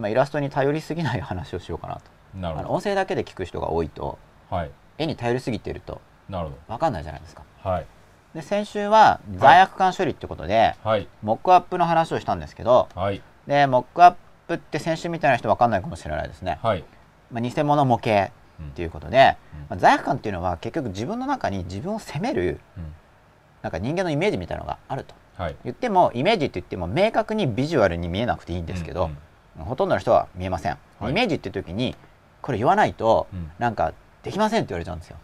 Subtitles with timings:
[0.00, 2.02] まあ、イラストに頼りすぎない話をしようかなと。
[2.36, 4.16] なるほあの音声だけで聞く人が多いと
[4.48, 4.70] どはい。
[4.96, 7.42] 絵に頼りすぎているとなるほ分かんないじゃないですか。
[7.64, 7.86] どはい。
[8.32, 11.08] で先週は罪悪感処理ってことで、はい。
[11.22, 13.20] モックアップの話をしたんですけどはい。
[13.48, 14.14] でモックアッ
[14.46, 16.84] プって先週みたいな人分かんないかもしれないですね、はい。
[17.32, 18.30] まあ、偽物模型っ
[18.60, 18.70] うん。
[18.70, 19.60] ていうことで、うん。
[19.62, 22.94] まあ、罪悪感っていうのは結局自分の中に自分を責めるうん。
[23.62, 25.16] なんか人間のイメージみたいなのがあると。
[25.36, 25.56] はい。
[25.64, 29.10] 言ってもイメージって言っても明確にビジュアルに見えなくていいんですけど、
[29.64, 31.10] ほとんどの人は見えません、はい。
[31.10, 31.96] イメージって時に
[32.42, 33.50] これ言わないとうん。
[33.58, 35.16] なんかできませんって言われちゃうんですよ。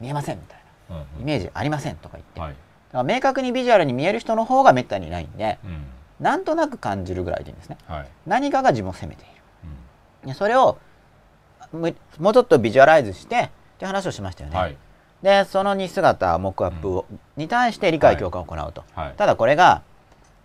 [0.00, 1.04] 見えませんみたいな。
[1.20, 2.50] イメージありませんとか言って、はい。
[2.50, 2.56] だ
[3.02, 5.86] から明確にビジュアルに見える人の方がめったにいないんでうん。
[6.20, 7.78] なんとなく感じるぐらいでいいんですね。
[7.86, 8.08] はい。
[8.26, 9.32] 何かが自分を責めている。
[10.22, 10.28] うん。
[10.28, 10.78] でそれを
[11.72, 14.76] むもうちょっとビジュアライズしてって話をしましたよね、はい。
[15.22, 19.14] でその2姿モックアップを、に対して理解強化を行うと、はい。
[19.16, 19.82] ただこれが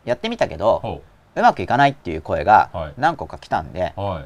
[0.04, 1.04] やってみたけどほ
[1.36, 2.94] うまくいかないっていう声がはい。
[2.98, 4.26] 何個か来たんで、うは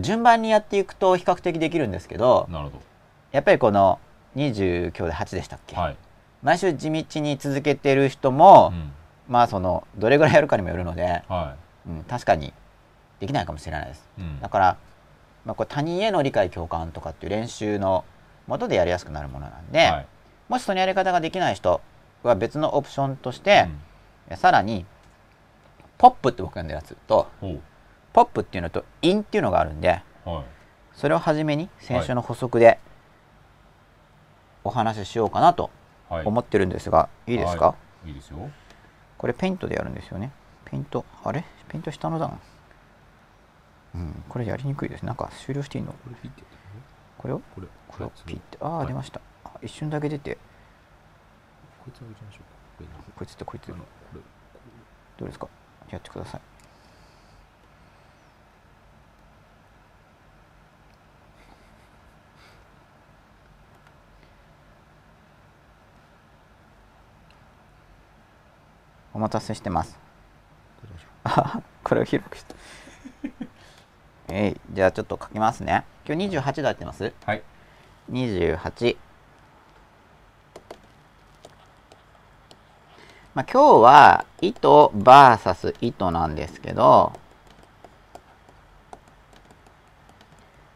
[0.00, 2.78] 順番にやっていくと比較的できるんですけどいなるほ
[3.32, 3.98] やっぱりこの
[4.36, 5.96] 20今日で8でしたっけ、どはい。
[6.42, 8.92] 毎週地道に続けてる人も、うん。
[9.28, 11.54] まあそのどれぐらいやるかにもよるので、は
[11.86, 12.52] うん、確かに
[13.20, 14.08] できないかもしれないです。
[14.18, 14.40] いうん。
[14.40, 14.76] だから、
[15.44, 18.04] まあ、これ他人への理解共感とかっていう練習の
[18.46, 20.06] もとでやりやすくなるものなんで、はい。
[20.48, 21.80] もしそのやり方ができない人
[22.22, 23.68] は別のオプションとして、
[24.36, 24.86] さらに
[25.98, 27.28] ポップって僕が呼んでるやつと
[28.12, 30.44] ポップっていうのとインっていうのがあるんでうはい。
[30.94, 32.78] それを初めに先週の補足で
[34.64, 35.70] お話ししようかなと
[36.08, 36.26] はい。
[36.26, 37.74] 思ってるんですが、い、いですか、は
[38.06, 38.08] い。
[38.08, 38.38] いいですよ。
[39.18, 40.32] これペイントでやるんですよね。
[40.64, 41.44] ペイントあれ？
[41.68, 42.40] ペイント下の段。
[43.94, 45.04] うんこれやりにくいです。
[45.04, 45.94] なんか終了していいの？
[47.18, 47.40] これを？
[47.54, 47.66] これ。
[47.88, 48.56] これをピッて。
[48.60, 48.86] ああ、はい。
[48.86, 49.20] 出ました。
[49.44, 50.38] あ一瞬だけ出て。
[51.84, 52.38] こいつあげちゃいましょ
[52.80, 52.90] うか。
[53.16, 53.74] こいつとこいつど
[55.20, 55.48] うですか？
[55.90, 56.40] やってください。
[69.14, 69.98] お待たせしてます。
[71.24, 72.54] あ これを広くして。
[74.30, 75.84] えいじゃあちょっと書きますね。
[76.06, 77.04] 今日28度やってます？
[77.06, 77.42] うはい。
[78.10, 78.96] 28
[83.38, 87.12] まあ今日は糸 VS 糸なんですけど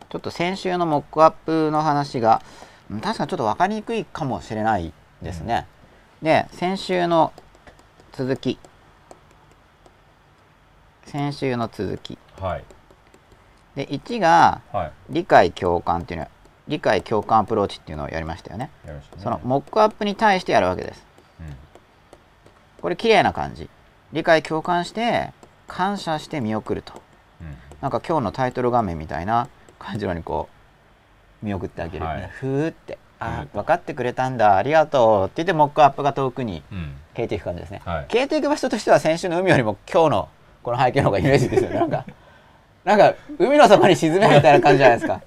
[0.09, 2.41] ちょっと先週のモックアップの話が
[2.89, 4.93] うん確かにちょっと分かりにくいかもしれない
[5.23, 5.67] ですね、
[6.23, 7.33] で先週の
[8.12, 8.61] 続き。
[11.06, 12.17] 先週の続き。
[12.41, 12.65] はい。
[13.75, 14.93] で1がはい。
[15.11, 16.29] 理解共感っていうの
[16.69, 18.71] 理解共感アプローチっていうのをやりましたよね。
[18.84, 19.03] ね。
[19.19, 21.05] そのモックアップに対してやるわけです。
[21.41, 21.72] うん
[22.82, 23.70] これ綺麗な感じ。
[24.12, 25.31] 理解共感して
[25.69, 27.00] 感謝して見送ると。
[27.41, 27.56] うん。
[27.81, 29.48] なんか今日のタイトル画面みたいな
[29.78, 30.48] 感じのにこ
[31.43, 32.16] う見送ってあげる、はい。
[32.19, 34.56] ねふーって「あ分かってくれたんだ。
[34.56, 36.94] ありがとう」って言ってモックアップが遠くにうん。
[37.15, 38.06] 消えていく感じですね、はい。
[38.10, 40.28] 消えていく場所としては先週の海よりも今日の
[40.62, 41.70] この背景の方がイメージですよ。
[41.70, 42.04] ねなんか
[42.84, 45.20] なんか海の底に沈めみたいな感じじゃないですか。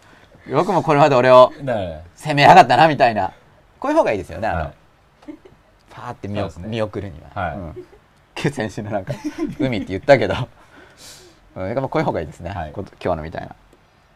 [0.46, 1.54] よくもこれまで俺を
[2.18, 3.32] 攻めやがったなみたいな。
[3.80, 4.74] こういう方がいいですよねあの、はい
[5.96, 6.50] パーって見ね。
[6.68, 7.58] 見送るには、はい。
[7.58, 9.14] うん、先週のなんか
[9.60, 10.36] 海って言ったけど、
[11.56, 12.74] うん、やっぱこういう方がいいですね、はい。
[12.76, 13.56] 今日のみたいな。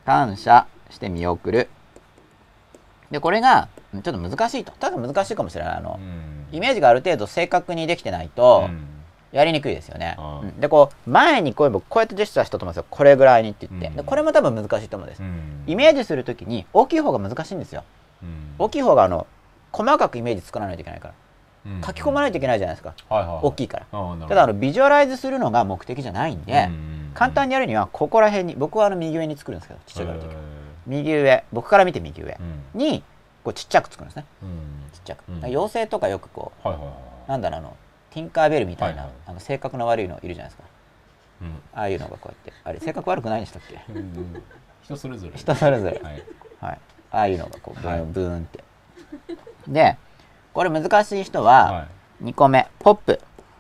[0.06, 1.69] 感謝して見送る。
[3.12, 4.73] でこれがうんちょっと難しいと。
[4.73, 5.78] ただ難しいかもしれない。
[5.78, 6.56] あの、うん。
[6.56, 8.85] イメージがある程度正確にできてないとうん。
[9.31, 10.59] やりにくいですよね、うん。
[10.59, 12.85] でこう前にこうこうやってジェスチャーしたと思うんですよ。
[12.89, 13.95] これぐらいにって言って、うん。
[13.95, 15.63] でこれも多分難しいと思うんです、うん。
[15.66, 17.84] イメージするときに大きい方が難しいんですよ。
[18.22, 18.56] うん。
[18.57, 19.28] 大きい方があの
[19.72, 21.13] 細かくイメージ作らないといけないから。
[21.13, 21.28] うん
[21.86, 23.40] 書き込まないといけないじゃないですか、はいはい。
[23.44, 24.28] 大きいから。
[24.28, 30.36] ただあのビジュアライズするのが目的じゃないんで、うん簡単にやるにはここら辺に僕はあの右上に作るんですけどちっちゃくなるときへ
[30.86, 32.38] 右上僕から見て右上
[32.75, 33.03] に
[33.44, 34.25] こうちっちゃく作るんですね。
[34.44, 34.50] うん。
[34.94, 35.44] ちっちゃく、うん。
[35.44, 36.92] 妖精とかよくこはいはいは
[37.28, 37.78] うなんだろうあの
[38.12, 39.18] ティンカーベルみたいな、はいはい。
[39.25, 40.64] あの性格の悪いのいるじゃないですか。
[41.42, 41.56] いうん。
[41.74, 42.53] ああいうのがこうやって。
[42.64, 43.81] あれ性格悪くないんでしたっけ？
[43.92, 44.44] うん。
[44.83, 45.33] 人それぞれ。
[45.36, 46.24] 人それぞれ、はい。
[46.62, 46.80] はい、
[47.12, 48.06] ああいうのがこうブーン、はい。
[48.06, 48.63] ブーンって。
[49.68, 49.98] で
[50.59, 51.88] これ難しい人はは
[52.19, 52.25] い。
[52.25, 53.17] 2個目ポップ。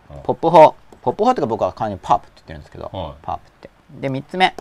[0.09, 0.75] はいポップ法。
[1.01, 3.13] ポップ法っか僕は完全にパープって言ってるんですけど、はい。
[3.21, 3.69] パープって。
[4.01, 4.53] で3つ目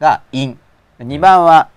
[0.00, 0.58] がイン
[0.98, 1.68] 2番は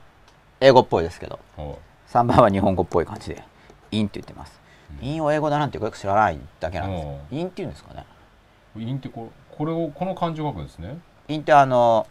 [0.59, 1.39] 英語っぽいですけど。
[1.55, 1.75] はい。
[2.09, 3.43] 3番は日本語っぽい感じで
[3.91, 4.59] インって言ってます、
[4.99, 7.05] インを英語だなんてよく知らないだけなんです。
[7.05, 8.03] ようインって言うんですかね。
[8.75, 10.97] インってここれをこの漢字を書くんですね。
[11.27, 12.07] インってあの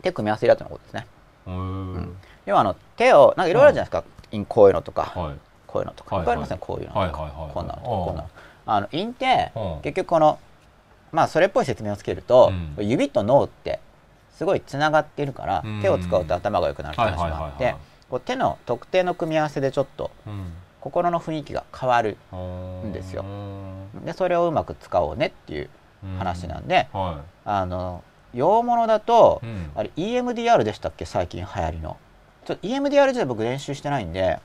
[0.00, 1.06] 手組み合わせるやつのことですね。
[1.48, 2.12] へー。
[2.46, 6.24] 要はあの手をなんかいろいろあるじゃないですか、インこういうのとか、はいこういうのとか、はいい。
[6.24, 7.50] っぱいありますねこういうのとか、はいはいはいはい。
[7.52, 8.28] こんなのとかこんなの
[8.66, 9.80] あのインってうん。
[9.82, 10.38] 結局この
[11.12, 12.86] まあそれっぽい説明をつけると、うん。
[12.86, 13.80] 指と脳って
[14.34, 15.80] すごいつながっているから、うん。
[15.80, 17.76] 手を使うと頭が良くなるって話があっはいはいはいて
[18.24, 20.52] 手の特定の組み合わせでちょっとうん。
[20.80, 23.24] 心の雰囲気が変わるうんですよ。
[24.04, 25.68] でそれをうまく使おうねっていう
[26.18, 29.70] 話なんで、はあの洋物だと、い、うん。
[29.74, 31.04] あれ EMDR でしたっけ？
[31.04, 31.96] 最近流行りの。
[32.44, 34.38] ちょっと EMDR 自体僕練習してないんで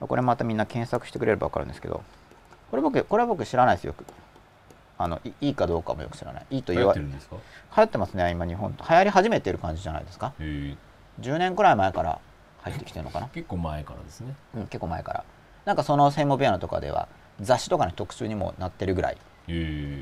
[0.00, 2.02] これまたみんな検索してくれれば分かるんですけど
[2.70, 3.92] これ僕これは僕知らないですよ。
[3.92, 4.04] く
[4.98, 6.46] あのいいいかどうかもよく知らない。
[6.50, 7.36] いいと流言わ流行ってるんですか？
[7.70, 10.32] 行ってますね今日本流行り始めてる感じじゃないですか？
[10.40, 10.76] へー
[11.20, 12.18] 10年くらい前から
[12.62, 14.34] 入ってきてるのかな、結構前からですね。
[14.56, 15.24] うん、結構前から。
[15.64, 17.08] なんかその専門ピアノとかでは
[17.40, 19.16] 雑誌とかの特集にもなってるぐらい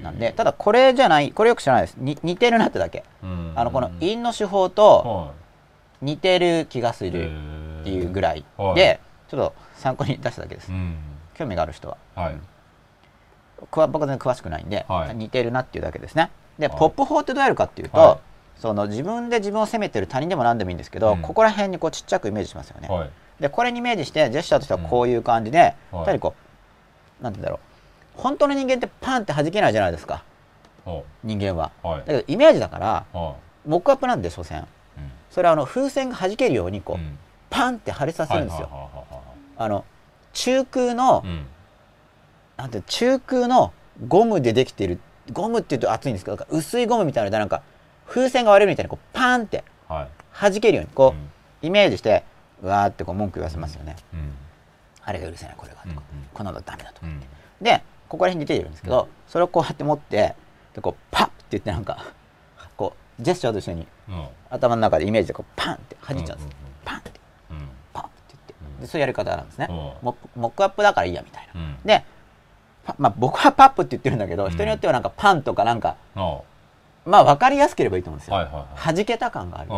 [0.03, 1.97] なんでただこれじゃないこれよく知らないです。
[1.99, 3.05] に似てるなってだけ。
[3.23, 3.53] うん。
[3.55, 5.33] あのこの韻の手法とは
[6.01, 7.31] 似てる気がすいる
[7.81, 8.45] っていうぐらい
[8.75, 10.71] でちょっと参考に出しただけです。
[10.71, 10.97] うん。
[11.35, 11.97] 興味がある人は。
[12.15, 12.37] はい。
[13.61, 15.15] 僕は全然詳しくないんで、はい。
[15.17, 16.31] 似てるなっていうだけですね。
[16.59, 16.79] で、はい。
[16.79, 18.19] ポップ法ってどうやるかっていうと、はい。
[18.61, 21.23] その自分で自分を責めてる他人でも何でもいいんですけど、うん。
[21.23, 23.11] ここら辺にこうちっちゃくイメージしますよね、はい。
[23.41, 25.99] でこれにイメージしてジェスチャーとしてはこういう感じで、うん。
[25.99, 26.35] やっぱりこ
[27.21, 27.61] うなんて言うんだろ
[28.17, 28.21] う。
[28.21, 30.23] 本当の人間ってパンって弾けないじゃないですか。
[30.85, 31.73] は人間は。
[31.83, 31.99] はい。
[32.01, 33.37] だけどイメージだからは
[33.67, 34.61] モックアップなんで所詮。
[34.61, 34.63] い
[34.99, 35.11] うん。
[35.31, 37.19] それはあの風船が弾けるようにこう、うん。
[37.51, 38.69] パンって張りさせるんですよ、
[39.57, 39.85] あの
[40.33, 41.47] 中空の、うん。
[42.57, 43.73] なんて中空の
[44.07, 45.01] ゴムでできている
[45.33, 47.63] ゴムっていうと熱いんですけど薄いゴムみたいなのでなんか
[48.07, 50.09] 風船が割れるみたいにこうパンってはい。
[50.41, 51.19] 弾けるようにこう、
[51.65, 51.69] うん。
[51.69, 52.25] イメージして
[52.63, 54.33] うわーってこう文句言わせますよね、うん。
[55.03, 56.03] あれが許せないこれがとか、うんうん。
[56.33, 57.21] こんなのダメだとか、うん。
[57.61, 60.35] でここら辺に出ているんですけど、それをこうやって持って
[60.75, 62.13] でこうパッって言ってなんか
[62.77, 64.27] こうジェスチャーと一緒にうん。
[64.51, 67.11] 頭の中でイメージでこうパンって弾いちゃうんです、パンって
[67.51, 69.77] うんパンって言ってうんでそういうやり方なんですね、うん。
[70.03, 71.77] モックアップだからいいやみたいな、うん。
[71.85, 72.05] で、
[72.85, 74.51] パまあ、僕はパップって言ってるんだけど、うん。
[74.51, 76.41] 人によってはなんかパンとかなんかあ
[77.07, 78.95] まあ分かりやすければいいと思うんですよ、はいはいはい。
[78.95, 79.71] 弾けた感がある、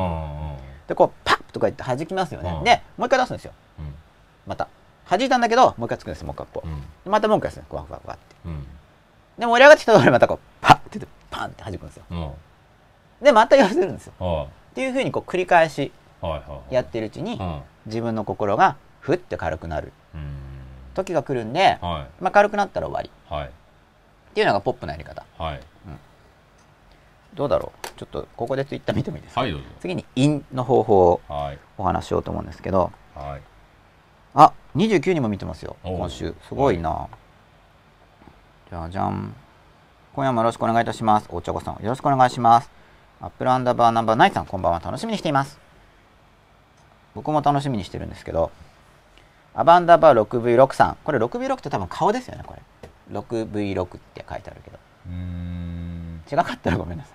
[0.89, 2.65] でこうパッとか言って弾きますよね、うん。
[2.65, 3.53] でもう一回出すんですよ。
[3.79, 3.95] うん。
[4.47, 4.69] また。
[5.09, 6.81] 弾いたんだけどもう一回作るんですよモックアップを、うん。
[6.81, 8.37] でまたもう一回ですねこうわわわって。
[8.47, 8.67] うん。
[9.39, 12.03] で盛り上がってきたところでまたこうパッってパンって弾くんですよ。
[12.11, 12.31] うん。
[13.23, 14.13] でまた寄せるんですよ。
[14.19, 15.93] はっていうふうにこう繰り返し
[16.71, 17.61] やってるうちにうん。
[17.87, 18.77] 自分の心が
[19.07, 19.93] ふって軽くなる。
[20.15, 20.37] うん。
[20.95, 22.23] 時が来るんで、はい。
[22.23, 23.11] まあ、軽くなったら終わり。
[23.29, 23.47] はい。
[23.47, 23.51] っ
[24.35, 25.25] ていうのがポップなやり方。
[25.39, 25.61] はい。
[27.35, 27.89] どうだろう？
[27.99, 29.45] ちょっとここでツイッター見てもいいですか、
[29.81, 31.59] 次に陰の方法をはい。
[31.77, 32.91] お話ししようと思うんですけど。
[33.15, 33.43] はい。
[34.35, 36.35] あ29人も見てますよ今週。
[36.49, 37.09] すごいな、
[38.71, 39.35] じゃあじゃん。
[40.15, 41.29] 今夜もよろしくお願いいたします。
[41.31, 42.71] お茶子さんよろしくお願いします。
[43.21, 44.81] アップルアンダーバーナンバーナイツさんこんばんは。
[44.81, 45.59] 楽しみにしています。
[47.15, 48.51] 僕も楽しみにしてるんですけど
[49.57, 52.89] アバンダーバー 6V6 さんこれ 6V6 って多分顔ですよねこれ
[53.19, 57.11] 6V6 って書いてあるけどうーん違かったらごめんなさ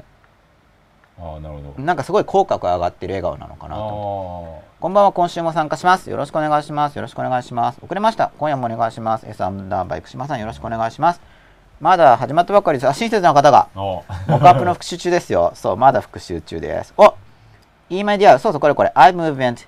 [1.20, 6.10] ああなるほどいなんかすごい口角上がってる笑顔なのかなとこんばんは、今週も参加します。
[6.10, 6.96] よろしくお願いします。
[6.96, 7.80] よろしくお願いします。
[7.84, 8.32] 遅れました。
[8.40, 9.28] 今夜もお願いします。
[9.28, 11.22] S アンダーバイク島さん、よろしくお願いします。
[11.80, 12.90] まだ始まったばっかりです。
[12.90, 15.52] あ、親切な方が、モックアップの復習中ですよ。
[15.54, 16.96] そう、まだ復習中です。
[16.98, 17.14] お!
[18.04, 19.68] EMDR、そうそう、これこれ、 Eye movement,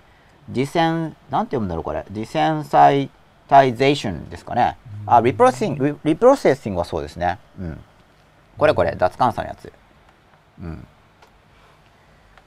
[0.51, 2.03] desen, なんて読むんだろう、これ。
[2.11, 4.77] desensitization ですかね。
[5.05, 7.39] あ、 reprocessing、reprocessing はそうですね。
[7.59, 7.79] うん。
[8.57, 9.71] これこれ、脱感差のやつ。
[10.61, 10.87] うん。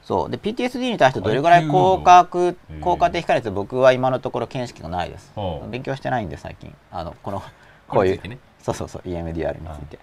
[0.03, 0.31] そう。
[0.31, 5.33] で、PTSD に対してどれぐらい効果へえ効果的かです僕は今のところ見識がないです
[5.69, 6.73] 勉強してないんで、最近。
[6.91, 7.41] あの、この、
[7.87, 9.99] ここういうね、そうそうそう、EMDR について。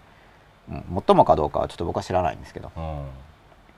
[0.68, 2.70] うん、最もかどうかはちょっと僕は知らないんですけど。
[2.76, 3.06] うん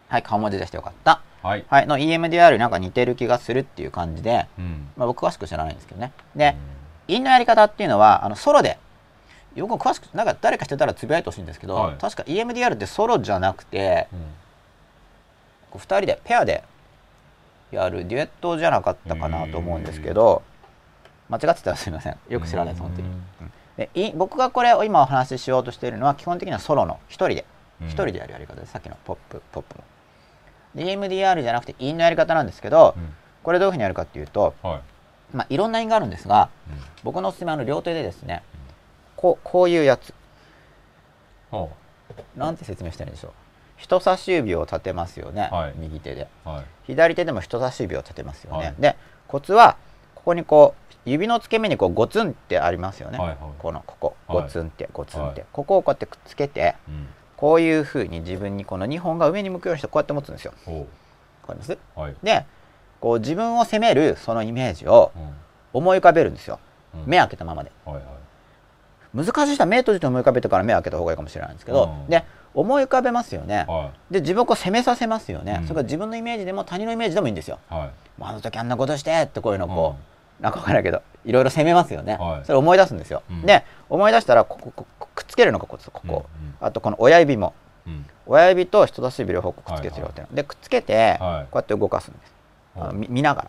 [0.09, 1.21] はい、顔文字出してよかった。
[1.43, 6.13] はいはい、の EMDR になんか似てる気がするっていう感じで、うんまあ、僕詳しく知らないんですけどね。
[6.35, 6.57] で、
[7.07, 8.79] 陰のやり方っていうのは、あのソロで、
[9.55, 14.19] よく詳しく、なんか誰かしてたらつぶやいてほしいんですけど、はい確か EMDR ってソロじゃなくて、うん
[15.71, 16.65] こう2人で、ペアで
[17.71, 20.43] やるデュエットじゃなかったかなと思うんですけど、
[21.29, 22.17] 間違ってたらすみません。
[22.29, 23.09] よく知らないです、本当に。
[23.77, 27.45] でい僕がこれを今お話ししようとしているのは基本的にはソロの1人で
[27.83, 29.85] うん一人でやるやり方です、さっきのポップポップも。
[30.77, 33.09] で EMDR じゃなくて陰のやり方なんですけど、うん。
[33.43, 34.81] これどういうふうにやるかっていうと、はい。
[35.37, 36.79] まあ、いろんな陰があるんですがうん。
[37.03, 38.43] 僕のおすすめはあの両手でですね
[39.17, 40.15] こうこういうやつ。
[41.51, 41.71] ほ
[42.37, 43.33] なんて説明したらいいんでしょう。
[43.79, 45.75] 人差し指を立てますよね、はい。
[45.77, 46.29] 右手で。
[46.45, 46.65] うはい。
[46.87, 48.75] 左手でも人差し指を立てますよね、はい。
[48.79, 49.77] でコツは
[50.15, 53.39] ここにこう指の付け根にこうゴツンってありますよね、はいはい。
[53.59, 54.17] このここ。
[54.27, 60.53] はいゴツンってゴツンって、はいここをこうやってくっつけてうんこういうふうに自分にこの2本が上に向くようにしてこうやって持つんですよ。
[60.65, 60.87] ほわ
[61.49, 62.17] かりますうはい。
[62.23, 62.45] で
[63.01, 65.31] こう自分を責めるそのイメージをうん。
[65.73, 66.59] 思い浮かべるんですよ。
[66.95, 67.05] うん。
[67.07, 67.71] 目開けたままで。
[67.85, 68.05] はいはい。
[69.15, 72.11] 難しい人は目閉じて思い浮かべてから目開けた方がいいかもしれないんですけど、うん。
[72.11, 72.25] で
[72.55, 75.67] 思い浮かべますよね、はで自分をこう責めさせますよね、うん。
[75.67, 77.91] それから自分のイメージでも他人のイメージでもいいんですよ、いはい。
[78.19, 79.97] まああの時あんなことしてってこういうのをこ
[80.41, 82.47] う、なんかわからないけどいろいろ責めますよね、はい。
[82.47, 83.43] それ思い出すんですよ、うん。
[83.43, 84.87] で思い出したらここ
[85.17, 85.91] くっつけるのがここ。
[85.93, 86.27] ここ、
[86.61, 87.55] あとこの親指も。
[87.87, 88.07] うん。
[88.27, 91.43] 親指と人差し指両方くっつけてるよっていうの、でくっつけて、はい。
[91.45, 92.33] こうやって動かすんです、
[92.77, 93.43] あのみ見なが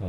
[0.00, 0.06] ら。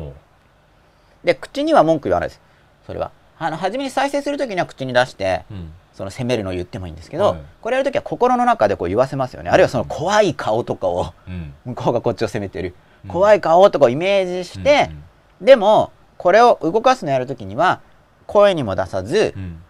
[1.23, 2.41] で口には文句言わないです。
[2.85, 3.11] それは。
[3.39, 5.73] あの初めに再生する時には口に出してうん。
[5.93, 7.41] その責めるのを言ってもいいんですけど、はい。
[7.61, 9.49] これやる時は心の中でこう言わせますよね。
[9.49, 11.53] あるいはその怖い顔とかをうん。
[11.65, 13.09] 向こうがこっちを責めてる、うん。
[13.11, 14.91] 怖い顔とかをイメージして、
[15.39, 17.79] でもこれを動かすのやる時には
[18.27, 19.62] 声にも出さずうん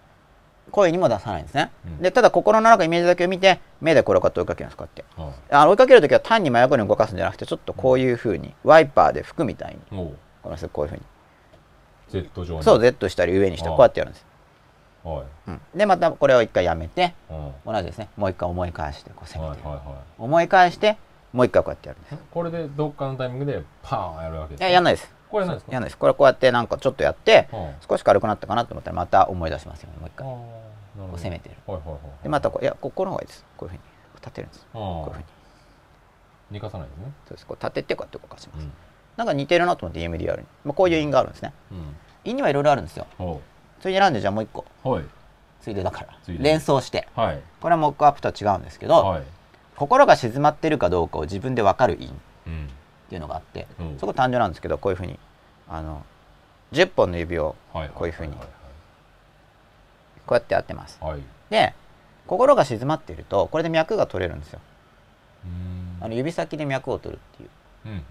[0.74, 2.02] 声にも出さないんですね、うん。
[2.02, 5.22] でただ心の中イメージだけを見て目でこれをこうやって追いかけるんですこうやって。
[5.22, 9.98] はいあの追いかける時は単に真横に動かすんじゃなくてちょっとこういうふうにワイパーで拭くみたいに
[10.42, 11.02] この人こういうふうに
[12.10, 12.64] Z 状に。
[12.64, 14.26] そう Z したり上にしてこうやってやるんです、
[15.04, 15.50] はい。
[15.50, 17.34] うん、でまたこれを一回やめてう
[17.70, 17.74] ん。
[17.74, 18.10] 同じですね。
[18.18, 19.62] もう一回思い返してこう攻めて、
[20.18, 20.98] 思い返して
[21.32, 25.14] もう一回こうやってやるんですこれでどっかのタイミングでパーンやるわけですいややんないです。
[25.32, 25.72] これなんですか？
[25.72, 25.98] やんないです。
[25.98, 27.74] これこうやってなんかちょっとやってうん。
[27.88, 30.28] 少し軽くなったかなと思ったらまた思い出しますよねもう一回
[30.96, 31.18] あーなるこほど。
[31.18, 31.56] う攻めてる。
[31.68, 32.00] はいはいはい。
[32.24, 33.46] でまたこういやここの方がいいです。
[33.58, 33.82] こういうふうに
[34.22, 34.68] 立てるんです。
[34.72, 35.26] あこういうふうに。
[36.52, 37.04] 寝かさないですね。
[37.28, 37.46] そうです。
[37.48, 38.72] こう立ててこうやって動かします、うん。
[39.18, 41.54] なんか似てるなと思って EMDR に、まあ、こういう因があるんですね。
[41.72, 41.96] うん。
[42.24, 43.08] 因にはいろいろあるんですよ。
[43.20, 43.42] おう。
[43.82, 44.66] ついでなんでじゃあもう一個。
[44.84, 45.04] はい。
[45.62, 46.18] ついでだから。
[46.28, 47.08] 連想して。
[47.16, 47.42] はい。
[47.60, 49.24] これはモックアップとは違うんですけど、はい。
[49.76, 52.12] 心が静まってるかどうかを自分で分かる因っ
[52.48, 52.70] うん
[53.10, 53.98] ていうのがあって、うん。
[54.00, 55.18] そこ単純なんですけどこういうふうに
[55.68, 56.06] あの
[56.74, 58.46] 10本の指をはいこういうふうには
[60.26, 61.00] こうやってやってます。
[61.02, 61.14] いはい。
[61.14, 61.74] はいで
[62.26, 64.60] 心が静まっているとこれで脈が取れるんですよ。
[66.00, 67.50] あの指先で脈を取るっていう。
[67.86, 68.04] うんうん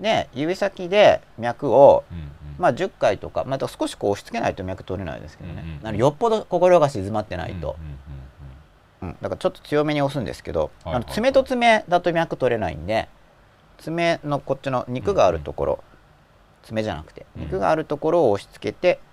[0.00, 2.30] で指先で脈をうんうん。
[2.58, 13.08] まあ10回とかまた少しこう押し付けないと脈取れないですけどね、うんうんよっぽど心が静まってないと、うんうんうんだからちょっと強めに押すんですけど、はいあの爪と爪だと脈取れないんで
[13.78, 15.84] 爪のこっちの肉があるところ、
[16.62, 19.11] 爪じゃなくてうん肉があるところを押し付けて、まあ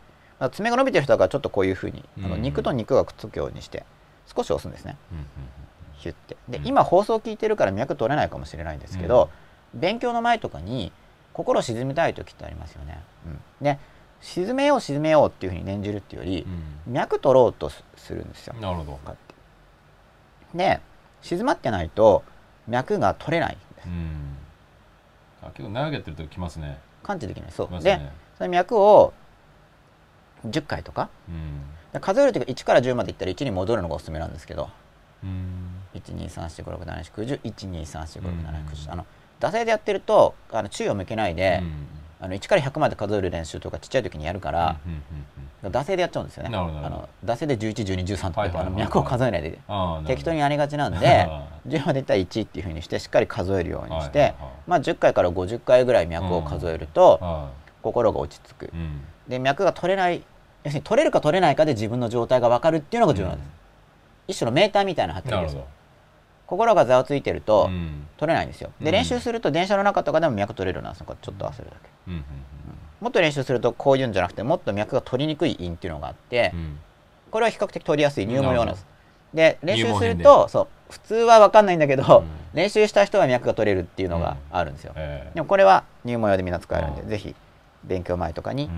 [0.52, 3.84] 爪が伸びてる人だからちょっとこういうふうにあのうん肉と肉がくっつくようにして
[4.34, 4.96] 少し押すんですね。
[5.98, 6.38] ヒュッて。
[6.48, 6.68] でうん。
[6.68, 9.30] 今放送聞いてるから脈取れないかもしれないんですけど、
[9.74, 10.92] 勉強の前とかに
[11.34, 13.80] 心を沈めたい時ってありますよね、うん、で
[14.22, 16.46] 沈めよう沈めようっていうふうに念じるっていうより
[16.88, 16.94] う、ん。
[16.94, 18.54] 脈取ろうとすするんですよ。
[18.56, 19.00] うんなるほど。
[20.54, 20.80] で
[21.22, 22.24] 静まってないと
[22.68, 23.88] 脈が取れないんです。
[23.88, 24.38] うん。
[25.42, 26.78] あ結構長くやってるときますね。
[27.04, 27.52] 感知できない。
[27.52, 28.12] そう、きますでね。
[28.38, 29.14] その脈を
[30.46, 31.10] 10回とか？
[31.28, 31.62] うん。
[31.94, 34.70] で数えるとき1から10までいったら1に戻るのがおすすめなんですけど。
[35.24, 35.76] うん。
[35.96, 39.06] 12345678910あの
[39.40, 41.64] 惰性でやってるとあの注意を向けないで、
[42.22, 44.78] あの1から100まで数える練習とかちっちゃい時にやるから、
[45.64, 46.56] 惰性でやっちゃうんですよね。
[46.56, 49.58] あの惰性で111213とかあの脈を数えないで
[50.06, 54.36] 適当にやりがちなんであ10までいったら1っていうふうにしてしっかり数えるようにして、
[54.68, 57.50] まあ、10回から50回ぐらい脈を数えると、あ
[57.82, 58.72] 心が落ち着く
[59.30, 60.24] で脈が取れない
[60.64, 63.48] 要するに取れるか取れないかで自分の状態が分かるっていうのが重要なんです、
[64.30, 65.80] 一種のメーターみたいな発なるほ言ですど。
[66.48, 68.08] 心がざわついてるとうん。
[68.18, 68.72] 取れないんですよ。
[68.80, 68.86] うん。
[68.86, 71.90] で練習すると電車の中とかでも脈取れるようになるんですよちょっと合わせるだけ。
[72.08, 72.24] うんうん
[73.00, 76.60] もっと練習するとこういうんじゃなくてもっと脈が取りにくい因っていうのがあってうん。
[76.60, 76.80] うん
[77.32, 78.88] これは比較的取りやすい入門用なんです
[79.36, 87.36] で練習するとそう普通は分かんないんだけど、うん練習した人は脈が取れるっていうのがあるんですよ、えでもこれは入門用でみんな使えるんで、うんぜひ
[87.90, 88.70] 勉強前とかに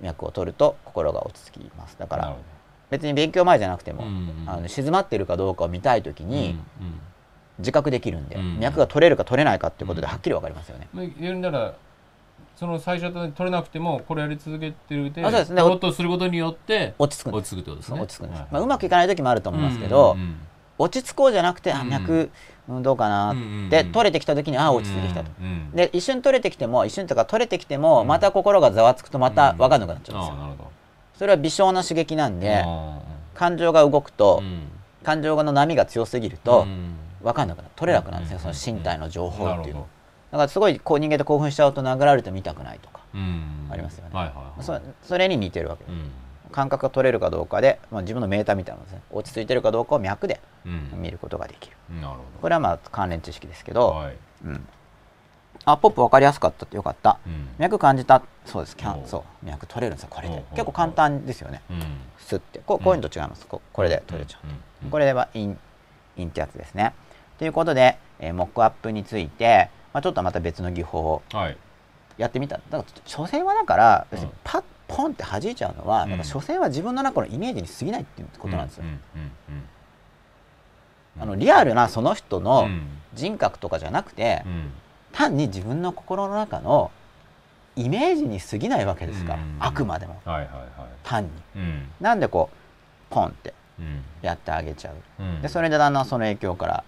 [0.00, 1.96] 脈を取ると心が落ち着きます。
[1.98, 2.36] だから
[2.90, 4.04] 別に勉強前じゃなくても、
[4.46, 7.00] あの静まってるかどうかを見たい時にうん
[7.58, 11.74] 自覚できるんで、うん脈が取れるか取れないかっていうことではっきり分かりますよね、うんなら
[12.54, 15.50] その最初で取れなくてもこれやり続けてるであそうです。
[15.50, 17.54] ね取ろうとすることによって落ち着くんです。
[17.54, 18.00] 落ち着くってことですね。
[18.00, 20.16] 落ち着くまあ、うまくいかない時もあると思いますけど、
[20.76, 21.88] 落ち着こうじゃなくて、あうん。
[21.88, 22.30] 脈、
[22.68, 23.68] うん、どうかなうんうんうん。
[23.70, 28.08] で取れてきた時にあ落ち着いてきたと、うんうんで一瞬取れてきても一瞬とか取れてきても、うん。
[28.08, 30.70] また心がざわつくとまた分かんなくなっちゃうんですよ、ああなるほど。
[31.18, 33.00] それは微小な刺激なんで、あ
[33.34, 34.68] 感情が動くーと、うん。
[35.02, 36.94] 感情の波が強すぎると、うん。
[37.22, 37.70] 分かんなくなる。
[37.74, 39.74] 取れなくなるんですよ、うんその身体の情報っていう。
[39.74, 39.86] の、
[40.30, 43.00] だからすごいこう人間で興奮しちゃうと殴られて見たくないとか、
[43.70, 44.10] ありますよね。
[44.14, 44.62] はいはいはい。
[44.62, 46.10] そそれに似てるわけです、うん。
[46.52, 49.02] 感覚が取れるかどうかで、まあ、自分のメーターみたいなものですね。
[49.10, 50.90] 落ち着いてるかどうかを脈でうん。
[51.02, 54.16] 見ることができるなるほこれはまあ関連知識ですけど、どはい。
[54.44, 54.68] うん、
[55.64, 56.66] あポップ分かりやすかった。
[56.66, 57.18] ってよかった。
[57.26, 57.48] うん。
[57.58, 58.22] 脈感じた。
[58.44, 58.76] そうです。
[58.76, 59.46] キャンそう。
[59.46, 60.08] 脈取れるんですよ。
[60.10, 60.44] これで。
[60.52, 61.62] 結構簡単ですよね。
[61.70, 61.82] うん。
[62.18, 62.60] スッて。
[62.60, 63.46] こうこういうのと違います。
[63.46, 64.46] ここれで取れちゃう
[64.84, 65.58] うんこれはイン
[66.16, 66.94] インってやつですね。
[67.38, 71.56] ということで、えーモックアップについて、まあ、ちょっとまた別の技法をはい。
[72.16, 72.56] やってみた。
[72.56, 74.30] だから所詮はだからうん。
[74.44, 76.24] パッポンって弾いちゃうのは、うん。
[76.24, 78.84] 所詮は自分の中のイメージに過ぎないっていうことなんですよ。
[78.84, 79.30] うん
[81.20, 82.82] あのリアルなその人うのん。
[83.14, 84.72] 人格とかじゃなくて、うん。
[85.12, 86.90] 単に自分の心の中の
[87.74, 89.34] イメージに過ぎないわけですか。
[89.34, 89.56] ら、うん。
[89.58, 90.20] あくまでも。
[91.02, 91.30] 単に。
[91.56, 91.88] うん。
[92.00, 92.56] なんでこう
[93.14, 94.02] ポンってうん。
[94.22, 94.94] やってあげちゃう。
[95.20, 95.42] うん。
[95.42, 96.84] でそれでだんだんその影響から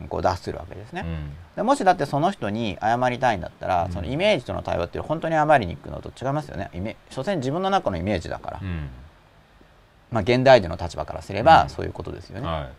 [0.00, 0.08] うん。
[0.08, 1.02] こう脱するわけですね。
[1.04, 1.32] うん。
[1.56, 3.92] でもしだってその人に謝りたいんだったら、うん。
[3.92, 6.70] そのイメージとの対話って本当に謝りに行くのと違いますよね。
[6.72, 8.88] イメ所詮自分の中のイメージだから、うん。
[10.12, 11.68] まあ現代人の立場からすればうん。
[11.68, 12.46] そういうことですよね。
[12.46, 12.70] は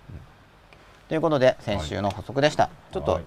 [1.10, 2.66] ということで先週の補足でした。
[2.66, 2.94] い。
[2.94, 3.25] ちょっとはい。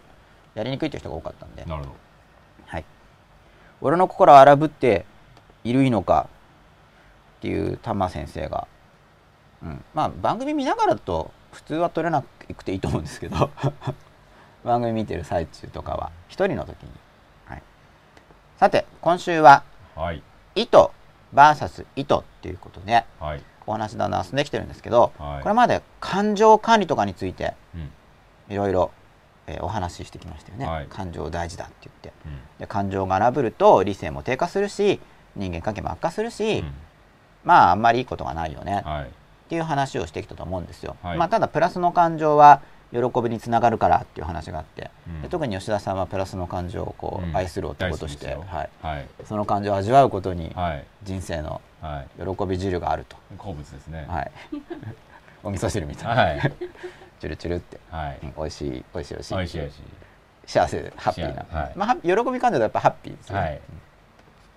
[0.54, 1.96] やりにくいという人が多かったんで、なるほど。
[2.66, 2.84] はい。
[3.80, 5.04] 俺の心を荒ぶって
[5.64, 6.28] いるのか
[7.38, 8.68] っていう玉先生が、
[9.62, 12.22] うん、まあ番組見ながらだと普通は取れな
[12.56, 13.50] くていいと思うんですけど。
[14.64, 16.90] 番組見てる最中とかは一人の時に、
[17.46, 17.62] はい、
[18.58, 19.64] さて今週は
[19.96, 20.22] はい。
[20.54, 20.88] 意図
[21.34, 25.42] VS 意図っていうことではいお話だんだん進んできてるんですけど、はい。
[25.42, 27.90] これまで感情管理とかについてうん。
[28.52, 28.90] いろいろ
[29.46, 30.86] えーお話ししてきましたよね、はい。
[30.88, 32.12] 感情大事だって言って。
[32.26, 32.38] うん。
[32.58, 35.00] で感情が荒ぶると理性も低下するし
[35.36, 36.74] 人間関係も悪化するし、うん。
[37.44, 38.82] まああんまりいいことがないよね。
[38.84, 39.04] はい。
[39.04, 39.08] っ
[39.52, 41.18] ていう話をしてきたと思うんですよ、はい。
[41.18, 42.62] まあ、ただプラスの感情は
[42.92, 45.22] 喜びにつながるからっていう話があって、うん。
[45.22, 47.36] で特に吉田さんはプラスの感情をこう、うん。
[47.36, 49.06] 愛する男として、はい、はい。
[49.24, 50.84] その感情を味わうことにはい。
[51.02, 52.36] 人生のはい。
[52.36, 54.06] 喜び汁があると、好物ですね。
[54.08, 54.30] はい、
[55.42, 56.40] お味噌汁みたいな、はい。
[57.18, 58.18] チュルチュルって、はい。
[58.22, 59.34] うん美味しい美味しい美味しい。
[59.34, 59.82] 美味しい
[60.46, 61.72] 幸せでハッピーな、幸はい。
[61.76, 63.60] まあ、喜び感情はやっぱハッピーですよね、はい。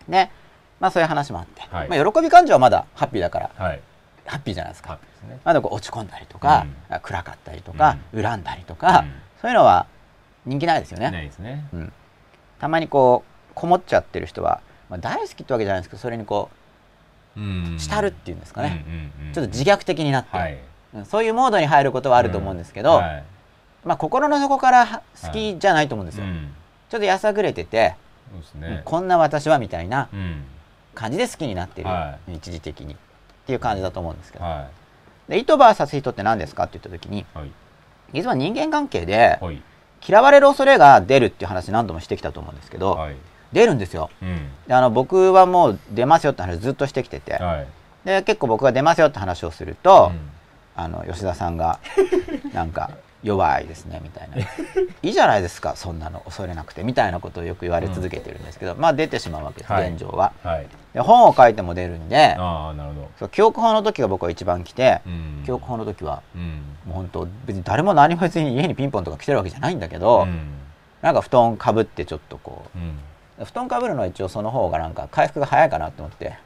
[0.08, 0.32] ね。
[0.80, 1.89] まあそういう話もあって、はい。
[1.89, 3.50] まあ、喜び感情はまだハッピーだから。
[3.56, 3.80] はい
[4.25, 5.00] ハッピーじゃないですか。
[5.44, 6.65] まだこう落ち込んだりとか、
[7.01, 9.13] 暗かったりとか、恨んだりとか、うん。
[9.41, 9.88] そういうのは
[10.46, 11.94] 人気ないですよね、ないですねうん、
[12.60, 16.50] たまにこうこもっちゃってる人は、まあ、大好きってわけじゃないですけどそれにこ
[17.36, 17.75] うん。
[17.75, 20.58] う浸るっていうんですかね、うんうんうんちょっと自虐的になって、はい。
[20.94, 21.05] うん。
[21.05, 23.24] そういうモードに入ることはあると思うんですけど、はい。
[23.84, 26.53] まあ、心の底からは好きじゃないと思うんですよ、うん。
[26.89, 27.96] ちょっとやさぐれてて、
[28.56, 28.82] ね。
[28.86, 30.43] こんな私はみたいなうん。
[30.93, 32.95] 感じで好きになってる、は一時的に
[33.45, 34.67] っていう感じだと思うんですけど、は
[35.29, 37.51] で意図 VS 人って何ですかって言った時にいはい。
[38.12, 39.62] 実は人間関係ではい。
[40.08, 43.15] 嫌われる恐れが出るっていう話何度もしてきたと思うんですけど、はい。
[43.53, 44.10] 出るんですよ。
[44.21, 44.49] うん。
[44.67, 47.67] であの僕はもう出ますよって話ずっとしてきてて、はい。
[48.03, 50.29] で結構僕が出ますよって話をすると、うん。
[50.75, 51.79] あの吉田さんが
[52.53, 52.91] なんか
[53.25, 54.38] 弱いですねみたいな
[55.01, 56.19] 「いいじゃないですかそんなの。
[56.19, 59.89] 恐れなくて」みたいなことをよく言われ続けてるんですけど、まあ出てしまうわけです、はい。
[59.89, 60.31] 現状は。
[60.43, 60.67] はい。
[60.93, 63.11] で本を書いても出るんでああなるほど。
[63.19, 65.41] そう記憶法の時が僕は一番来て、うん。
[65.43, 66.61] 記憶法の時はうん。
[66.85, 70.51] もう本当別に誰も何も別に家にピンポンとか来てるわけじゃないんだけど、うん。
[71.01, 72.99] なんか布団かぶってちょっとこうん。
[73.41, 76.38] う布団かぶるのは一応その方がなんか回復が早いかなと思って。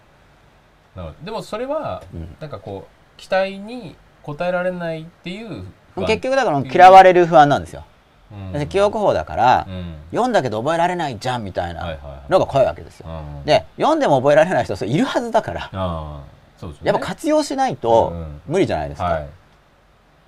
[0.96, 1.26] なるほど。
[1.26, 2.38] でもそれはうん。
[2.40, 5.66] なんかこう期待に応えられないっていう
[5.96, 7.84] 結局だから嫌われる不安なんですよ、
[8.32, 8.54] うん。
[8.54, 9.96] で記憶法だから、うん。
[10.12, 12.32] 読んだけど覚えられないじゃんみたいなはいはいはい。
[12.32, 16.70] のが怖いわけですよ、うんで読んでも覚えられない人いるはずだからね。
[16.84, 19.28] やっぱ活用しないとうん無理じゃないですか、はい。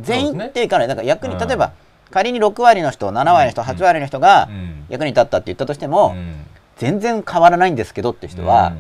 [0.02, 1.40] 全員っていかないだから逆にうん。
[1.40, 1.72] 例えば
[2.10, 3.68] 仮に6割の人7割の人うん。
[3.68, 4.86] 8割の人がうん。
[4.90, 6.46] 役に立ったって言ったとしても、うん。
[6.78, 8.74] 全然変わらないんですけどって人は、うん。
[8.76, 8.80] い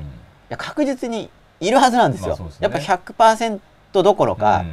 [0.49, 2.55] や確実にいるはずなんですよ、まあすね。
[2.61, 3.59] やっぱ100%
[4.01, 4.71] どころか、うんい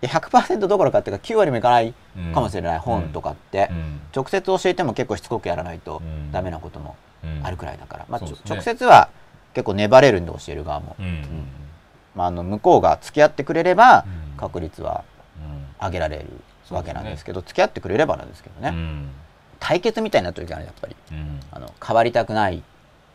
[0.00, 2.32] や100%どころかっていうか9割もいかないうん。
[2.32, 4.00] かもしれない、本とかって、うん。
[4.14, 6.32] 直接教えても結構しつこくやらないとうん。
[6.32, 7.40] ダメなこともうん。
[7.44, 9.08] あるくらいだから、まあ、直接は
[9.54, 11.24] 結構粘れるんで教える側も、うん。
[12.14, 14.36] まあ、あの向こうが付き合ってくれればうん。
[14.36, 15.04] 確率は
[15.80, 15.86] うん。
[15.86, 16.26] 上げられる
[16.70, 19.08] わけなんですけど付き合ってくれればなんですけどね、うん。
[19.58, 20.96] 対決みたいになった時はねやっぱり。
[21.12, 21.40] うん。
[21.50, 22.62] あの変わりたくない。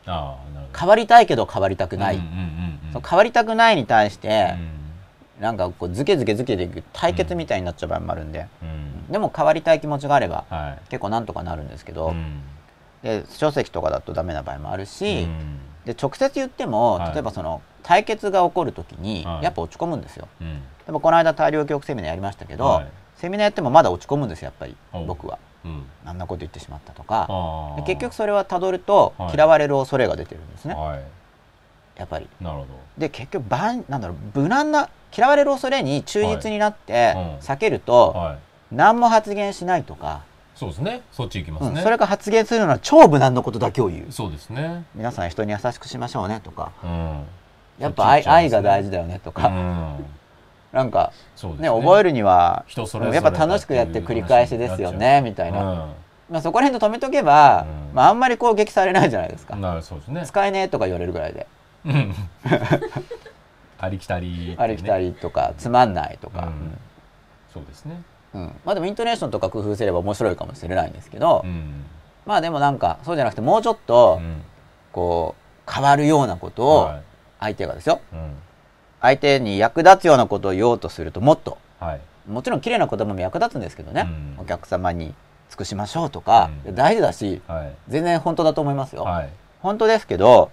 [0.05, 2.21] 変わりたいけど変わりたくない、
[2.91, 4.82] その変わりたくないに対してう、ん
[5.39, 9.11] なんかこうズケズケズケでいく対決みたいになっちゃう場合もあるんで、うん。
[9.11, 10.89] でも変わりたい気持ちがあればはい。
[10.89, 12.41] 結構なんとかなるんですけど、うん。
[13.01, 15.59] で書籍とかだとダメな場合もあるし、うん。
[15.85, 17.13] で直接言っても、はい。
[17.13, 19.43] 例えばその対決が起こる時にはい。
[19.43, 20.27] やっぱ落ち込むんですよ。
[20.39, 20.61] うん。
[20.85, 22.87] でもこの間大量記憶セミナーやりましたけど、はい。
[23.15, 25.39] セミナーやってもまだ落ち込むんですよやっぱりお僕は。
[25.65, 25.83] うん。
[26.05, 27.27] あんなこと言ってしまったとか。
[27.87, 29.33] 結局それはたどるとはい。
[29.33, 31.03] 嫌われる恐れが出てるんですね、はい。
[31.97, 32.29] やっぱり。
[32.39, 32.65] なるほ
[32.97, 38.37] で結局ばんなんだろう無難な嫌われる恐れに忠実になって避けるどとはい。
[38.71, 40.21] 何も発言しないとか、
[40.55, 41.01] そうですね。
[41.11, 41.69] そっち行きますね。
[41.77, 41.83] うん。
[41.83, 44.11] それか発言するのは超無難なことだけを言う。
[44.11, 44.85] そうですね。
[44.95, 46.71] 皆さん人に優しくしましょうねとか。
[46.83, 47.23] うん。
[47.79, 48.31] やっぱ愛,、ね。
[48.31, 50.05] 愛が大事だよねとか、うん。
[50.71, 51.69] なんかそうですね。
[51.69, 55.93] 覚えるには人それぞれやっぱ楽しくやって繰り返しですよねみたいな、な
[56.29, 57.95] まあ、そこら辺で止めとけば、うん。
[57.95, 60.25] まあ、あんまり攻撃されないじゃないですか、なるそうですね。
[60.25, 61.47] 使えねえとか言われるぐらいで。
[61.85, 62.15] うん
[63.83, 66.77] ありきたりね、ありきたりとかつまんないとか、うん。
[67.53, 68.01] そうですね。
[68.33, 68.55] うんうん。
[68.63, 71.83] まあでもイントネーションとか工夫すれば面白いかもしれないんですけど、うん。
[72.25, 74.41] まあでもなんかそうじゃなくてもうちょっとうん。
[74.93, 75.35] こ
[75.67, 77.01] う変わるようなことをはい。
[77.39, 77.99] 相手がですよ。
[78.13, 78.35] うん。
[79.01, 82.01] 相手に役立つようなことを言おうとするともっとはい。
[82.25, 84.41] もちろん綺麗な言葉も役立つんですけどね、うん。
[84.43, 85.13] お客様に
[85.49, 86.75] 尽くしましょうとか、うん。
[86.75, 87.75] 大事だしはい。
[87.89, 89.29] 全然本当だと思いますよ、はい。
[89.61, 90.51] 本当ですけど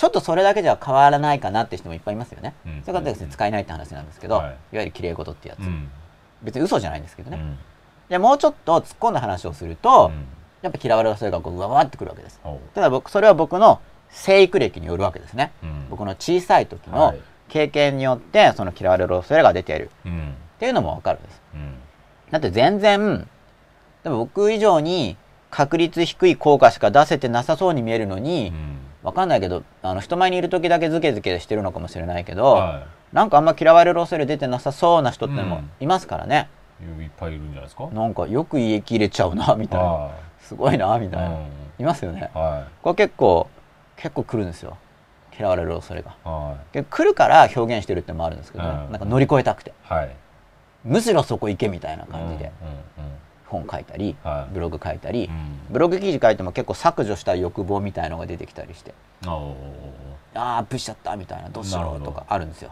[0.00, 2.82] ちょっとそれだけじゃ変わらないかなって人もいっぱいいますよね、うん。
[2.86, 4.46] そういう方ですね使えないって話なんですけど、はい。
[4.46, 5.90] い、わゆる綺麗事ってやつ、うん。
[6.42, 7.58] 別に嘘じゃないんですけどね、うん。
[8.08, 10.24] でもうちょっと突っ込んだ話をすると、うん。
[10.62, 12.40] やっぱ嫌われるそれがこううわわってくるわけです。
[12.74, 15.88] ただ僕それは僕の生育歴によるわけですね、うん。
[15.90, 17.20] 僕の小さい時のはい。
[17.50, 19.90] 経験によってその嫌われる恐れが出ている。
[20.06, 20.30] うん。
[20.30, 21.42] っていうのもわかるんです。
[21.52, 21.74] うん。
[22.30, 23.28] だって全然
[24.02, 25.18] でも僕以上に
[25.50, 35.70] 確率低い効果しか出せてなさそうに見えるのに、うんわかんないけどあの人前にいる時だけズケズケしてるのかもしれないけど、はなんかあんま嫌われる恐れ出てなさそうな人ってのもうん。
[35.80, 36.48] いますからね、
[36.80, 37.88] いいっぱいいるんじゃないですか？
[37.92, 39.86] なんかよく言い切れちゃうなみたいな。
[39.86, 41.38] はすごいなみいたいな、
[41.78, 42.30] いますよね。
[42.34, 43.48] うんはこれ結構
[43.96, 44.76] 結構来るんですよ。
[45.38, 46.10] 嫌われる恐れが。
[46.10, 46.14] い。
[46.24, 48.92] はで来るから表現してるってのもあるんですけどね、うん。
[48.92, 49.70] なんか乗り越えたくて。
[49.70, 50.10] いはい。
[50.84, 52.52] むしろそこ行けみたいな感じで。
[52.98, 53.10] うんうん
[53.50, 54.54] 本書いたり、はい。
[54.54, 55.58] ブログ書いたり、うん。
[55.72, 58.94] ブログ記事書いても結構削除したい欲望みたいのが出てきたりして。
[59.26, 62.70] あーアップしちゃったみたいなどうしようとかあるんですよ。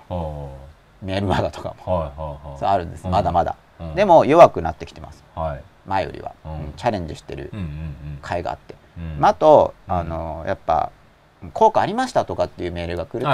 [1.02, 1.84] メールマガとかも。
[1.84, 2.58] ーはいはいはい。
[2.58, 3.04] そうあるんです。
[3.04, 3.10] うん。
[3.10, 3.94] まだまだ、うん。
[3.94, 5.24] でも弱くなってきてます。
[5.34, 5.62] はい。
[5.86, 6.32] 前よりは、
[6.76, 8.74] チャレンジしてるうんうん甲斐があって、
[9.18, 9.94] まあ、あと、うん。
[9.94, 10.90] あのやっぱ
[11.52, 13.32] 効果ありましたとかっていうメールが来ると、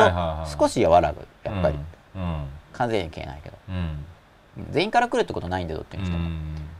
[0.58, 1.26] 少し和らぐ。
[1.42, 1.78] やっぱり、
[2.14, 2.46] うん。
[2.72, 3.56] 完全に消えないけど。
[3.68, 4.04] うん。
[4.70, 6.28] 全員から来るってことないんだよっていうう人も、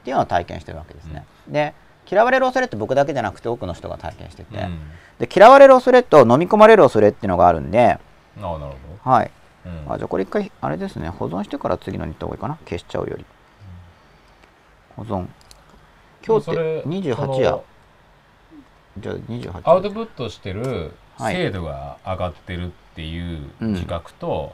[0.05, 1.75] っんていうのを体験してるわけですね、で
[2.11, 4.79] 嫌われる恐れって僕だけじゃなくて多くの人が体験してて、うん。
[5.19, 7.99] で嫌われる恐れと飲み込まれる恐れっていうのがあるんであ
[8.37, 9.31] あなるほはい。
[9.65, 9.93] どうん。
[9.93, 11.09] あじゃあこれ一回あれですね。
[11.09, 12.59] 保存してから次のに行った方がいいかな。
[12.69, 13.25] 消しちゃうより。
[14.97, 15.27] 保存。
[16.27, 17.51] 今日って28そや。
[17.53, 17.65] の
[18.99, 21.37] じゃあ28アウトプットしてるはい。
[21.37, 24.53] 精度が上がってるっていううん自覚と、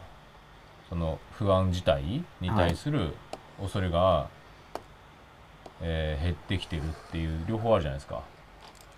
[0.88, 3.14] その不安自体に対する
[3.60, 4.28] 恐れが、
[5.82, 8.22] えー減ってきてるっていう両方あるじゃないですか、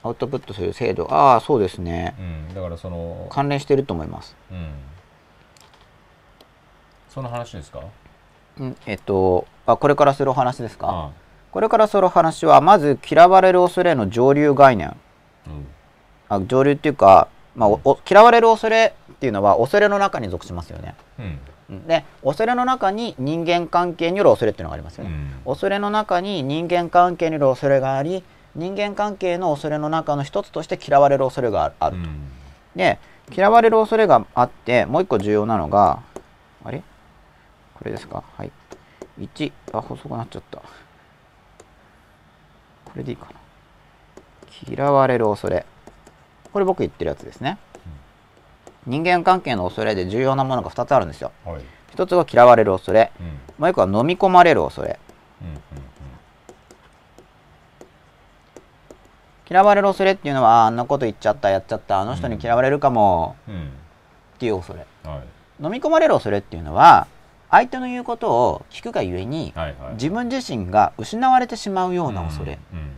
[0.02, 1.06] アウトプットする精度。
[1.12, 2.14] ああそうですね。
[2.18, 4.36] うん、だからその、関連してると思います。
[4.50, 4.72] うん、
[7.08, 7.80] その話ですか？
[8.58, 10.88] うんえっとあこれからするお話ですか？
[10.90, 11.10] あ
[11.52, 14.96] これからするお話はまず嫌われる恐れの上流概念。
[15.46, 15.66] うん。
[16.28, 20.94] あ上流っていうか、まあ、おお嫌われる恐れっていうのは恐れの中に属しますよね。
[21.18, 25.10] うんうんで恐れの中に人間関係による恐れっていうのがありますよね、
[25.44, 25.52] うん。
[25.52, 28.22] 恐れの中に人間関係による恐れがあり
[28.54, 32.30] 人間関係の恐れの中の一つとして嫌われる恐れがああると、うん。
[32.76, 32.98] で
[33.34, 36.02] 嫌われる恐れがあってもう一個重要なのが
[36.64, 36.82] あれ？
[37.74, 38.22] これですか？
[38.36, 38.52] はい。
[39.18, 40.58] 1あ細くなっちゃった。
[40.58, 40.64] こ
[42.96, 43.32] れでいいかな。
[44.68, 45.64] 嫌われる恐れ。
[46.52, 47.56] これ僕言ってるやつですね、
[48.86, 51.32] 人間関係の恐れで重要なものが2つあるんですよ。
[51.44, 51.62] はい。
[51.92, 53.12] 一つが嫌われる恐れ。
[53.20, 53.26] うん。
[53.58, 54.98] もう一個は飲み込まれる恐れ。
[55.42, 55.62] うんうん
[59.50, 63.36] 嫌われる恐れっていうのはああんなこと言っちゃったやっちゃったあの人に嫌われるかも。
[63.46, 63.54] うん。
[63.54, 63.60] うん。
[63.62, 63.64] っ
[64.38, 64.86] ていう恐れ。
[65.04, 65.16] は
[65.60, 65.62] い。
[65.62, 67.06] 飲み込まれる恐れっていうのは
[67.50, 69.94] 相手の言うことを聞くがゆえにはいはい。
[69.94, 72.92] 自分自身が失われてしまうような恐れ、うんうん。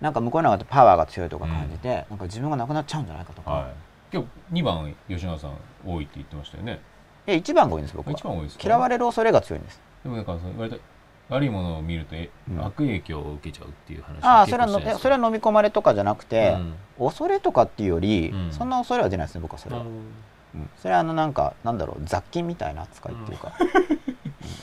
[0.00, 5.52] なんか向こうの方がパワーが強いとか感じて、なんか自分がなくなっちゃうんじゃないかとか、はい今日2番吉永さん
[5.86, 6.80] 多いって言ってましたよね。
[7.26, 8.12] で1番が多いんです僕は。
[8.12, 8.64] 一番多いですか？
[8.64, 9.80] 嫌われる恐れが強いんです。
[10.02, 10.80] でもなんかその割と
[11.28, 12.64] 悪いものを見るとえ、うん。
[12.64, 16.56] 悪影響を受けちゃうっていう話ああそれはそれは飲み込まれとかじゃなくて、
[16.98, 17.06] うん。
[17.06, 18.52] 恐れとかっていうより、うん。
[18.52, 20.70] そんな恐れは出ないですね僕はそれは、うん。
[20.76, 23.68] それはあのなんかなんだろう雑菌みたいな扱いっていうか、うん。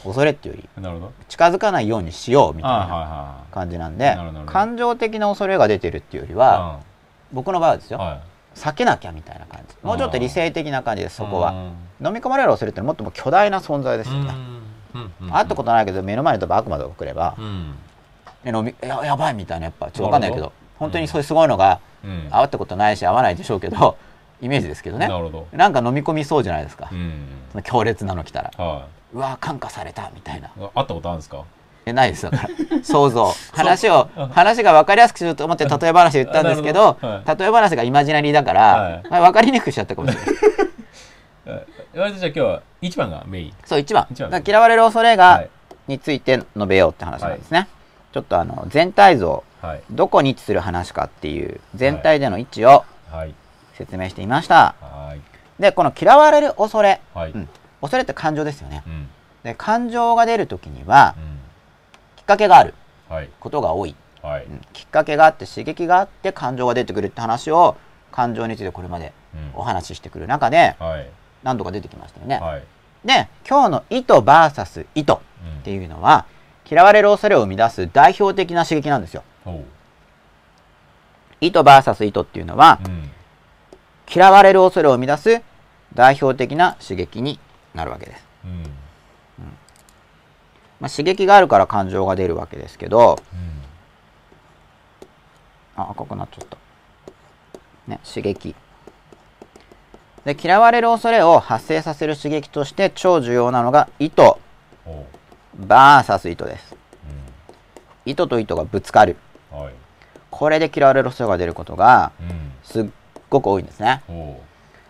[0.04, 1.14] 恐れっていうよりなるほど。
[1.30, 6.82] 近づかないようにしようみたいなはいは感じなんで感情的な恐れが出てるっていうよりは
[7.32, 8.00] 僕の場合はですよ。
[8.00, 8.22] は
[8.58, 9.76] 避けなきゃみたいな感じ。
[9.84, 11.52] もうちょっと理性的な感じですいそこは。
[12.00, 12.08] うん。
[12.08, 14.34] 飲み込まれる恐れってもっともう巨大な存在ですよね。
[15.32, 17.36] 会ったことないけど目の前に例えば悪魔とか来れば。
[17.38, 17.76] うん。
[18.44, 22.28] え飲みややばいみたいなやっぱちょっと分かんないけど本当にそういうすごいのがうん。
[22.32, 23.98] 会ったことないし会わないでしょうけど
[24.42, 25.08] イメージですけどね。
[25.08, 25.48] なるほど。
[25.52, 26.90] なんか飲み込みそうじゃないですか。
[26.92, 27.28] うん。
[27.52, 28.52] その強烈なの来たら。
[28.58, 30.50] はうわ感化されたみたいな。
[30.50, 31.44] 会ったことあるんですか？
[31.88, 34.28] えないですだから想像 話をうん。
[34.30, 37.44] 話が分かりやすくすると思って例え話で言ったんですけどなるほど。
[37.44, 38.56] 例え話がイマジナリーだかはい。
[38.56, 40.36] ら、まあ分かりにくくしちゃったかもしれない。
[41.48, 43.54] え割とじゃあ今日は1番がメイン。
[43.66, 44.08] そう1番。
[44.12, 45.50] 一番嫌われる恐れはがい。
[45.88, 47.68] について述べようって話なんですね、
[48.14, 49.82] ちょっとあの全体像はい。
[49.90, 53.34] どこに位置する話かっていう全体での位置をはい。
[53.76, 55.62] 説明してみました、はい。
[55.62, 57.32] でこの嫌われる恐れ、はい。
[57.32, 57.50] うん。
[57.80, 58.84] 恐れって感情ですよね。
[58.86, 59.08] うん。
[59.44, 61.37] で感情が出る時にはうん
[62.28, 62.76] かけがある。
[63.10, 63.30] はい。
[63.40, 64.44] ことが多い、はい。
[64.44, 64.62] うん。
[64.74, 67.76] きっかけがあって刺激があって感情が出てくるって話を
[68.12, 69.60] 感情についてこれまでうん。
[69.60, 71.10] お話ししてくる中ではい。
[71.42, 72.38] 何度か出てきましたよね。
[72.38, 72.64] はい。
[73.06, 75.18] で今日の意図 VS 意図っ
[75.64, 76.26] ていうのは
[76.70, 79.24] 嫌われる恐れを生み出す代表的な刺激なんですよ。
[81.40, 83.10] 意図 VS 意図っていうのはうん。
[84.14, 85.42] 嫌われる恐れを生み出す
[85.94, 87.40] 代表的な刺激に
[87.74, 88.26] なるわけです。
[88.46, 88.87] うん
[90.80, 93.48] まあ、刺激があるから感情が出るわけですけどうん
[95.76, 96.58] あ赤くなっちゃった。
[97.88, 98.56] ね刺激。
[100.26, 104.16] で嫌われる恐れを発生させる刺激として超重要なのが意図
[104.84, 105.06] ほ
[105.58, 106.74] う VS 意図です。
[106.74, 106.78] う
[108.06, 109.18] 意図と意図がぶつかる。
[109.52, 109.74] んはい
[110.30, 112.86] これで嫌われる恐れが出ることがうんすっ
[113.30, 114.02] ごく多いんですね。
[114.08, 114.42] ほ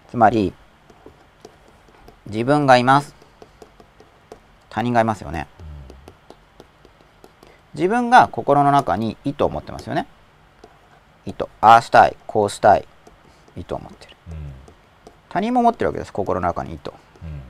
[0.10, 0.54] つまり
[2.28, 3.14] 自分がいます
[4.70, 5.48] 他人がいますよね
[7.78, 10.08] 自分が心の中に意図を持ってますよね。
[11.26, 12.88] 意図ああしたいこうしたい
[13.56, 14.18] 意図を持ってる。
[14.30, 14.38] ううん
[15.30, 16.92] 他人も持ってるわけです心の中に意図。
[17.24, 17.42] うん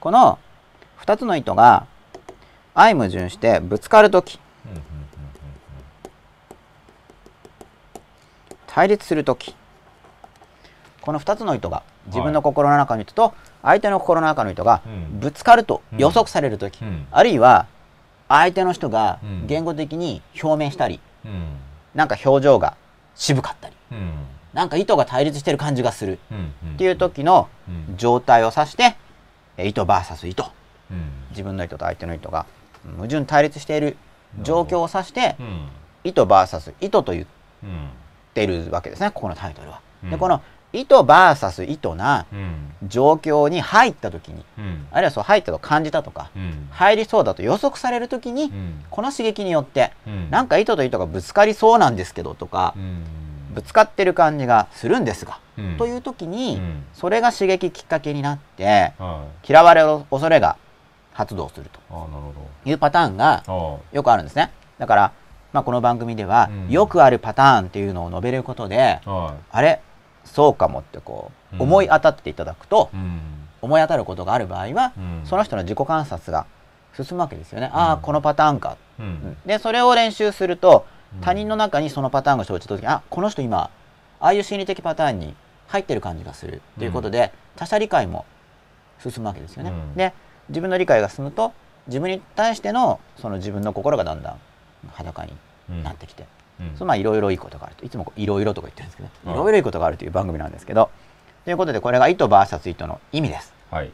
[0.00, 0.38] この
[1.00, 1.86] 2つの意図が
[2.74, 4.82] 相矛盾してぶつかるときうんうん
[8.66, 9.56] 対立するとき
[11.00, 15.18] この2つの意図が自分の心の中の意図と相手の心の中の意図がうん。
[15.20, 17.06] ぶつかると予測されるとき、うんうん。
[17.10, 17.66] あるいは
[18.28, 19.46] 相手の人がうん。
[19.46, 21.56] 言語的に表明したり、うん。
[21.94, 22.76] なんか表情が
[23.14, 24.12] 渋かったりうん。
[24.52, 26.74] なんか意図が対立してる感じがするうんうん。
[26.74, 27.96] っていう時のうん。
[27.96, 28.96] 状態を指して
[29.56, 30.42] え意図 VS 意図。
[30.90, 31.10] うん。
[31.30, 32.46] 自分の意図と相手の意図が
[32.96, 33.96] 矛盾対立している
[34.42, 35.68] 状況を指してうん。
[36.04, 37.26] 意図 VS 意図と言っ
[37.64, 37.88] うん
[38.34, 39.80] ているわけですねここのタイトルは。
[40.04, 40.10] うん。
[40.10, 42.64] でこの意図 VS 意図なうん。
[42.88, 44.86] 状況に入った時にうん。
[44.92, 46.68] あるいはそう入ったと感じたとかうん。
[46.70, 48.84] 入りそうだと予測される時にうん。
[48.90, 50.30] この刺激によってうん。
[50.30, 53.02] なんか意図と意図がぶつかりそうなんですけどとかうん。
[53.54, 55.76] ぶつかってる感じがするんですがうん。
[55.78, 56.84] という時にうん。
[56.92, 59.48] それが刺激きっかけになってはい。
[59.50, 60.56] 嫌われる恐れが
[61.14, 61.80] 発動すると
[62.64, 64.52] いうパターンがどよくあるんですね。
[64.78, 65.12] だから、
[65.52, 66.70] まあ、この番組ではうん。
[66.70, 69.80] よくあるパターンっていうのを述べることであれ？
[70.28, 71.62] そうかもってこううん。
[71.62, 73.20] 思い当たっていただくとうん。
[73.60, 75.20] 思い当たることがある場合はうん。
[75.24, 76.46] その人の自己観察が
[76.96, 77.70] 進むわけですよね。
[77.72, 78.76] ああこのパターンか。
[78.98, 79.36] うん。
[79.46, 81.20] でそれを練習するとうん。
[81.20, 83.70] 他人の中にそのパターンが生じた時にあこの人今
[84.20, 85.34] ああいう心理的パターンに
[85.68, 86.60] 入ってる感じがする。
[86.78, 88.24] ということで、他者理解も
[89.02, 89.70] 進むわけですよね。
[89.70, 89.94] うん。
[89.94, 90.12] で
[90.48, 91.52] 自分の理解が進むと
[91.86, 94.38] 自分に対してのその自分の心がだんだん
[94.92, 95.32] 裸に
[95.70, 95.82] うん。
[95.82, 96.28] なってきて、うん
[96.74, 97.84] そのまあいろいろいいことがあると。
[97.84, 99.34] いつもいろいろとか言ってるんですけどい。
[99.34, 100.90] いろいろいいことがあるという番組なんですけど。
[101.44, 103.52] ということでこれが意図 VS 意図の意味です。
[103.70, 103.92] はい。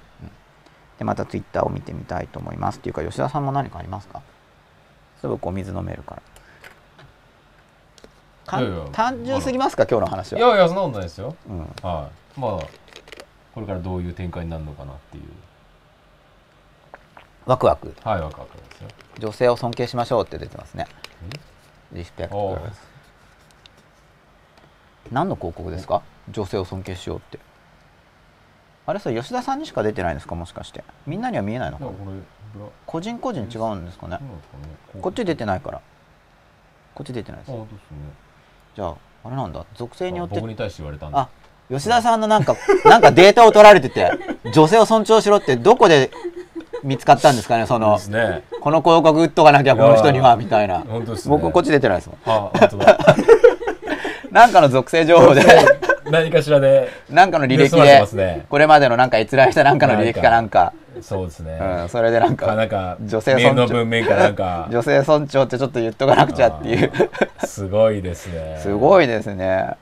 [0.98, 4.22] でまたツイッターを見てみたいと思いますっていうか吉田さんも何かありますか？
[5.20, 6.22] すぐお水飲めるから。
[8.46, 8.84] かんいやいや。
[8.92, 9.86] 単純すぎますか？
[9.86, 11.34] 今日の話いは、やいやそんなことないですよ。
[11.48, 12.40] うん、はい。
[12.40, 12.50] まあ
[13.54, 15.24] これからどういう展開になるのかなっていう。
[17.46, 17.94] ワクワク。
[18.02, 18.88] はいわかったですよ。
[19.18, 20.86] 女性を尊敬しましょうって出てますね
[21.94, 22.58] リスペクト
[25.12, 26.02] 何の広告ですか？
[26.30, 27.38] 女性を尊敬しようって。
[28.86, 30.34] あれさ吉田さんにしか出てないんですか？
[30.34, 30.82] もしかして。
[31.06, 31.86] みんなには見えないのか
[32.86, 34.16] 個人個人違うんですかね？
[34.16, 34.20] ね。
[35.00, 35.80] こっち出てないから。
[36.94, 37.52] こっち出てないです。
[37.52, 37.66] ね。
[38.74, 39.64] じゃああれなんだ。
[39.76, 41.28] 属性によってあ僕に対して言われたんであ
[41.70, 44.10] 吉田さんのなんかなんかデータを取られてて
[44.52, 46.10] 女性を尊重しろってどこで
[46.84, 48.44] 見つかったんですかねそのね。
[48.60, 50.80] この広告打っとかなきゃこの人にはみたいな。
[50.80, 51.36] 本当ですね。
[51.36, 52.18] 僕こっち出てないですもん。
[54.30, 55.42] なんかの属性情報で。
[56.10, 56.90] 何かしらで。
[57.08, 60.72] なんかの履歴でこれまでのなんか閲覧したなんかの履歴かなんか。
[61.00, 63.80] そうですね、うんそれでなんかかなんか女性メールの尊重。
[63.80, 64.68] 文面かなんか。
[64.70, 66.92] 女性尊重ってちょっと言っとかなくちゃっていう。
[67.44, 68.58] すごいですね。
[68.62, 69.74] すごいいですね。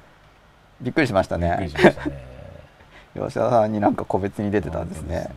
[0.81, 2.33] びっくりしましたびっくりねしましたね。
[3.15, 5.29] 吉田さんになんか個別に出てたんですね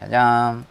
[0.00, 0.66] じゃじゃーん。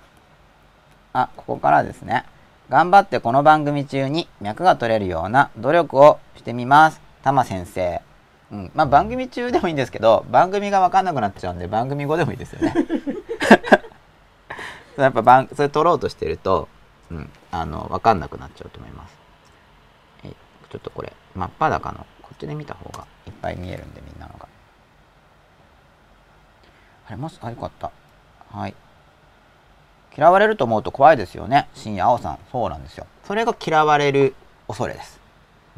[1.14, 2.26] あここからですね。
[2.70, 7.02] 頑張ってこの番組中に脈が取れるような努力をしてみます。
[7.24, 8.02] 玉先生。
[8.52, 8.72] うん。
[8.76, 12.74] まあ番組中でもいいんですけど番組が分かんなくなっちゃうんで番組後でもいいですよね。
[14.98, 16.70] やっぱ番それ取ろうとしてると、
[17.10, 19.18] うん、あの分かんなくなっちゃうと思います。
[20.24, 20.30] え
[20.70, 24.48] ちょっとこれ真っ裸のこっちで見た方がいっぱい見えるんでみんなのが。
[27.08, 27.92] あれもしあよかった。
[28.52, 28.76] はい。
[30.18, 31.68] 嫌われると思うと怖いですよね。
[31.74, 32.40] 深夜青さん。
[32.52, 33.06] そうなんですよ。
[33.26, 34.36] それが嫌われる
[34.68, 35.20] 恐れです。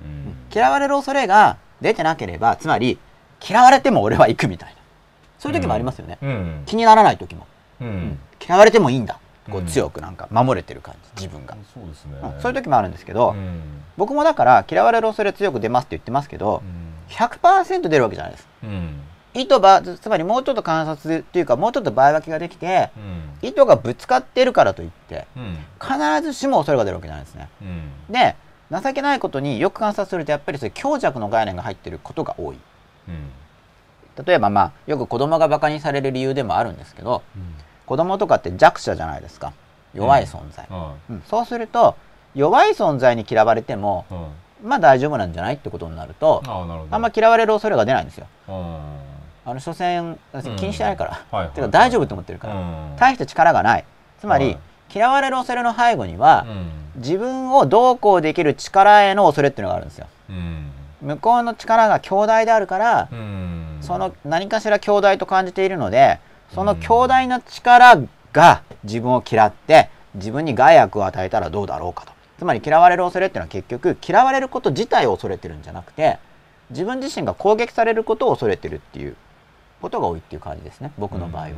[0.02, 0.36] うん。
[0.54, 3.00] 嫌われる恐れが出てなければつまり
[3.48, 4.76] 嫌われても俺は行くみたいな。
[5.40, 6.64] そういう時もありますよね、うん。
[6.66, 7.46] 気にならない時も、
[7.82, 8.20] うん。
[8.46, 9.20] 嫌われてもいいんだ。
[9.50, 9.68] こううん。
[9.68, 11.24] 強くなんか守れてる感じ。
[11.24, 12.18] 自分が、そうですね。
[12.22, 12.42] うん。
[12.42, 13.62] そういう時もあるんですけど、うん。
[13.98, 16.62] 僕もだから嫌われる恐れ強く出ますって言ってますけど
[17.10, 18.48] 100%出るわけじゃないです
[19.38, 23.00] うん意図ばつまりもうちょっと観察っていうかもうちょっと倍分けができてう
[23.46, 23.48] ん。
[23.48, 25.58] 意図がぶつかってるからといってうん。
[25.80, 27.50] 必ずしも恐れが出るわけじゃないですね。
[27.62, 28.14] うん。
[28.14, 28.36] で
[28.70, 32.58] 情けないことによく観察するとやっぱりそういう強弱の概念が入ってることが多い。
[33.08, 34.26] うん。
[34.26, 37.22] 例えばまあよく子供がバカにされる理由でもあるんですけど
[37.86, 39.54] 子供とかって弱者じゃないですか。
[39.94, 41.24] 弱い存在、はうん。
[41.28, 41.96] そうすると
[42.34, 44.06] 弱い存在に嫌われても
[44.64, 46.42] まあ大丈夫なんじゃないってことになると
[46.92, 48.28] あんま嫌われる恐れが出ないんですよ。
[48.50, 48.97] うん
[49.48, 50.18] あの所詮
[50.58, 51.56] 気にしてないから、はいはい。
[51.56, 52.96] てか大丈夫と思ってるから、うん。
[52.98, 53.86] 大して力がない。
[54.20, 54.60] つまり、はい。
[54.94, 56.46] 嫌われる恐れの背後には、
[56.96, 57.02] うん。
[57.02, 60.08] 自分をどうこうできる力への恐れっていうのがあるんですよ。
[60.30, 60.72] うん。
[61.02, 63.58] 向こうの力が強大であるから、うん。
[63.82, 66.20] その何かしら強大と感じているので
[66.54, 68.02] その強大な力
[68.34, 72.12] が自分を嫌って自分に害悪を与えたらどうだろうかと。
[72.40, 76.20] つまり嫌われる恐れっていうのは結局嫌われること自体を恐れてるんじゃなくて
[76.70, 79.16] 自分自身が攻撃されることを恐れてるっていう
[79.82, 81.50] ことが多いっていう感じですね僕の場合は。
[81.50, 81.56] うん。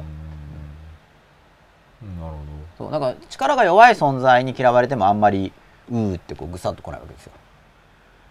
[2.19, 2.39] なるほ
[2.77, 5.51] そうだから力が弱い存在に嫌われてもあんまり
[5.91, 7.31] うーってこうぐさっとこないわけですよ。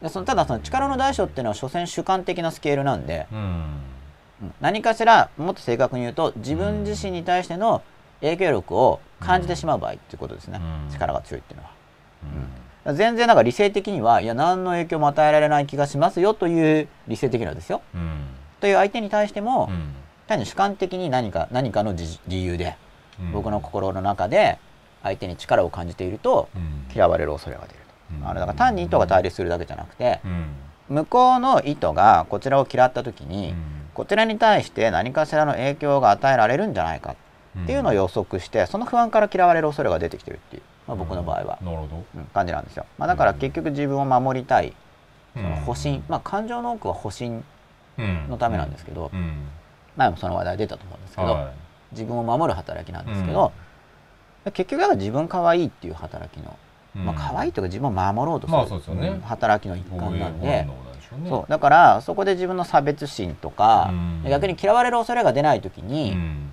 [0.02, 3.44] でそのただその力の大小っていうのは所詮主観的なスケールなんで、どうん。
[4.42, 4.54] うん。
[4.60, 7.82] 何かしらもっと正確に言うと自分自身に対しての
[8.20, 10.92] 影響力を感じてしまう場合っていうことですね、うん。
[10.92, 11.70] 力が強いっていうのは。
[12.86, 12.96] うん。
[12.96, 17.82] 全然なんか理性的にはいや何の影響も与えられない気がしますよという理性的なですよ。
[17.94, 18.26] うん
[18.60, 19.94] という相手に対しても、うん。
[20.26, 22.76] 単に主観的に何か何かの理理由で
[23.20, 23.32] うん。
[23.32, 24.58] 僕の心の中で
[25.02, 26.86] 相手に力を感じているとうん。
[26.94, 27.80] 嫌われる恐れが出る
[28.12, 28.22] うん。
[28.22, 28.28] と。
[28.28, 30.46] あれだから単に意図が対立するだけじゃなくてうん。
[30.96, 33.56] 向こうの意図がこちらを嫌った時に、うん。
[33.94, 37.16] こちらに対して何かしらの影響が与えられるんじゃないか
[37.62, 42.04] っていうのを予測してその不安から嫌われる恐れが出てきてるっていう、まあ、僕の場合は、なるほど。
[42.16, 44.72] うん感じなんですよ、まあ、だから結局自分を守りたい。
[45.34, 45.54] そのうん。
[45.62, 47.44] 保身、まあ感情の多くは保身うん
[47.98, 49.48] のためなんですけどうん。
[49.96, 51.52] 前もその話題出たと思うんですけど、は
[51.92, 53.52] 自分を守る働きなんですけど、
[54.52, 56.56] 結局だから自分可愛いっていう働きの、
[56.94, 60.68] いまあ可愛いというか自分を守ろうとする、働きの一環なんで、
[61.24, 61.50] そそう。
[61.50, 64.30] だからそこで自分の差別心とか、うん。
[64.30, 66.50] 逆に嫌われる恐れが出ない時に、うん。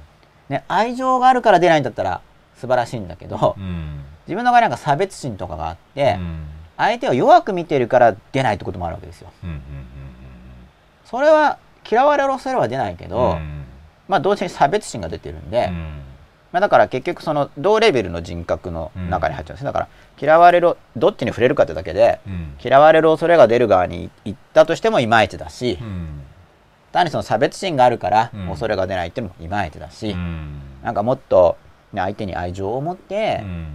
[0.49, 2.21] ね、愛情があるから出ないんだったら
[2.55, 4.03] 素晴らしいんだけど、うん。
[4.27, 6.45] 自分の場合なんか差別心とかがあって、うん。
[6.77, 9.31] 相手を弱く見てるから出ないってこともあるわけですよ。
[9.43, 9.57] うんうん
[11.15, 13.63] それは嫌われる恐れは出ないけうんど、うん。
[14.09, 16.01] まあ同時に差別心が出てるんで、うん。
[16.51, 19.87] まあ、だから結局その同レベルの人格の中に入っちゃうんですねだから
[20.21, 22.57] 嫌われるどっちに触れるかってだけでうん。
[22.61, 26.21] 嫌われる恐れが出る側に行ったとしてもいまいちだし、うん。
[26.91, 28.47] 単にその差別心があるからうん。
[28.49, 30.59] 恐れが出ないっていうのもいまいちだし、うん。
[30.83, 31.55] なんかもっと、
[31.93, 33.67] ね、相手に愛情を持って、うん。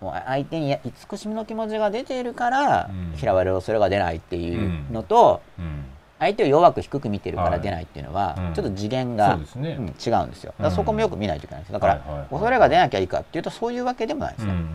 [0.00, 3.14] もう相手に慈しみの気持ちが出ているから、うん。
[3.20, 5.84] 嫌われる恐れが出ないっていうのと、うん
[6.24, 7.60] 相手を弱く低く見てるからはい。
[7.60, 8.54] 出ないっていうのは、うん。
[8.54, 9.76] ちょっと次元そが、うですね。
[9.78, 10.54] うん違うんですよ。
[10.58, 12.28] だからそこもよく見ないといけないんですだから、はいはいはい。
[12.28, 14.66] 恐れが出なきゃいいかっていうとそういうわけでもないですね、うんうん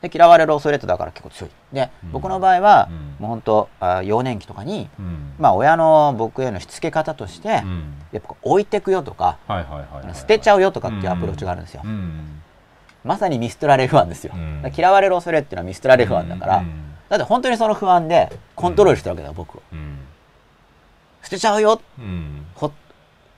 [0.00, 1.50] で嫌われる恐れってだから結構強い。
[1.72, 2.12] で、うん。
[2.12, 2.96] 僕の場合は、うん。
[3.18, 5.32] もう本当あ幼年期とかに、うん。
[5.40, 7.94] まあ親の僕へのしつけ方として、うん。
[8.12, 12.42] やっぱ置いてくよとか、はいはいはいはい捨てちゃうよとかっていうアプローチがあるんですよ、うん
[13.04, 14.32] まさに見捨てられる不安ですよ、
[14.76, 19.62] 嫌われる恐れっていうのは見捨てられる不安だから、うんだって本当にその不安でコントロールしてるわけだよ僕を。
[19.72, 19.98] うん。
[21.22, 21.80] 捨てちゃうよ。
[21.98, 22.46] うん。
[22.54, 22.72] ほ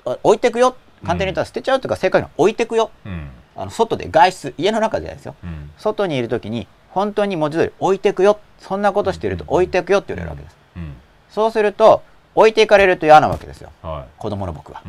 [0.04, 0.76] あ置いてくよ。
[1.04, 2.90] 簡単に言ったら捨てちゃうっていうか正確には置いてくよ。
[3.04, 3.30] うん。
[3.56, 5.34] あの外で外出家の中でですよ。
[5.42, 5.70] うん。
[5.78, 8.38] 外にいる時に本当に文字通り置いてくよ。
[8.58, 10.56] そんなことしていると置いてくよって言われるわけです。
[10.76, 10.94] うん。
[11.30, 12.02] そうすると
[12.34, 13.70] 置いていかれると嫌なわけですよ。
[13.82, 14.82] は子供の僕は。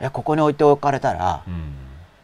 [0.00, 1.74] いやここに置いておかれたらうん。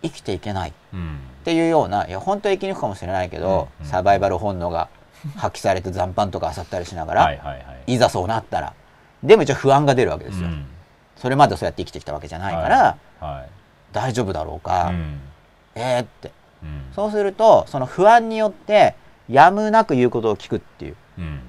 [0.03, 0.71] 生きていけない。
[0.71, 1.19] っうん。
[1.45, 3.87] ていうようないや本当は生き抜くかもしれないけど、うん。
[3.87, 4.89] サバイバル本能が
[5.37, 7.95] 発揮されて残飯とか漁ったりしながら、はいはいはい。
[7.95, 8.75] いざそうなったら
[9.23, 10.67] でも一応不安が出るわけですよ、うん。
[11.17, 13.51] それまでそうやって生きてきたわけじゃないから、はい
[13.93, 15.21] 大丈夫だろうはか、いうん。
[15.75, 16.31] えーって。
[16.63, 16.93] うん。
[16.95, 18.95] そうするとその不安によって
[19.29, 20.97] やむなく言うことを聞くっていう。
[21.19, 21.41] うん。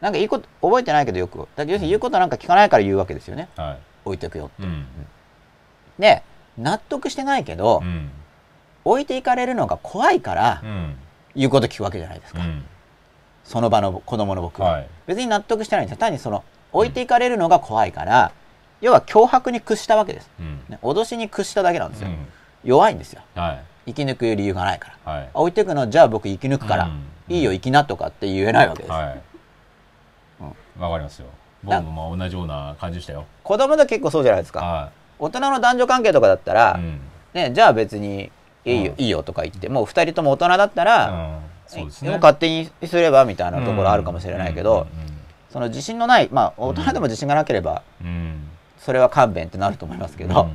[0.00, 3.48] なんかいいこと覚えてないけどよくだ要するに言うことなんか聞かないから言うわけですよね。
[3.56, 3.78] はい。
[4.04, 4.86] 置いてくようん。
[5.98, 6.22] で
[6.58, 8.10] 納得してないけど、うん。
[8.84, 10.96] 置いていかれるのが怖いからうん。
[11.34, 12.64] 言うこと聞くわけじゃないですか、うん
[13.46, 14.88] その場の子供の僕は、はい。
[15.06, 15.98] 別に納得してないんですよ。
[15.98, 18.32] 単にその置いていかれるのが怖いから、
[18.80, 20.60] 要は脅迫に屈したわけです、うん。
[20.68, 22.26] ね、脅しに屈しただけなんですよ、うん。
[22.64, 23.22] 弱いんですよ。
[23.36, 23.64] はい。
[23.86, 25.12] 生き抜く理由がないから。
[25.12, 25.30] はい。
[25.32, 27.04] あ置いてくのじゃあ僕生き抜くから、うん。
[27.28, 29.22] いいよ生きなとかって言えないわけです、はい。
[30.78, 31.26] わかりますよ。
[31.62, 33.26] 僕もまあ同じような感じでしたよ。
[33.44, 34.60] 子供と結構そうじゃないですか。
[34.60, 37.00] は大人の男女関係とかだったら、いうん。
[37.32, 38.30] ね、じゃあ別に
[38.64, 39.04] いいよ,、うん。
[39.04, 42.10] いいよとか言ってもう2人とも大人だったら、うんそうですね。
[42.10, 45.16] もう勝手にすればみたいなところあるかもしれないけど、うん
[45.56, 47.82] その自信のないまあ大人でも自信がなければ、
[48.78, 50.50] それは勘弁ってなると思いますけど、うん。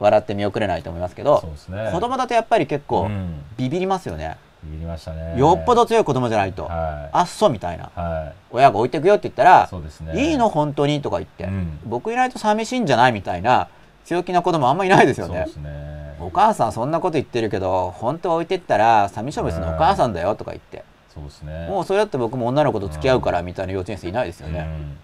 [0.00, 1.90] 笑って見送れないと思いますけどすね。
[1.92, 3.42] 子供だとやっぱり結構うん。
[3.56, 5.38] ビビりますよね、ビビりましたね。
[5.38, 7.84] よっぽど強い子供じゃないと、はあっそみたいな。
[7.84, 7.90] い。
[7.94, 10.30] は親が置いてくよって言ったいら、そうですね。
[10.30, 11.78] いいの本当にとか言って、うん。
[11.86, 13.68] 僕いないと寂しいんじゃないみたいな
[14.04, 15.36] 強気な子供あんまいないですよね。
[15.36, 21.66] そうですねお母さんそんなこと言ってるけど本当は置いてったら寂しょぶすのお母さんだよとか言って、そうですね。
[21.68, 24.96] もうそれだって僕も女の子と付き合うからみたいな幼稚園生いないですよね、うん。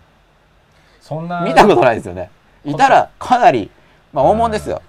[1.00, 2.30] そんな見たことないですよね。
[2.64, 3.70] いたらかなり
[4.12, 4.82] まあ大物ですよ、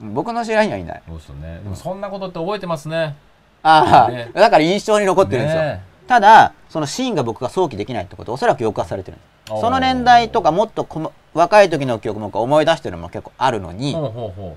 [0.00, 1.02] 僕の知り合いにはいない。
[1.08, 1.60] そうですよね。
[1.62, 3.16] でもそんなことって覚えてますね。
[3.62, 4.30] ああ、ね。
[4.34, 5.82] だから印象に残ってるんですよ、ね。
[6.06, 9.52] ただそのシーンが僕が想起できないってことおそらく抑圧されてるんです。
[9.52, 9.60] おー。
[9.60, 14.56] その年代とかもっとこの若い時の記憶も思い出してるのも結構あるのに、ほうほうほ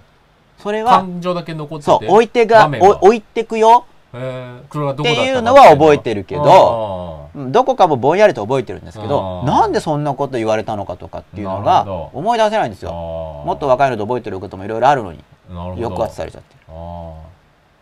[0.58, 2.70] それはう感情だけ残っててそう置いてが
[3.02, 3.86] 置いてくよ。
[4.16, 11.84] っていうのは覚えてるけどどこかもぼんやりと覚えてるんですけどなんでそんなこと言われたのかとかっていうのが
[12.14, 12.88] 思い出せないんですー。
[12.88, 12.94] よ
[13.46, 17.22] もっと若いのと覚えてることもいろいろあるのに抑圧されちゃってるあ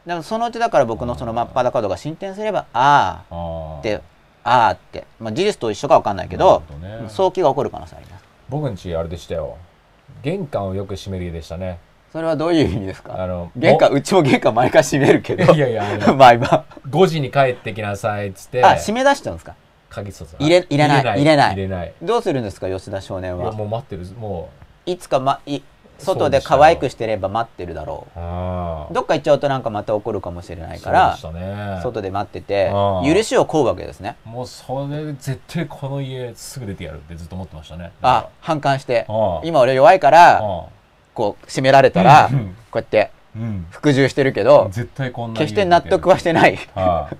[0.07, 4.01] でもそのうちだから僕のその真っ裸度が進展すればあーあって
[4.43, 7.05] ああって、まあ、事実と一緒かわかんないけどね。
[7.09, 8.23] 早期が起こる可能性あります。
[8.49, 9.55] 僕んちあれでしたよ。
[10.23, 11.79] 玄関をよく閉める家でしたね
[12.13, 15.51] それはどういう意味ですあかの玄関うちも玄関毎回閉めるけど。
[15.51, 18.63] いやいやあの毎晩5時に帰ってきなさいっつって。
[18.63, 19.55] あ閉め出しちゃうんですか？
[19.89, 21.03] 鍵入れ入れない。
[21.03, 21.49] 入れない。
[21.53, 21.93] 入れない。
[22.03, 24.05] どうするんですか吉田少年いやはもう待ってる。
[24.15, 24.51] も
[24.85, 25.61] いつか、ま、い
[25.97, 28.19] 外で可愛くしてれば待ってるだろう。
[28.19, 31.79] あうどっか行っちゃうとなんかまた起こるかもしれないあからね。
[31.81, 32.71] 外で待ってて
[33.03, 34.17] 許しを請うわけですね。
[34.23, 37.91] もうそれで絶対この家すぐ出てやるってずっと思ってましたね。
[38.03, 39.07] あ反感して。
[39.09, 39.41] ああ。
[39.43, 40.65] 今俺弱いからあ
[41.13, 42.55] こう閉められたらうん。
[42.71, 43.65] こうやってうん。
[43.69, 46.57] 服従してるけど絶対こんな決して納得はしてない。
[46.75, 47.15] はい。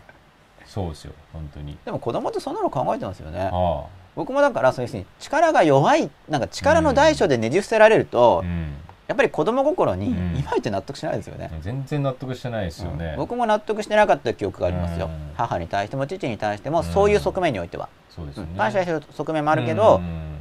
[0.68, 1.14] そうですよ。
[1.32, 1.78] 本当に。
[1.86, 3.50] でも子供ってそんなの考えてますよね。
[3.52, 3.86] あ
[4.16, 8.74] 僕もだからそういうふうに力が弱いなんか力の大小でねじ伏せられるあとうん。
[9.06, 10.38] やっぱり子供心にうん。
[10.38, 11.52] いまいち納得しないですよね。
[11.62, 13.12] 全然納得してないですよね。
[13.12, 13.18] うん。
[13.18, 15.08] 僕も納得してなかった記憶がありますよ。
[15.08, 15.32] うん。
[15.36, 17.90] 母に対しても父に対してもそういう側面においては。
[18.10, 18.58] そうですよね。
[18.58, 19.98] 感謝してる側面もあるけど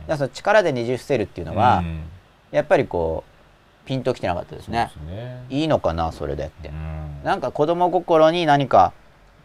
[0.08, 0.16] うん。
[0.16, 2.02] その力でねじ伏せるっていうのはうん。
[2.50, 3.31] やっぱりこう
[3.84, 4.90] ピンときてなかったですね。
[5.06, 5.44] ね。
[5.50, 6.68] いいのかなそれでって。
[6.68, 7.20] うん。
[7.24, 8.92] なんか子供心に何か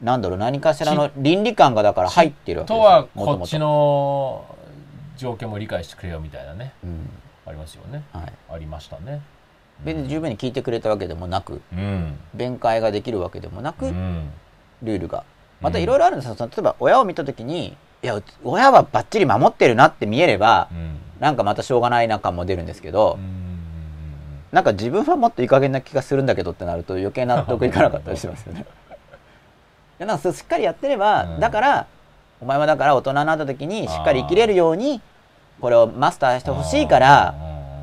[0.01, 4.45] なんだろう何かしらの倫理観がだから入ってるわけとですよはこっちの
[5.17, 6.73] 状況も理解してくれよみたいなね。
[6.83, 7.09] うん。
[7.45, 8.03] ありますよね。
[8.13, 8.33] はい。
[8.51, 9.21] ありましたね。
[9.83, 12.17] 別に十分に聞いてくれたわけでもなくうん。
[12.33, 14.29] 弁解ができるわけでもなうくん。
[14.83, 15.23] ルールが。
[15.61, 16.35] またいろいろあるんですよ。
[16.39, 20.99] 例えば親を見た時にいやうち親はバッチリ守ってるなって見えればうん。
[21.19, 23.46] なんかまたしょうがないな感も出るんですけどうん
[24.51, 28.65] なんか自分はもっといい加減な気がするんだけどってなると余計納得いかなかったりしますよね。
[29.99, 31.39] いやなんかしっかりやってれば、うん。
[31.39, 31.85] だから
[32.39, 35.01] お前はだから大人になった時にしっかり生きれるように
[35.59, 37.35] これをマスターしてほしいから、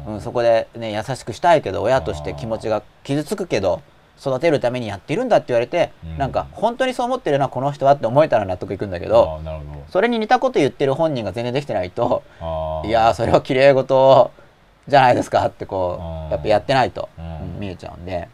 [0.07, 3.83] うん、そこでね優しくしたいけど親として気持ちが傷つくけど
[4.19, 6.19] 育てるためにやってるんだって言われて、うん。
[6.19, 9.41] なんか本当にそう思ってるなこの人はって思えたら納得いくんだけど、
[9.91, 12.23] それに似たこと言ってる本人が全然できてないと
[12.85, 14.31] いやーそれは綺麗事
[14.89, 16.29] じゃないですかってこうん。
[16.29, 17.25] うやっぱやってないと、うん。
[17.25, 18.29] うん見えちゃうんで、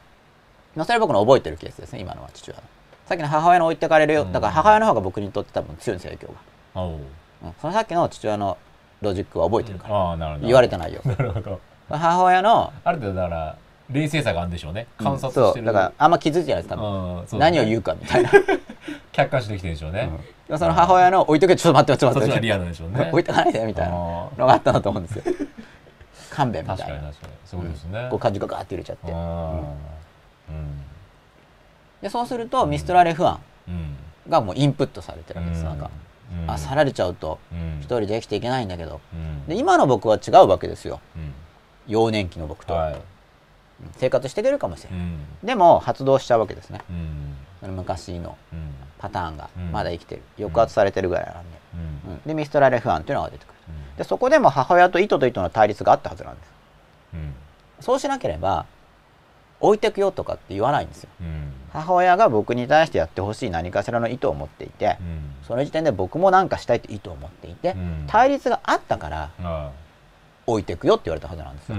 [0.75, 2.63] まあ、それは僕の覚えてるケースですね今のは父親の
[3.07, 4.23] さっきの母親の置いてかれるよ。
[4.23, 4.33] うん。
[4.33, 6.33] だから母親の方が僕にとって多分強いんですよ影響
[6.75, 6.93] が、おう。
[6.93, 8.57] うん、そのさっきの父親の
[9.01, 10.47] ロジックは覚えてるから、ああなるほど。
[10.47, 11.61] 言われた内容なるほど。
[11.89, 13.57] 母親のある程度だから
[13.91, 14.87] 冷静さがあるんでしょうね。
[14.97, 15.65] 観察そしてる。
[15.65, 18.31] うだからあんま気づいてないです多分、うんそう何を言うかみたいな、
[19.11, 20.09] 客観視できてるんでしょうね。
[20.47, 22.33] でもその母親の置いとけちょっと待ってちょっと待って。
[22.33, 23.09] そっちがリアルなんでしょうね。
[23.11, 23.97] 置いとかないでみたいなあ
[24.39, 25.25] のがあったんだと思うんですよ
[26.41, 27.13] 勘弁みたいな。
[27.45, 28.09] そうですね。
[28.11, 29.13] こう感情がガーって入れちゃって。
[29.13, 30.81] うん。
[32.01, 33.39] でそうするとミストラレ不安
[33.69, 33.97] うん。
[34.29, 35.91] がもうインプットされてるわけです、なんか、
[36.45, 36.51] うん。
[36.51, 37.79] あ去られちゃうとうん。
[37.81, 39.01] 一人で生きていけないんだけど。
[39.13, 39.47] うん。
[39.47, 41.01] で今の僕は違うわけですよ。
[41.17, 41.33] うん。
[41.87, 42.95] 幼年期の僕と、はい。
[42.95, 43.01] うん。
[43.97, 45.19] 生活していけるかもしれない、うん。
[45.43, 46.81] でも発動しちゃうわけですね。
[47.63, 48.75] 昔のうん。
[48.99, 49.73] パターンがうん。
[49.73, 50.23] まだ生きてる。
[50.39, 51.59] 抑圧されてるぐらいなんで、
[52.07, 52.13] うん。
[52.13, 52.21] うん。
[52.25, 53.55] でミストラレ不安というのが出てくる。
[53.55, 53.60] うん
[53.97, 56.53] でそこでも母親と糸と糸の対立があったはずなんです。
[57.15, 57.35] うん。
[57.81, 58.67] そうしなければ
[59.61, 61.11] 置いてくよとかって言わないんですよ。
[61.21, 61.53] うん。
[61.73, 65.45] 母親が僕に対してやってほしい何かしらの意図を持っていて、うん。
[65.47, 68.05] その時点で僕も何かしたいって意図を持っていて、うん。
[68.07, 69.71] 対立があったからあ
[70.47, 71.77] 置いてくよって言われたはずなんですよ、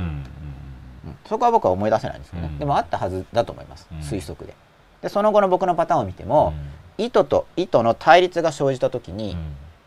[1.25, 2.59] そこは僕は思い出せないんですけどね、うん。
[2.59, 3.97] でもあったはずだと思います、うん。
[3.99, 4.53] 推測で。
[5.01, 6.53] でその後の僕のパターンを見ても、
[6.99, 9.37] う意図と意図の対立が生じた時に、ん。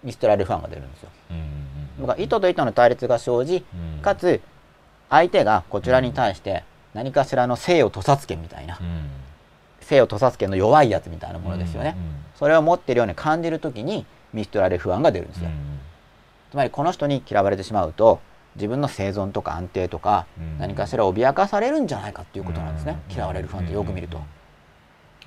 [0.05, 1.09] ミストラルファンが出るんですよ
[1.99, 3.65] うん僕は意図と意図の対立が生じ
[3.97, 4.03] うん。
[4.03, 4.41] かつ
[5.11, 9.11] 相手がこちらに対して何かしらの性を土佐つけみたいなうん。
[9.81, 15.49] 性を土佐つけの弱いやつみたいなものですよね、うんそれを持っているように感じるときに見捨てられる不安が出るんですよ、
[16.51, 18.19] つまりこの人に嫌われてしまうと
[18.57, 20.59] 自分の生存とか安定とかうん。
[20.59, 23.15] 何かしら脅かされるんじゃないかっていうことなんですね、うん。
[23.15, 24.21] 嫌われる不安ってよく見ると、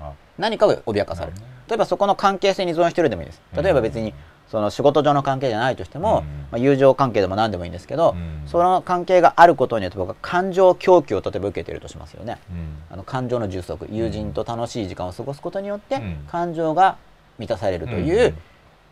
[0.01, 1.37] あ何かが脅かされる
[1.69, 4.13] 例えばそこの関係性に依存してるでもいいです例えば別に
[4.49, 6.23] その仕事上の関係じゃないとしても、うん。
[6.23, 8.47] まあ、友情関係でも何でもいいんですけど、うん。
[8.47, 12.39] その関係があることによって僕は感情供給を例えば受けているとしますよね。
[12.49, 12.77] うん。
[12.89, 16.25] あの感情の充足友人と楽しい時間を過ごすことによってうん。
[16.29, 16.97] 感情が
[17.37, 18.35] 満たされるという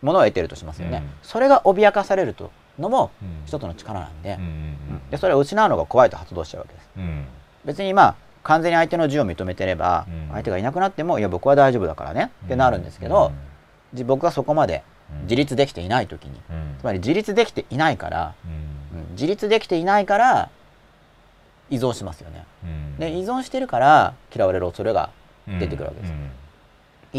[0.01, 1.09] ものを得ているとしますよね、うん。
[1.23, 3.45] それが脅かされるとのもうん。
[3.45, 4.37] 一つの力なんで,、
[5.11, 6.89] でそれを失うのが怖いと発動しちゃうわけです。
[6.97, 7.25] うん。
[7.63, 10.27] 別にまあ完全に相手の自由を認めてれば、うん。
[10.33, 12.31] 相手がいなくなってもいや僕は大丈夫だからね。
[12.45, 13.31] ってなるんですけど、
[13.93, 16.32] じ僕がそこまでうん自立できていない時に。
[16.49, 16.76] うん。
[16.80, 18.99] つまり自立できていないから、うん。
[18.99, 19.11] うん。
[19.11, 20.49] 自立できていないから
[21.70, 22.45] 依存しますよね。
[22.63, 22.97] うん。
[22.97, 25.09] で依存してるから嫌われる恐れが
[25.47, 26.11] 出てくるわけです。
[26.11, 26.30] うん。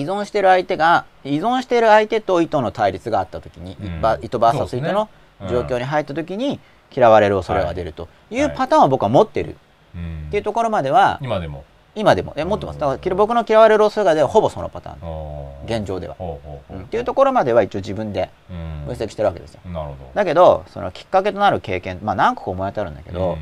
[0.00, 4.00] 依存してる相手が依存してる相手と意図の対立があった時に、うん。
[4.00, 4.82] ば意図 VS そうですね。
[4.82, 5.08] 意図の
[5.40, 5.48] うん。
[5.48, 6.60] 状況に入った時に
[6.94, 8.56] 嫌われる恐れが出るというはい。
[8.56, 9.56] パターンを僕は持ってる。
[9.94, 10.24] うん。
[10.28, 11.64] っていうところまでは今でも
[11.96, 12.34] 今でも。
[12.36, 12.78] え持ってます？
[12.78, 15.64] だから僕の嫌われる恐れが出るほぼそのパターン。
[15.64, 16.38] 現状では、ほ
[16.70, 16.82] うん。
[16.82, 18.84] っていうところまでは一応自分でうん。
[18.86, 19.60] 分析してるわけですよ。
[19.64, 19.96] なるほど。
[20.14, 23.38] だけどそのきっかけとなる経験まあ何個か思い当たるんだけど、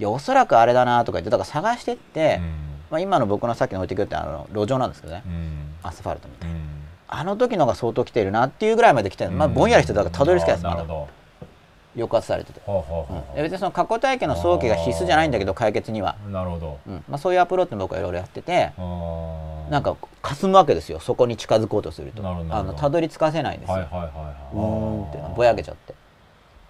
[0.00, 2.40] いやおそらくあれだなとか言ってだから探してって、
[2.90, 5.22] まあ、今の僕のさっきの置いてくるってあの路上なんですけどね。
[5.82, 6.56] アスファルトみたいな。
[6.56, 6.62] うん。
[7.14, 10.80] あの時のが相当来ているなっていうぐらいまで来てる、まあ、ぼんやりしてたからたどり着かないですまだ。
[10.80, 11.08] あーなるほ
[11.94, 12.60] 抑圧されてて、
[13.36, 16.78] 別にその過去体験の早期が必須じゃないんだけど解決には、なるほど。
[16.86, 17.04] うん。
[17.08, 21.00] まあ、そういうアプローチも僕はいろいろやっててなんか霞むわけですよ。
[21.00, 22.22] そこに近づこうとすると。
[22.26, 25.94] あのたどり着かせないんですよ、はいはいはいはいうーんってぼやけちゃって。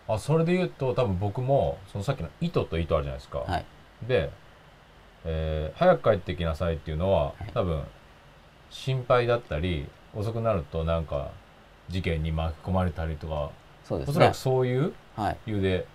[0.09, 3.65] あそれで言うと多分僕もそのさっきの糸と糸あるじゃないですか、はい。
[4.07, 4.31] で、
[5.25, 7.51] えー早く帰ってきなさいっていうのは、はい。
[7.55, 7.83] 多分
[8.71, 11.31] 心配だったり遅くなるとなんか
[11.89, 13.51] 事件に巻き込まれたりとか、
[13.85, 14.11] そうですね。
[14.11, 15.37] おそらくそういうはい。
[15.47, 15.87] 理由で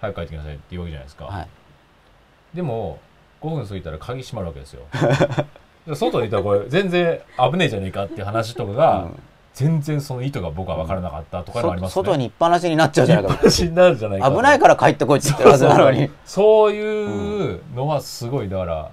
[0.00, 1.48] 早く帰ってきなさいって言うわけじゃないですか、はい。
[2.54, 2.98] でも
[3.40, 4.82] 5分過ぎたら鍵閉まるわけですよ。
[5.86, 9.22] で外にいたらこれ全然危ねえじゃねえかっていう話とかが、うん。
[9.54, 14.36] 全然その意図が僕は分からなかったとかいうのありますね、そ外にいっぱなしになっちゃうじゃないか話になるんじゃないかと。
[14.36, 16.10] 危ないから帰ってこいって言ってるはずなのに。
[16.24, 18.90] そういうのはすごいだから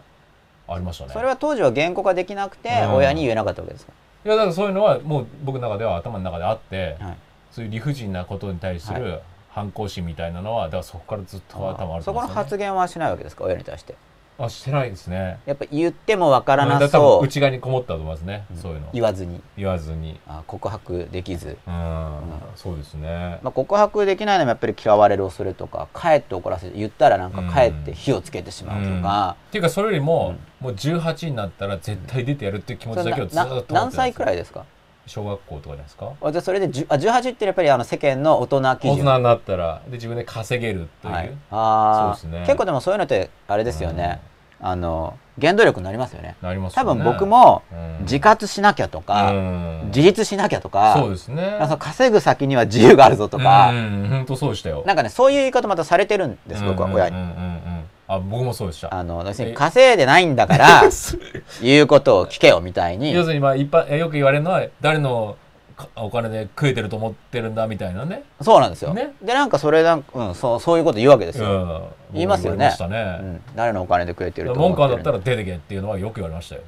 [0.68, 1.14] ありましたね。
[1.14, 2.94] それは当時は言語化できなくてうん。
[2.94, 3.94] 親に言えなかったわけですか？
[4.24, 7.18] いやだからそういうのはもう僕の中では頭の中であって、はい。
[7.52, 9.20] そういう理不尽なことに対する
[9.52, 12.20] 反抗心みたいなのはだからそこからずっと頭あるんですよね。
[12.34, 13.44] 発言はしないわけですか？
[13.44, 13.96] 親に対して。
[14.40, 15.40] あしてないですね。
[15.46, 17.20] やっぱ言ってもわからなそう。
[17.20, 18.58] 分内側にこもったと思いますね、うん。
[18.58, 18.88] そういうの。
[18.92, 19.40] 言わずに。
[19.56, 20.20] 言わずに。
[20.26, 22.20] あ告白できず、うん、
[22.56, 23.40] そうですね。
[23.44, 34.66] まあ、告白できないのもやっぱり嫌われる恐れとかかえって怒らせて言ったらなんかかえって火をつけてしまうとか、っていうかそれよりも、もう18になったら絶対出てやるっていう気持ちだけをずっと何歳くらいですか？
[35.12, 36.14] 小学校とかですか？
[36.22, 38.94] あじゃあそれで10あ18ってやっぱりあの世間の大人基準。
[38.94, 42.46] 大人になったらで自分で稼げるという、はい、ああ、そうですね。
[42.46, 44.22] 結構でもそういうのってあれですよね、
[44.62, 46.38] あの原動力になりますよね。
[46.42, 46.90] なりますよね。
[46.90, 48.04] 多分僕もうん。
[48.04, 49.82] 自活しなきゃとか、うん。
[49.88, 51.58] 自立しなきゃとかそうですね。
[51.60, 54.08] あの稼ぐ先には自由があるぞとか、うん。
[54.10, 54.84] 本当そうでしたよ。
[54.88, 57.18] なんかねそういう言い方またされてるんです、僕は親に。
[57.18, 57.34] うんうんうん
[57.66, 57.71] うん
[58.16, 58.94] あ僕もそうでした。
[58.94, 60.84] あの要するに稼いでないんだから
[61.62, 63.14] 言うことを聞けよみたいに。
[63.14, 65.38] 要するにまあ一般えよく言われるのは誰の
[65.78, 68.24] かお金で食えてると思ってるんだみたいなね。
[68.42, 69.14] そうなんですよ、ね。
[69.22, 71.82] でなんかそれなんか、うん、そうそういうこと言うわけですよ、うん。
[72.14, 72.70] 言いますよね。
[72.90, 76.62] ね、うん、誰のお金で食えてると思文句あんだったら出てけっていうのはよく言われましたよ。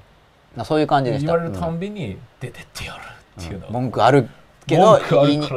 [0.56, 1.34] らそういう感じでした。
[1.34, 3.00] 言われるたうんんびに出てってやる
[3.42, 3.66] っていうの。
[3.66, 4.30] は、文句ある
[4.66, 5.00] けど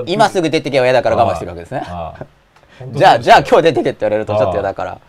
[0.06, 1.82] 今すぐ出てけば嫌だから我慢してるわけですね
[2.92, 4.94] じゃあじゃあ今日出てけって言われるとちょっと嫌だから。
[4.94, 5.00] ね。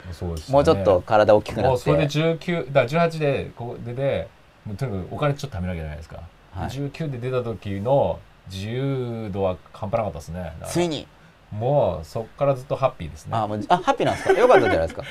[0.49, 1.67] もうちょっと体大きくなって。
[1.69, 4.27] もうそれで19だから18でここでで
[4.65, 6.69] もうとにかくお金ちょっと貯めなきゃいけないですか、はい。
[6.69, 10.53] 19で出た時の自由度は半端なかったですね。
[10.65, 11.07] ついに？
[11.51, 13.31] もうそっからずっとハッピーですね。
[13.33, 14.39] あもうあハッピーなんですか？
[14.39, 15.03] よかったじゃないですか。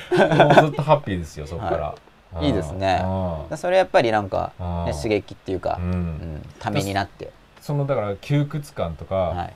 [0.45, 1.95] もうずっとハッピーですよそっか
[2.31, 2.49] ら、い。
[2.49, 3.01] いですね。
[3.49, 7.31] うんそれやっぱりなんか、うんね、刺激っていうか、ううんん、ためになって、
[7.61, 9.53] そのだから窮屈感とか、はい。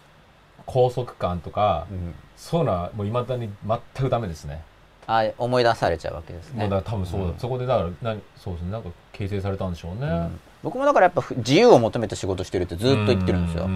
[0.68, 4.64] 拘束感とか、うん、そういうのはもういまだに全くダメですね。
[5.06, 6.62] あ思い出されちゃうわけですね。
[6.62, 7.38] もうだから多分そうだ、うん。
[7.38, 8.72] そこでだからなそうですね。
[8.72, 10.40] なんか形成されたんでしょうね、うん。
[10.64, 13.68] 僕もだからやっぱふ自由を求めて仕事してるってずっと言ってるんですよ、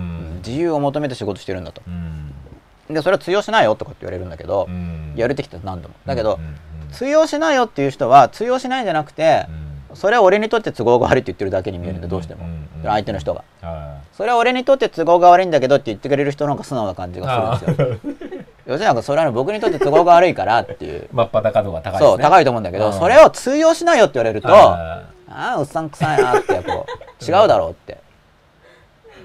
[0.44, 1.84] 自由を求めて仕事してるんだと。
[1.88, 2.34] うん。
[2.90, 5.14] でそれは通用しないよとかって言われるんだけど、うん。
[5.16, 5.96] やるってきた何度も。
[6.08, 6.40] だけど、
[6.92, 9.46] 通用しないよっていう人は通用しないんじゃなくて
[9.92, 9.96] う、ん。
[9.96, 12.48] それは俺にとって都合が悪いって言ってるだけに見えるんでどうしても、
[12.84, 13.44] 相手の人が。
[13.62, 18.16] はそれは俺にとって都合が悪いんだけどって言ってくれる人の方が素直な感じがするんですよ
[18.66, 21.08] 要するになんかそれは僕にとって都合が悪いからっていう。
[21.14, 22.08] 真っ裸度が高いね。
[22.08, 22.94] そう高いと思うんだけどうん。
[22.94, 27.98] それを通用しないよって言われるとあああうっさんくさいなってこう違うだろうって。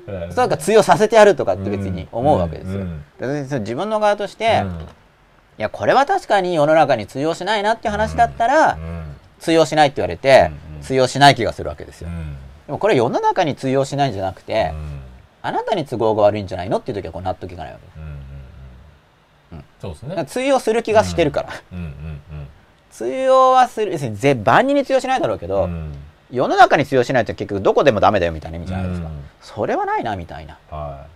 [0.07, 0.33] ーうん。
[0.33, 4.69] そうか通用させてやるとかって別に思うわけですよ、自分の側として、うん。
[4.69, 4.73] い
[5.59, 10.51] やこれは確かに世の中に通用しないなっていう話だったら、うん通用しないって言われて、
[10.83, 12.37] 通用しない気がするわけですよ、うん。
[12.67, 15.01] でもこれ世の中に通用しないんじゃなくて、うん。
[15.43, 17.97] あなたに都合が悪いんじゃないのっていう時はこう納得いかないわけです
[19.81, 20.25] そうですね。
[20.27, 22.21] 通用する気がしてるから、うんうん
[22.91, 23.93] 通用はする。
[23.93, 25.71] 要するにぜ万人に通用しないだろうけど、うん。
[25.71, 25.93] うん
[26.31, 29.15] 世の中に通用しないと結局どこでもダメだよみたいな意味じゃないですか、うん。
[29.41, 30.59] それはないなみたいな。
[30.71, 31.07] は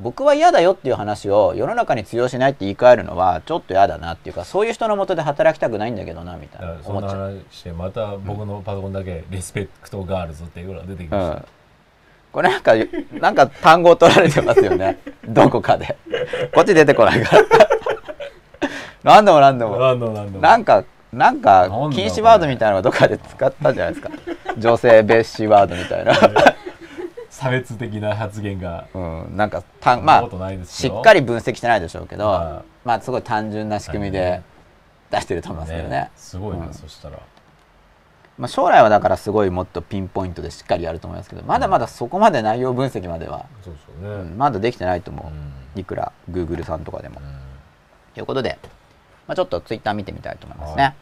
[0.00, 6.74] 僕は嫌だよっていう話を世の中に通用しないって言い換えるのはちょっと嫌だなっていうかそういう人のもとで働きたくないんだけどなみたいな。
[6.74, 11.44] いだからそんな話してまた僕のパソコンだけリスペクトガールズっていうのが出てきましうん、
[12.32, 12.72] これなんか
[13.12, 14.98] なんか単語を取られてますよね。
[15.28, 15.96] どこかで。
[16.52, 17.44] こっち出てこないから
[19.04, 19.74] 何度も何度も。
[19.74, 20.40] た何度も何度も。
[20.40, 24.10] なんかなんかなんだろう禁止ワードみたいなのがどっかで使ったじゃないですか。
[24.58, 26.14] 女性蔑視ワードみたいな、
[27.30, 28.86] 差別的な発言が。
[28.94, 30.94] うん、なんかたまあそんなことないですよ。
[30.96, 34.42] しっかり分析してないでしょうけど、はまあすごい単純な仕組みで
[35.10, 35.90] 出してると思いますけどね。
[35.90, 36.74] ねすごいな、うん。
[36.74, 37.18] そしたら。
[38.36, 45.80] まあ、将来はだからすごいもっとピンポイントでしっかりやると思いますけどまだまだそこまで内容分析までは、そうそうね、うんまだできてないと思う、うん。
[45.80, 47.20] いくら Google さんとかでも。
[47.20, 47.36] うん。
[48.14, 48.58] ということで、
[49.26, 50.82] まあ、ちょっと Twitter 見てみたいと思いますね。
[50.82, 50.94] は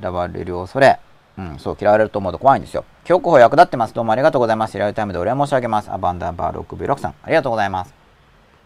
[0.00, 0.98] 嫌われる恐れ。
[1.36, 2.84] うん、そう、嫌われると思うと怖いんですよ。
[3.04, 3.94] 強行法役立ってます。
[3.94, 4.76] どうもありがとうございます。
[4.76, 5.90] リアルタイムでお礼申し上げます。
[5.90, 7.94] アバンダーバー 6V6 さん、ありがとうございます。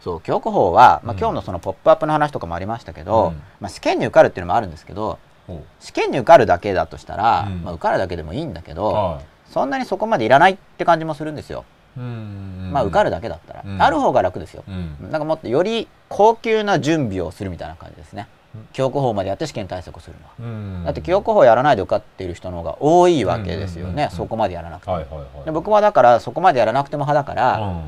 [0.01, 11.65] そう、強行法は、まあ、うん今日のそのポップアップの話とかもありましたけど、うんまあ、試験に受かるっていうのもあるんですけど、ほう試験に受かるだけだとしたら、うんまあ、受かるだけでもいいんだけど、はそんなにそこまでいらないって感じもするんですよ。
[11.95, 13.81] まあ、受かるだけだったら、うん。
[13.81, 14.63] ある方が楽ですよ。
[14.67, 15.09] うん。
[15.11, 18.27] なんかもっとより高級な準備をするみたいな感じですね。
[18.55, 18.67] うん。
[18.73, 20.31] 強行法までやって試験対策をするのは。
[20.39, 20.43] う
[20.81, 20.83] ん。
[20.85, 25.45] だって強行法やらないで受かっている人の方が多いわけですよね、そこまでやらなくても、はいはいはい。
[25.45, 27.81] で僕はだからそこまでやらなくても派だから、うん。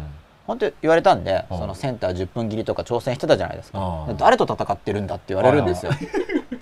[0.48, 1.58] 本当言われたんで、うん。
[1.58, 4.18] そのセンター10分切りとか挑戦してたじゃないですか、うん。
[4.18, 5.92] 誰と戦ってるんだって言われるんですよ、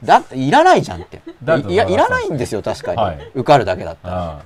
[0.04, 1.22] だっていらないじゃんって。
[1.70, 3.32] いやいらないんですよ確かに、はい。
[3.34, 4.30] 受かるだけだったら。
[4.32, 4.42] あ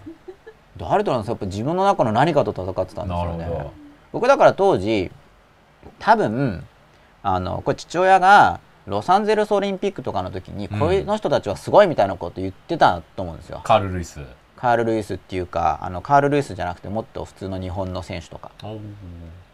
[0.78, 1.32] 誰となんですか？
[1.32, 3.72] やっぱ自分の中の何かと戦ってたあんですよね。
[4.12, 5.12] 僕だから当時
[6.00, 6.66] 多分
[7.22, 10.80] あのこれ父親がロサンゼルスオリンピックとかの時に、うん。
[10.80, 13.62] こういうの人たちはすごいみたいなこと言ってたと思うんですよ。
[13.64, 14.20] カール・ルイス。
[14.56, 18.52] カール・ルイスっていうかあのカール・ルイスじゃなくてもっと普通の日本の選手とか。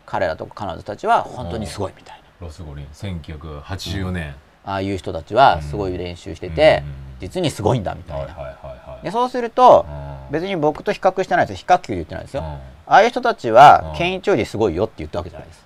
[0.05, 2.23] 彼らとか彼女たちは本当にすごいみたいな。
[2.41, 4.35] ロス五輪1984年。
[4.65, 6.93] ああいう人たちはすごい練習してて、うん。
[7.19, 10.31] 実にすごいんだみたな、はいいはいはいはいでそうするとうん。
[10.31, 11.65] 別に僕と比較してないですよ。
[11.65, 12.47] 比較級で言ってないですよ、うん。
[12.47, 13.97] ああいう人たちはうん。
[13.97, 15.65] 健一よりすごいよって言ったわけじゃないです。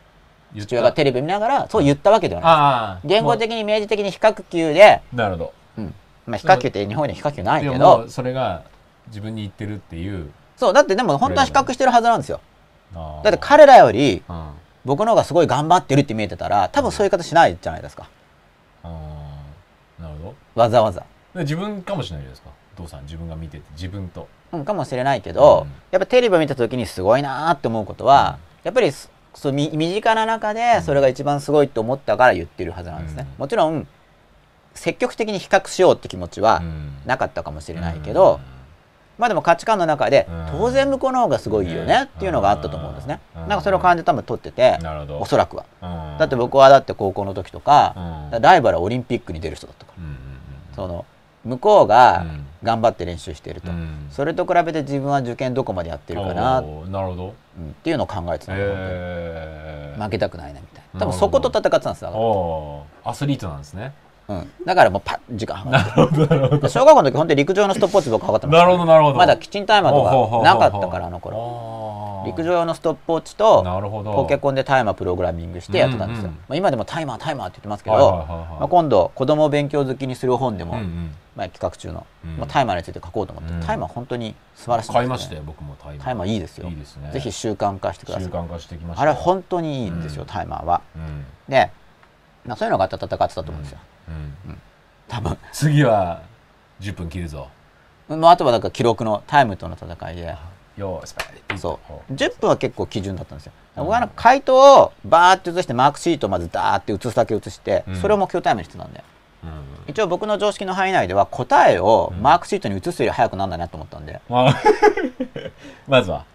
[0.56, 3.08] 父親がテレビ見ながらそう言ったわけではない。
[3.08, 5.54] です言語的に明示的に比較級で、なるほど。
[5.78, 5.94] うん。
[6.26, 8.04] まあ、比較級って日本には比較級ないけど。
[8.08, 8.64] うそれが
[9.08, 10.32] 自分に言ってるっていう。
[10.56, 12.40] そうだってでも本当は比較してるはずなんですよ。
[12.94, 14.50] だって彼らよりうん。
[14.86, 18.10] 僕の方がすごい頑張ってるって見えてたら多分そういう方しないじゃないですか。
[18.84, 18.90] あ
[20.00, 20.04] あ。
[20.04, 21.06] なるほわざわざ、
[21.36, 22.50] 自分かもしれないじゃないですか。
[22.50, 24.28] お父さん自分が見てて自分と。
[24.52, 25.72] うん、かもしれないけど、うん。
[25.92, 33.40] やっぱテレビを見た時にすごいなーって思うことは、やっぱりそそうみ身近な中でそれが一番すごいと思ったから言ってるはずなんですね、うん。
[33.40, 33.88] もちろん
[34.76, 36.94] 積極的に比較しようって気持ちはうん。
[37.06, 38.40] なかったかもしれないけど、
[39.18, 40.60] まあでも価値観の中でうん。
[40.60, 43.22] 当然向こうの方がすごいよねっていうのがあったと思うんですね。
[43.36, 43.48] うん。
[43.48, 44.78] なんかそれを感じて多分取ってて
[45.20, 45.66] おそらくは。
[45.82, 46.18] うん。
[46.20, 48.42] だって僕はだって高校の時とかうん。
[48.42, 49.94] ライバルはオリンピックに出る人だったか。
[49.98, 51.06] らその
[51.44, 53.70] 向こうがうん頑張って練習していると。
[53.70, 54.08] うん。
[54.10, 57.34] それと比べて自分は受験どこまでやってるかな、なるほど。
[57.60, 57.70] うん。
[57.70, 61.00] っていうのを考えてたの本え当に負けたくないなみたいな。
[61.00, 63.94] 多分そこと戦ってたんですだアスリートなんですね
[64.28, 69.18] うん、だからもうパッ時間計って小学校の時本当に陸上のストップウォッチ僕測ってましたなるほどなるほど。
[69.18, 72.24] まだキッチンタイマーとかなかったからあの頃。
[72.26, 73.64] 陸上用のストップウォッチと
[74.16, 78.48] ポケコンでタイマープログラミングしてやってたんですよ、うんうんまあ、今でもタイマータイマーって言ってますけど、はいはいはいはい。
[78.60, 81.16] まあ、今度子供を勉強好きにする本でも、うんうん。
[81.36, 82.38] まあ、企画中の、うん。
[82.38, 83.60] まあ、タイマーについて書こうと思って、うん。
[83.62, 84.96] タイマー本当に素晴らしいね。
[84.96, 86.06] 買いましたよ僕もタイマー。
[86.06, 86.70] タイマーいいですよ。
[86.70, 87.12] いいですね。
[87.12, 88.24] ぜひ習慣化してください。
[88.24, 89.04] 習慣化してきました。
[89.04, 90.28] あれ本当にいいんですよ、うん。
[90.30, 90.82] タイマーは。
[90.96, 91.26] うん。
[91.50, 91.72] で、
[92.46, 94.62] まあ、そういうのがあって戦ってたと思うんですよ、うん。
[95.08, 95.38] 多分。
[95.52, 96.22] 次は
[96.82, 97.48] 10分切るぞ。
[98.08, 100.36] まあ、あとはだから記録のタイムとの戦いで。
[101.58, 101.80] そ
[102.10, 102.14] う。
[102.14, 103.54] 10分は結構基準だったんですよ。
[103.76, 107.96] 僕はなんか回答をバーって写してマークシートをまずダーって写すだけ写して、うん。
[107.96, 109.04] それを目標タイムにしてたんで。
[109.44, 109.74] うん。
[109.88, 114.56] 一応僕の常識の範囲内では答えをうんマークシートに写すより早くなんだなと思ったんで、ま あ
[115.88, 116.26] まずは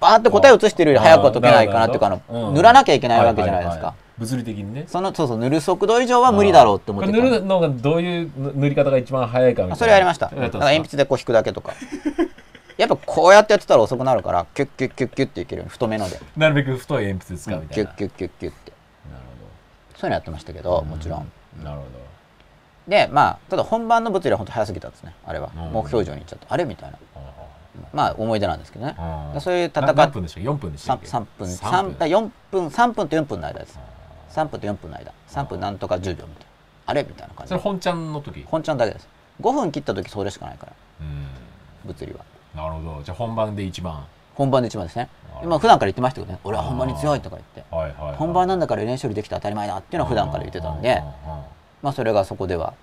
[0.00, 4.84] バーって答えを写してるより早くは解けないかなっていうかあのうん塗らなきゃいけないわけじゃないですか、物理的にね。
[4.88, 9.76] そのそうそう塗る速度以上は無理だろうって思って塗るのがどういう塗り方が一番早いかみたいな。
[9.76, 10.30] それやりました。
[10.30, 11.74] 鉛筆でこう引くだけとか。
[12.76, 16.20] やっぱこうやってやってたら遅くなるからキュッキュッキュッキュッっていける太めので。
[16.36, 18.72] なるべく太い鉛筆使うみたいな、キュッキュッキュッキュッって。
[19.10, 19.22] なる
[19.96, 21.32] そういうのやってましたけほどどもちろん。
[21.62, 21.84] なるほ
[22.88, 25.50] でまあただ本番の物理は本当早すぎたんですねあれは。
[25.56, 25.72] うん。
[25.72, 26.96] 目標以上にいっちゃったあれみたいな。
[26.96, 27.26] ど
[27.92, 28.94] まあ思い出なんですけどね。
[29.40, 31.92] そういう戦な何っ分でしたっけ？4分でしたっけ？3分3 3分。
[31.94, 33.78] 分4分3分と4分の間です
[34.36, 36.30] 3分と4分の間3分なんとか10秒みたいな。
[36.88, 37.02] あれ？
[37.02, 37.48] みたいな感じ。
[37.48, 38.44] それ本ちゃんの時？
[38.46, 39.08] 本ちゃんだけです。
[39.40, 40.72] 5分切った時それしかないから。
[41.00, 41.26] うん。
[41.86, 42.20] 物理は。
[42.54, 43.02] なるほど。
[43.02, 44.04] じゃあ本番で一番。
[44.34, 45.08] 本番で一番ですね。
[45.42, 46.38] 今普段から言ってましたけどね。
[46.44, 47.74] 俺は本番に強いとか言って。
[47.74, 51.02] はいはい、はい、本番なんだから練習よりできて当たり前だっていうのは普段から言ってたんで
[51.82, 52.74] まあそれがそこでは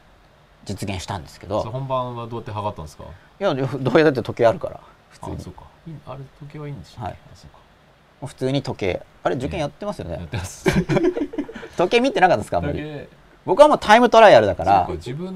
[0.65, 1.61] 実現したんですけど。
[1.61, 3.03] 本番はどうやって測ったんですか？
[3.39, 4.79] いやどうやって時計あるから
[5.11, 5.35] 普通に。
[5.37, 5.63] あそうか。
[6.07, 7.13] あれ時計はいいんでしょはい。
[7.13, 7.62] あそうか
[8.27, 9.01] 普通に時計。
[9.23, 10.27] あれ受験やってますよね？
[11.77, 13.07] 時計見てなかったですかあんまり？
[13.45, 14.89] 僕はもうタイムトライアルだから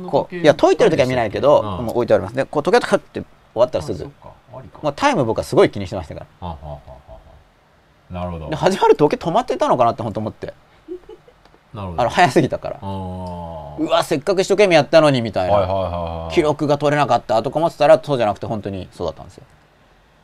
[0.09, 1.85] こういや解いてる時は見ないけど、うん。
[1.85, 3.95] もう置いてありますでこう時計とかって終わったらすぐ。
[3.95, 4.89] あそうか。
[4.89, 6.47] あタイム僕はすごい気にしてましたから。
[8.09, 8.49] なるほど。
[8.49, 10.53] で始まる時計止まってたのかなって本当思って。
[11.73, 12.01] なるほど。
[12.01, 12.79] あの早すぎたから。
[12.81, 19.43] うわせっかく一生懸命やったのにみたいな、記録が取れなかったとか思ってたらそうじゃなくて本当にそうだったんですよ。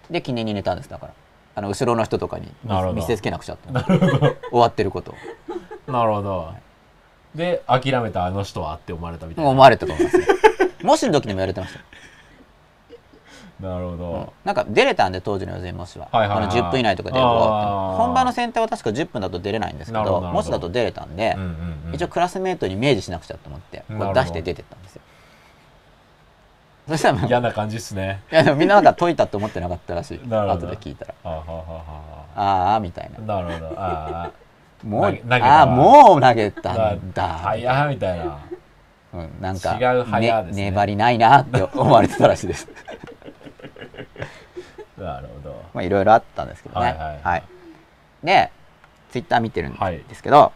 [0.09, 1.14] で記念に寝たんですだから
[1.56, 2.47] あの後ろの人とかに
[2.93, 3.70] 見せつけなくちゃって。
[4.49, 5.16] 終わってること。
[5.88, 6.54] をなるほど。
[7.36, 9.49] で諦めたあの人はって思われたみたいな。
[9.49, 10.28] 思われたと思いますね。
[10.84, 11.80] 模試の時にも言われてました。
[11.80, 11.86] よ
[13.64, 24.22] なるほど、なんか出れたんで当時の予選模試は,、はいはいはいあの10分以内とかで本番のセンターは確か10分だと出れないんですけど模試だと出れたんで、うんうんうん、一応クラスメートに明示しなくちゃと思ってこなるほど。
[24.22, 25.01] う出して出てったんですよ
[26.88, 28.22] そしたら嫌な感じっすね。
[28.30, 30.18] やでもみんななんか解いたって思ってなかったらしい。
[30.18, 31.16] 後で聞いたら。
[31.24, 33.34] はあはあはあああみたいな。
[33.34, 33.76] はあなるほど。
[33.78, 34.32] あ
[34.84, 37.24] もう投げたわああもう投げたんだ。
[37.24, 38.40] はやみたいな。
[39.14, 40.64] うん、なんか違う早ですね。
[40.72, 42.68] 粘りないなって思われてたらしいです。
[44.98, 45.64] なるほど。
[45.74, 46.86] まあいろいろあったんですけどね。
[46.88, 47.44] はいはい
[48.24, 48.52] で
[49.12, 50.52] ツイッター見てるんはいですけど、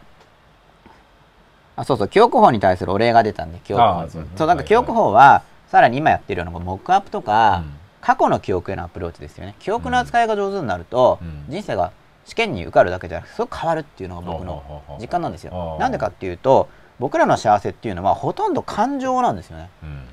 [1.76, 7.74] あそうそう記憶法に対するお礼が出たんで記憶法ああそうなんか記憶法は、さらに今やってるようなモックアップとか、うん。
[8.00, 9.54] 過去の記憶へのアプローチですよね。
[9.58, 11.44] 記憶の扱いが上手になると、うん。
[11.48, 11.92] 人生が
[12.24, 15.76] 試験に受かるだけじゃなくてすごく変わるっていうのが僕の実感なんですよ。
[15.80, 19.68] なんでかっていうと僕らの幸せっていうのはほとんど感情なんですよね。
[19.82, 20.04] うん。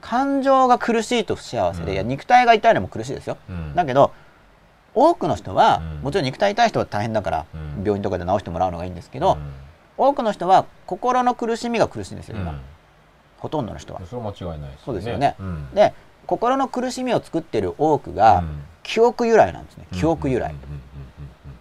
[0.00, 1.94] 感情が苦しいと不幸せで、うん。
[1.94, 3.36] いや肉体が痛いのも苦しいですよ。
[3.48, 3.74] うん。
[3.74, 4.12] だけど
[4.94, 6.02] 多くの人は、うん。
[6.02, 7.84] もちろん肉体痛い人は大変だから、うん。
[7.84, 9.52] 病院とかで治してもらうのがいいんですけど、うん。
[9.96, 12.60] 多くの人は心の苦しみが苦しいんですよ今、うん
[13.40, 14.00] ほとんどの人は。
[14.08, 15.34] それは間違いないですそうですよね。
[15.40, 15.74] うん。
[15.74, 15.92] で
[16.26, 18.62] 心の苦しみを作ってる多くが、うん。
[18.82, 19.86] 記憶由来なんですね。
[19.92, 20.80] 記憶由来、うんうん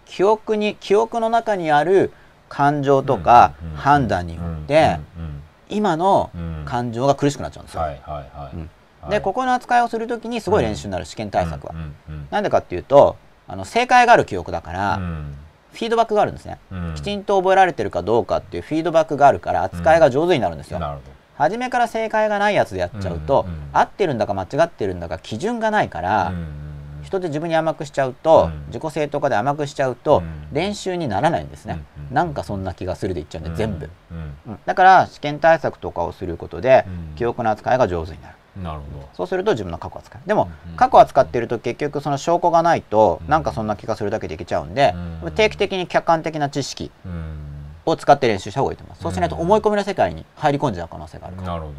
[0.05, 2.11] 記憶に記憶の中にある
[2.49, 6.63] 感情とかうんうん判断にようんってうん今のうん。
[6.65, 8.55] 感情が苦しくなっちゃうんですよ、はいはいはい。
[8.55, 8.69] うん。
[9.01, 9.11] はい。
[9.11, 13.15] でここの扱いをするときにすごい練習になる試験対策は、うんうんなんでかっていうと
[13.47, 15.35] あの正解がある記憶だから、うん。
[15.71, 16.93] フィードバックがあるんですね、うん。
[16.95, 21.01] きちんと覚えられてるかどうかっていうフィードバックがあるから扱いが上手になるんですよ、なるほ
[21.39, 26.59] 初めから正解がないやつでやっちゃうと、うんうん合ってるんだか間違ってるんだか基準がないから、どうん
[27.03, 28.65] 人って自分に甘くしちゃうと、うん。
[28.67, 30.47] 自己正当化で甘くしちゃうと、うん。
[30.51, 34.17] 練習にならないんですね、うんうんなんかそんな気がするで言っちゃうんで、全部、うん。
[34.47, 37.15] うんだから試験対策とかをすることで、うん。
[37.15, 38.35] 記憶の扱いが上手になる。
[38.63, 39.09] なるほど。
[39.13, 40.77] そうすると自分の過去を扱うでも、うんうん。
[40.77, 43.29] 過去を扱っていると結局その証拠がないと、うん。
[43.29, 45.31] なんかそんな気がするだけでいけちゃうんで、うん。
[45.33, 46.91] 定期的に客観的な知識。
[47.05, 47.58] うん
[47.89, 51.73] を使って練習した方がいいと思います、そうしないと思い込みの世界に入り込んじゃう可能性があるから、なるほど。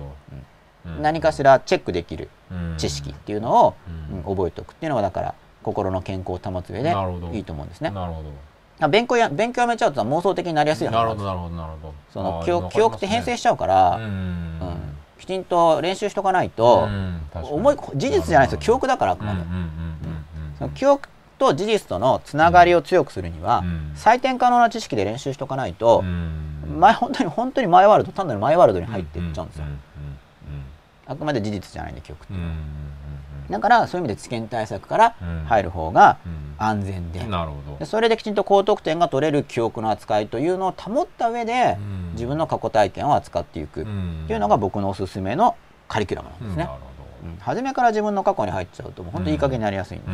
[0.87, 1.03] うん。
[1.03, 2.75] 何かしらチェックできるうん。
[2.79, 3.75] 知識っていうのを、
[4.13, 4.37] うんうん。
[4.37, 6.95] 覚えておくっていうのがだから心の健康を保つ上で
[7.33, 7.91] いいと思うんですね。
[7.91, 8.23] なるほ
[8.83, 11.95] あ勉強や勉強やめちゃうと妄想的になりやすいどはずなるほどなるほどなるほど。
[12.13, 14.91] その記憶記憶って変性しちゃうから、うんうん
[15.21, 16.89] きちんと練習しとかないと、
[17.35, 18.59] 思い事実じゃないですよ。
[18.59, 19.41] 記憶だからあくまで、
[20.75, 21.11] 記憶
[21.41, 23.93] と事実とのつながりを強くするには、うん。
[23.97, 26.79] 採点可能な知識で練習しとかないとう、ん。
[26.79, 29.81] 前本当に本当にマイワールド単なるマイワールドに入っていっちゃうんですよ、うん
[31.07, 32.55] あくまで事実じゃないんで記憶って、うんうんうん。
[33.51, 35.45] だからそういう意味で知見対策からうん。
[35.47, 36.55] 入る方がうん。
[36.59, 37.79] 安全で,、なるほど。
[37.79, 42.13] でそれできちんと高得点が取れる記憶の扱いというのを保った上で、うん。
[42.13, 45.57] 自分の過去体験を扱っていくっていうのが僕のおすすめの
[45.89, 46.69] カリキュラムなんですね、
[47.41, 50.07] 初めから自分の過去に入っちゃうともう本当にいい加減になりやすいんで、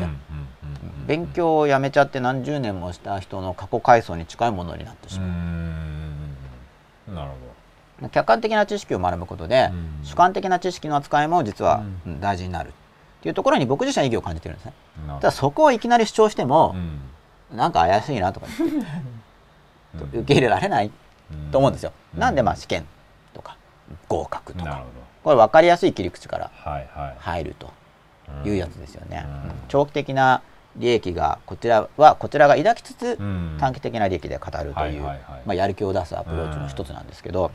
[1.06, 5.20] 勉強をやめちゃって何十年もした人の過去回想に近いものになってしう。
[5.20, 7.14] まう、ん。
[7.14, 7.30] なる
[8.00, 10.04] ほ客観的な知識を学ぶことで、うん。
[10.04, 11.82] 主観的な知識の扱いも実は、
[12.20, 12.72] 大事になるっ
[13.22, 14.72] ていうところに僕自身は意義を感じてるんですね。
[15.06, 16.74] ただそこをいきなり主張しても
[17.50, 17.56] う、ん。
[17.56, 18.46] なんか怪しいなとか
[20.12, 20.90] 受け入れられない
[21.30, 21.92] うんと思うんですよ。
[22.14, 22.20] うん。
[22.20, 22.86] なんでまあ試験
[23.32, 23.56] とか
[24.08, 24.84] 合格とか
[25.26, 26.50] これ分かりやすい切り口から
[27.18, 27.72] 入ると
[28.44, 29.26] うんいうやつですよね。
[29.66, 30.40] 長期的な
[30.76, 35.18] 利益がこちらはこちらが抱きつつうん短期的な利益で語るというま
[35.48, 37.50] あやる気を出すアプローチの一つなんですけど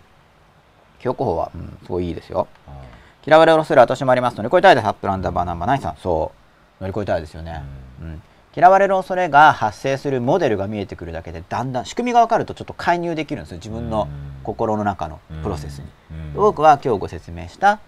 [1.00, 2.50] 強行法はうんすごいいいですよ。
[2.68, 2.72] あ
[3.26, 4.88] 嫌われろする私もあります乗り越えたいです。
[4.88, 5.96] アップルアンダーバーナンバーナインさん。
[5.96, 6.34] そ
[6.82, 6.84] う。
[6.84, 7.64] 乗り越えたいですよね。
[8.02, 8.22] うん。
[8.54, 14.10] 嫌われる恐れが発生するモデルが見えてくるだけでだんだん仕組みが分かるとちょっと介入できるんですよ自分の
[14.44, 15.86] 心の中のプロセスに。
[16.12, 16.34] うん。
[16.34, 17.80] 僕は今日ご説明したうん。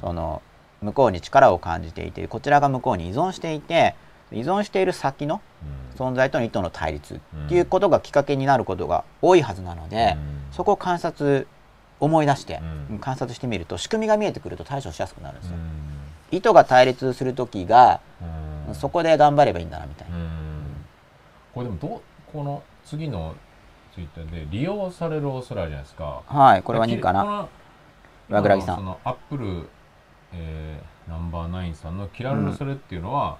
[0.00, 0.42] その
[0.82, 3.94] 向こうに力を感じていてこちらが向こうに依存していて
[4.32, 5.86] 依存している先のうん。
[5.96, 10.52] 存在との意図の対立っていうことがきっかけになることが多いはずなので、うん。
[10.52, 11.46] そこを観察
[12.00, 12.98] 思い出して、うん。
[12.98, 15.56] 観察してみると仕組みが見えてくると対処しやすくなるんですよ。
[15.56, 16.36] うん。
[16.36, 18.00] 意図が対立する時が、
[18.68, 18.74] うん。
[18.74, 20.26] そこで頑張ればいいんだなみたいな、うん。
[21.54, 23.34] これでもどうこの次の
[23.96, 26.22] ツイッターで利用される恐れあるじゃないですか？
[26.26, 27.48] はいこれは2かな。
[28.28, 28.76] 岩倉木さん。
[28.76, 29.66] そのアップル、
[30.34, 33.38] えーナンバーナインさんの嫌われる恐れっていうのは、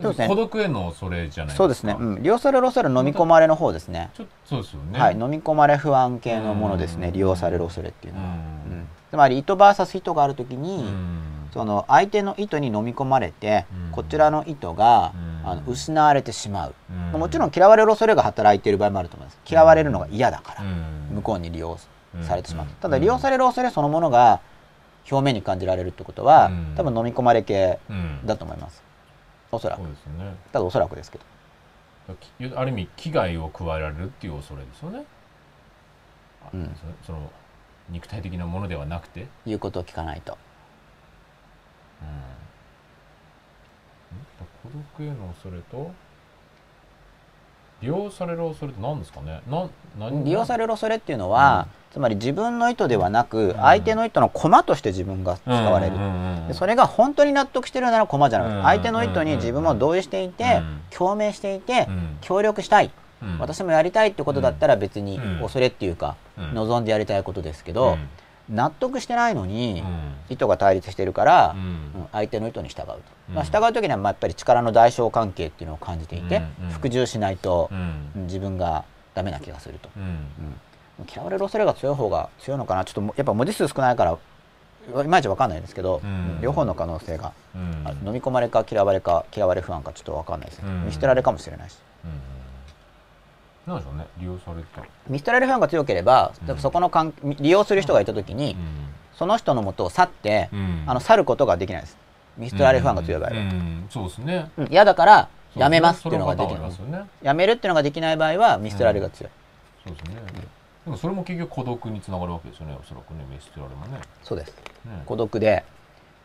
[0.00, 0.28] そうですね。
[0.28, 1.56] 孤独への恐れじゃないですか。
[1.58, 4.10] そうですね、うん、利用される恐れ飲み込まれの方ですね。
[4.14, 4.98] ちょっとそうですよね。
[4.98, 7.08] はい飲み込まれ不安系のものですね。
[7.08, 7.12] うん。
[7.12, 8.32] 利用される恐れっていうのは、うん。
[8.32, 8.36] う
[8.76, 8.88] ん。
[9.10, 11.50] つまり意図 VS 意図がある時に、うん。
[11.52, 13.92] その相手の意図に飲み込まれて、うん。
[13.92, 16.74] こちらの意図が、うんあの失われてしまう、
[17.12, 17.20] うん。
[17.20, 19.38] もちろん嫌われる恐れが働いている場合もあると思います。
[19.48, 21.16] 嫌われるのが嫌だから、うん。
[21.16, 21.78] 向こうに利用
[22.22, 22.72] されてしまう、うん。
[22.74, 24.40] ただ利用される恐れそのものが
[25.10, 26.74] 表面に感じられるってことは、うん。
[26.76, 28.26] 多分飲み込まれ系うん。
[28.26, 28.82] だと思います。
[29.52, 29.82] おそらく。
[29.82, 30.34] そうですね。
[30.52, 31.24] ただおそらくですけど。
[32.56, 35.04] ある意味危害を加えられるっていう恐れですよね、
[36.44, 36.76] あうん。
[37.02, 37.30] そその
[37.88, 40.36] 肉体的なものではなくて、言うことを聞かないと。
[42.02, 42.08] うん、
[44.18, 45.92] ん孤独への恐れと
[47.82, 49.42] 利用される恐れって何ですかね？
[49.48, 50.24] なん何？
[50.24, 55.96] 利用されれる恐れっていうのは、つまり自分の意図ではなく、相手の意図の駒として自分が使われる、
[56.48, 60.80] でそれれが本当に納得してるなら駒じゃなくて、うん相手の意図に自分も同意していて、うん。
[60.90, 62.18] 共鳴していて、うん。
[62.20, 62.90] 協力したい、
[63.22, 63.38] うん。
[63.38, 65.40] 私もやりたいってことだったら別にうん。
[65.40, 66.54] 恐れっていうか、うん。
[66.54, 67.96] 望んでやりたいことですけど、
[68.50, 70.14] 納得してないのに、うん。
[70.28, 71.56] 意図が対立してるから、
[72.12, 72.98] 相手の意図に従うと、
[73.30, 73.34] うん。
[73.34, 78.24] まあ、従う時にはまあやっぱり力の代償関係っていうのを感じていて、服従しないとう、ん。
[78.26, 78.84] 自分が
[79.14, 79.88] ダメな気がすると、
[81.12, 82.84] 嫌われる恐れが強い方が強いのかな？
[82.84, 84.18] ちょっともやっぱ文字数少ないから
[85.02, 86.40] いまいちわかんないんですけど、うん。
[86.42, 87.32] 両方の可能性が、
[88.04, 90.86] 飲み込まれか嫌われか嫌われ不安かちょっとわかんないですね、うん。
[90.86, 91.78] 見捨てられかもしれないし。
[92.04, 92.10] うん
[93.66, 94.06] なんでしょうね。
[94.18, 94.82] 利用された。
[95.08, 96.58] 見捨てられる不安が強ければ、うん。
[96.58, 98.56] そこの関利用する人がいた時に、
[99.14, 100.84] その人のもとを去って、うん。
[100.86, 101.96] あの去ることができないです。
[102.36, 103.46] 見捨てられる不安が強い場合は、うん。
[103.46, 103.86] うん。
[103.90, 104.50] そうですね。
[104.58, 104.68] うん。
[104.70, 107.08] 嫌だからやめますっていうのができそないね。
[107.22, 109.32] やめるっていうのができない場合は見捨てられが強い、
[109.84, 110.16] そうですね。
[110.84, 113.24] でもそれも結局孤独につながるわけですよねおそらくね。
[113.30, 114.02] 見捨てられもね。
[114.22, 114.50] そうです。
[114.84, 115.02] ね。
[115.06, 115.64] 孤独で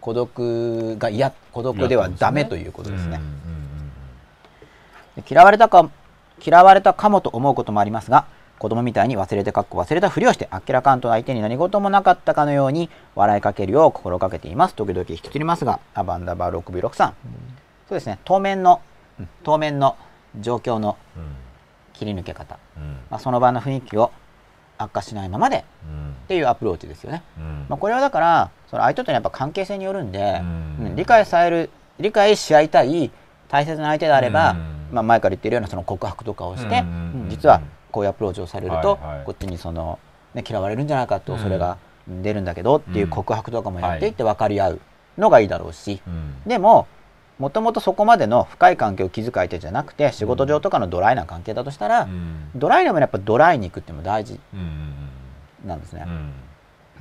[0.02, 3.22] 孤独が嫌孤独ではダメということですね。
[5.30, 5.90] 嫌われたか
[6.44, 8.26] 嫌われたかもと思うこともありますが
[8.60, 14.76] 子供みたいに忘れてかっこ忘れたふりをしてあっけらかんと相手に何事もなかったかのように笑いかけるよう心がけています。
[14.76, 17.14] 時々引きつりますがアバンダバー6 b 6さん
[17.88, 18.20] そうですね。
[18.26, 18.82] 当面の、
[19.20, 19.96] うん当面の
[20.40, 21.24] 状況のうん。
[21.94, 22.84] 切り抜け方、うん。
[22.84, 24.12] うんまあ、その場の雰囲気を
[24.78, 26.16] 悪化しないままでっうん。
[26.28, 27.66] ていうアプローチですよね、うん。
[27.70, 30.86] まあ、これはだからその相手とのやっぱ関係性によるんで、うん。
[30.88, 31.70] うん理解される
[32.00, 33.10] 理解し合いたい
[33.48, 36.84] 大切な相手であれば、うんまあ、前から言ってるようなその告白とかをして、
[37.30, 37.62] 実は
[37.92, 40.00] こういうアプローチをされると、こっちにその、
[40.34, 41.78] ね、嫌われるんじゃないかって恐れが
[42.08, 44.80] 出るんだけどっていう告白とかもやっていって分かり合う
[45.18, 46.36] のがいいだろうし、うん。
[46.46, 46.88] でも
[47.38, 52.50] もともとそこまでの深い関係を築く相手じゃなくて仕事上とかのドライな関係だとしたら、うん。
[52.56, 54.94] ドライでもやっぱドライに行くっていうのも大事うん。
[55.66, 56.06] なんですね。
[56.06, 56.34] うん。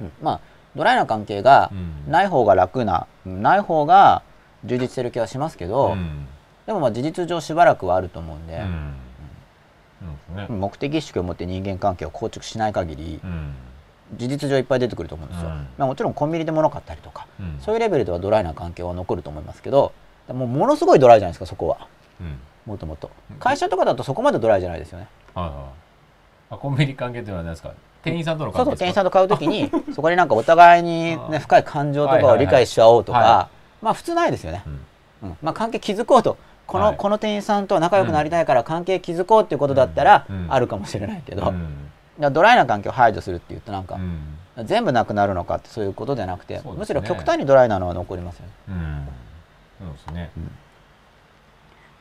[0.01, 0.13] うん。
[0.23, 0.41] まあ
[0.77, 2.13] ドライな関係がうん。
[2.13, 4.23] ない方が楽な、ない方が
[4.65, 6.27] 充実してる気はしますけど、うん
[6.69, 8.61] でもまあ事実上しばらくはあると思うんで、
[10.51, 10.61] うん。
[10.61, 13.55] 目的意識を持って人間関係を構築しない限り、うん。
[14.19, 15.49] 事実上いっぱい出てくると思うんですよ。
[15.49, 15.67] うん。
[15.79, 17.59] まあ、もちろんコンビニで物買ったりとか、うん。
[17.63, 19.95] そういうレベルではドライな関係は残ると思いますけど
[20.29, 21.89] もうものすごいドライじゃないですかそこは。
[22.21, 22.39] うん。
[22.67, 23.11] もともと。
[23.41, 25.09] 会社とかだとそこまでドライじゃないですよね。
[25.35, 25.71] あ
[26.51, 28.77] コンビニ関係っていうのは何ですか店員さんとの関係ですか？
[28.77, 33.49] そう店員さんと買う時にそこになんかお互いに、あね、深い感情とかを理解し合おうとか、は
[33.81, 35.29] まあ普通ないですよね、うん。
[35.31, 35.37] うん。
[35.43, 36.37] まあ、関係築こうと
[36.69, 36.97] この,、はい。
[36.97, 41.53] この店員さんと仲良くなりたいから関係築こうっていうことだったら、あるかもしれないけど、
[42.31, 44.67] ドライな関係を排除するっていうとなんか、うん。
[44.67, 46.63] 全部なくなるのかってそういうことではなくて、ね。
[46.65, 48.53] むしろ極端にドライなのは残りますよね。
[48.69, 49.09] うん。
[49.79, 50.31] そうですね。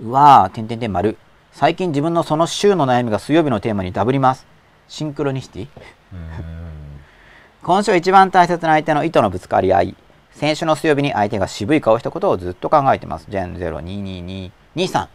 [0.02, 1.18] うわー、てんてんてん丸。
[1.52, 4.46] 最近自分のその週の悩みが水曜日のテーマにダブります。
[4.88, 5.68] シンクロニシティ。
[6.14, 6.30] うん。
[7.64, 9.96] 今週一番大切な相手の意図のぶつかり合い
[10.38, 13.26] 先週の水曜日に相手が渋い顔をしたことをずっと考えてます。
[13.28, 15.08] ジェン022223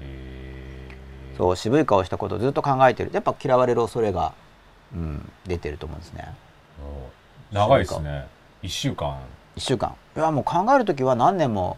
[0.00, 1.36] えー。
[1.36, 3.10] そう渋い顔をしたことをずっと考えてる。
[3.12, 4.34] やっぱ嫌われる恐れが、
[4.94, 6.32] うん、出てると思うんですね。
[7.50, 8.28] 長いですね。
[8.62, 9.18] 1週間。
[9.56, 9.96] 1週間。
[10.16, 11.76] いやもう考える時は何年も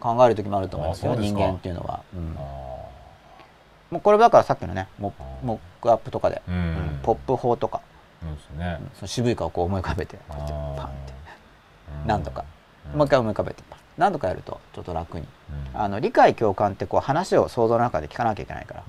[0.00, 1.22] 考える時もあると思いますよすか。
[1.22, 2.34] 人間っていうのは、うん。
[2.36, 2.40] あ
[3.92, 5.12] もうこれだからさっきのねモ
[5.46, 6.96] ックアップとかで、ーううん。
[6.96, 7.82] んポップ法とか、
[8.20, 8.78] そうですね。
[8.80, 8.90] うん。
[8.96, 11.21] その渋い顔をこう思い浮かべてパンって
[12.04, 12.44] うなんとか。
[12.92, 12.98] うん。
[12.98, 15.26] もう一回思い浮かべてパン何度かやるとちょっと楽に。
[15.74, 15.80] うん。
[15.80, 18.84] あの理解共感ってこう話を想像の中で聞かなきゃいけないから、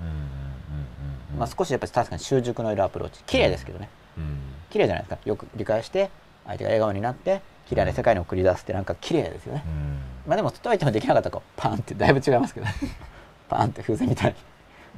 [1.38, 3.88] まあ、少しやっぱり確かに習熟のいるアプローチ綺麗ですけどね。
[4.18, 4.38] うん。
[4.70, 5.18] 綺麗じゃないですか。
[5.24, 6.10] よく理解して
[6.46, 9.64] 相手が笑顔になって綺麗な世界に送り出すってなんか綺麗ですよね。
[9.66, 9.98] うん。
[10.26, 12.66] まあでもとはいってもできなかったらこうパンってだいぶ違いますけど
[13.48, 14.36] パンって風船みたいに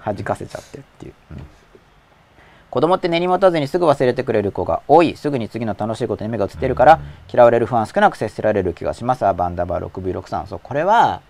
[0.05, 1.47] 弾かせちゃってっていう、うん
[2.77, 5.17] 子供って根に持たずにすぐ忘れてくれる子が多い。
[5.17, 7.01] すぐに次の楽しいことに目が移ってるから、うん。
[7.33, 9.25] 嫌われる不安少なく接せられる気がします。
[9.25, 11.23] アバンダバー 6V63 そうこれは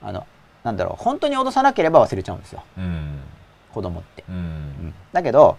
[0.00, 0.26] あの
[0.62, 2.62] なんだろう本当に脅さなければ忘れちゃうんですよ。
[2.78, 3.18] うん
[3.74, 4.38] 子供って、ううん。
[4.38, 4.94] ん。
[5.12, 5.58] だけど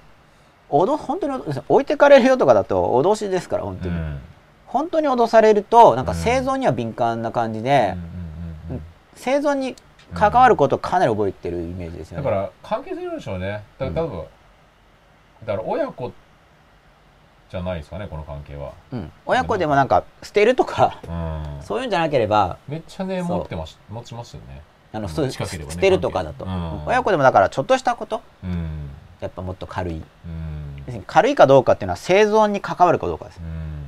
[0.72, 4.20] 脅本当に脅置いてかれるよとかだと脅しですから本当に、うん。
[4.66, 7.94] 本当に脅されるとなんかうん生存には敏感な感じで、
[8.72, 8.82] うん。
[9.14, 9.76] 生存に
[10.16, 12.24] 関わることをかなり覚えてるイメージですよね。
[12.24, 13.64] だから関係性なんでしょうね。
[13.78, 13.94] だうん。
[13.94, 14.24] 多分
[15.46, 16.12] だから親子
[17.50, 18.74] じゃないですかねこの関係は。
[18.92, 21.64] うん、親子でもなんか捨てるとかうん。
[21.64, 24.62] そういうんじゃなければめっちゃね持ってます持ちますよね。
[24.94, 24.98] う。
[24.98, 24.98] ん。
[24.98, 25.46] あのね捨
[25.80, 26.86] てるとかだと、うん。
[26.86, 28.90] 親子でもだからちょっとしたことうん。
[29.20, 29.96] やっぱもっと軽い。
[29.96, 31.04] うん。
[31.06, 33.40] 軽いかどうかっていうのは生存に関わるかどうかです。
[33.40, 33.86] うん。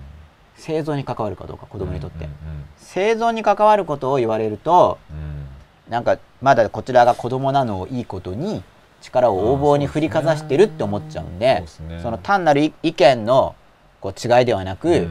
[0.55, 2.31] 生存に関わるかどうか子供にとって、うん。
[2.77, 5.47] 生存に関わることを言われるとうん。
[5.91, 8.63] なんかまだこちらが子供なのをいいことに
[9.01, 11.63] 力を横暴に振りかざしてるって思っちゃうんで
[12.01, 13.55] その単なる意意見の
[13.99, 15.07] こう違いではなく、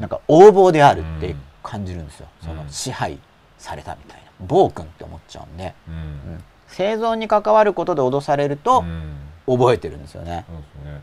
[0.00, 2.48] なんか横暴であるってうん感じるんですよ、うん。
[2.48, 3.18] その支配
[3.58, 4.46] されたみたいな。
[4.46, 5.94] 暴君って思っちゃうんで、うん。
[5.94, 5.98] う
[6.36, 6.44] ん。
[6.68, 9.58] 生存に関わることで脅されるとうん。
[9.58, 10.46] 覚えてるんですよね、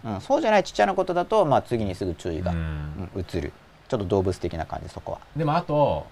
[0.03, 0.21] そうん。
[0.21, 2.53] そうじゃないちっちゃなことだと、まあ、次にすぐ注意が、
[3.15, 3.53] 移る。
[3.87, 5.19] ちょっと動物的な感じそこは。
[5.35, 6.07] でもあと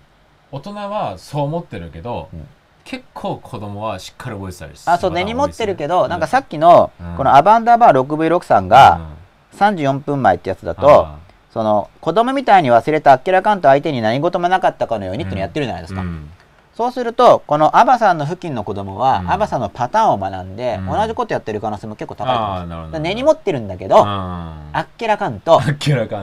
[0.51, 2.47] 大人はそう思ってるけど、うん
[2.89, 7.17] 結構子供はしっかり覚えてたりあそう根に持ってるけど、なんかさっっきのうん。
[7.17, 8.67] このアバンダーバー 6V6 さん。
[8.67, 9.11] が
[9.59, 11.07] 34分前ってやつだと、
[11.51, 16.31] その子供みたいに忘れたあっけらかんと相手に何事もなかったかのようにってのやってるじゃないですか、うん
[16.80, 19.32] そうするとこのアバさんの付近の子供は、うん。
[19.32, 20.86] アバさんのパターンを学んで、うん。
[20.86, 25.59] 同じことやってる可能性も結構高いと思うんです根に持ってるんだけど、ああっけらかんと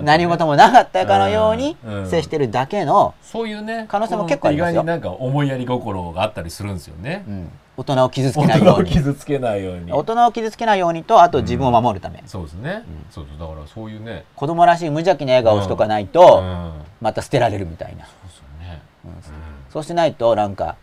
[0.02, 2.08] 何事もなかったかのようにうん。
[2.08, 4.72] 接してるだけの、そういうね可能性も結構ありますよ。
[4.72, 7.26] 意外になんか思いやり心があったりするんですよね。
[7.28, 7.52] うん。
[7.76, 8.90] 大人を傷つけ大人をないように。
[8.90, 9.92] 傷つけないように。
[9.92, 13.06] 大人を傷つけないようにとあと自分を守るため、そうですね、うん。
[13.10, 14.24] そうそうだからそういうね。
[14.34, 16.08] 子供らしい無邪気な笑顔をしとかないうん。
[16.08, 19.10] と、そうまた捨てられるみたいな、ですよね、うん。
[19.10, 20.76] うんそうしないとなんか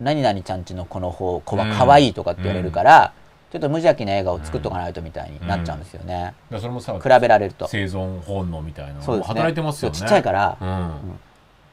[0.00, 3.12] 何々ちゃんちのこの子子は可愛いとかって言われるから、
[3.52, 7.68] ちょっと無邪気な笑顔を作っとかないとみたいになっちゃうんですよね、だからそれもさ比べられると。
[7.68, 9.34] 生存本能みたいなそうですね。
[9.34, 9.96] 働いてますよね。
[9.96, 10.58] ちっちゃいから。
[10.60, 11.20] うん。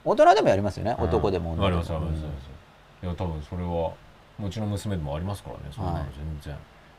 [0.05, 1.05] 大人でもやりますよね、うん。
[1.05, 1.81] 男でも女あでも。
[1.81, 3.05] りますありますあります。
[3.05, 3.91] いや多分それは
[4.45, 5.61] うちの娘でもありますからね。
[5.73, 6.05] そんなのはい。
[6.15, 6.55] 全然、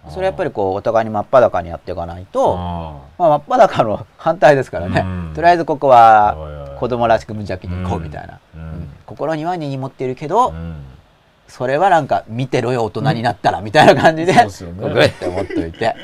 [0.08, 5.32] それやっぱりこうお互いに真っ裸にやっていかないと、あまあ、真っ裸の 反対ですからね、うん。
[5.34, 8.60] とりあえずここあは子供らしく無邪気に行こうみたいな、うん。
[8.60, 8.90] うん。
[9.04, 10.84] 心には根に持っているけど、うん。
[11.48, 14.88] それはなんか見てろよ大人になったらみたいな感じで、そうですよね。
[14.88, 15.94] グッて思っといて。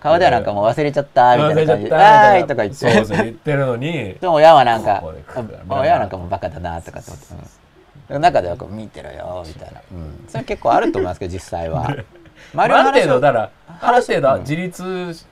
[0.00, 3.14] 顔ではなんかもう忘れちゃったみたいな感じで「忘れちゃったあーい」とか言って。
[3.22, 5.02] 言ってるのにでも親はなんか
[5.68, 8.22] 親はなんかもうバカだなとかって思って、うん。
[8.22, 10.24] 中ではこう見てろよみたいな、うん。
[10.28, 11.94] それ結構あると思いますけど実際は。
[12.54, 14.22] ある程度だからある程うん。
[14.22, 15.26] 度自立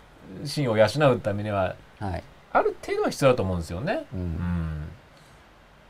[0.44, 2.22] 心を養うためにははい。
[2.52, 4.04] ある程度は必要だと思うんですよね。
[4.12, 4.22] ううん。
[4.22, 4.88] ん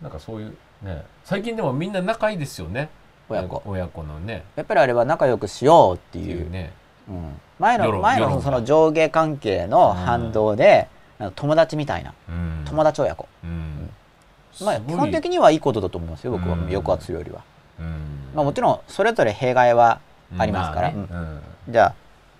[0.03, 1.05] なんかそういうね。
[1.25, 2.89] 最近でもみんな仲いいですよね。
[3.29, 3.62] 親子。
[3.64, 4.45] 親子のね。
[4.57, 6.72] やっぱりあれは仲良くしようっていいううね。
[7.09, 7.41] うん。
[7.59, 12.12] 前の前のその上下関係の反動で、あの友達みたいな。
[12.29, 12.64] うん。
[12.66, 13.91] 友達親子、うん。
[14.64, 16.55] まあ、基本的にはいいことだと思いますよ僕は。
[16.55, 16.68] うん。
[16.68, 17.43] 抑圧よりは、
[17.79, 18.31] うん。
[18.35, 20.01] まあ、もちろんそれぞれ弊害は
[20.39, 21.07] ありますから、まあね。
[21.66, 21.72] うん。
[21.72, 21.95] じゃ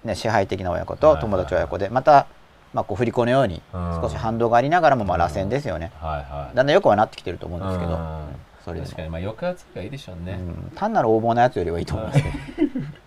[0.05, 2.27] あ、ね、支配的な親子と友達親子でまた、
[2.73, 4.01] まあ、こう振り子のようにうん。
[4.03, 6.57] 少し反動がありながらもまあ螺旋ですよね、はいはい。
[6.57, 8.27] だんだんよくはなってきてると思うんですけど、うん。
[8.65, 10.33] それ確かにまあ抑圧がいいでしょうね。
[10.33, 10.73] うん。
[10.75, 12.35] 単なる横暴なやつよりはいいと思いますけど。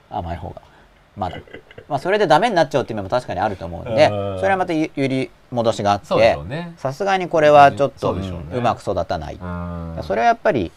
[0.18, 0.62] 甘い方が。
[1.16, 1.38] まだ。
[1.90, 4.40] まあそれでダメになっちゃうっていう面も確かにあると思うんでうん。
[4.40, 6.38] それはまたゆ揺り戻しがあって
[6.78, 8.28] さすがにこれはちょっとそううね。
[8.30, 9.98] うんうまく育たない、うん。
[10.04, 10.72] それはやっぱり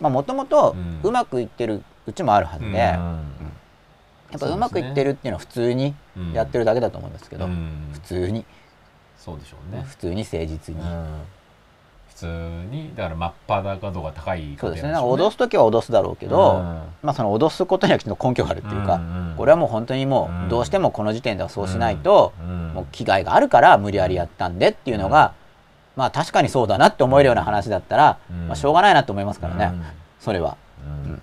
[0.00, 1.00] もともとうん。
[1.02, 3.35] うまくいってるうちもあるはずで、うん
[4.44, 5.94] ややっぱうまくいってるっていうのは普通に
[6.32, 7.88] やってるだけだと思うんですけど、うん。
[7.92, 8.44] 普通に、
[9.18, 11.06] そうでしょうね、普通に誠実に、うん。
[12.08, 12.26] 普通
[12.70, 14.94] にだから真っ裸度が高いそうですね。
[14.94, 16.62] 脅す時は脅すだろうけど、うん。
[17.02, 19.00] まあその脅すことにはきちんと根拠があるっていうか、
[19.36, 22.72] これはもう本当にもうどうしてもこの時点ではそうしないと、うん。
[22.74, 25.34] もう危害があるから無理やりやったんでっていうのが、
[25.94, 28.48] まあ確かにそうだなって思えるような話だったら、うん。
[28.48, 29.82] まあしょうがないなと思いますからね、うん。
[30.20, 30.56] それは。
[30.84, 31.22] うん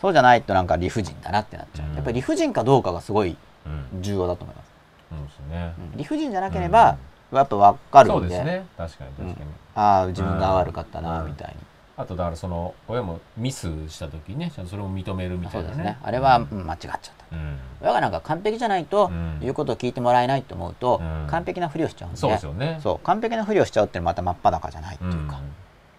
[0.00, 1.88] そうじゃないとなんか理不尽だなってなっちゃう。
[1.88, 1.94] うん。
[1.94, 3.36] やっぱり理不尽かどうかがすごい
[3.66, 4.02] うん。
[4.02, 4.70] 重要だと思います。
[5.10, 5.74] そうですね。
[5.92, 5.98] うん。
[5.98, 6.96] 理不尽じゃなければ、
[7.32, 8.66] やっぱ分かるんで、そうですね。
[8.76, 11.28] 確かに確かに、ああ、自分が悪かったな、うん。
[11.28, 11.70] みたいに。
[11.96, 15.74] あとだからその親もミスした時にねそれを認めるみたいうなね。
[15.74, 15.98] そですね。
[16.02, 16.66] あれは、うん。
[16.66, 17.12] 間違っちゃった。
[17.30, 17.58] うん。
[17.82, 19.38] 親がなんか完璧じゃないと、うん。
[19.40, 21.26] 言うことを聞いてもらえないと思うと、うん。
[21.28, 22.78] 完璧なふりをしちゃうんで、そうですよね。
[22.82, 22.98] そう。
[23.00, 25.42] 完璧なふりをしちゃうってまた真っ裸じゃないっていうか、ん。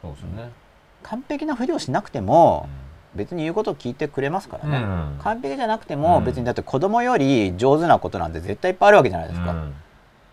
[0.01, 0.49] そうですよね。
[1.03, 2.67] 完璧なふりをしなくても、
[3.15, 5.19] 別に言うことを聞いてくれますからね、うん。
[5.21, 6.25] 完璧じゃなくても、うん。
[6.25, 9.73] 別にだって子供より上手なことなんて絶対いっぱいあるわけじゃないですか、うん。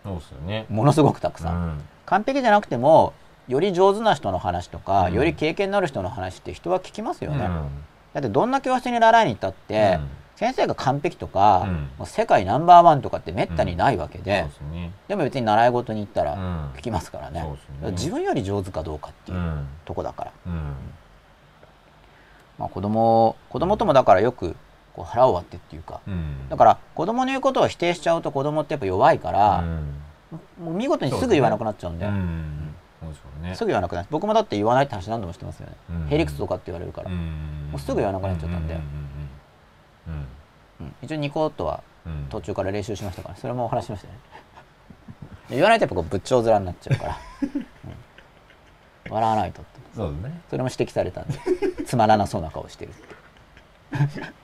[0.03, 0.65] そうですよね。
[0.69, 1.81] ものすごくたくさん、うん。
[2.05, 3.13] 完璧じゃなくても
[3.47, 5.13] より上手な人の話とか、うん。
[5.13, 7.69] より経験のある人の話って人は聞きますよね、うん。
[8.13, 10.07] だってどんな教室に習いに行ったって、うん。
[10.37, 11.73] 先生が完璧とか、うん。
[11.97, 14.91] もう世界ナンバーワンとかってめったにないわけで、そうですね。
[15.09, 16.71] でも別に習い事に行ったらうん。
[16.77, 17.91] 聞きますからね,、そうですね。
[17.91, 19.67] 自分より上手かどうかっていううん。
[19.83, 20.73] とこだから、うん
[22.59, 24.55] まあ、子供子供ともだからよく
[24.93, 26.49] こう腹を割ってっていうかうん。
[26.49, 29.63] だから子供の言うことを否定しちゃうと子供ってやっぱ弱いから、
[30.61, 32.75] もう見事にすぐ言わなくなっちゃうんでうんうん。
[32.99, 33.55] そうですよね。
[33.55, 36.07] すぐ言わなくなる僕もだって言わないって話何度もしてますよね、うん。
[36.07, 37.69] ヘリクスとかって言われるから、うん。
[37.71, 38.77] もうすぐ言わなくなっちゃったんでう
[40.11, 40.25] ん。
[40.81, 40.95] うん。
[41.01, 42.11] 一応ニコッとはうん。
[42.11, 44.13] うん途中から練習しましたからそれもお話ししましたね。
[45.49, 47.65] 言わないとやっぱこう仏頂面になっちゃうから、 うん。
[49.09, 49.63] 笑わないと
[49.95, 50.41] そうですね。
[50.49, 51.39] それも指摘されたんで。
[51.85, 53.09] つまらなそうな顔してるって。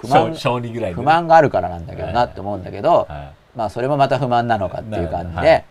[0.00, 0.32] 不満
[0.72, 5.64] ぐらいで不満があるからなんだけどなって思うんだけど、はまあそれもまた不満なのかっていう感じで、はい。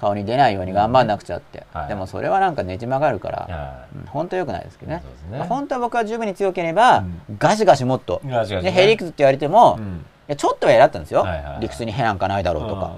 [0.00, 1.88] 顔に出ないように頑張んなくちゃって、はい。
[1.88, 5.00] でもそれはなんかねじ曲がるから、うん本当は良くないですけどね。
[5.02, 5.46] そうですね。
[5.48, 7.22] 本当は僕は十分に強ければ、うん。
[7.38, 8.70] ガシガシもっと、いガシガシね。
[8.70, 10.04] ね、ヘリクスって言われても、いうん。
[10.26, 11.60] やちょっとはやったんですよ、はいはいはい。
[11.60, 12.92] 理屈にへなんかないだろうとか、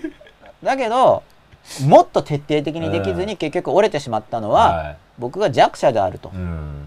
[0.64, 1.22] だけど
[1.86, 4.96] もっと徹底的にできずに結局折れてしまったのは、はい。
[5.18, 6.86] 僕が弱者であると、うん。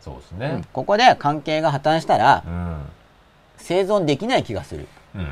[0.00, 0.38] そうですうん。
[0.38, 2.82] ねここで関係が破綻したらうん。
[3.58, 4.86] 生存できない気がする。
[5.14, 5.24] うん。
[5.24, 5.26] っ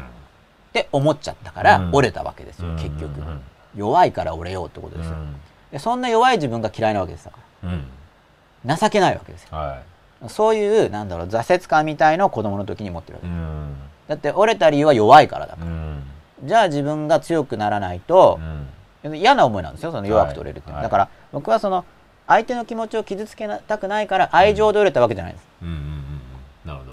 [0.72, 1.90] て思っちゃったからうん。
[1.94, 2.76] 折れたわけですよ、うん。
[2.76, 3.40] 結局、うん。
[3.74, 5.36] 弱いから折れようってことですよ、うん。
[5.70, 7.84] でそんな弱い自分が嫌いなわけですだかうん。
[8.64, 9.48] ら情けないわけですよ。
[9.56, 9.80] は
[10.28, 13.26] そういうなんだろう挫折感みたいのを子供の時に持ってるわけ。
[13.26, 13.74] いうん。
[14.08, 15.96] だって折れた理由は弱いからだかうん。
[15.98, 16.11] ら
[16.42, 18.38] じゃあ自分が強くならないと
[19.04, 19.16] う、ん。
[19.16, 20.84] 嫌な思いなんですよその弱く取れるっては、はい。
[20.84, 21.84] だから僕はその
[22.26, 26.12] 相手の気持ちを傷つけたくないから愛情で折れたわけじゃないです、うんうんうん
[26.64, 26.92] なるほど。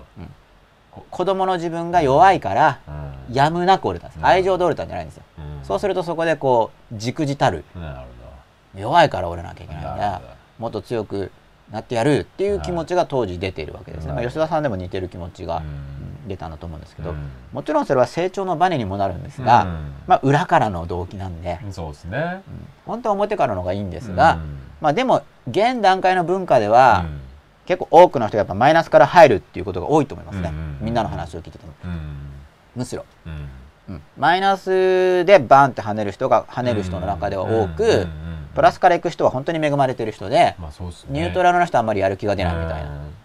[1.12, 3.34] 子供の自分が弱いからうん。
[3.34, 4.20] やむなく折れたんです。
[4.20, 4.26] うん。
[4.26, 5.66] 愛情で折れたんじゃないんですよ、うん。
[5.66, 7.64] そうするとそこでこうじくじたる。
[8.76, 10.22] 弱いから折れなきゃいけないんだ。
[10.58, 11.32] もっと強く
[11.72, 15.99] なってやるっていう気持ちが当時出ているわけですね、はいまあ、吉田さんでも似てる気持ちが、うんうん
[16.30, 17.30] 出たんだと思うんですけど、うん。
[17.52, 19.94] もちろんそれは成長のバネにもなるんですが、うん。
[20.08, 22.18] まあ、裏からの動機なんで、どそうですね。
[22.48, 22.68] うん。
[22.86, 24.58] 本当は表からの方がいいんですが、うん。
[24.80, 27.20] まあ、でも現段階の文化では、うん。
[27.66, 30.52] 結構多くの人がやっぱマイナスから入るっていうことが多いと思いますね、
[30.82, 31.74] みんなの話を聞いてても。
[31.84, 32.00] うん。
[32.76, 33.94] むしろ、うん。
[33.94, 34.02] うん。
[34.18, 38.08] マイナスでバンって跳ねる人が跳ねる人の中では多く、
[38.56, 40.88] プラスから行く人は本当に恵まれてる人で、まあね。
[41.10, 43.19] ニュートラルの人はあんまりやる気が出ないみたいな、うん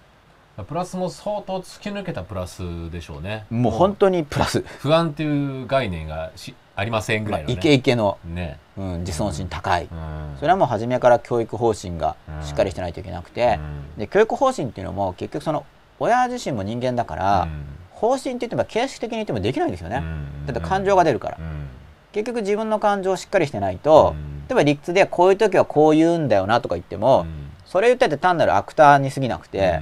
[0.63, 2.63] プラスも相当突き抜けたプラス
[2.93, 3.45] でしょうね。
[3.51, 7.55] もう本当にプラス、不安っていう概念がしありませんぐまあ、らいの、ね。
[7.55, 8.59] イケイケの、ね。
[8.77, 10.37] うん、自尊心高い、うん。
[10.39, 13.59] それはもう初めから教育方針がしっかりしてないといけなくて、
[13.97, 13.99] うん。
[13.99, 15.67] で教育方針っていうのも結局その
[15.99, 17.65] 親自身も人間だから、うん。
[17.91, 20.47] 方針って言っても形式的に言ってもできないんですよね、うん。
[20.47, 21.69] だって感情が出るから、うん。
[22.13, 24.47] 結局自分の感情をしっかりしてないと、うん。
[24.47, 27.51] 例えば理屈でこういう時はこう言うんだよなとか言っても、うん。
[27.67, 29.81] それ言ってて単なるアクターに過ぎなくて、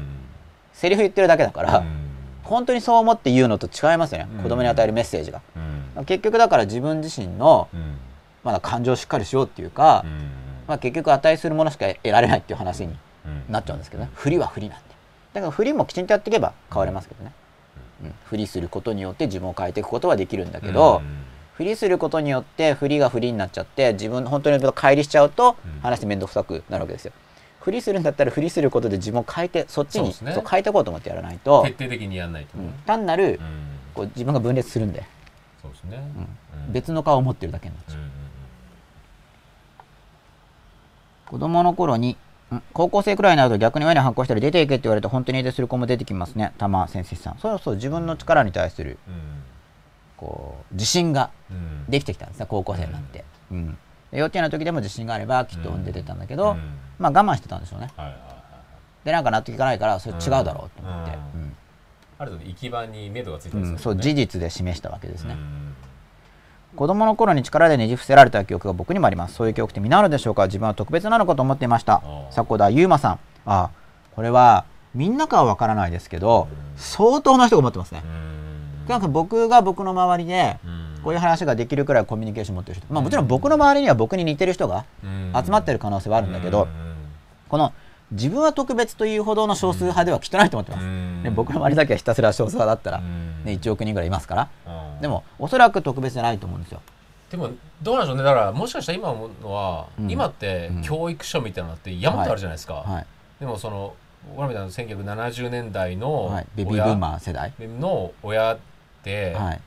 [0.73, 1.87] セリフ言ってるだけだから、うん。
[2.43, 4.43] 本当にそう思って言うのと違いますよね、うん。
[4.43, 5.41] 子供に与えるメッセージが、
[5.97, 6.05] うん。
[6.05, 7.99] 結局だから自分自身のうん。
[8.45, 10.31] まだ感情をしっかりしようっていうか、うん。
[10.67, 13.53] まあ、結局値するものしか得られないっていう話にうん。
[13.53, 14.11] なっちゃうんですけどね。
[14.15, 14.85] 振りは振りなんで。
[15.33, 17.33] だから振りもきちんとやっていけば変われますけどね、
[18.05, 21.23] うん、振りすることによって自分を変えていくことはできるんだけど、うん。
[21.55, 25.81] 振りすることによって振りが振りになっちゃって自分本当に乖離しちゃうとうん。
[25.81, 27.13] 話面倒くさくなるわけですよ
[27.63, 30.35] 振りするんだったら振りすることで自分を変えてそっちにそうね。
[30.49, 32.65] 変えていこうと思ってやらないと、徹底的にやんないとね。
[32.65, 33.39] うん単なるうん。
[33.95, 35.05] こう自分が分裂するんで、
[35.61, 36.03] そうですね。
[36.71, 37.99] 別の顔を持ってるだけになっちゃう。
[37.99, 38.11] うんうん
[41.27, 42.19] 子供の頃に
[42.51, 46.53] うん高校生くらいになると逆に親に反抗したり出ていけって言われて本当に家出する子も出てきますね。
[46.59, 47.39] 玉先生さん。
[47.39, 49.15] そうそう自分の力に対するうん。
[50.19, 51.87] こう自信がうん。
[51.89, 53.79] できてきたんですね高校生になって、うん。
[54.11, 57.91] で幼稚園の時でも自信があればきっと産んで出たんだけど、うんまあ我慢してたんでしょうね。
[57.97, 58.33] はいはいはい
[59.05, 61.57] でなんか納得いかないからそれ違うだろうと思って、うん。
[62.21, 63.79] ある程度行き場に目処がついたうんうん。
[63.79, 65.75] そう事実で示したわけですね、うん。
[66.77, 69.35] 子供の頃に力でねじ伏せられた記憶が僕にもあります。
[69.35, 70.47] そういう記憶って皆あるでしょうか？
[70.47, 72.01] 自分は特別なのかと思っていました。
[72.31, 73.19] 迫田悠馬さん。
[73.45, 73.71] あ
[74.15, 76.79] これはみんなかはわからないですけど、うん。
[76.79, 78.03] 相当な人が思ってますね。
[78.05, 78.87] う、ん。
[78.87, 81.01] なんか僕が僕の周りでうん。
[81.03, 85.33] こういう話ができるくらいコミュニケーション持ってる人、まあ、もちろん僕の周りには僕に似てる人がうん。
[85.45, 86.92] 集まってる可能性はあるんだけど、うん
[87.53, 87.75] この
[88.13, 91.23] 自分は特別というほどの少数派ではきっとないと思ってます、うん。
[91.23, 93.45] ね、僕の周りだけはひたすら少数派だったら、うん。
[93.45, 94.49] ね、1億人ぐらいいますから。
[94.95, 95.03] うん。
[95.03, 96.81] でもおそらく特別じゃないと思うんですよ。
[97.31, 97.51] でも
[97.83, 98.23] どうなんでしょうね。
[98.23, 100.11] だからもしかしたら今思うのは、うん。
[100.11, 100.83] 今ってうん。
[100.83, 103.07] 教育書みたいなのって山ほどあるじゃないですか、はい、
[103.39, 103.95] でもその
[104.31, 108.59] 僕らみたいな1970年代のはい、ベビーブーマー世代、親の親っ
[109.03, 109.61] て、はい。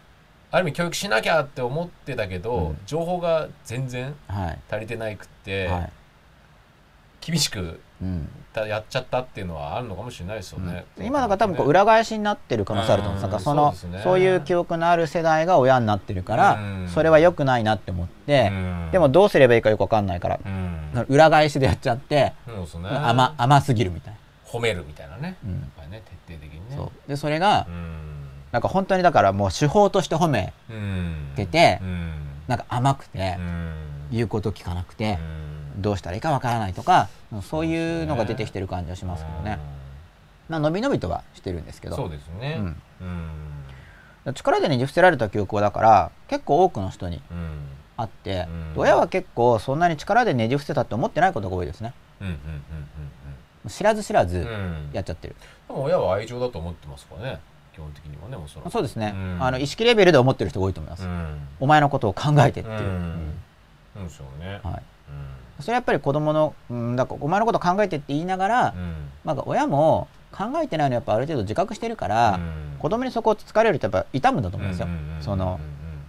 [0.49, 2.77] ある意味教育しなきゃって思ってたけど、うん。
[2.87, 4.59] 情報が全然はい。
[4.71, 5.91] 足りてないくって、はい
[7.25, 7.79] 厳しく
[8.53, 11.05] やっちゃったっていうのはあるのかもしれないですよね、うん。
[11.07, 13.25] 今なんか多分こう裏返しになってる可能性あると思うんです。
[13.25, 13.39] うんなん。
[13.39, 14.01] かそのそうですね。
[14.03, 16.87] そういう記憶のある世代が親になってるからうん。
[16.87, 18.89] それは良くないなって思ってうん。
[18.91, 21.05] でもどうすればいいかよく分かんないからうん。
[21.09, 22.33] 裏返しでやっちゃってね。
[22.83, 24.15] 甘甘すぎるみたい
[24.45, 25.59] 褒めるみたいなね、うん。
[25.89, 26.75] ね徹底的にね。
[26.75, 27.09] なそう。
[27.09, 28.25] でそれがうん。
[28.51, 31.31] なんか本当にだからもう手法として褒めうん。
[31.35, 32.11] ててうん。
[32.47, 33.73] なんか甘くてうん。
[34.11, 35.44] 言うこと聞かなくてうん
[35.77, 37.09] どうしたらいいか分からないとか
[37.41, 39.59] そういうのが出てきてる感じはしますけどね。
[40.49, 41.95] まあ伸び伸びとはしてるんですけど。
[41.95, 42.57] そうですね。
[42.59, 42.81] うん。
[44.25, 44.33] うん。
[44.33, 47.59] 力でねじ伏せられた記憶はだから結構多くの人にうん。
[47.97, 48.81] あって、うん。
[48.81, 51.93] 親は結構そんなに力でねじ伏せたって思ってないことが多いですね。
[52.21, 52.35] うんうん
[53.67, 54.45] 知らず知らずうん。
[54.45, 55.35] うんうんやっちゃってる、
[55.67, 57.39] でも親は愛情だと思ってますからね。
[57.73, 59.37] 基本的にはねもちろんそうですね、うん。
[59.43, 61.47] あの意識レベルで思ってる人が多いと思います、うん。
[61.59, 62.85] お前のことを考えてっていう、うん。
[63.97, 64.03] うん。
[64.03, 64.61] うんそうね。
[64.63, 65.11] はい、う
[65.59, 68.95] それはやっぱり子供の、うん、だからお前のことを考えてって言いながら、んうん。
[69.23, 72.77] なんか親も考えてないのやっぱある程度自覚してるから、うん。
[72.79, 74.87] 子供にそこを突かれるとやっぱ痛むんだと思うんですよ、
[75.21, 75.59] その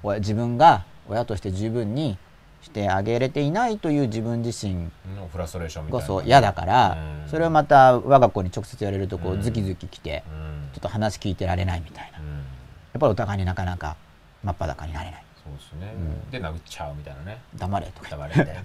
[0.03, 2.19] 親自分が親として十分に
[2.61, 4.91] してあげれていないという自分自身うん
[5.31, 7.29] フラストレーションみたいなこそ嫌だから、うん。
[7.31, 9.43] それをまた我が子に直接言われるとこううん。
[9.43, 10.69] ズキズキきて、うん。
[10.73, 12.19] ちょっと話聞いてられないみたいな。
[12.19, 12.41] やうん。
[12.99, 13.97] っぱりお互いになかなか
[14.43, 15.25] 真っ裸になれない。
[15.43, 15.95] そうですね。
[15.95, 16.31] うん。
[16.31, 17.41] で殴っちゃうみたいなね。
[17.57, 18.63] 黙れとか黙れみたいな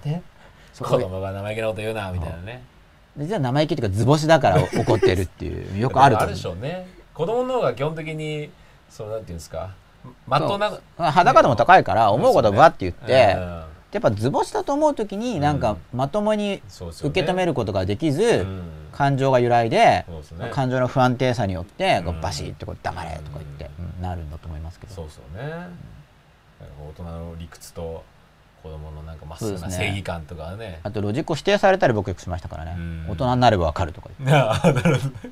[0.78, 2.62] 子供が生意気なこと言うなみたいなね。
[3.16, 6.30] でじゃあ生意気っていうか図星だから怒ってるっていうよくあるとあ思う。
[6.30, 6.86] るでしょうね。
[7.14, 8.50] 子供の方が基本的に
[8.88, 9.74] そうなんていうんですか
[10.26, 10.80] まっとうな
[11.10, 13.62] 裸でも高いから思うことをバッて言って、うん
[13.92, 16.62] やっぱ図星だと思う時になんかまともに
[17.02, 18.62] 受け止めることができず、うん。
[18.90, 20.06] 感情が揺らいで、
[20.50, 24.02] 感情の不安定さによってバシッとこう黙れとか言って、うん。
[24.02, 24.94] なるんだと思いますけど。
[24.94, 25.68] そうですよね。
[26.88, 28.02] 大人の理屈と
[28.62, 30.80] 子供のなんかまっすぐな正義感とかはね。
[30.82, 33.10] あとロジックを否定されたり僕よくしましたからね、うん。
[33.10, 35.30] 大人になればわかるとか言って、な あなるほどね。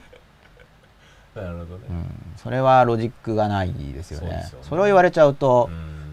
[1.35, 1.85] なるほどね。
[1.89, 4.29] うん、それはロジックがないですよね。
[4.29, 4.51] ね。
[4.63, 5.71] それを言われちゃうと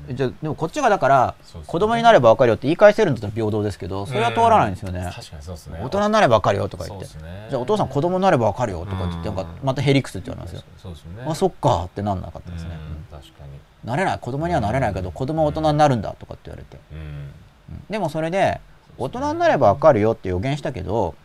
[0.10, 0.15] う、ん。
[0.15, 1.35] じゃあでもこっちがだから
[1.65, 5.80] 子供になればわかるよって言い返せるんだったら平等ですけどそれは通らないんですよね、確かにそうですね。
[5.84, 9.45] 大人になればわかるよとか言って、じゃあお父さん子供になればわかるよとか言って、うんなん。
[9.45, 12.69] かまたヘリクスって言われますよ、そうですよねあそっかってなんなかったですね、
[13.11, 13.19] うん。
[13.19, 13.49] 確かに
[13.88, 14.19] なれない。
[14.19, 16.99] 子供にはなれないけど子供は大人になるんだとかって言われて、うん。
[16.99, 17.84] うん。
[17.89, 18.61] でもそれで
[18.97, 21.15] 大人になればわかるよって予言したけど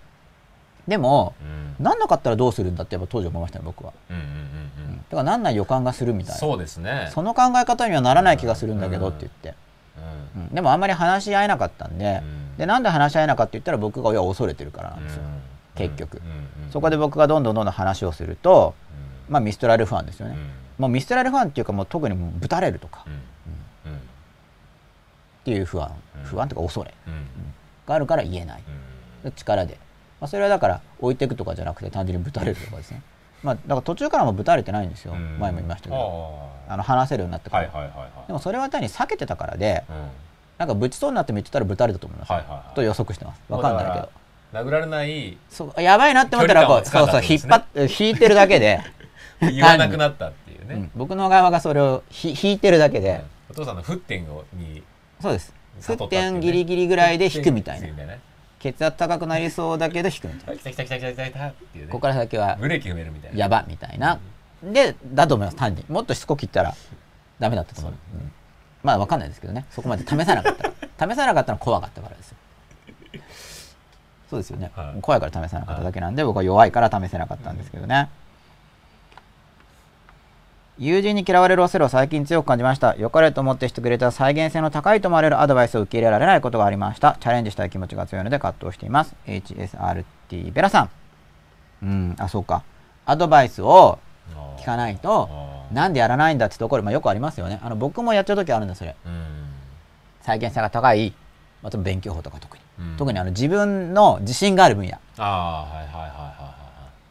[0.86, 1.34] でも
[1.78, 1.84] うん。
[1.84, 4.94] なんなかったらどうするんだってやっぱ当時思いましたね僕は、うんうんうんううん。
[4.94, 6.38] ん、だからなんない予感がするみたいな。
[6.38, 7.10] そうですね。
[7.12, 9.54] その考え方にはならない気がするんだけどって言って、
[10.36, 10.42] うん。
[10.42, 10.54] うん。
[10.54, 12.56] でもあんまり話し合えなかったんで、うん。
[12.58, 15.40] でなんで話し合えなかったって言ったら僕が親を恐れてるからなんですよ、うん。
[15.74, 16.20] 結局。
[16.70, 18.74] そこで僕がどんどんどんどん話をすると、
[19.28, 19.32] うん。
[19.32, 23.04] まあ、ミストラルファンですよね、うんもうミストラルファンっていうかもう特にもうぶたれるとか。
[25.42, 25.92] っていう不安。
[26.18, 26.24] うん。
[26.24, 26.94] 不安とか恐れ。
[27.06, 27.26] うん。
[27.86, 28.62] があるから言えない。
[29.36, 29.78] 力で、
[30.20, 33.02] まあ、それはだから置いていくとかじゃなくて単純にぶたれるとかですね。
[33.42, 35.38] まあだから途中からもぶたれてないんですよ、うん。
[35.38, 36.48] 前も言いましたけど。
[36.68, 36.76] ああ。
[36.76, 40.10] の話せるようになってから、でもそれは単に避けてたからでうん。
[40.58, 43.40] なんかぶちそうになっても言ってたらぶたれたと思いますと予測してます。
[43.48, 44.08] わかんないけど。
[44.52, 45.82] 殴られないそう。
[45.82, 48.80] やばいなって思ったらこうそうそう引っ張って引いてるだけで、
[49.40, 50.30] 言わなくなった
[50.62, 50.84] っていううん。
[50.84, 54.82] ね僕の側がそれをひ引いてるだけで、お父さんの沸点をに
[55.20, 55.54] そうです。
[55.80, 57.88] 沸点ギリギリぐらいで引くみたいな。
[58.58, 60.62] 血圧高くなりそうだけど引くみたいな。
[61.80, 61.86] ね。
[61.86, 63.38] ここから先はブレーキ踏めるみたいな。
[63.38, 64.20] やばみたいな。
[64.62, 65.84] でだと思います単に。
[65.88, 66.74] もっとしつこく言ったら
[67.40, 68.32] ダメだったと思う、そううん。
[68.82, 69.66] まあわかんないですけどね。
[69.70, 70.62] そこまで試さなかった。
[70.64, 70.72] ら
[71.14, 72.36] 試さなかったのは怖かったからですよ。
[74.30, 75.00] そうですよね、はい。
[75.02, 78.08] 怖いから試せなかっただけなんで、僕は弱いから試せなかったんですけどね、
[80.78, 82.96] 友人に嫌われる恐れを最近強く感じました。
[82.96, 87.18] 良かれと思ってしてくれた再現性の高いと思われるアドバイスを受け入れられないことがありました。
[87.20, 89.14] チャレンジしたい気持ちが強いので葛藤しています。
[89.26, 90.90] HSRT ベラさん。
[91.82, 92.16] うん。
[92.18, 92.62] あそうか。
[93.04, 93.98] アドバイスを
[94.58, 95.28] 聞かないと
[95.72, 97.60] なんでやらないんだってところ、まあ、よくありますよね。
[97.62, 99.24] あの僕もやっちゃう時あるんですそれうん。
[100.22, 101.12] 再現性が高い、
[101.62, 102.96] まあ、勉強法とか特に、うん。
[102.96, 106.54] 特にあの自分の自信がある分野、ああはいはいはいは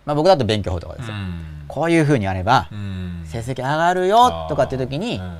[0.05, 3.23] まあ、僕だと勉強法とかですよ、いはいうんこういうふうにやればうん。
[3.25, 5.37] 成績上がるよとかって時にうん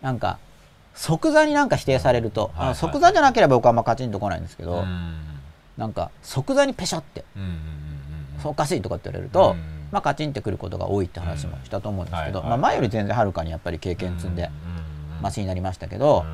[0.00, 0.38] なんか
[0.94, 5.14] 即座になんか否定されると、即座じゃなければ僕はあんまカチンとこないんですけど、うん。
[5.76, 7.22] なんか即座にペシャって
[8.42, 16.24] おかしいとかって言われると、うんまあ、カチンってくることが多いって話もしたと思うんですけど、まあ、前より全然はるかにやっぱり経験積んでうんマシになりましたけど、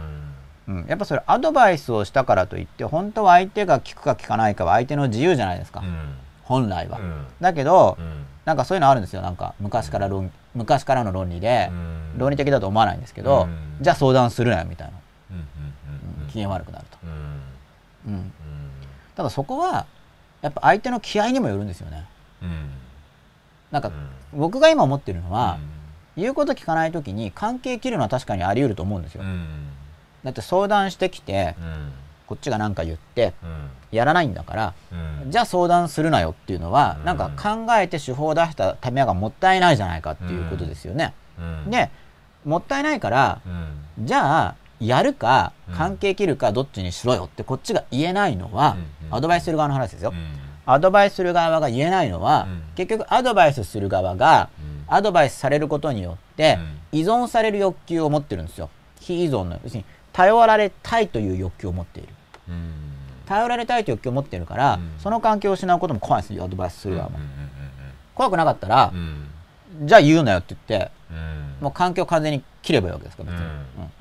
[0.68, 6.14] うんうん、やっぱそれアドバイスをしたからといって本当は相手が聞くか聞かないかは相手の自由じゃないですか、うん。
[6.44, 6.98] 本来は。
[6.98, 7.26] うん。
[7.40, 9.22] だけど、うんなんかそういうのあるんですよ。
[9.22, 12.18] なんか昔から論昔からの論理で、うん。
[12.18, 13.78] 論理的だと思わないんですけど、うん。
[13.80, 14.94] じゃあ相談するなよみたいな、
[16.28, 16.98] 機嫌悪くなると、
[18.06, 18.12] うん。
[18.14, 18.32] うん、
[19.14, 19.86] ただそこは
[20.40, 22.04] やっぱ相手の気合にもよるんですよね。
[22.42, 22.70] うん。
[23.70, 24.38] なんかうん。
[24.38, 25.58] 僕が今思ってるのは、
[26.16, 29.68] 言うこと聞かない時に関係切るのは確かにあり得ると思うんですよ、うん。
[30.24, 31.92] だって相談してきてうん
[32.26, 33.70] こっちが何か言ってうん。
[33.90, 34.74] やらないんだから
[35.24, 35.30] うん。
[35.30, 37.04] じゃあ相談するなよっていうのは、うん。
[37.04, 41.14] なんか考えて手法を出したためがもったいないじゃないかっていうことですよね。
[41.38, 41.70] うん。
[41.70, 41.90] で
[42.44, 44.06] もったいないからうん。
[44.06, 45.74] じゃあやるかうん。
[45.74, 48.76] 関係切るかどっちにしろよってこっちが言えないのは、
[49.10, 49.14] うん。
[49.14, 50.12] アドバイスする側の話ですよ。
[50.14, 50.28] うん。
[50.64, 52.62] アドバイスする側が言えないのは、うん。
[52.76, 54.94] 結局アドバイスする側がうん。
[54.94, 56.58] アドバイスされることによって
[56.92, 57.00] うん。
[57.00, 58.70] 依存される欲求を持ってるんですよ。
[59.00, 62.08] 非依存の要するに頼られたいという欲求を持っている。
[62.48, 62.72] うん。
[63.26, 64.92] 頼られたいという欲求を持っているから、うん。
[64.98, 67.18] その関係を失うことも怖いんですよアドバイスする側も。
[67.18, 67.28] うん
[68.14, 68.92] 怖くなかったら
[69.84, 71.56] じゃあ言うなよって言ってうん。
[71.62, 73.46] もう環境を完全に切ればいいわけですから別に、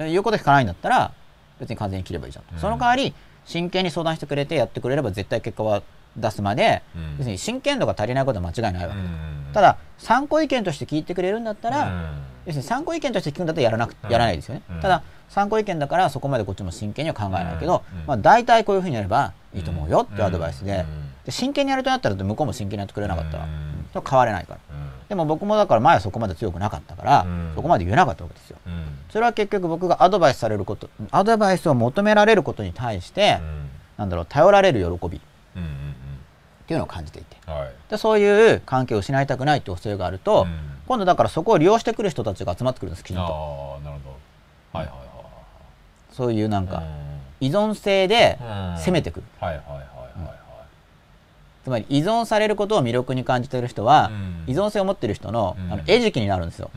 [0.04, 0.12] うん。
[0.12, 1.14] 言うこと聞かないんだったら
[1.62, 2.60] 別に完全に切ればいいじゃん。
[2.60, 3.14] その代わり
[3.46, 5.82] 真剣に相談してくれてやってくれれば絶対結果は
[6.18, 7.12] 出すまで、うん。
[7.12, 9.54] 要するに真剣度が足りないことは間違いないわけ、うん。
[9.54, 12.24] ただ参考意見として聞いてくれるんだったら、うん。
[12.48, 14.82] 要するに参考意見として聞くんだったらやらなくやらないですよね、うん。
[14.82, 23.38] ただ参考意見だからそこまでこっちも真剣には考えないけど、うんまあ、大体こういうふうにやればいいと思うよっていうアドバイスで,、うんで真剣にやるとなったら向こうも真剣にやってくれなかった。
[23.38, 24.60] ら、う変われないから。
[25.08, 27.52] でも僕もだから前はそこまで強くなかったから、うん。
[27.56, 28.58] そこまで言えなかったわけですよ。
[28.66, 28.86] うん。
[29.10, 33.70] それは結局僕がアドバイスされることアドバイスを求められることに対して、うん。
[33.98, 35.18] なんだろう頼られる喜び。
[35.18, 35.22] っ
[36.66, 37.38] ていうのを感じていて。
[37.48, 37.72] うんはい。
[37.90, 40.60] でそういう関係を失いたくないって恐れがあると、うん。
[40.88, 43.22] 今度だからそこを利用してくる人たちが集まってくるんですきちんと。
[43.22, 43.26] あ
[43.80, 44.12] あなるほ
[44.74, 44.80] ど。
[44.80, 45.11] はいはい
[46.12, 46.86] そういうなんかはい
[47.42, 48.78] 依存性でうん。
[48.78, 49.26] 攻めてくる、
[51.64, 54.12] つまり依存されることを魅力に感じている人は、
[54.48, 54.54] うん。
[54.54, 55.74] 依存性を持っている人の,、うん。
[55.74, 56.70] あの餌食になるんですよ、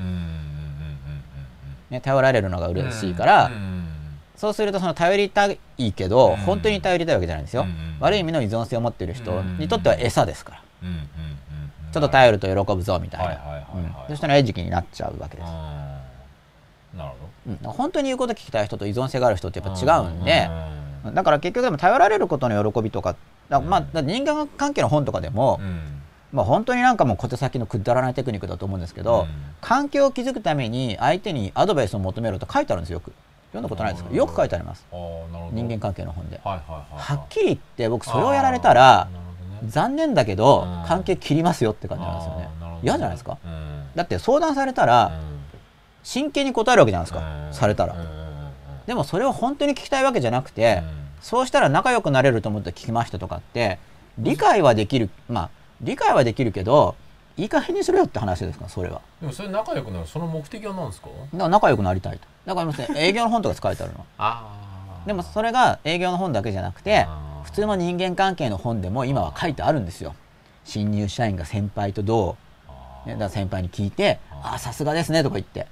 [1.90, 3.84] ね、頼られるのがうん嬉しいから、うん
[4.36, 6.36] そうするとその頼りたいけど、うん。
[6.38, 10.62] 本当に頼りたいわけじゃないんですよ、うん悪い意味の依存性を持っている人にとっては餌ですから、
[11.92, 13.34] ちょっと頼ると喜ぶぞみたいな、
[13.70, 16.98] そういう人の餌食になっちゃうわけです、うん。
[16.98, 17.56] なるほうん。
[17.62, 20.48] 本当に言うこと聞きたい人と依存性がある人ってやっどぱ違うんで、
[21.06, 23.14] うんだから結局でも頼られることの喜びとか
[23.50, 26.00] だまあ、人間関係の本とかでも、うん。
[26.32, 29.28] まあ、本当になんかもう小手先のくだらないテクニックだと思うんですけど、うん。
[29.60, 32.94] 関係を築くために相手にアドバイスを求めろと書いてあるんですよ。
[32.96, 33.12] よく
[33.48, 34.08] 読んだことないですか？
[34.10, 34.86] うんよく書いてあります。
[35.52, 36.40] 人間関係の本で。
[36.42, 39.08] はいはいはっきり言って僕それをやられたら
[39.62, 39.68] ね。
[39.68, 40.88] 残念だけどうん。
[40.88, 42.48] 関係切りますよって感じなんですよね。
[42.82, 43.36] 嫌じゃないですか？
[43.44, 43.84] うん。
[43.94, 45.20] だって相談されたら
[46.04, 47.46] 真剣に答えるわけじゃないですか。
[47.48, 47.54] うん。
[47.54, 47.96] されたら。
[48.86, 50.82] でもそれを本当に聞きたいわけじゃなくて
[51.22, 53.78] そうしたら仲良くなれると思って聞きましたとかって
[54.18, 55.50] 理解はできるまあ
[55.80, 56.94] 理解はできるけど
[57.38, 59.00] いい加減にしろよって話ですかそれは。
[59.22, 61.08] でもそれ仲良くなるその目的は何ですか？
[61.08, 62.26] だから仲良くなりたいと。
[62.44, 64.04] だからすね営業の本とか書いてあるの。
[64.18, 67.06] あでもそれが営業の本だけじゃなくて
[67.44, 70.14] 普通の人間関係の本でも今は書いてあるんですよ。
[70.66, 72.36] 新入社員が先輩とど
[73.06, 74.50] う、ね、だから先輩に聞いて「あー。
[74.50, 75.60] ああさすがですね」とか言って。
[75.60, 75.64] い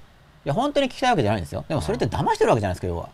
[0.45, 1.65] や本当に聞きたいわけじゃないんですよ。
[1.67, 3.09] でもそれって騙してるわけじゃないですか要は、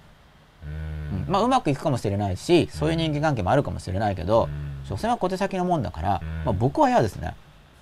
[0.66, 1.18] うん。
[1.18, 1.32] うん。
[1.32, 4.86] まあうまくいくかもしれないしそういう人間関係もあるかもしれないけどうん。
[4.88, 6.46] 所詮は小手先のもんだから、うん。
[6.46, 7.36] まあ、僕は嫌ですね。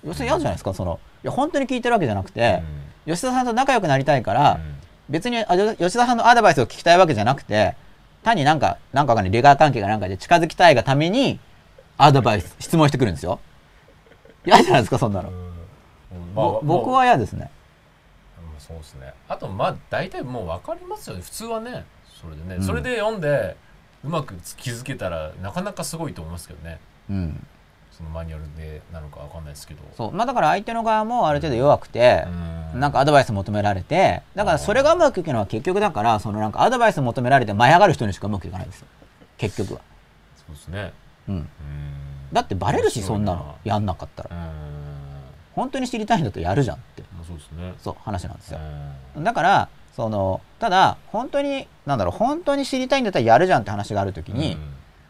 [0.04, 2.62] 要するに嫌じゃないですかそのいや本当に聞いてるわけじゃなくて、
[3.06, 4.60] 吉田さんと仲良くなりたいから、
[5.08, 7.74] 別にあよ吉田さんのアドバイスを聞きたいわけじゃなくて
[8.22, 11.40] 単になんかなんかわかんないレガー関係がなんかで近づきたいがために
[11.96, 13.40] アドバイス質問してくるんですよ。
[14.46, 15.30] 嫌じゃないですかそんなの、
[16.34, 17.50] ぼ僕は嫌ですね。
[17.52, 17.57] うん
[18.68, 19.14] そうですね。
[19.28, 21.22] あとまあ大体もう分かりますよね。
[21.22, 21.84] 普通はね。
[22.20, 22.62] それでね、うん。
[22.62, 23.56] それで読んで
[24.04, 26.78] うまく気づけたらなかなかすごいと思いますけどね。
[27.10, 27.46] うん。
[27.90, 29.80] そのマニュアルでなのかわかんないですけど。
[29.96, 30.12] そう。
[30.12, 32.24] まあだから相手の側もある程度弱くて、
[32.72, 32.80] うん。
[32.80, 38.86] なんかアドバイス求められてだからそれがうまくいくのは結局だからそのなんかアドバイス求められて舞い上がる人にしかうまくいかないんですよ。
[39.38, 39.80] 結局は、
[40.36, 40.92] そうですね。
[41.28, 41.48] うん、うん。
[42.32, 43.56] だってバレるしそんなの。
[43.64, 44.30] やんなかったら。
[44.36, 44.50] うん。
[45.54, 47.02] 本当に知りたいんだったらやるじゃんって。
[47.02, 47.74] まあそうですね。
[47.78, 48.58] そう話なんですよ。
[49.16, 54.56] うんだからそのただ本当になんだろう本当に知りたいんだったらやるじゃんって話がある時に、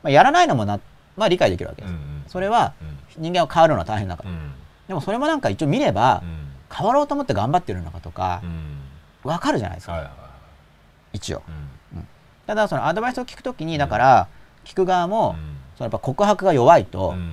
[0.02, 0.80] まあ、やらないのもな、
[1.16, 2.72] まあ、理解できるわけです、うんうんそれは
[3.16, 3.22] うん。
[3.22, 4.52] 人間を変わるのは大変だから、うん。
[4.86, 6.48] でもそれもなんか一応見ればうん。
[6.74, 8.78] 変わろうと思って頑張ってるのかとかうん。
[9.24, 10.12] 分かるじゃないですか、はいはい
[11.14, 11.42] 一応。
[11.94, 12.06] うん。
[12.46, 14.28] ただそのアドバイスを聞くときにだから
[14.64, 15.56] 聞く側も、うん。
[15.76, 17.32] そのやっぱ告白が弱いと、うん。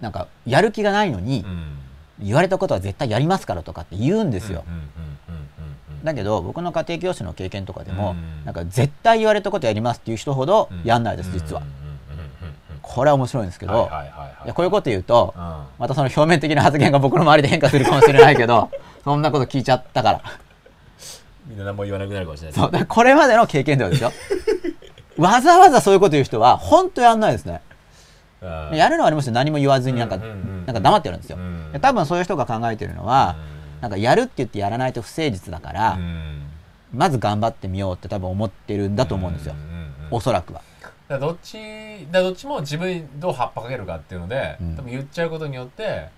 [0.00, 1.77] なんかやる気がないのに、うん
[2.20, 4.64] 言われたことは絶対やりますからとかって言うんですよ、
[6.04, 8.44] だけど僕の家庭教師の経験とかでも、うん。
[8.44, 10.82] なんか絶対言われたことやりますっていう人ほどうん。
[10.84, 11.62] やんないです、実は。
[12.82, 13.90] これは面白いんですけど、
[14.54, 15.42] こういうこと言うと、うん。
[15.78, 18.70] またその表面的な発言が僕の周りで変化するかもしれないけど
[19.04, 20.20] そんなこと聞いちゃったから。
[21.46, 24.12] みんな何も言わなくなるかもしれないこれまでの経験ではですよ。
[25.16, 27.60] わざわざそういうこと言う人は本当やんないですね。
[27.62, 27.67] うん
[28.40, 29.32] やるのはありますよ。
[29.32, 31.38] 何も言わずになんか,、なんか黙ってるんですよ、
[31.80, 33.36] 多分そういう人が考えてるのは、
[33.80, 36.42] なんかやるって言ってやらないと不誠実だから、うん。
[36.94, 39.54] まず頑張ってみようって多分思ってるんだと思うんですよ、
[40.10, 40.62] おそらくは。
[41.08, 41.58] だどっち
[42.10, 44.76] だどっちも自分にどう葉っぱかけるかっていうので、うん。
[44.76, 46.08] 多分言っちゃうことによって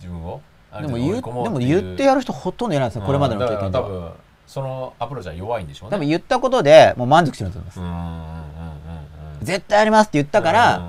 [0.00, 0.40] 自分を
[0.80, 3.02] でも言でも言ってやる人ほとんどいないですよ。
[3.02, 3.84] これまでの経験では。
[3.84, 4.10] 多分
[4.46, 5.96] そのアプローチは弱いんでしょうね。
[5.96, 10.80] 多分言ったことでもう満足してると思います、絶対やりますって言ったから、う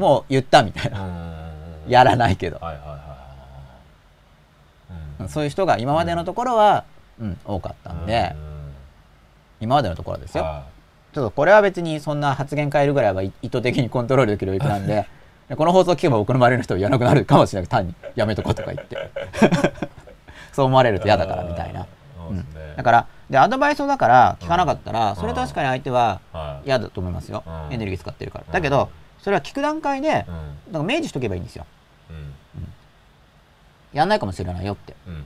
[0.00, 1.52] もう言ったみたいな、
[1.86, 2.60] やらないけど、
[5.28, 6.84] そういう人が今までのところは、
[7.20, 8.34] うん多かったんで、
[9.60, 10.64] 今までのところですよ、は
[11.12, 15.06] ちょっとこれは別にそんな発言変えるぐらいは意図的にコントロールできる領域なんで
[15.50, 19.10] でこの放送聞けば僕の周りの人は言わなくなるかもしれない単に やめとこうとか言って。
[20.52, 21.86] そう思われると嫌だからみたいな、
[22.16, 22.74] そうですね。
[22.76, 26.66] だからでアドバイスをだから聞かなかったら、それ確かに相手ははい。
[26.66, 27.74] 嫌だと思いますよ、うん。
[27.74, 28.52] エネルギー使ってるから、うん。
[28.52, 28.90] だけど
[29.22, 30.72] それは聞く段階でうん。
[30.72, 31.66] なんか明示しとけばいいんですよ。
[32.10, 32.34] うん。
[33.92, 34.94] やんないかもしれないよって。
[35.06, 35.24] うんうん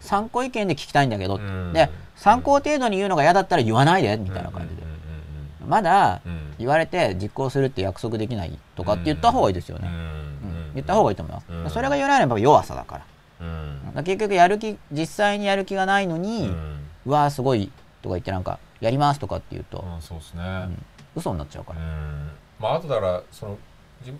[0.00, 1.72] 参考意見で聞きたいんだけどって、うん。
[1.72, 6.32] で参考程度に言うのが嫌だったら言わないでみたいな感じで、うんうんまだうん。
[6.32, 6.54] うん。
[6.58, 11.70] 言われて実行するって約束できないとかって言った方がいいですよね、うんうん言った方がいいと思います、うん。
[11.70, 13.06] それが言わないのは弱さだから。
[13.40, 13.80] うん。
[13.86, 17.70] だから結局やる気実際にやる気がないのに、ううんわーすごい
[18.02, 20.42] とか言ってなんかやりますとかって言うと、うんそうですね。
[20.42, 20.84] うん。
[21.16, 22.28] 嘘になっちゃうから、うん
[22.64, 23.58] まああとだからその
[24.02, 24.12] じ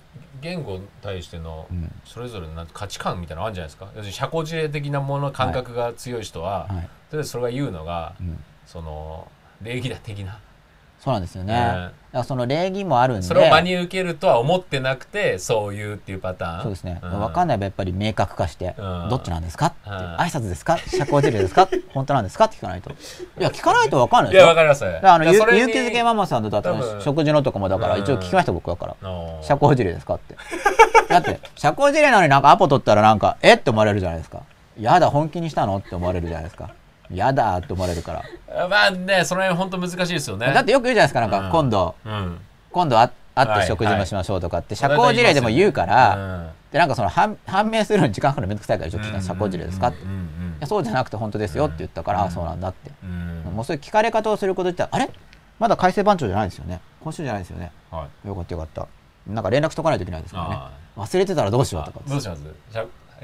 [0.43, 1.91] 言語に対してのうん。
[2.05, 3.87] それぞれの価値観みたいなのあるんじゃないですか。
[3.87, 6.69] 要するに社交辞令的なもの感覚が強い人は、はい。
[6.69, 8.45] とりあえずそれが言うのが、うん。
[8.67, 9.27] その
[9.63, 10.39] 礼儀だ的な、
[11.05, 13.23] そうなんですよね、ねだからその礼儀もあるんで。
[13.25, 16.63] それを真に受けるとは思ってなくてそう言うっていうパターン？
[16.63, 17.01] そうですね、ん。
[17.01, 19.09] 分かんないばやっぱり明確化して、うん。
[19.11, 19.95] どっちなんですかって、うん。
[20.17, 20.79] 挨拶ですか？
[20.79, 21.69] 社交辞令ですか？
[21.93, 22.45] 本当なんですか？
[22.47, 22.91] って聞かないと。
[22.91, 22.95] い
[23.41, 24.47] や聞かないと分かんないいですよ。
[24.47, 27.01] やわかりますあの勇気づけママさんとだって多分。
[27.03, 28.01] 食事のとかもだからうん。
[28.01, 28.95] 一応聞きました僕だから。
[29.43, 30.37] 社交辞令ですかって。
[31.09, 33.59] だって社交辞令なのになんかアポ取ったらなんかえっ？
[33.59, 34.41] て思われるじゃないですか。
[34.81, 35.77] やだ本気にしたの？
[35.79, 36.71] って思われるじゃないですか。
[37.11, 38.23] やだって思われるから
[38.69, 40.53] まあねその辺本当難しいですよね。
[40.53, 41.51] だってよく言うじゃないですかなんかうん。
[41.51, 42.39] 今度うん。
[42.71, 44.99] 今度あ会っはいて食事もしましょうとかって社はい。
[44.99, 52.91] 交辞令でも言うからうんでなんかその判判明するのに時間かかるのめんどくさいから一応聞いたら社交辞令ですかってそうじゃなくて本当ですよって言ったからあそうなんだって。
[53.51, 55.11] もうそういう聞かれ方をすること言ったらあれ？
[55.61, 56.81] まだ改正番長じゃないですよね。
[57.01, 57.71] 今週じゃないですよね。
[57.93, 58.29] はい。
[58.29, 58.89] よかったよかった。
[59.29, 60.57] なんか連絡しとかないといけないですからね。
[60.57, 62.43] あ忘れてたらどうしようとかどうします？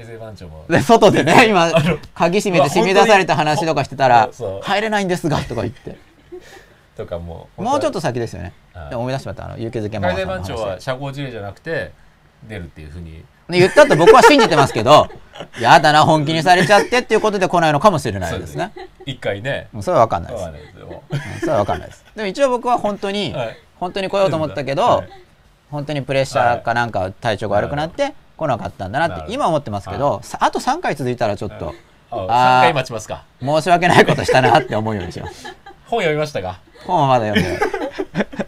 [0.01, 1.71] 平成番長もで外でね 今
[2.13, 4.29] 鍵閉めて締め出された話とかしてたら
[4.61, 5.95] 入れないんですがとか言って。
[6.97, 8.53] とかももうちょっと先ですよね。
[8.91, 10.53] 思い出しまったあの勇気づけ改さんの話で。
[10.53, 11.91] 正番長は社交辞令じゃなくて
[12.43, 13.23] 出るっていうふうに。
[13.47, 15.09] ね言ったと僕は信じてますけど
[15.59, 18.71] やだな本気にされちゃってっていうことで来ないのかもしれないですね。
[19.05, 19.67] 一回ね。
[19.81, 21.39] それは分かんないです。
[21.41, 22.05] それは分かんないです。
[22.15, 23.57] でも一応僕は本当にはい。
[23.79, 25.09] 本当に来ようと思ったけど、はい。
[25.71, 31.73] 本当にプレッシャーかなんか体調が悪くなって来なかったんだなって今思ってますけど、さあと3回続いたらちょっと
[32.09, 33.23] あ3あー回待ちますか。
[33.39, 35.45] 申し訳ないことしたなって思うようにします
[35.85, 36.59] 本読みましたか？
[36.85, 37.61] 本はまだ読んでない。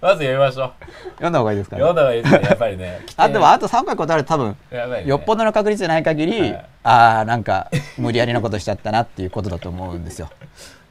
[0.00, 0.72] まず読みましょう。
[1.16, 1.82] 読んだ方がいいですかね？
[1.82, 2.40] 読んだ方がいいですね。
[2.48, 3.00] やっぱりね。
[3.16, 5.04] あでもあと3回断ると多分ね。
[5.06, 6.66] よっぽどの確率じゃない限り、はい。
[6.84, 10.28] ああなんか無理やりなことしちゃったなっていうことだと思うんですよ。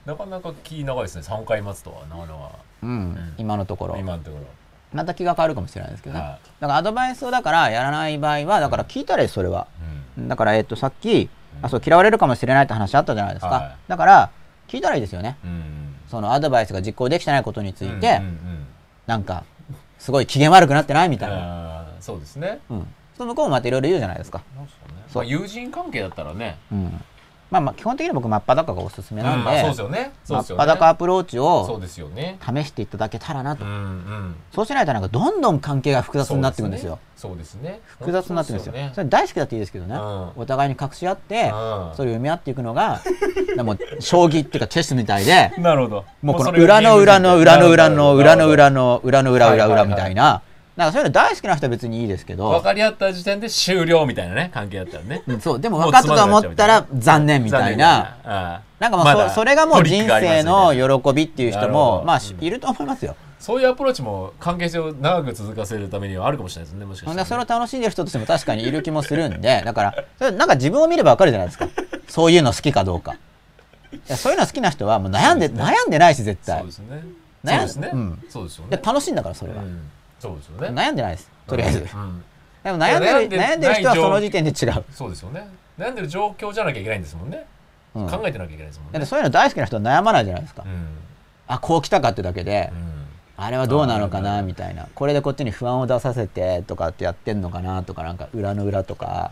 [0.05, 1.21] なかなか気長いですね。
[1.23, 2.49] 3回待つとはなかなか。
[2.83, 3.97] うん、今のところ。
[3.97, 4.43] 今のところ
[4.95, 9.67] また気が変わるかもしれないですけどね、はだからアドバイスをだからやらない場合はだから聞いたらいいそれは、
[10.17, 11.29] だからえっとさっき、
[11.61, 13.75] あそう嫌われるかもしれないって話あったじゃないですか、はい。
[13.87, 14.31] だから
[14.67, 15.37] 聞いたらいいですよね。
[15.43, 15.51] うん。
[15.51, 18.67] うんそのアドバイスが実行できてないことについて、うんうんうん。
[19.07, 19.43] なんか
[19.97, 22.59] すごい機嫌悪くなってないみたいな、そうですね。
[22.69, 24.93] うん、その向こうもまたいろいろ言うじゃないですか、なんですかね。
[25.07, 25.23] そう。
[25.23, 26.57] まあ友人関係だったらね。
[26.71, 27.03] うん、
[27.51, 30.11] まあまあ基本的に僕真っ裸がおすすめなんで,、うんまあそうですよね。
[30.23, 30.59] そう真っですよね。
[30.61, 32.39] 裸アプローチそうをですよね。
[32.41, 33.71] 試していただけたらなと、うん。
[33.71, 36.99] うんそうしないとなんかどんどん関係が複雑になっていくんですよ。
[37.15, 37.79] そうですね。
[37.99, 40.29] 複雑になっていくんですよそうそれ大好きだっていいですけどね、うん。
[40.35, 41.49] お互いに隠し合って、うん。
[41.49, 43.01] それを読み合っていくのが
[43.55, 46.05] でも将棋っていうかチェスみたいで なるほど。
[46.21, 50.41] もうこの裏の裏の裏の裏の裏の裏の裏の裏裏裏はいはいはいみたいな
[50.75, 55.23] なんかそういうの大好きな人は別にいいですけど、分かり合った時点で終了みたいなね関係だったらね。
[55.25, 55.59] うんそう。
[55.59, 58.17] でももう分かったと思ったら残念みたいな。
[58.23, 58.61] な。
[58.79, 63.15] なんかまあまだそそれがもう人生の喜びっていう人もまあうんいると思いますよ。
[63.39, 71.69] そういうアプローチも関係性を長く続かせるためにはあるかもしれないですねもしかしたらそれを楽しんでる人としても確かにいる気もするんでだからそれなんか自分を見れば分かるじゃないですか。
[72.07, 73.13] そういうの好きかどうか。
[73.93, 75.61] いやそういうの好きな人はもう悩んでね。
[75.61, 76.59] 悩んでないし絶対。
[76.59, 77.03] そうですね。
[77.45, 77.91] そうですね。
[77.93, 78.23] うん。
[78.29, 78.77] そうですよね。
[78.77, 80.67] で楽しいんだからそれは、うんそうですよね。
[80.69, 82.23] 悩んでないですとりあえず、うん。
[82.63, 85.47] でも悩んでる悩んでる人はその時点で違う、そうですよね。
[85.77, 87.45] 悩んでる状況じゃなきゃいけないんですもんね。
[87.93, 88.09] うん。
[88.09, 88.93] 考えてなきゃいけないですもんね。
[88.93, 90.97] だってそういうの大好きな人は悩まないじゃないですか、うん。
[91.47, 93.05] あこう来たかってだけで、うん。
[93.37, 94.87] あれはどうなのかなみたいな。
[94.95, 99.31] これでこっちに不安を出させてとかってやってんのかなとかなんか裏の裏とか。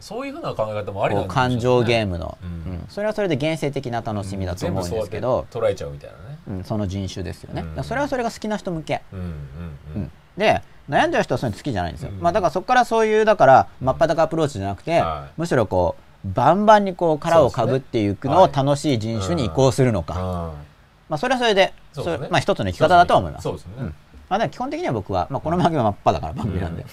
[0.00, 2.72] そういうふうな考え方もありなんです感情ゲームムの、うん。
[2.72, 2.86] うん。
[2.88, 6.38] それはそれで現世的な楽しみだと思うんですけど、捉えちゃうみたいなね。
[6.48, 9.02] うん、その人種ですよね、それはそれが好きな人向け、
[10.36, 12.20] で悩んでる人はそういうの好きじゃないんですよ、うん。
[12.20, 15.40] まあ、だからそこからそういうだから真っ裸アプローチじゃなくて、はい。
[15.40, 20.52] むしろこうバンバンにこう殻をかぶっていくのを楽しい人種に移行するのか、あ
[21.08, 23.44] まあ、それはそれでそれまあ、一つの生き方だとは思います。
[23.44, 23.72] そうですね。
[23.80, 23.94] うん。
[24.28, 26.86] まあ、基本的には僕は、まあ、この番組は真っ裸な番組なんで、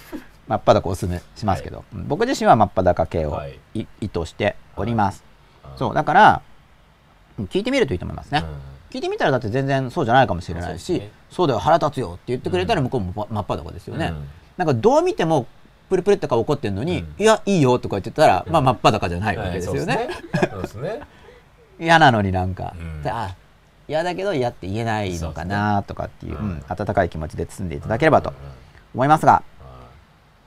[0.50, 2.08] 真っ裸をおすすめしますけど、うん。
[2.08, 3.60] 僕自身は真っ裸系をはい。
[3.76, 5.24] い意図しております、
[5.64, 5.94] うんそう。
[5.94, 6.42] だから
[7.38, 8.48] うん聞いてみるといいと思いますね、うん。
[8.90, 14.28] 聞いてみたらだって全然そうじゃないかもしれないしそう,、そうだよ腹立つよって言ってくれたら向こうも真っ裸ですよね、うん。
[14.58, 15.46] なんかどう見ても
[15.88, 17.22] プルプルって顔怒ってるのに、うん。
[17.22, 21.02] いやいいよとか言ってたら、まあ真っ裸じゃないわけですよね,、はいそうですね。
[21.80, 22.74] 嫌なのになんか、
[23.06, 23.36] あ
[23.88, 28.34] 嫌だけど嫌って言えないのかなとかっていう、そうですねかい気持ちで包んでいただければと
[28.94, 29.42] 思いますが、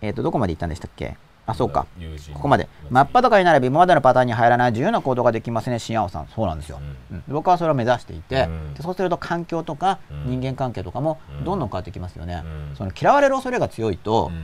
[0.02, 1.16] うんえー、とどこまで行ったんでしたっけ？
[1.44, 1.86] あそうか。
[2.34, 2.68] ここまで。
[2.90, 6.28] 真っ裸になれば今までのパターンに入らない自由な行動ができますね新青さん。
[6.28, 6.78] そうなんですよ、
[7.10, 7.16] うん。
[7.16, 7.24] うん。
[7.28, 8.74] 僕はそれを目指していて、うん。
[8.74, 10.40] でそうすると環境とかうん。
[10.40, 12.76] 人間関係とかもうんどんどん変わってきますよね、うん。
[12.76, 14.42] その嫌われる恐れが強いとうん。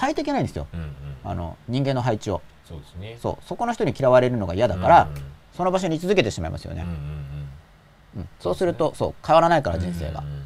[0.00, 0.68] 変えていけないんですよ。
[0.72, 0.88] うんうん。
[1.24, 2.40] あの人間の配置を。
[2.68, 3.18] そうですね。
[3.20, 3.44] そう。
[3.46, 5.22] そこの人に嫌われるのが嫌だから、うん
[5.52, 8.28] その場所に居続けてしまいますよね、うんうんうん。
[8.40, 10.41] そうするとそう変わらないからうん人生が、うん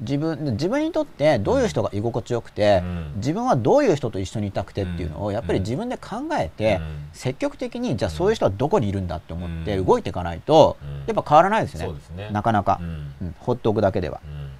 [0.00, 3.12] 自分自分にとってどういう人が居心地よくて、うん。
[3.16, 7.08] 自分はどういう人と一緒にいたくてっていうのをやっぱり自分で考えて、うん。
[7.12, 9.86] 積極的にじゃあそういう人はどこにいるんだって思ってうん。
[9.86, 10.96] 動いていかないと、うん。
[11.06, 12.30] やっぱ変わらないですよねね。
[12.32, 13.14] なかなか、うん。
[13.22, 13.34] うん。
[13.38, 14.20] 放っておくだけでは。
[14.24, 14.50] うん。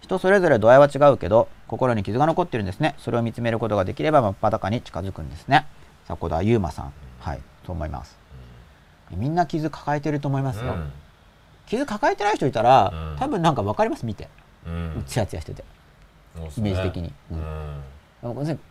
[0.00, 2.94] 人それぞれ度合いは違うけど心に傷が残ってるんですね。
[2.98, 5.66] それを見つめることができれば真っ裸に近づくんですね。
[6.06, 6.92] 迫田悠馬さん。
[7.18, 7.40] はい。
[7.66, 8.16] そう思います。
[9.10, 10.92] みんな傷抱えてると思いますよ、うん。
[11.66, 13.18] 傷抱えてない人いたら、うん。
[13.18, 14.06] 多分なんか分かります？
[14.06, 14.24] 見て。
[14.24, 14.43] うん
[15.06, 15.64] ツヤツヤしてて。
[16.56, 17.12] イメージ的に。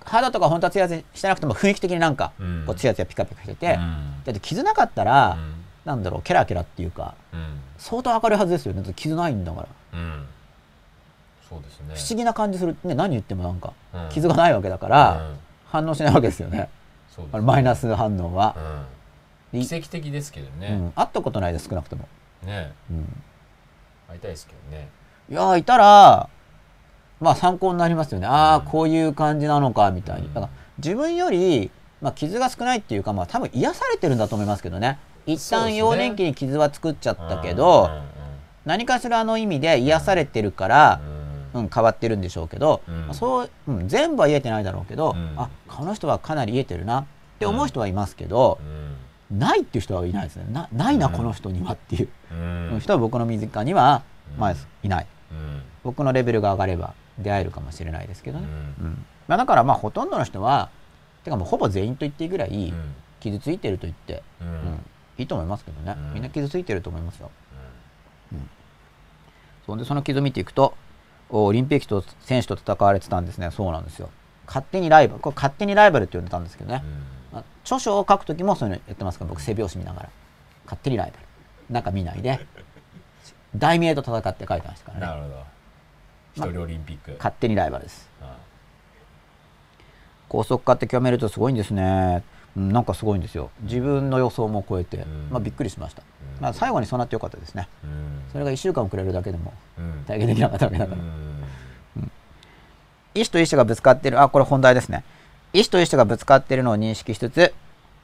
[0.04, 2.64] 肌とか本当はツヤツヤしてなくても雰囲気的になんかうん。
[2.66, 4.24] こうツヤツヤピカピカしてて、うん。
[4.26, 5.54] だって傷なかったら、うん。
[5.86, 7.60] なんだろうケラケラっていうかうん。
[7.78, 8.94] 相当明るいはずですよね。
[8.96, 10.00] 傷ないんだから。
[10.00, 10.26] うん。
[11.50, 11.96] そうですね。
[11.96, 12.76] 不思議な感じする。
[12.84, 14.10] ね何言ってもなんかうん。
[14.10, 15.40] 傷がないわけだから、うん。
[15.68, 16.70] 反応しないわけですよね。
[17.10, 18.56] そうですあれマイナス反応は、
[19.54, 19.60] うん。
[19.60, 20.68] い奇跡的ですけどね。
[20.68, 22.08] うん、会ったことないです少なくとも、
[22.44, 22.74] ね。
[22.90, 23.24] うん、
[24.08, 24.90] 会いたいですけどね
[25.30, 26.30] いやーいたら
[27.20, 28.28] まあ参考になりますよね。
[28.28, 28.66] ああうん。
[28.66, 30.28] こういう感じなのかみたいに。
[30.28, 31.70] うんだから自分より、
[32.02, 34.98] まあ、傷が少ないっていうか、まあ、多分癒されてるんだと思いますけどね。
[35.28, 38.14] 一旦幼年期に傷は作っちゃったけど、うん
[38.66, 41.02] 何かしらの意味で癒されてるから、
[41.54, 43.02] うんうん、変わってるんでしょうけど、うん。
[43.08, 45.34] まあそう、うん、全部は言えてないだろうけど、うん。
[45.38, 47.06] あこの人はかなり言えてるなっ
[47.40, 48.60] て思う人はいますけど、
[49.32, 49.40] うん。
[49.40, 50.46] ないっていう人はいないですね。
[50.50, 51.14] なないな、うん。
[51.14, 52.10] この人にはっていう。
[52.32, 52.36] う
[52.78, 52.80] ん。
[52.80, 54.40] 人は僕の身近には、うん。
[54.40, 55.04] まあ、いない。
[55.04, 55.13] うん
[55.84, 58.48] 僕のレベルが上がれば出会えるかもしれないですけどね、
[58.80, 58.86] うん。
[58.86, 59.06] うん。
[59.28, 60.70] まあ、だからまあほとんどの人は
[61.24, 62.94] てかもうほぼ全員と言っていいぐらいうん。
[63.20, 64.52] 傷ついてると言って、ううん。
[64.52, 64.86] ん
[65.18, 66.14] いいと思いますけどね、うん。
[66.16, 67.32] みんな傷ついてると思いますよ。
[69.66, 70.74] そんでその傷を見ていくと
[71.30, 73.50] おオリンピックと選手と戦われてたんですね。
[73.52, 74.10] そうなんですよ。
[74.46, 76.84] 勝手にライバルこれ勝手にライバルって呼んでたんですけどね、
[77.32, 80.10] まあ著書を書く時もそういうのやってますから僕背表紙見ながら。
[80.66, 81.24] 勝手にライバル。
[81.74, 82.46] 中見ないで
[83.56, 85.06] 題名と戦って書いてましたからね。
[85.06, 85.44] なるほど。
[86.36, 87.12] 一人オリンピック。
[87.18, 88.10] 勝手にライバルです。
[88.22, 88.38] あ
[90.30, 92.24] 高速化って極めるとすごいんですね、
[92.58, 93.52] うん、なんかすごいんですよ。
[93.62, 95.30] 自分の予想も超えて、ん。
[95.30, 96.02] まあ、びっくりしました、
[96.38, 96.42] うん。
[96.42, 97.68] まあ、最後にそうなってよかったですね。
[97.84, 98.22] うん。
[98.32, 100.04] それが1週間遅れるだけでもうん。
[100.08, 102.12] 体験できなかったわけだから、うん。
[103.14, 105.04] 意思と意思がぶつかってる、あ、これ本題ですね。
[105.54, 107.54] 意思と意思がぶつかってるのを認識しつつ、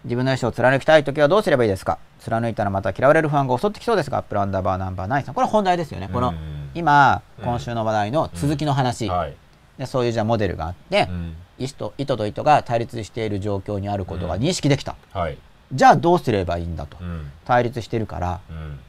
[0.06, 2.00] 自分の意思を貫きたいときはどうすればいいですか？
[2.20, 5.36] 貫いたらまた嫌われる不安が襲ってきそうですが、アップルアンダーバーナンバーナインさん。
[5.36, 6.10] これ本題ですよね。
[6.12, 6.36] このうん、
[6.74, 9.10] 今、うん今週の話題の続きの話。
[9.10, 9.34] はい。
[9.78, 14.96] でそういうじゃあモデルがあって、うん意思と意図と意図が対立している状況にあることが認識できた。
[15.12, 15.38] はい。
[15.74, 16.98] じゃあどうすればいいんだと。
[17.02, 17.32] うん。
[17.44, 18.80] 対立してるからうん。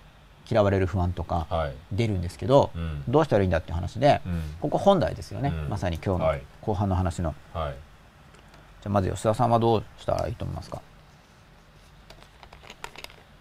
[0.48, 1.72] 嫌われる不安とかはい。
[1.92, 3.02] 出るんですけど、うん。
[3.08, 4.42] どうしたらいいんだっていう話で、うん。
[4.60, 7.72] ここ本題ですよね、うんまさに今日のはい後半の話の、はい。
[7.72, 10.80] じゃあまず吉田さんはどうしたらいいと思いますか？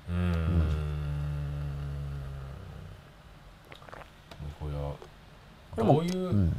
[0.09, 0.61] うーん。
[4.59, 4.93] これは。
[5.71, 6.55] これもどういううん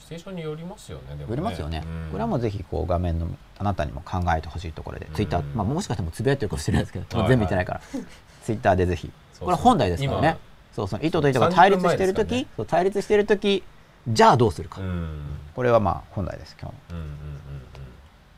[0.00, 1.14] シチュエーションによりますよね。
[1.14, 1.22] ね。
[1.28, 2.10] よりますよね、うん。
[2.10, 3.28] これはもうぜひこう画面の
[3.58, 5.14] あなたにも考えてほしいところで、うん。
[5.14, 7.80] ツイッター、まあ、もしかしてもつぶやいてるかもしれないですけど、全部見てないから
[8.42, 9.10] ツイッターでぜひ。
[9.38, 10.28] これ本題ですからね。
[10.28, 10.38] 今。
[10.74, 13.62] そうそう意図と意図が対立してる30分前時、ですそう対立してる時
[14.08, 15.18] じゃあどうするか、うん。
[15.54, 16.98] これはまあ本題です今日の。
[16.98, 17.29] うんうん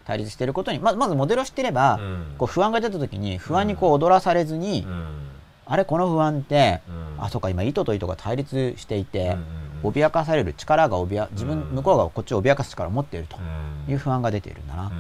[0.05, 2.01] 対立してることにままずモデルを知ってれば。
[2.39, 5.29] こう不安が出た時に不安にこう踊らされずに、うん。
[5.67, 6.81] あれこの不安って、
[7.17, 7.25] うん。
[7.25, 9.37] あそうか今意図と意図が対立していて、
[9.83, 13.41] 脅かされる力が脅自分、うん向こうがこっちを脅かす力を持っているとう
[13.89, 13.93] ん。
[13.93, 14.91] いう不安が出ているんだな、っ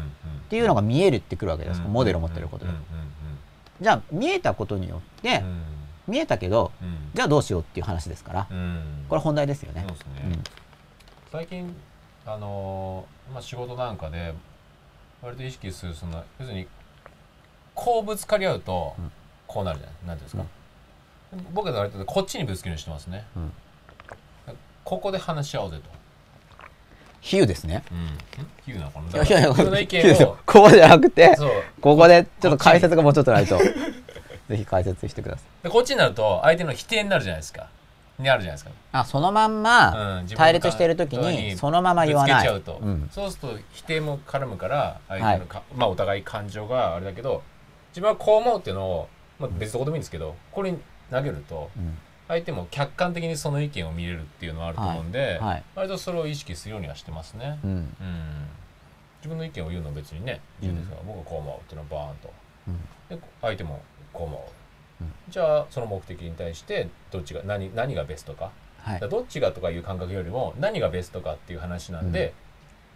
[0.48, 2.70] ていうのが見えるってくるわけです、うんモデルを持ってることで、
[3.80, 5.62] じゃあ見えたことによって、うん。
[6.08, 7.10] 見えたけどうん。
[7.14, 9.04] じゃあどうしようっていう話ですから、うん。
[9.08, 9.86] これ本題ですよね。
[11.30, 11.74] 最近
[12.24, 14.34] あのーまあ仕事なんかで
[15.22, 16.66] 割と意識するその要するに
[17.74, 19.12] こうぶつかり合うとうん。
[19.46, 20.46] こうなるじゃないなんていうんで
[21.36, 23.52] すか、僕は割とこっちにぶつけるようにしてますね、うん。
[24.82, 25.82] ここで話し合おうぜと、
[27.20, 27.84] 比喩ですね。
[27.90, 29.22] うん、ん比喩なのかな。
[29.22, 29.48] いやいや
[30.46, 31.36] こうじゃなくて
[31.82, 33.58] ここでちょっと解説がもうちょっとないと。
[33.58, 35.64] ぜひ解説してください。
[35.64, 37.68] でこっちになると相手の否定になるじゃないですか
[38.18, 38.70] にあるじゃないですか。
[38.92, 42.48] あそのまんま、対立してる時にそのまま言わない。
[43.10, 47.42] そうすると否定も絡むから相手のか、まあお互い感情があれだけど
[47.90, 49.08] 自分はこう思うっていうのを、
[49.38, 50.78] まあ、別どこでもいいんですけどこれに
[51.10, 51.98] 投げるとうん。
[52.28, 57.58] 相手も客観的にその意見を見れるっていうのはあると思うんで、はい割とそれを意識するようにはしてますね。
[57.62, 57.70] うん。
[57.70, 57.88] うん。
[59.18, 62.32] 自分の意見を言うのは別にね自由ですから、僕はこう思うっていうのはバーンと。
[62.68, 62.70] う
[63.16, 63.18] ん。
[63.18, 63.82] で相手も
[64.12, 64.61] こう思う、うん
[65.28, 68.50] じゃあその目的に対してどっちが何何がベストか？
[68.78, 69.00] はい。
[69.00, 72.34] どっちがとかいう感覚よりも何がベストかっていう話なんで、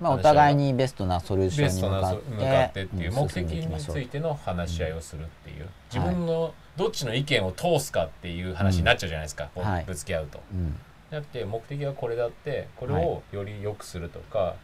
[0.00, 5.68] まあ、お互いにベストなソリューショベンに向かっストなそ向かっててっていううん目的についての話し合いをするっていう、ん。
[5.92, 9.48] 自分のどっちの意見を通すかっていう話になっちゃうじゃないですか、
[9.86, 10.40] ぶつけ合うと。
[10.52, 10.78] うん。
[11.10, 14.56] だって目的はこれだってこれをより良くするとか、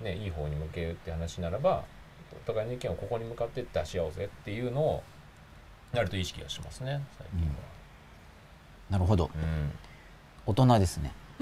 [0.00, 0.06] うん。
[0.06, 1.84] ね、いい方に向けるって話ならば
[2.32, 5.02] お互いの意見をここに向かって出し合おうぜっていうのを
[5.96, 7.54] なると意識がしますね最近は。
[8.90, 9.30] なるほど。
[9.34, 9.72] うん。
[10.46, 11.12] 大人ですね。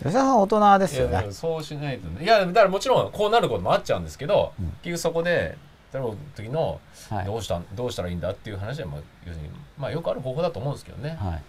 [0.00, 1.26] 吉田さん大人ですよね。
[1.32, 2.24] そうしないとね。
[2.24, 4.66] いやだからもちろんこうなることもあっちゃうんですけど、うん。
[4.82, 5.58] 結局そこで
[5.92, 6.80] その時の
[7.10, 7.24] はい。
[7.26, 11.16] どうしたどうしたらいいんだっていう話は、まあ、要するに、まあ、よくある方法だと思うんですけどね。
[11.20, 11.42] はい。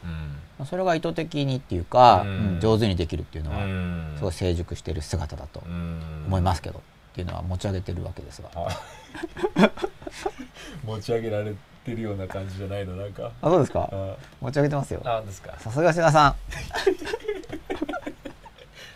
[0.59, 0.65] うん。
[0.65, 2.29] それが意図的にっていうか、うん。
[2.29, 4.13] うん上手にできるっていうのは、うん。
[4.17, 6.23] すごい成熟している姿だとうん。
[6.27, 6.81] 思いますけど、っ
[7.13, 8.49] ていうのは持ち上げてるわけですが。
[8.55, 8.67] あ
[10.85, 11.53] 持ち上げられ
[11.85, 13.31] てるような感じじゃないのなんか。
[13.41, 13.89] あそうですか？
[13.91, 14.15] あ。
[14.41, 15.01] 持ち上げてますよ。
[15.05, 15.53] あですか？
[15.59, 16.35] さすが吉田さん。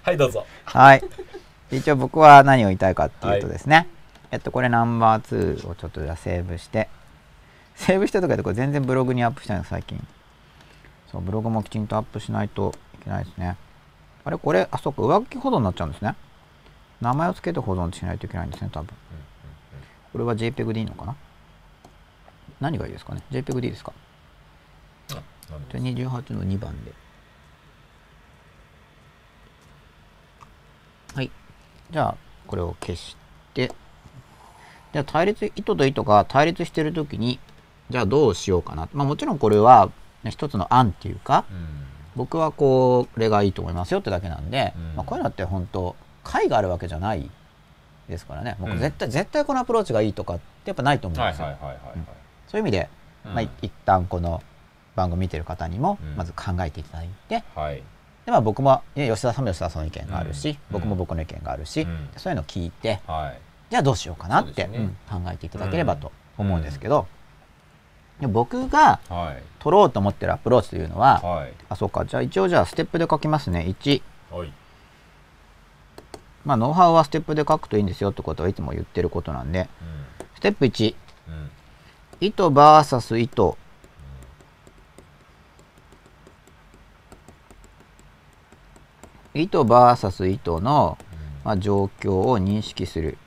[0.04, 0.46] はいどうぞ。
[0.66, 1.04] はい。
[1.72, 3.88] 一応僕は何を言いたいかっていうとですね、
[4.32, 6.90] えっとこれナンバー2をちょっとじゃあセーブして。
[7.76, 10.06] セーブしてとかでこれ全然ブログにアップしたいの最近。
[11.12, 13.58] そうブログもきちんとアップしないといけないですね。
[14.24, 16.16] あれこれあそうか上書き保存になっちゃうんですね。
[17.02, 18.90] 名前を付けて保存しないといけないんですね多分
[20.16, 21.16] これは JPEG でいいのかな？
[22.62, 23.92] 何がいいですかね？JPEG でいいですか？
[25.10, 26.94] じゃあ28の2番で。
[31.16, 31.30] はい。
[31.92, 32.16] じゃあ
[32.48, 33.18] これを消し
[33.54, 33.74] て。
[34.94, 37.38] じゃあ対立糸と糸が対立してる時に
[37.90, 38.88] じゃあどうしようかな？
[38.94, 39.92] まあもちろんこれは、
[40.24, 41.86] ね、一つの案っていうかうん。
[42.16, 44.96] 僕はこれがいいと思いますよってだけなんで、うん。
[44.96, 45.94] まあ、こういうのって本当
[46.24, 47.30] 解があるわけじゃない
[48.08, 48.56] ですからね。
[48.60, 48.80] 僕うん。
[48.80, 51.98] 絶対、絶対このアプローチがいいとかってやっぱないと思うんですよ、はいはいはいはいはい。
[52.48, 52.90] そういう意味で
[53.26, 53.34] うん。
[53.34, 54.42] まあ、い一旦この
[54.96, 56.16] 番組見てる方にもうん。
[56.16, 57.84] まず考えていただいて、はい。
[58.26, 60.58] でまあ、僕もね吉田さんも吉田さんの意見があるし、うん。
[60.72, 62.10] 僕も僕の意見があるし、うん。
[62.18, 63.40] そういうのを聞いてはい。
[63.70, 64.78] じゃあどうしようかなって、ね。
[64.78, 67.08] うん考えていただければと思うんですけど、
[68.20, 69.44] で僕がはい。
[69.60, 71.54] 取ろうと思ってるアプローチというのは、はい。
[71.70, 72.06] あそうか。
[72.06, 73.66] じゃあ一応じゃあステップで書きますね。
[73.68, 74.02] 1
[74.32, 74.54] はい
[76.46, 79.68] まあノウハウはステップで書くといいんですよってことはいつも言ってることなんで。
[80.36, 80.96] ステップ1
[81.28, 81.34] うん。
[81.34, 81.50] うん
[82.22, 83.58] 意図 VS 意図
[89.34, 90.98] 意図 VS 意図の、
[91.44, 93.18] まあ、状況を認識する、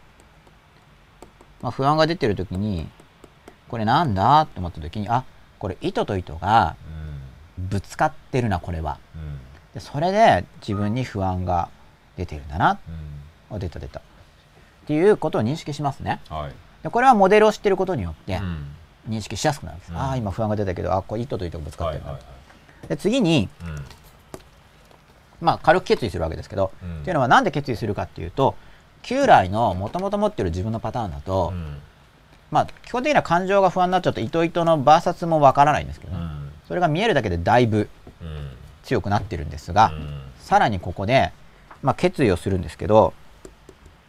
[1.61, 2.89] まあ、不安が出てる時に
[3.69, 5.25] これなんだと思った時にあ
[5.59, 6.77] これ意図と意図が
[7.59, 7.69] うん。
[7.69, 8.99] ぶつかってるなこれは。
[9.15, 9.39] うん。
[9.75, 11.69] でそれで自分に不安が
[12.19, 12.79] 出てるんだな。
[13.51, 13.57] うん。
[13.57, 14.01] あ出た出た。
[14.01, 14.03] っ
[14.87, 16.21] ていうことを認識しますね。
[16.29, 16.53] はい。
[16.83, 18.67] でこれはモデルを知ってることによってうん。
[19.09, 19.97] 認識しやすくなるんです、うん。
[19.99, 22.25] ああ今不安が出たけどあこれ意図と意図がぶつかってるな、はいはい。
[22.25, 22.35] は
[22.85, 23.85] いで次にうん。
[25.41, 27.01] まあ軽く決意するわけですけど、うん。
[27.01, 28.55] っていうのはなんで決意するかっていうと
[29.03, 31.79] 旧来のもともと持ってる自分のパターンだと、うん。
[32.51, 36.53] まあ基本的には感情が不安になっちゃうと糸々のバーサスもわからないんですけどね、うん。
[36.67, 37.89] それが見えるだけでだいぶ
[38.21, 38.51] うん。
[38.85, 40.21] 強くなってるんですが、うん。
[40.39, 41.31] さらにここで、
[41.83, 43.15] まあ、決意をするんですけど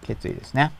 [0.01, 0.71] 決意ですね。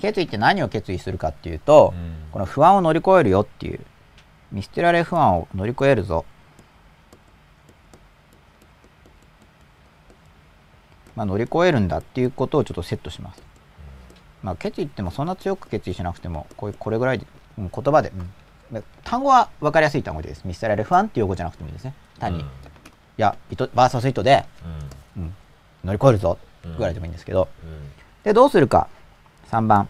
[0.00, 2.14] 決意って何を決意するかっていうと、うん。
[2.30, 3.80] この不安を乗り越えるよっていう
[4.52, 6.24] 見捨てられ不安を乗り越えるぞ。
[11.16, 13.42] まあ乗り越えるんだっていうことをちょっとセットします。
[14.42, 17.26] まあ決意ってもそんな強く決意しなくてもこういうこれぐらいで、
[17.58, 18.12] うん言葉で、
[18.70, 18.84] うん。
[19.04, 20.42] 単語は分かりやすい単語です。
[20.44, 21.94] 見捨てられ不安っていう用語じゃなくてもいいですね。
[22.18, 22.44] 単に、
[23.16, 24.44] いや糸バーサス糸で、
[25.16, 25.34] うん。
[25.84, 26.38] 乗り越えるぞ。
[26.78, 27.48] ぐらいでもいいんですけど、
[28.22, 28.88] でどうするか。
[29.50, 29.88] 3番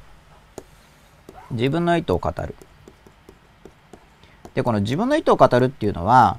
[1.52, 2.54] 自分の意図を語る。
[4.54, 6.38] でこの自分の意図を語るっていうのは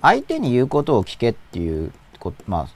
[0.00, 2.68] 相手に言うことを聞けっていうこま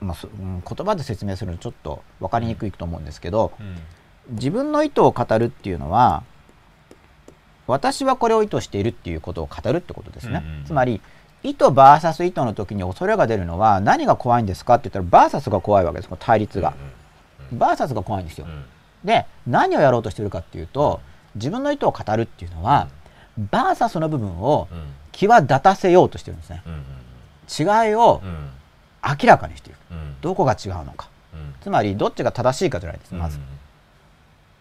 [0.00, 4.36] あ、まあそうん言葉で説明するのちょっと分かりにくいと思うんですけどうん。
[4.36, 6.22] 自分の意図を語るっていうのは
[7.66, 10.64] 私はこれを意図しているっていうことを語るってことですね、うんうん。
[10.64, 11.00] つまり
[11.42, 16.74] 意図 VS 意図の時に恐れが出るのは何が怖いんですかって言ったら VS が怖いわけですこの対立が、
[17.52, 18.64] バーサスが怖いんですよ、うん。
[19.04, 21.00] で何をやろうとしてるかっていうと
[21.34, 22.88] 自分の意図を語るっていうのは、
[23.50, 24.78] バーサスの部分をうん。
[25.12, 26.62] 際立たせようとしてるんですね。
[26.66, 26.82] うん
[27.48, 28.48] 違いをうん。
[29.04, 30.14] 明らかにしていくうん。
[30.22, 31.08] どこが違うのか。
[31.34, 31.54] うん。
[31.60, 33.38] つまりどっちが正しいかじゃないですまず。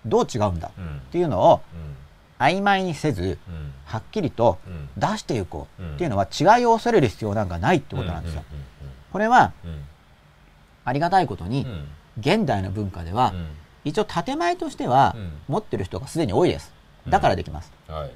[0.06, 1.96] どう違うんだっうんていうのをうん
[2.42, 3.74] 曖昧にせずうん。
[3.86, 4.90] はっきりとうん。
[4.98, 5.96] 出していこううん。
[5.96, 8.44] っていうのは違いを恐れる必要なんかないってことなんですよ。
[9.12, 9.52] これは
[10.86, 11.88] ありがたいことにうん。
[12.20, 13.48] 現代の文化ではうん。
[13.84, 15.32] 一応建前としてはうん。
[15.48, 16.74] 持ってる人がすでに多いです。
[17.08, 17.72] だからできます。
[17.88, 18.12] はい。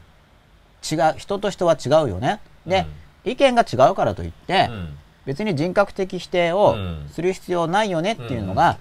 [0.91, 2.39] 違う人と人は違うよね。
[2.65, 2.85] で、
[3.23, 4.97] 意見が違うからといって、うん。
[5.25, 7.09] 別に人格的否定をうん。
[7.11, 8.77] する必要ないよねっていうのが、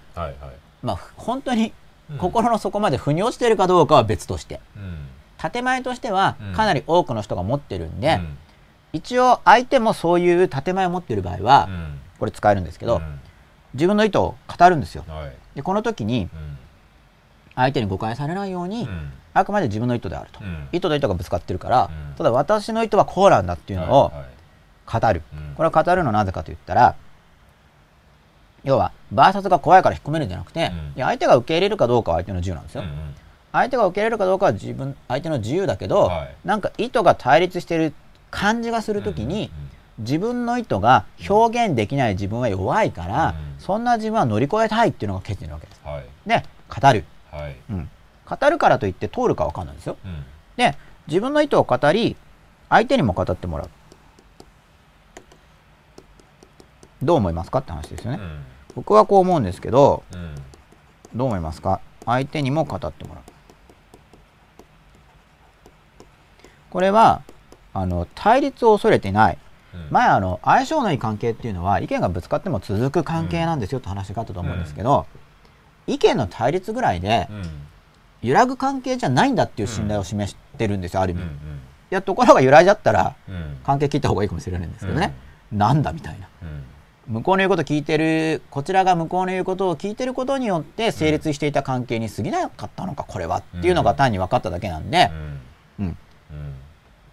[0.83, 1.73] まあ本当に
[2.11, 2.19] うん。
[2.19, 4.61] 心の底まで腑に落ちているかどうかは別として。
[4.77, 5.09] うん
[5.39, 6.53] 建前としてはうん。
[6.55, 8.39] かなり多くの人が持ってるんで、うん。
[8.93, 11.99] 一応相手もそういう建前を持ってる場合は、うん。
[12.19, 13.21] これ使えるんですけど、うん。
[13.75, 15.05] 自分の意図を語るんですよ。
[15.09, 15.33] はい。
[15.57, 16.59] でこの時にうん。
[17.57, 19.13] 相手に誤解されないように、うん。
[19.33, 20.69] あくまで自分の意図であると、うん。
[20.73, 22.15] 意図と意図がぶつかってるから、うん。
[22.17, 24.13] ただ私の意図はこうなんだっていうのを
[24.87, 25.55] 語る、うん。
[25.55, 26.95] これを語るのはなぜかと言ったら
[28.65, 30.77] 要はバーサスが怖いから引っ込めるんじゃなくて、うん。
[30.97, 32.85] いや相手が受け入れるかどうかは相手の自由なんですよ、
[33.55, 36.35] 相手が受け入れるかどうかは自分相手の自由だけど、はい。
[36.45, 37.95] なんか意図が対立してる
[38.33, 39.53] 感じがするときに、
[39.99, 43.61] 自分の意図が表現できない自分は弱いから、うん。
[43.61, 45.81] そんな自分は乗り越えたいっていうのが決意なわけです。
[45.85, 46.05] はい。
[46.27, 47.57] で語る、はい。
[47.71, 47.89] うん、
[48.29, 49.97] 語るからといって通るかわかんないですよ。
[50.05, 50.25] うん。
[50.57, 50.77] で
[51.07, 52.17] 自分の意図を語り
[52.69, 53.71] 相手にも語ってもらう。
[57.03, 58.19] どう思いますかって話ですよね。
[58.21, 58.45] うん。
[58.75, 60.35] 僕はこう思うんですけどうん。
[61.15, 61.81] どう思いますか？
[62.05, 63.25] 相手にも語ってもらう。
[66.75, 67.23] これは
[67.73, 69.39] あの対立を恐れてない。
[69.73, 69.87] うん。
[69.91, 75.07] 前あの相性のいい関係っていうのは意見がぶつかっても続く関係なんですよって話があったと思うんですけど、
[75.87, 77.43] 意見の対立ぐらいでうん。
[78.29, 81.39] 揺らぐ関係じゃないんだっていう信頼を示してるんですよある意味、いうん。
[81.91, 83.35] やところが揺らいじゃったらうん。
[83.35, 85.15] うん関係切った方がいいかもしれないんですけどね、
[85.53, 86.27] なんだみたいな。
[86.43, 86.45] う
[87.13, 87.15] ん。
[87.15, 95.11] 向こうの言うこと聞いてるこちらが向こうの言うことを聞いてることによって成立していた関係に過ぎなかったのかこれはっていうのが単に分かっただけなんで、
[95.79, 95.97] うん、うん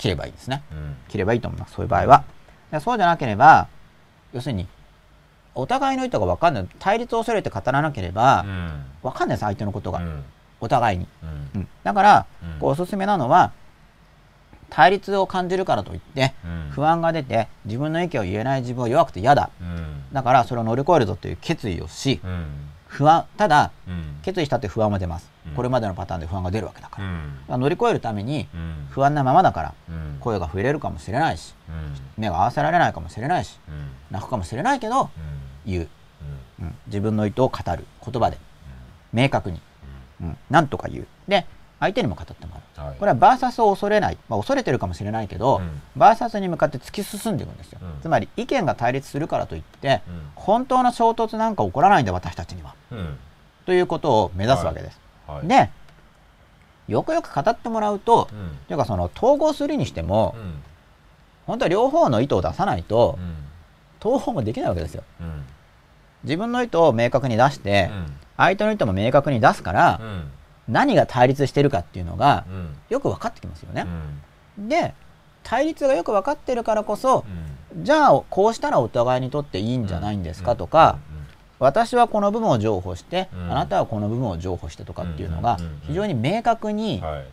[0.01, 0.63] 切ればいいですね。
[0.71, 0.95] うん。
[1.09, 2.23] 切ればいいと思いますそういう場合は。
[2.71, 3.67] でそうじゃなければ
[4.33, 4.65] 要するに
[5.53, 8.85] お互いの意図が分かんない対立を恐れて語らなければうん。
[9.03, 10.23] 分かんないです相手のことが、うん。
[10.59, 11.25] お互いに、う
[11.57, 11.59] ん。
[11.61, 11.67] うん。
[11.83, 12.59] だから、うん。
[12.59, 13.51] こうおすすめなのは
[14.71, 16.69] 対立を感じるからといってうん。
[16.71, 19.51] 不安が出て自分の意見を言えない自分は弱くて嫌だ。
[19.61, 20.03] うん。
[20.11, 22.45] だからそれを乗り越えるぞという決意をしうん
[22.91, 24.19] 不安ただうん。
[24.21, 25.53] 決意したって不安も出ます、うん。
[25.53, 27.01] これまでのパターンで不安が出るわけだか
[27.47, 27.61] ら,、うん。
[27.61, 28.87] 乗り越えるためにうん。
[28.89, 30.17] 不安なままだからうん。
[30.19, 31.95] 声が触れるかもしれないしうん。
[32.17, 33.91] 目が合わせられないかもしれないしうん。
[34.11, 35.09] 泣くかもしれないけどうん。
[35.65, 35.89] 言う、
[36.59, 36.65] うん。
[36.65, 36.75] うん。
[36.87, 38.37] 自分の意図を語る言葉で。
[39.13, 39.61] 明確に、
[40.21, 41.07] うん、なんとか言う。
[41.27, 41.45] で
[41.81, 42.95] 相手にも語ってもらうはい。
[42.99, 45.81] これはバーサスを恐れない、まあ、恐れてるかもしれないけど、うん。
[45.95, 48.01] バーサスに向かって突き進んでいくんですよ、うん。
[48.01, 50.21] つまり意見が対立するからといってうん。
[50.35, 52.75] 本当の衝突なんか起こらないんだ私たちには。
[52.91, 53.17] うん。
[53.65, 55.47] ということを目指すわけです、はい。
[55.47, 55.69] で
[56.87, 58.57] よくよく語ってもらうと、うん。
[58.67, 60.53] というかその統合するにしても、うん。
[61.47, 63.35] 本当は両方の意図を出さないとうん。
[63.99, 65.03] 統合もできないわけですよ。
[65.19, 65.45] うん。
[66.23, 67.89] 自分の意図を明確に出して、
[68.37, 70.31] 相手の意図も明確に出すから、うん
[70.71, 72.75] 何が対立してるかっていうのがうん。
[72.89, 73.85] よく分かってきますよね。
[74.57, 74.69] う、ん。
[74.69, 74.93] で
[75.43, 77.25] 対立がよく分かってるからこそ
[77.75, 77.83] うん。
[77.83, 80.97] じゃあこうしたらお互いにとっていいんじゃないんですかとか、
[81.59, 83.51] 私はこの部分を譲歩して、うん。
[83.51, 85.57] あなたはこの部分を譲歩してとかっていうのが
[85.87, 87.25] 非常に明確うんにはい。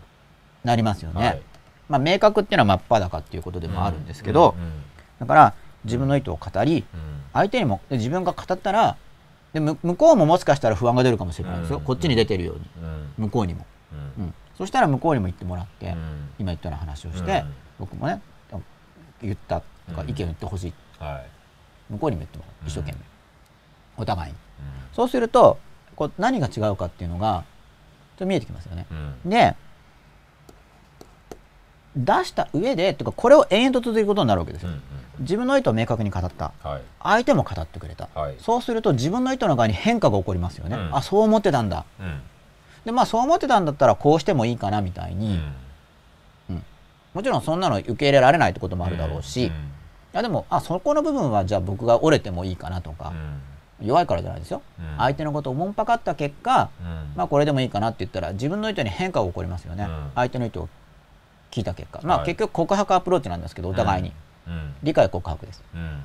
[0.64, 1.42] なりますよね、はい。
[1.88, 4.54] まあ、明確っていうのは真っ裸っていうことでもあるんですけど、
[5.20, 5.54] だから
[5.84, 7.22] 自分の意図を語りうん。
[7.32, 8.96] 相手にもで自分が語ったら
[9.52, 11.84] でむ向こうももしかしたら不安が出るかもしれないですよ、うん。
[11.84, 12.62] こっちに出てるように。
[12.82, 13.24] うん。
[13.24, 13.66] 向こうにも、
[14.16, 14.24] うん。
[14.24, 16.30] うん、そしたら向こうにも言ってもらって、うん。
[16.38, 17.54] 今言ったような話をして、うん。
[17.78, 18.20] 僕もね
[19.22, 21.92] 言ったとかうん意見を言ってほしい、はい。
[21.92, 22.68] 向こうにも言ってもらう。
[22.68, 22.98] 一生懸命、
[23.96, 24.36] お互いに。
[24.36, 24.38] う
[24.94, 25.58] そうすると
[25.96, 27.44] こう何が違うかっていうのが
[28.16, 28.86] ちょっと見えてきますよね。
[29.26, 29.30] ん。
[29.30, 29.56] で
[31.96, 34.70] 出した上でとかこれを延々と続けることになるわけですよ。
[35.18, 36.52] うんうん自分の意図を明確に語った。
[36.62, 36.82] はい。
[37.02, 38.36] 相手も語ってくれた、はい。
[38.38, 40.96] そうすると自分の意図の側に変化が起こりますよね、うん。
[40.96, 41.84] あそう思ってたんだ。
[42.00, 42.20] うん。
[42.84, 46.62] でまあそう思ってたんだったらこうしてもいいかなみたいうに、ん。
[47.14, 49.50] もちろんそんなの受け入れられないってこともあるだろうし、い
[50.12, 53.08] やでもあそこの部分はじゃあ僕が折れてもいいかなとか。
[53.08, 53.86] う、ん。
[53.86, 54.96] 弱いからじゃないですよ、うん。
[54.98, 57.12] 相手のことをおもんぱかった結果、うん。
[57.16, 60.10] まあこれでもいいかなって言ったら自分の意図に変化が起こりますよね、うん。
[60.14, 60.68] 相手の意図を
[61.50, 62.00] 聞いた結果。
[62.02, 62.26] まあはい。
[62.26, 64.14] 結局告白アプローチなんですけどお互いに、うん
[64.82, 65.62] 理解告白です。
[65.74, 66.02] うん。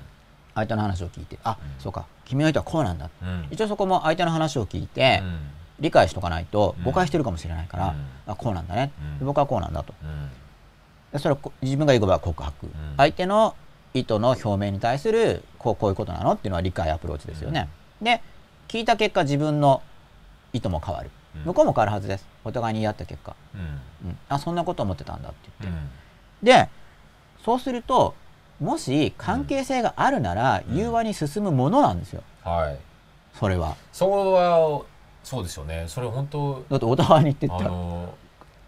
[0.56, 1.82] 相手の話を聞いてあ、うん。
[1.82, 2.06] そうか。
[2.26, 3.10] 君の意図はこうなんだ。
[3.22, 3.48] うん。
[3.50, 5.40] 一応そこも相手の話を聞いて、うん。
[5.80, 6.84] 理解しとかないとうん。
[6.84, 8.32] 誤解してるかもしれないから、うん。
[8.32, 8.92] あこうなんだね、
[9.22, 9.94] 僕はこうなんだと。
[11.18, 12.68] それをこ自分が言う場合は告白、
[12.98, 13.56] 相手の
[13.94, 17.70] 意図の表明に対するこうこういうことなのっていうのは理解アプローチですよね、
[18.02, 18.20] で
[18.68, 19.84] 聞いた結果自分の
[20.54, 21.42] 意図も変わる、うん。
[21.44, 22.26] 向こうも変わるはずです。
[22.44, 24.10] お互いに言い合った結果、うん。
[24.10, 26.66] うん、あそんなこと思ってたんだってう言って、ん。
[26.66, 26.70] で
[27.46, 28.16] そうすると
[28.60, 30.78] もし関係性があるならうん。
[30.78, 32.24] 融和に進むものなんですよ。
[32.44, 32.78] はい。
[33.34, 33.76] それは。
[33.92, 34.82] それは
[35.24, 35.86] そうですよね。
[35.88, 38.14] それ本当だってお互いに言ってっあたらの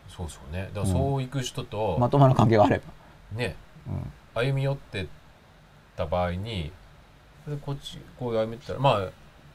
[0.07, 0.69] そうですよね。
[0.73, 2.83] だからそういく人とまともな関係があれば、
[3.37, 3.55] ね。
[3.87, 4.11] うん。
[4.33, 5.07] 歩み寄って
[5.95, 6.71] た場合に
[7.47, 9.09] でこっちこう歩み寄ったらまあ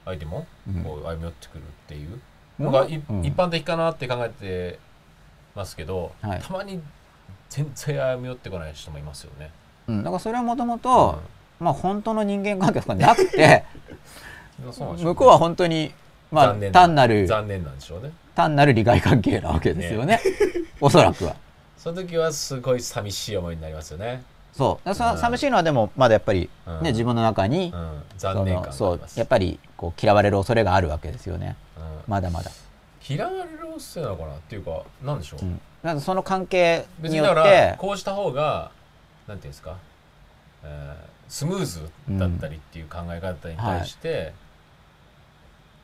[0.05, 0.85] 相手もうん。
[0.85, 2.21] こう歩み寄ってくるっていう。
[2.61, 2.67] うん。
[2.67, 3.25] のがいうん。
[3.25, 4.79] 一般的かなって考えて
[5.55, 6.41] ますけど、はい。
[6.41, 6.81] たまに
[7.49, 9.51] 全然歩み寄ってこない人もいますよね。
[9.91, 11.21] うん、だからそれはもともと、
[11.59, 13.65] まあ本当の人間関係とかなくて
[14.99, 15.93] 向こうは本当に
[16.31, 18.13] まあ単なる残念なんでしょうね。
[18.35, 20.21] 単なる利害関係なわけですよね。
[20.81, 21.35] おそらくは。
[21.77, 24.23] その時はすごい寂しい思いになりますよね。
[24.53, 24.95] そう。
[24.95, 25.11] そうん。
[25.13, 26.83] の寂しいのはでもまだやっぱり、うん。
[26.83, 29.19] ね自分の中に、うん、そ残念感のそうがあります。
[29.19, 31.57] やっぱりこう嫌われる恐れがあるわけですよね。
[31.77, 31.83] うん。
[32.07, 32.51] まだまだ、
[33.09, 34.35] 嫌われるせいなのかな？
[34.35, 38.71] っていうかなんでしょう、うん、だからその関係によってこうした方が
[39.31, 39.77] なんていうんですか、
[40.65, 44.33] えースムーズだったりっていう考え方に対して、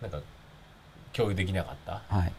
[0.03, 0.19] なんか
[1.13, 1.93] 共有できなかった？
[1.93, 2.33] っはい、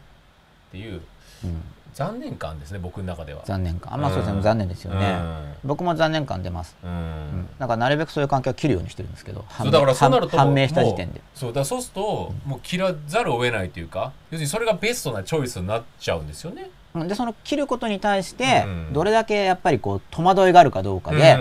[0.74, 1.02] ていう
[1.46, 1.62] うん、
[1.94, 3.44] 残念感ですね僕の中では。
[3.46, 3.94] 残念感。
[3.94, 4.44] あまあそうですね、うん。
[4.44, 5.18] 残念ですよね、
[5.64, 7.48] 僕も残念感出ます、うん、うん。
[7.60, 11.22] からなるべくそういう関係を切るようにしてるんですけどそうだからそうなると判明した時点で。
[11.34, 16.72] そうだそうするともう切らざるを得ないというか要するにそれがベストなチョイスになっちゃうんですよね。
[16.96, 17.08] うん。
[17.08, 18.94] でその切ることに対してうん。
[18.94, 21.38] どれだけやっぱりこう戸惑いがあるかどうかで、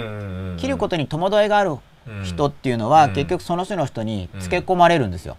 [0.58, 1.76] 切ることにに戸惑いがある
[2.24, 3.12] 人っていうのは、うん。
[3.12, 5.36] 結局その人の人につけ込まれるんですよ。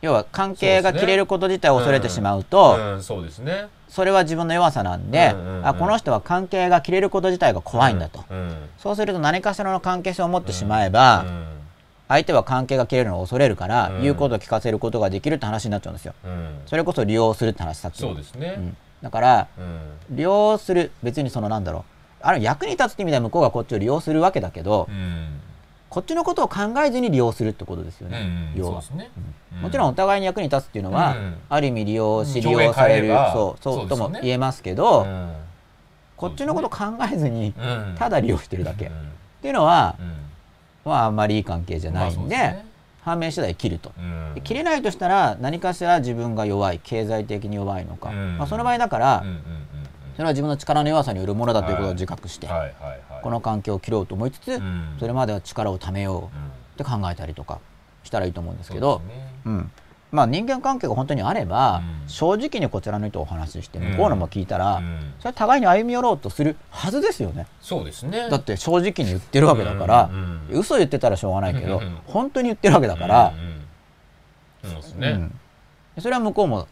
[0.00, 3.68] 要は関係が切れること自体を恐れてしまうと、そうですね。
[3.88, 8.22] それは自分の弱さなんで、あこの人は関係が切れること自体が怖いんだと、
[8.78, 11.46] そうすると何かしらの関係性を持ってしまえば、うん
[12.08, 14.02] 相手は関係が切れるのを恐れるから、うん。
[14.02, 16.14] 言うことを聞かせることができるって話になっちゃうんですよ。
[16.24, 16.60] うん。
[16.66, 18.54] それこそ利用するって話さっきのそうですね。
[18.58, 20.16] うんだからうん。
[20.16, 21.82] 利用する別にそのなんだろう。
[22.22, 25.40] あれ役に立つって意味では向こうがこっちを利用するわけだけど、うん。
[25.90, 28.82] こっちのことを考えずに利用するってことですよね、うん要は。
[29.60, 31.36] もちろんお互いに役に立つっていうのは、うん。
[31.48, 35.32] ある意味利用し利うん用されるそうそうとも言えますけど、うん。
[36.16, 37.94] こっちのこと考えずにうん。
[37.98, 38.94] ただ利用してるだけ、っうん。
[39.42, 39.96] ていうのは、
[40.84, 42.66] うんまああんまりいい関係じゃないんで,、まあそうすね。
[43.02, 44.34] 判明次第切ると、うん。
[44.34, 48.38] で切れないとしたら何かしら自分が弱い経済的に弱いのか、うん。
[48.38, 49.42] まあ、その場合だから、うんうんうん
[50.14, 53.00] それは自分の力の弱さによるものだということを自覚して、うんはいはいはい。
[53.20, 54.94] この関係を切ろうと思いつつ、うん。
[55.00, 56.30] それまでは力をためよううんっ
[56.76, 57.58] て考えたりとか
[58.04, 59.32] したらいいと思うんですけどそうね。
[59.46, 59.70] うん
[60.14, 62.08] まあ、人間関係が本当にあれば、うん。
[62.08, 63.90] 正直にこちらの人をお話ししてうん。
[63.90, 65.12] 向こうのも聞いたら、うん。
[65.18, 67.48] それは互いに歩み寄ろうとするはずですよね。
[67.60, 68.28] そうですね。
[68.30, 73.34] だって正直に言ってるわけだから、うんうん嘘言ってたらしょうがないけど、うん本当に言ってるわけだから。
[74.62, 75.08] そうですね。
[75.08, 76.00] うん。
[76.00, 76.68] それは向こうも、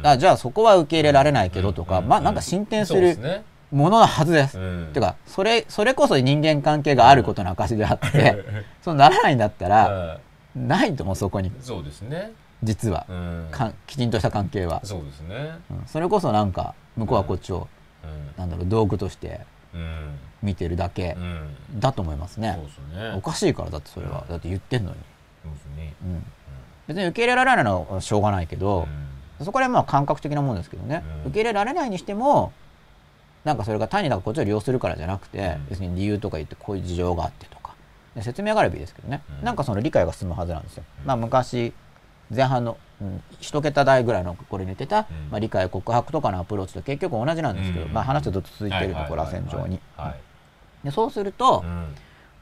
[0.00, 0.06] うん。
[0.06, 3.16] あじゃあそこは受け入れられないけどとか、うんまあなんか進展する
[3.70, 4.58] もののはずです。
[4.58, 4.90] うん。
[4.92, 8.44] てかそれそれこそ人間関係があることの証であって、
[8.84, 10.18] そうならないんだったら、
[10.54, 11.50] ないと思うそこに。
[11.62, 12.32] そうですね
[12.62, 13.48] 実は、うん。
[13.50, 15.58] かんきちんとした関係は、そうですね。
[15.70, 15.86] うん。
[15.86, 17.68] それこそなんか向こうはこっちを、
[18.04, 18.38] うん。
[18.38, 19.40] なんだろう道具として
[19.74, 20.18] うん。
[20.42, 21.80] 見てるだけうん。
[21.80, 22.58] だと思いますね。
[22.94, 23.14] ね。
[23.16, 24.96] おかしいからだってそれは、だって言ってんのに、
[25.42, 25.94] そうですね。
[26.02, 26.24] うん、
[26.88, 28.86] 別に受け入れられないのはしょうがないけど、
[29.40, 31.30] そこら辺はまあ感覚的なもんですけどね、うん。
[31.30, 32.52] 受け入れられないにしても
[33.44, 35.66] なんかそれが単になんかこっちを利用するからじゃなくて、うん。
[35.68, 37.74] 別に理由とか言ってこういう事情があってとか。
[38.14, 39.44] で説明があればいいですけどね、うん。
[39.44, 41.06] なんかその理解が進むはずなんですよ、うん。
[41.06, 41.72] まあ昔
[42.34, 45.04] 前半の、うん、一桁台ぐらいのこれに言ってた、うん。
[45.30, 47.92] まあ、理解告白とかのアプローチと結局同じなんですけど、うん。
[47.92, 49.80] まあ、話はずっと続いているところはいはいはい螺旋状に。
[49.96, 50.16] はい。
[50.84, 51.94] でそうすると、うん。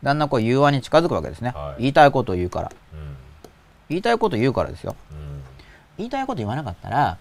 [0.03, 1.83] だんだんこう融和に近づくわけですね、はい。
[1.83, 2.73] 言いたいことを言うから。
[2.95, 3.17] うん。
[3.89, 4.97] 言いたいこと言うからですよ。
[5.11, 5.43] うん。
[5.99, 7.19] 言いたいこと言わなかったら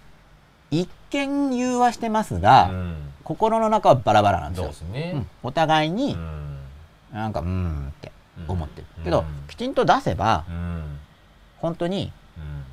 [0.70, 2.96] 一見融和してますが、うん。
[3.24, 4.72] 心の中はバラバラなんですよ。
[4.72, 5.12] すね。
[5.14, 5.26] うん。
[5.42, 6.58] お互いにうん。
[7.12, 8.12] なんかうーんって
[8.46, 9.04] 思ってる、うん。
[9.04, 10.98] けどきちんと出せばうん。
[11.58, 12.12] 本当に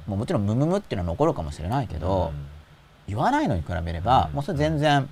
[0.07, 2.45] うんもちろんムムムっていうのは残るかもしれないけど、うん。
[3.07, 4.35] 言わないのに比べれば、うん。
[4.35, 5.09] もうそれ全然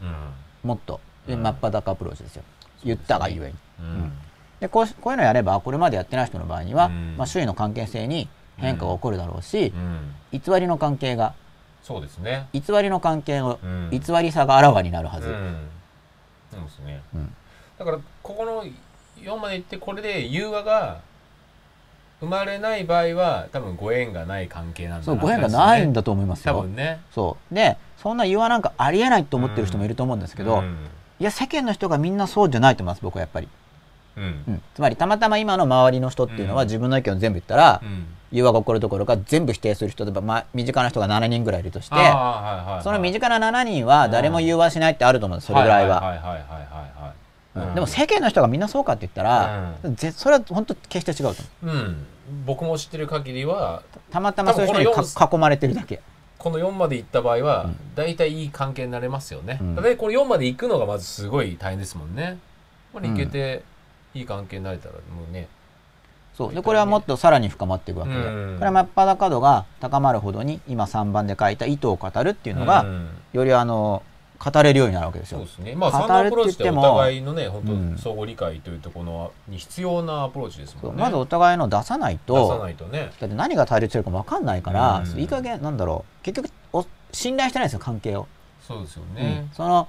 [0.64, 0.70] うん。
[0.70, 1.44] もっと、でうん。
[1.44, 2.44] 真っ裸アプローチですよ。
[2.84, 3.54] 言ったがゆえに。
[3.80, 4.12] うん。
[4.60, 7.16] でこうこういうのやればこれまでやってない人の場合には、うん。
[7.18, 10.16] まあ、周囲の関係性に変化が起こるだろうしう、ん。
[10.32, 11.34] 偽りの関係が
[11.84, 12.48] そうですね。
[12.54, 13.90] 偽りの関係のうん。
[13.92, 15.68] 偽りさがあらわになるはず、うん。
[16.52, 17.02] そうですね。
[17.14, 17.36] うん。
[17.78, 18.66] だからここの
[19.22, 21.02] 4までいってこれで融和が
[22.20, 26.62] 生まれない場合は多分ご縁がない関係なんだそうご縁がないんだと思います多よ。
[26.62, 27.02] 分ね。
[27.12, 27.54] そう。
[27.54, 30.78] でそんな言わなんかありえないと思ってる人もいると思うんですけど、うん。
[31.20, 33.48] いや世間の人がみんなそうじゃないと思います僕はやっぱり、
[34.18, 34.44] うん。
[34.48, 36.68] うん、つまりたまたま今の周りの人っていうのはうん。
[36.68, 38.08] 自分の意見を全部言ったら、うん。
[38.34, 46.02] が起こるところか全部否定する人で、まあ、身近な人が7人ぐらいいるとしてあーはいはいはいその身近な7人は誰も融和しないってあると思うんですそれぐらいは。
[46.02, 47.25] はいはいはいはいはい
[47.56, 51.76] でも世間の人がみんなそうかって言ったら、ぜそれは本当決して違うと思う。
[51.76, 52.06] うん。
[52.46, 56.02] 僕も知ってる限りはたまたまそういう人に囲まれてるだけ。
[56.38, 57.78] この4まで行った場合はうん。
[57.96, 59.76] 大体いい関係になれますよね、うん。
[59.76, 62.38] でこれ4まで行くのがまずすごい大変ですもんね。
[62.92, 63.64] これ行けて
[64.14, 65.00] いい関係になれたらも
[65.30, 65.48] うね。
[66.36, 66.54] そう。
[66.54, 68.56] でこれはもっとさらに深まっていくわけで、うん。
[68.58, 73.08] これは真っ裸度が高まるほどに今3番で書いた意図を語るっていうのが、うん。
[73.34, 74.04] よりあの
[74.38, 75.40] 語れるようになるわけですよ。
[75.40, 75.76] そうですね。
[75.76, 77.94] まあ語るそのアプローチっておって言っても互いのね本うん。
[77.96, 83.12] 当相互理解というところのに必要なアプローチですもんまずお互いの出さない出さとないとね。
[83.20, 85.20] だって何が対立してるか分かんないから、うん。
[85.20, 86.24] いい加減なんだろう。
[86.24, 88.28] 結局お信頼してないんですよ関係を。
[88.62, 89.88] そうですようねん、その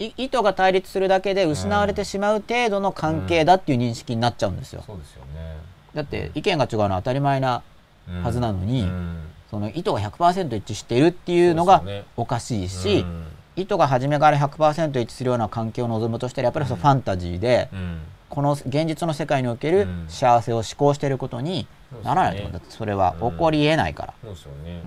[0.00, 4.82] い意図が対立するだけで失われてしまう程度の関係だっていう認識になっちゃうんですよ。
[4.84, 5.56] そうですよね。
[5.94, 7.62] だって意見が違うのは当たり前な
[8.08, 8.22] うん。
[8.22, 9.20] はずなのにうん。
[9.50, 11.82] その意図が100%一致しているっていうのが
[12.16, 13.26] おかしいし、うん
[13.56, 18.00] 意図が初めから100%一致するような関係を望むとしたらやっぱりそのファンタジーで、うん。
[18.28, 20.04] この現実の世界におけるうん。
[20.08, 21.66] 幸せを思考していることに
[22.04, 24.14] ならないと思うだってそれは起こりえないから。
[24.22, 24.82] そうですよね、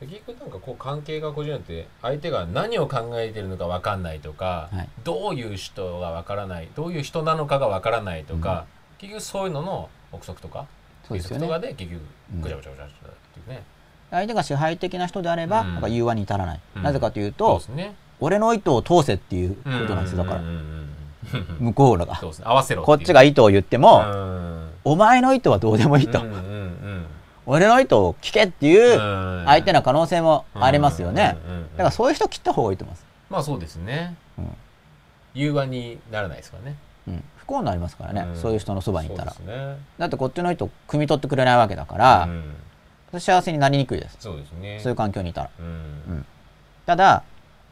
[0.00, 0.08] うん。
[0.08, 4.88] 結局なんかこう関係がこじれて相手が何を考えてるのか分かんないとか、はい。
[5.02, 8.66] どういう人が分からないどういう人なのかが分からないとか、
[8.98, 10.66] 結局そういうのの憶測とか
[11.08, 12.02] 推測とかねで結局
[12.34, 12.40] うん。
[12.42, 13.62] ぐちゃぐちゃぐちゃっていうね、
[14.10, 15.72] 相手が支配的な人であれば、うん。
[15.74, 16.82] なんか融和に至らない、うん。
[16.82, 17.62] なぜかというと
[18.20, 20.42] 俺の意図を通せっていうことなんですよだから。
[21.58, 22.20] 向こうらが。
[22.42, 24.70] 合わせろこっちが意図を言っても、うん。
[24.84, 26.20] お前の意図はどうでもいいと、
[27.46, 29.44] 俺の意図を聞けっていううん。
[29.46, 31.36] 相手の可能性もありますよね、
[31.72, 34.56] だからそういう人切った方がいいと思います、まあそうですね、うん。
[35.34, 36.76] 融和にならないですからね。
[37.08, 38.36] うん、不幸になりますからね、うん。
[38.36, 39.34] そういう人のそばにいたら。
[39.98, 42.54] だってこっちの意図を汲み取ってくれないわけだからう、ん
[43.18, 44.16] 幸せになりにくいです。
[44.20, 44.78] そうですね。
[44.80, 45.50] そういう環境にいたら。
[45.58, 45.66] うん。
[45.66, 45.68] う
[46.18, 46.26] ん。
[46.86, 47.22] ただ、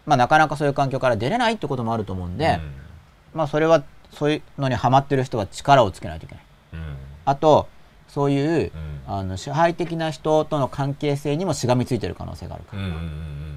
[0.06, 2.60] まあ、なかなかそういう環境から出れないってこともあると思うんで、
[3.34, 6.44] まあ、それはそういうのにハマってる人は力をつけないといけない。
[6.74, 6.78] うん。
[6.80, 6.96] うん
[7.26, 7.68] あと
[8.08, 8.98] そういううん。
[9.06, 12.82] あの支配的な人との関係性にもしがみついてる可能性があるから、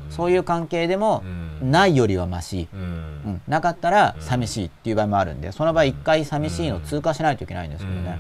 [0.10, 1.24] そういう関係でも
[1.62, 1.72] うん。
[1.72, 2.84] ないよりはまし、ううん。
[2.84, 8.18] んなかったら寂しいっていう場合もあるんでその場合一回寂しいのを通過しないといけないんですけどね、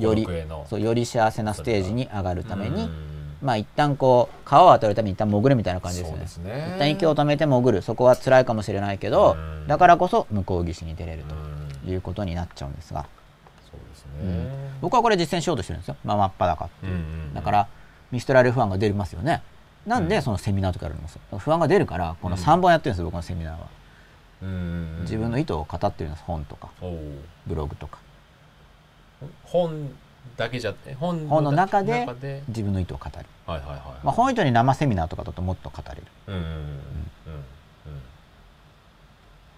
[0.00, 0.26] より
[0.68, 2.90] そうより幸せなステージに上がるために、うん。
[3.42, 6.22] まあ一旦こう川を渡るために一旦潜るみたいな感じですよね。
[6.22, 6.72] ですね。
[6.76, 7.82] 一旦息を止めて潜る。
[7.82, 9.66] そこは辛いかもしれないけど、うん。
[9.66, 11.86] だからこそ向こう岸に出れるうん。
[11.86, 13.06] ということになっちゃうんですが、
[13.70, 14.44] そうですうん。
[14.48, 17.68] ね僕はこれ実践しようとしてるんですよ、まあ、真っ裸っていう、うんうんだから
[18.10, 19.40] ミストラル不安が出ますよね。
[19.86, 23.66] なんでそのセミナーとかやるんですよ不安が出るからこの3本やってるんですよ、僕のセミナーは。
[24.42, 26.70] うん自分の意図を語ってるんです本とか。
[27.46, 27.98] ブログとか
[29.44, 29.90] 本
[30.36, 32.06] だけじゃ本本の中で
[32.48, 36.02] 自分の意図を語る、はいはいはい、まあ、本以上に生セミナーとかだともっと語れる。
[36.28, 36.70] うんうんうんうん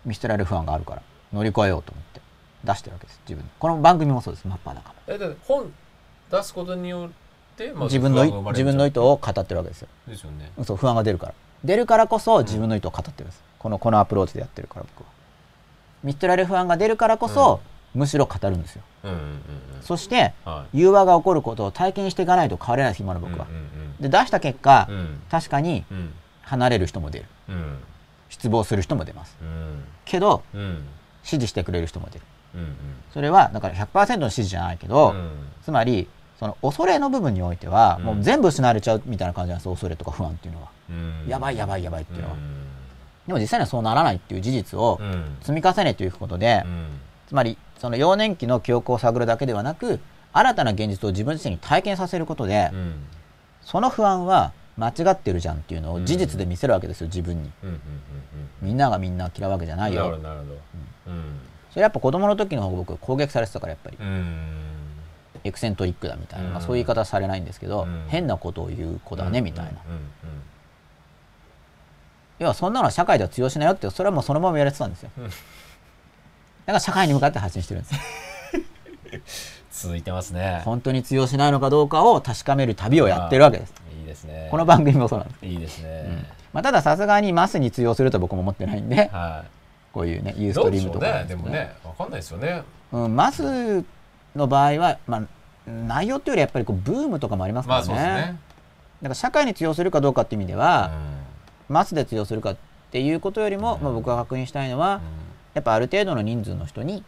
[0.05, 1.03] ミストラル不安があるから
[1.33, 2.21] 乗り越えようと思って
[2.65, 5.73] 出してるわけです自分この番組もそうですマッパーだからえだ本
[6.33, 9.89] 出すことによって、まあ自分の自分の意図を語ってるわけですよ。
[10.09, 10.51] ですよね。
[10.65, 11.35] そう不安が出るから。
[11.63, 15.13] 出るからこそ自分の意図を語ってるんです、このこのアプローチでやってるから僕は。
[16.03, 17.61] ミストラル不安が出るからこそ、
[17.95, 18.83] むしろ語るんですよ。
[19.05, 19.39] うんうんうんうん。
[19.83, 20.79] そしてはい。
[20.79, 23.47] 融和が起こることを体験していかないと変われないです今の僕は、
[24.01, 24.97] で出した結果、うん。
[24.97, 26.13] うん確かにうん。
[26.43, 27.25] 離れる人も出る。
[27.49, 27.79] うん。
[28.29, 29.37] 失望する人も出ます。
[29.41, 29.85] うん。
[30.05, 30.85] けどうん。
[31.23, 32.25] 支持してくれる人も出る。
[32.55, 32.77] うん
[33.15, 35.31] それはだから100%の支持じゃないけど、うん。
[35.65, 36.09] つまり
[36.39, 38.05] その恐れの部分においては、うん。
[38.05, 41.25] もう全部失われちゃうみたいな感じなんです恐れとか不安っていうのは、うん。
[41.29, 42.65] やばいやばいやばいっていうのは、うん。
[43.27, 45.37] でも実際にはそうならないっていう事実をうん。
[45.43, 46.87] 積み重ねていくことで、うん。
[47.29, 49.99] つまりその幼年期の記憶を探るだけではなく
[50.33, 52.95] 新たな現実を自分自身に体験させることで、うん。
[53.61, 57.51] その不安は間違ってるじゃんっていうのを事実で見せるわけですよ自分に。
[58.61, 60.03] みんながみんな嫌うわけじゃうなんいよ。
[60.03, 60.53] なるほどなるほど。
[61.09, 61.41] うん。
[61.71, 63.99] それやっぱ子供の時の方が僕攻撃されてたからやっぱり。
[64.01, 64.37] うん。
[65.43, 68.05] エクセントリックだみたいな、まあ、うんそういう言い方はされないんですけど、うん。
[68.07, 69.73] 変なことを言う子だねみたいな、
[72.39, 75.31] 要はそんなのは社会では通用しないよってそれはもうそのまま言われてたんですよ、うん
[76.65, 77.95] だから社会に向かって発信してるんです。
[77.95, 78.01] よ
[79.73, 80.63] 続いてますね。
[80.65, 83.75] 本当に通用しないのかどうかを確かめる旅をやってるわけです。
[83.99, 84.49] いいですね。
[84.51, 86.25] この番組もそうなんです、いいですね。
[86.53, 89.45] まあ、たださすがにマスに通用すると僕も思ってないんでは
[89.93, 91.07] こういうねユーいストリームとか。
[91.07, 91.51] どうなんけどでしょうね。
[91.51, 92.63] でもねわかんないですよね。
[92.93, 93.85] うん、マス
[94.37, 95.23] の場合は、まあ、
[95.71, 98.39] 内容っていうよりやっぱりこうブームとかもありますかまあらね,、そうですね。
[99.03, 100.93] だから社会に通用するかどうかっていう意味では、
[101.69, 102.57] うマスで通用するかっ
[102.93, 105.01] ていうことよりも、まあ、僕が確認したいのは、ん
[105.55, 107.03] やっぱある程度の人数の人にうん。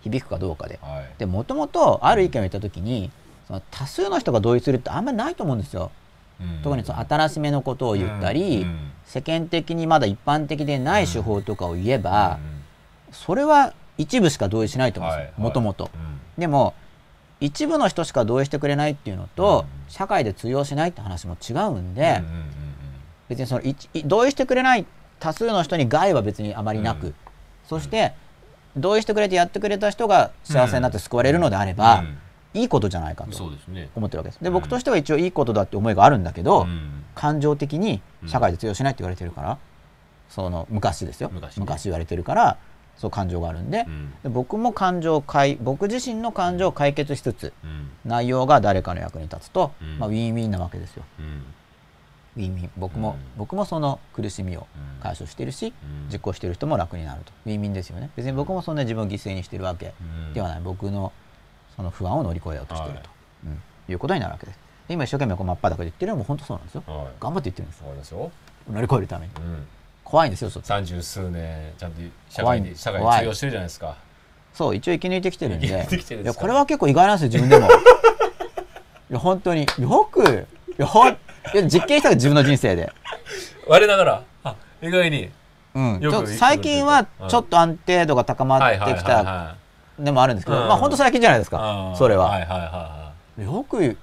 [0.00, 0.78] 響くかどうかで。
[0.80, 1.04] はい。
[1.18, 3.10] でもともとある意見を言った時に
[3.46, 5.90] その多数の人が同意するってあんまりないと思うんですよ。
[6.40, 6.62] うん。
[6.62, 8.90] 特にその新しめのことを言ったり、うん。
[9.04, 12.38] 世間的にまだ一般的でない手法とかを言えば、
[13.08, 13.14] うん。
[13.14, 15.32] それは一部しか同意しないと思うんですよ。
[15.34, 15.90] はいもともと。
[15.92, 16.40] うん。
[16.40, 16.74] でも
[17.40, 19.90] 一部の人しか同意してくれないっていうのと、うん。
[19.90, 22.22] 社会で通用しないって話も違うんで、
[23.28, 23.62] 別にその
[24.04, 24.86] 同意してくれない
[25.18, 27.14] 多数の人に害は別にあまりなく、うん
[27.68, 28.14] そして
[28.76, 32.18] 同意してくれてやってくれた人が幸せになって救われるのであれば、うん。
[32.54, 33.44] いいことじゃないかうんと
[33.94, 34.40] 思ってるわけです。
[34.40, 34.54] でうん。
[34.54, 37.04] 僕としては一応いいことだって思いがあるんだけど、うん。
[37.14, 39.58] 感情的に社会で通用しないって言われてるから、
[40.30, 41.30] その昔ですよ。
[41.32, 41.66] 昔ね。
[41.84, 42.56] 言われてるから
[42.96, 44.12] そう感情があるんで,、うん。
[44.22, 47.90] で僕も感情を解僕自身の感情を解決しつつうん。
[48.06, 49.98] 内容が誰かの役に立つと、うん。
[49.98, 51.04] まあ、ウィンウィンなわけですよ。
[51.18, 51.42] うん
[52.38, 52.70] ウィンウィン。
[52.76, 53.16] 僕も、うん。
[53.36, 54.66] 僕もその苦しみを
[54.96, 55.02] うん。
[55.02, 56.12] 解消してるし、うん。
[56.12, 57.32] 実行してる人も楽になると。
[57.44, 58.10] ウィンウィンですよね。
[58.16, 60.32] 別に僕もそんな自分を犠牲にしてるわけうん。
[60.34, 60.60] ではない。
[60.62, 61.12] 僕の
[61.76, 63.04] その不安を乗り越えようとしているはい。
[63.04, 63.10] と、
[63.46, 63.62] うん。
[63.90, 64.58] いうことになるわけです。
[64.88, 66.82] で今一生懸命こう真っ裸で言ってるのも本当そうなんですよ。
[66.86, 67.06] はい。
[67.20, 68.30] 頑張って言ってるんですわかりますよ。
[68.70, 69.32] 乗り越えるために。
[69.36, 69.66] うん。
[70.04, 72.00] 怖いんですよ三十数年ちゃんと
[72.30, 73.96] 社会に社会に通用してるじゃないですか。
[74.54, 75.66] そう一応生き抜いてきてるんで。
[75.66, 77.68] いやこれは結構意外なんですよ自分でも。
[79.10, 79.66] いや本当に。
[79.78, 80.46] よく
[80.78, 81.16] いやほん
[81.54, 82.92] いや実験したら自分の人生で。
[83.66, 85.30] 我ながらあ意外に。
[85.74, 89.56] うん、ちょ最近はちょっと安定度が高まってきたは
[89.98, 90.68] でもあるんですけど、うん。
[90.68, 92.56] まあ本当最近じゃないですかいそれは、はいはいは
[93.38, 93.96] いはよく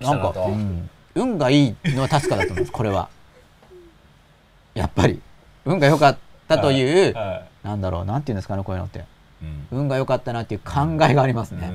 [0.00, 3.08] なんか、とうん、運がいいのは確かだと思いますこれは。
[4.74, 5.20] やっぱり。
[5.64, 6.18] 運が良かっ
[6.48, 8.98] たという、いはなんだろうなんていうんですかねこういうのって。
[8.98, 9.02] い
[9.42, 9.44] う
[9.76, 9.78] ん。
[9.80, 11.70] 運が良かったなっていう考えがありますね、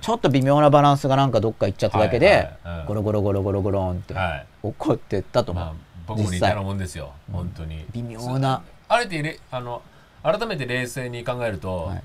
[0.00, 2.50] ちょっと微妙なバランスがなんかどっか行っちゃっただけで、
[2.86, 4.46] ゴロゴロゴロゴロゴロンってはい。
[4.62, 5.74] 起こってったと思う、まあ
[6.06, 7.12] 僕も似たよもんですよ。
[7.30, 7.84] 本当に。
[7.92, 8.62] 微妙な。
[8.88, 9.82] あれてれあの
[10.22, 12.02] 改めて冷静に考えると、はい。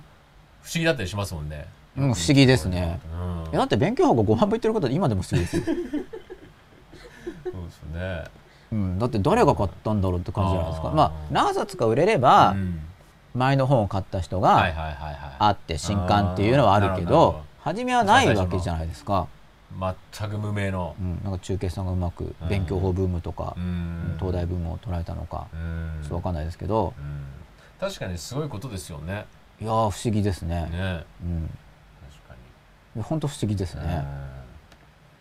[0.62, 1.68] 不思議だったりしますもんね。
[1.98, 3.00] うん不思議ですね。
[3.14, 8.24] うん、いやだって勉強法が5万部言ってることは今でも不思議ですよ、そうですね。
[8.72, 10.92] うん、だって誰が買ったんだろうって感じじゃないですか。
[10.92, 12.82] まあ何冊か売れれば、うん。
[13.36, 14.66] 前の本を買った人が。
[15.38, 19.28] あって新刊っていうのはあるけど初めはないわけじゃないですか、
[20.12, 20.96] 全く無名の。
[21.02, 21.04] う。
[21.04, 24.16] ん、なんか中継さんがうまく勉強法ブームとかう、ん。
[24.20, 26.00] 東大ブームを捉えたのかうん。
[26.04, 26.94] ちょっと分かんないですけど。
[26.96, 27.26] うん。
[27.80, 29.26] 確かにすごいことですよね。
[29.60, 30.70] いやー不思議ですね。
[30.70, 31.04] ね。
[31.24, 31.50] うん。
[32.08, 32.36] 確か
[32.96, 33.82] いや本当不思議ですに。
[33.88, 34.06] ね、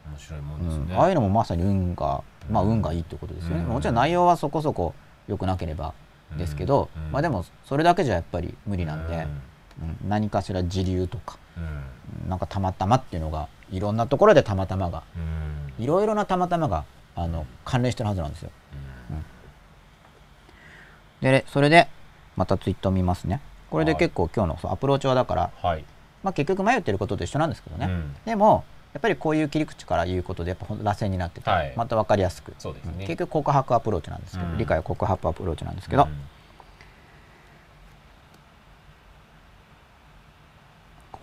[0.07, 0.13] うん。
[0.13, 0.95] 面白いもうんですね。
[0.95, 1.01] ん。
[1.01, 3.69] ああいうのもまさに運がまあうん運がいいってことですよね、うん。
[3.69, 4.95] もちろん内容はそこそこ
[5.29, 5.95] 良くなければ
[6.37, 9.21] ですけど、うんまあでもそれだけじゃやっぱり無理なんで、うん。
[9.23, 10.09] うん。
[10.11, 12.29] 何かしら時流とかうん。
[12.29, 15.85] なんかたまたまっていうのがいろんなところでたまたまがうん。
[15.85, 16.85] いろいろなたまたまが
[17.17, 18.51] あの関連してるはずなんですよ。
[21.21, 21.89] でそれで
[22.37, 23.41] またツイートを見ますね。
[23.71, 25.85] これで結構今日のアプローチはだから、はい。
[26.23, 28.15] まあ、結局迷ってることと一緒なんですけどね、うん。
[28.25, 31.73] でもやっぱりこういう切り口から言うことでやっぱ螺旋になってて、はい。
[31.77, 32.57] また分かりやすく、ね。
[33.01, 34.59] 結局告白アプローチなんですけど、うん。
[34.59, 36.21] 理解は告白アプローチなんですけど、うん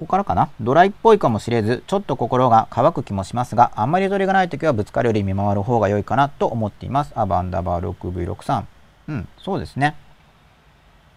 [0.02, 0.50] ここからかな？
[0.60, 7.12] ドライっぽいかもしれずちょっと心が乾く気もしますがあんまりゆとりがない時はぶつかるより見守る方が良いかなと思っています。
[7.14, 8.64] アンダーバー 6V63
[9.10, 9.96] うんそうですね。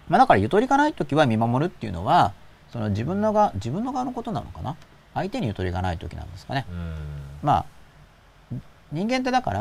[0.06, 2.35] まあだからゆとりがない時は見守るっていうのは
[2.70, 4.77] その自分のが自分の側のことなのかな？
[5.15, 6.66] 相手にゆとりがない時なんですかね。
[6.70, 6.94] うん。
[7.43, 8.56] まあ
[8.93, 9.61] 人間ってだから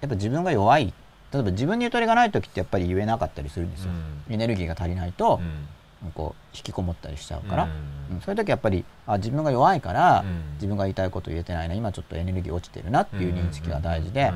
[0.00, 0.94] やっぱ自分が弱い。
[1.34, 3.90] 例えば自分にゆとりがない時ってやっぱり言えなかったりするんですよ、
[4.30, 5.68] エネルギーが足りないとう、ん
[6.14, 7.70] こう引きこもったりしちゃうから、うん。
[7.70, 10.54] うんそういう時やっぱりあ自分が弱いから、うん。
[10.54, 14.32] 自分が言いたいこと言えてないな今ちょっとエネルギー落ちてるなっていう認識が大事で、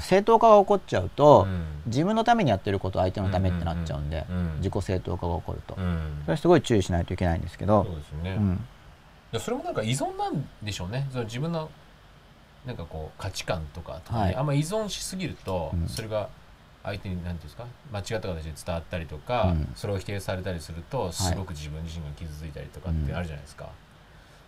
[0.00, 1.64] 正当化が起こっちゃうと、うん。
[1.86, 6.22] 自分のためにやってること相手のためってなっちゃうんで、うん自己正当化が起こると、うん。
[6.24, 7.84] それすごい注意しないといけないんですけど。
[7.84, 8.66] そう、ですね、いうん。
[9.32, 11.08] やそれもなんか依存なんでしょうね。
[11.10, 11.68] その自分の
[12.64, 14.36] なんかこう価値観とかはい。
[14.36, 15.88] あんま依存しすぎると、うん。
[15.88, 16.28] それが
[16.84, 17.64] 相手に何ていうんですか？
[17.92, 19.72] 間違った形で伝わったりとか、うん。
[19.76, 23.68] それを否定されたりするとすごく自分自身が傷ついたりとかってあるじゃないですか、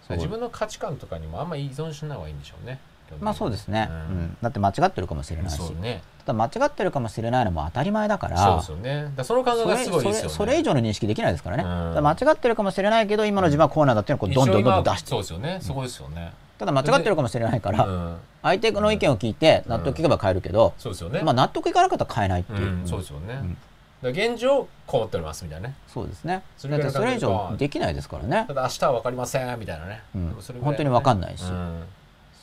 [0.08, 0.16] そう。
[0.16, 2.78] 自分の価値観とかにもあんまり依存しない方がいいんでしょうね
[3.20, 3.98] まあそうですね、ううん。
[4.22, 6.02] んだって間違ってるかもしれないし、ね。
[6.26, 8.62] ただ間違ってるかもしれないのも当たり前だから。
[8.62, 9.12] そうですよね。
[9.22, 10.28] その感覚がすごいですよね。
[10.28, 11.94] それそれ以上の認識できないですからね、うん。
[11.94, 15.10] ら間違ってるかもしれないけど今の自分はこうなんだっていうのをどんどんどんどん出して。
[15.10, 23.56] そうですよね、そこですよね、ただ間違ってるかもしれないから、うん、相手の意見を聞いて納得いけば変えるけど、そうですよね、まあ、納得いかなかったら変えないっていう、うん、そうですよね、
[24.02, 25.74] 現状こう思っておりますみたいなね。
[25.88, 26.42] そうですね。
[26.58, 28.44] それそれ以上できないですからね。
[28.48, 30.28] た、だ明日は分かりませんみたいなね、うん。
[30.28, 31.44] でもそれぐらい本当に分かんないし。
[31.44, 31.82] うん。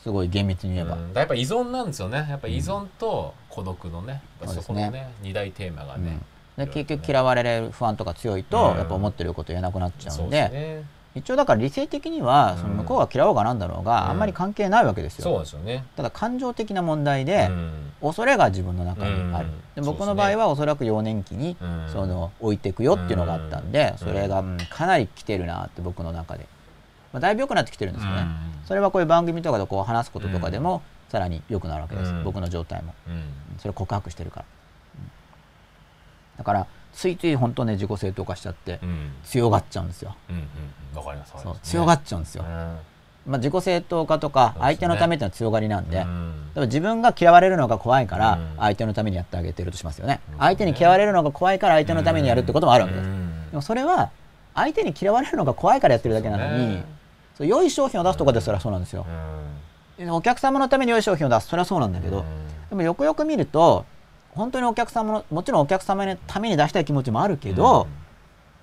[0.02, 1.14] すごい厳密に言えば、うん。
[1.14, 2.26] だからやっぱ依存なんですよね。
[2.28, 6.18] やっぱ依存と孤独のね、そこのね二大テーマがね、
[6.56, 8.78] で結局嫌われる不安とか強いと、うん。
[8.78, 10.40] やっぱ思ってること言えなくなっちゃそううんで。
[10.40, 10.84] ですね
[11.14, 14.10] 一応だから理性的にはその向こうが嫌おうがなんだろうが、うん。
[14.10, 15.84] あんまり関係ないわけですよ、そうですよね。
[15.94, 17.92] ただ感情的な問題で、うん。
[18.00, 19.74] 恐れが自分の中にある、うん。
[19.74, 21.88] で僕の場合はおそらく幼年期にうん。
[21.92, 23.98] その置いていくよっていうのがあったんで、うん。
[23.98, 26.46] それがうんかなり来てるなって僕の中で、
[27.12, 28.66] まあ、だいぶ良くなってきてるんですよね、うん。
[28.66, 32.24] それはこういう番組とかでこう話すこととかでもさらに良くなるわけです、うん。
[32.24, 32.94] 僕の状態も。
[33.06, 33.22] うん。
[33.58, 34.46] それ告白してるから、
[34.94, 35.10] うん。
[36.38, 39.12] だからついつい本当ね自己正当化しちゃってうん。
[39.24, 40.46] 強がっちゃうんですよ、うんうん
[40.96, 41.34] わかります。
[41.34, 42.50] わかりそうます強がっちゃうんですよ、うん
[43.24, 46.52] まあ、自己正当化とか相手のためっていうのは強がりなんで、うん。
[46.54, 48.56] でも自分が嫌われるのが怖いからうん。
[48.58, 50.38] 相手のためにやってあげてるとしますよね、うん。
[50.38, 53.50] 相手に嫌われるのが怖いから相手のためにやるってこともあるわけです、うん。
[53.50, 54.10] でもそれは
[54.54, 56.84] 相手に嫌われるのが怖いからやってるだけなのに、そうね。
[57.38, 59.06] そう良い商品を出すとかでそれはそうなんですよ、
[59.96, 62.24] でお客様のために良い商品を出すそれはそうなんだけど、
[62.68, 63.86] でもよくよく見ると
[64.32, 67.86] 本当にお客様のもちろんお客様のために出したい気持ちもあるけど、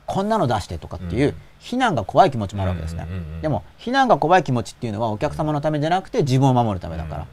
[0.06, 1.36] こんなの出してとかっていう、うん。
[1.60, 3.06] 非難が怖い気持ちもあるわけですね、
[3.42, 7.28] でも非難が怖い気持ちっていうのはお客様のためじゃなくて自分を守るためだから、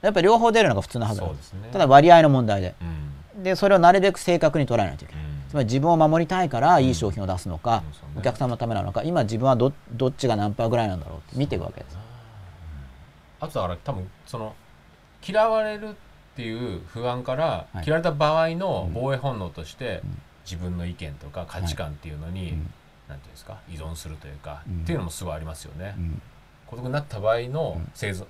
[0.00, 1.68] やっぱり両方出るのが普通のはずなんですすね。
[1.72, 2.74] ただ割合の問題で。
[3.36, 3.42] うん。
[3.42, 5.30] でそれをなるべく正確に捉えないといけない、うん。
[5.48, 7.84] つまり自分を守りたいからいい商品を出すのか、
[8.16, 11.98] お客様のためなのか今自分はどどっちが何パーぐらいなんだろうって見ていくわけです。
[13.40, 14.54] あとだから多分その
[15.24, 15.94] 嫌われる
[16.38, 17.84] っていう不安から、はい。
[17.84, 20.02] 嫌われた場合の防衛本能として、
[20.44, 22.72] 自分の意見とか価値観っていうのに、うん。
[23.08, 24.82] なんていうんですか依存するというか、うん。
[24.82, 25.96] っていうのもすごいありますよね。
[25.98, 26.22] うん。
[26.68, 27.90] 孤独になった場合のうん。
[27.92, 28.24] 生存、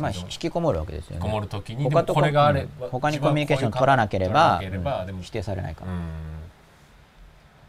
[0.00, 1.20] まあ引きこもるわけですよね。
[1.20, 2.88] こもるときに他これがあれうん。
[2.88, 4.62] 他にコミュニケーション取らなければ
[5.20, 6.00] 否定されないから、うん。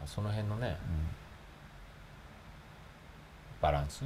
[0.06, 0.78] その辺のね
[3.60, 4.04] バランス、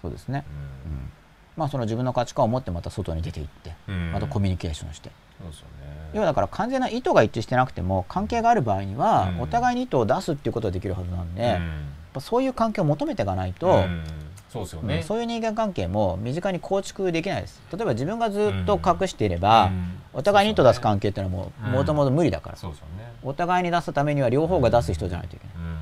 [0.00, 0.44] そうですね、
[0.86, 1.10] ううん
[1.56, 4.12] まあその自分の価値観を持ってまた外に出ていってん。
[4.12, 5.10] またコミュニケーションして、
[5.40, 6.10] そうですよね。
[6.12, 9.40] 要はだから完全な意図が一致してなくても関係がある場合にはうん。
[9.42, 14.04] お互いに意図を出すっていうことができるはずなんで、やっうんぱそういう関係を求めていかないと、うん。
[14.48, 17.60] そうですよね、うんそういう人間関係も身近に構築できないです。
[17.72, 19.98] 例えば自分がずっと隠していれば、うん。
[20.12, 25.56] お互いに意図出す関係っていうのはももともと無理だから、そうですよね、お互いに出すためには両方が出す人じゃないといけない。
[25.56, 25.75] うん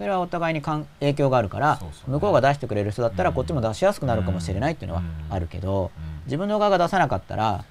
[0.00, 3.34] それはお互いに関影響があるから向こうが出してくれる人だったらうん。
[3.34, 5.26] こっちも出しやすくなるかもしれないっていうのはうん。
[5.28, 6.22] あるけどうん。
[6.24, 7.66] 自分の側が出さなかったら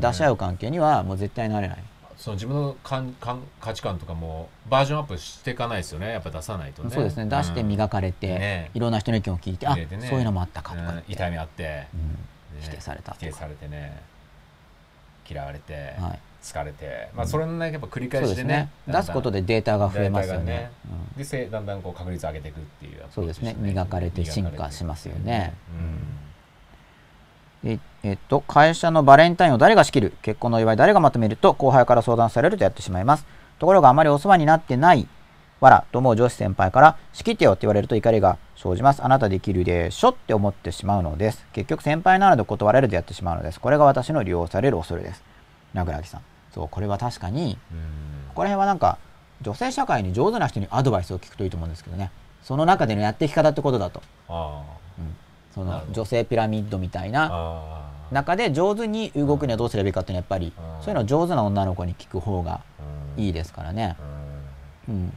[0.00, 1.84] 出し合う関係にはもう絶対なれない。
[2.16, 6.12] その自分の感感価値観とかもバージョンアップしていかないですよね。
[6.12, 6.88] やっぱ出さないとね。
[6.90, 7.26] そうですね。
[7.26, 8.70] 出して磨かれてね。
[8.72, 9.86] いろんな人の意見を聞いてね。
[10.08, 10.82] そういうのもあったかとか。
[10.82, 10.94] うん。
[10.94, 12.00] 言って痛みあって、うん。
[12.08, 12.16] ね
[12.60, 14.00] 否定された否定されてね。
[15.28, 20.44] 嫌われて、はい疲れて、まあ、それのねやっぱ繰り返しでね出すことでデータが増えますよね。
[20.44, 20.70] ね
[21.14, 21.18] うん。
[21.18, 23.56] でせだんだんこう確率上げていくっていうアプそうですね。
[23.58, 25.54] 磨かれて進化しますよね。
[27.64, 27.72] うん。
[27.72, 30.12] ええっと、会社のバレンタインを誰が仕切る？
[30.22, 31.36] 結婚の祝い誰がまとめる？
[31.36, 33.26] と後輩から相談されるとやってしまいます。
[33.58, 35.08] ところがあまりお世話になってない
[35.58, 39.02] わらと思う上司先輩から仕切ってよって言われると怒りが生じます。
[39.02, 41.44] あなたできるでしょって思ってしまうのです。
[41.52, 43.58] 結局先輩なので断られるとやってしまうのです。
[43.58, 45.24] これが私の利用される恐れです。
[45.72, 46.20] 名倉木さん
[46.56, 47.78] そうこれは確かにうん。
[48.28, 48.96] ここら辺はなんか
[49.42, 52.10] 女性社会に上手な人にアドバイスを聞くといいと思うんですけどね。
[52.42, 54.62] その中でのやっていき方ってことだと、あ
[54.98, 55.14] うん。
[55.54, 60.82] その女性ピラミッドみたいあな中で上手に動くにはどうすればいいかっていうのはやっぱりうん。
[60.82, 62.60] そういうのを上手な女の子に聞く方が
[63.18, 63.96] いいでですからね。
[64.88, 64.94] うん。
[64.94, 65.12] うん。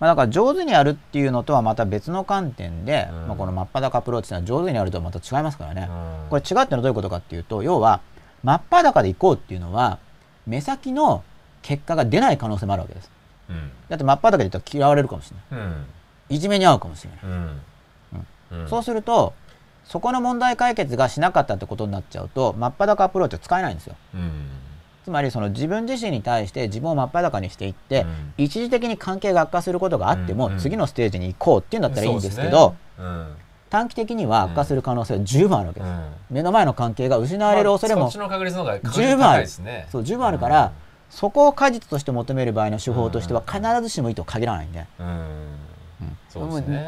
[0.00, 3.28] まあ、だから上手にやるっていうのとはまた別の観点で、うん。
[3.28, 5.88] まあ、この真っ裸アプローチっていうのは上手にやるとはまた違いますからね。
[5.88, 6.30] うん。
[6.30, 8.00] これ違うってのはどういうことかっていうと要は
[8.42, 9.98] 真っ裸で行こうっていうのは
[10.46, 11.22] 目先の
[11.62, 13.10] 結果が出ない可能性もあるわけです。
[13.50, 13.70] うん。
[13.88, 15.66] だって真っ裸で言ったら嫌われるかもしれない。
[15.66, 15.86] うん。
[16.28, 17.20] いじめに遭うかもしれない。
[17.22, 17.60] うん。
[18.62, 18.68] うん。
[18.68, 19.34] そうすると
[19.84, 23.96] そこの問題解決がしなかったってことになっちゃうと真っ裸アプローチは使えないんですよ。
[24.14, 24.30] うん。
[25.04, 28.44] つまりその自分自身に対して自分を真っ裸にしていって、うん。
[28.44, 32.76] 一時的に関係が悪化することがあっても、次のステージに行こうっていうんだったらいいんですけど
[33.70, 35.96] 短期的には悪化する可能性は十分あるわけです、うん。
[35.96, 39.48] うん目の前の関係が失われる恐れも、十分ある
[39.90, 40.72] そう十分あるから、
[41.10, 44.86] そこを果実として求める場合の手法としては必ずしもいいとは限らないんで、ね。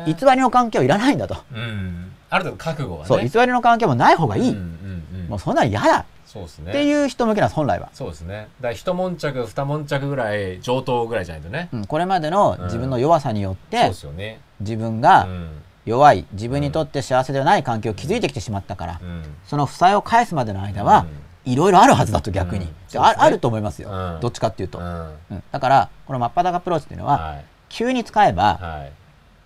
[0.06, 2.12] 偽りの関係はいらないんだと、うん。
[2.30, 3.06] ある程度覚悟はね。
[3.06, 6.04] そう偽りの関係もない方がいい、うんうんうんもうそんなの嫌だ。
[6.26, 6.70] そうですね。
[6.70, 8.48] っていう人向けなんです本来は、そうですね。
[8.60, 11.68] だから一悶着二悶着ぐらい上等ぐらいじゃないとね。
[11.72, 11.84] うん。
[11.86, 14.40] これまでの自分の弱さによって、そうですよね。
[14.60, 15.48] 自分うがん
[15.84, 19.22] 弱い自分にとって幸せではない環境を築いてきてしまったから、うん。
[19.46, 21.06] その負債を返すまでの間は、
[21.44, 22.70] いろいろあるはずだと逆に、うん。
[22.70, 24.20] ねああると思いますよ、うん。
[24.20, 25.14] どっちかっていうと、うん。
[25.30, 25.42] うん。
[25.50, 27.44] だからこの真っ裸アプローチっていうのは、はい。
[27.68, 28.86] 急に使えば、は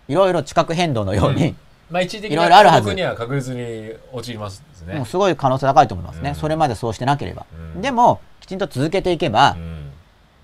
[0.09, 0.13] い。
[0.13, 1.55] いろいろ地殻変動のように、
[1.91, 2.93] まあ一時的いろいろあるはず。
[2.93, 4.95] には確実に陥りますですね。
[4.95, 6.35] もうすごい可能性高いと思いますね、うん。
[6.35, 7.81] それまでそうしてなければ、うん。
[7.81, 9.91] でもきちんと続けていけば、うん。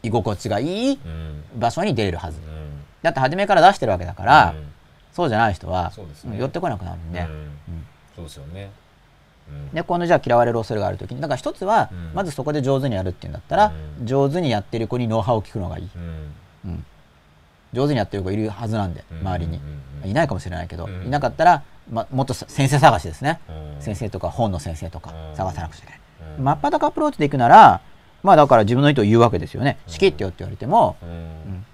[0.04, 1.44] 居心地がいいうん。
[1.56, 2.82] 場所に出れるはず、うん。
[3.02, 4.71] だって初めから出してるわけだから、うん
[5.12, 5.92] そうじゃない人は、
[6.24, 6.38] ね。
[6.38, 7.26] 寄ってこなくなるんで、うん。
[7.26, 7.50] うん。
[8.16, 8.70] そうですよね。
[9.48, 9.70] うん。
[9.70, 12.10] で今度じゃあ嫌われる恐れがあるときにだから一つは、うん。
[12.14, 14.06] まずそこで上手にやるっていうんだったら、うん。
[14.06, 16.34] 上手にやってる子にノウハウを聞くのがいい、うん。
[16.64, 16.84] うん。
[17.72, 19.20] 上手にやってる子いるはずなんでうん。
[19.20, 19.60] 周りに、
[20.04, 21.06] いないかもしれないけど、うん。
[21.06, 23.40] いなかったら、ま、もっと先生探しですね、
[23.76, 23.82] うん。
[23.82, 25.36] 先生とか本の先生とかうん。
[25.36, 26.00] 探さなくちゃいけない、
[26.38, 26.44] うん。
[26.44, 27.80] 真っ裸アプローチでいくなら
[28.22, 29.78] まあだから自分の意図を言うわけですよね。
[29.88, 31.66] 仕切ってよって言われても、うん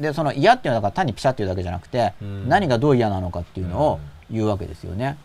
[0.00, 2.48] でその嫌っていうのは単にピシャっていうだけじゃなくて、うん。
[2.48, 4.00] 何がどう嫌なのかっていうのを
[4.30, 5.18] 言うわけですよね、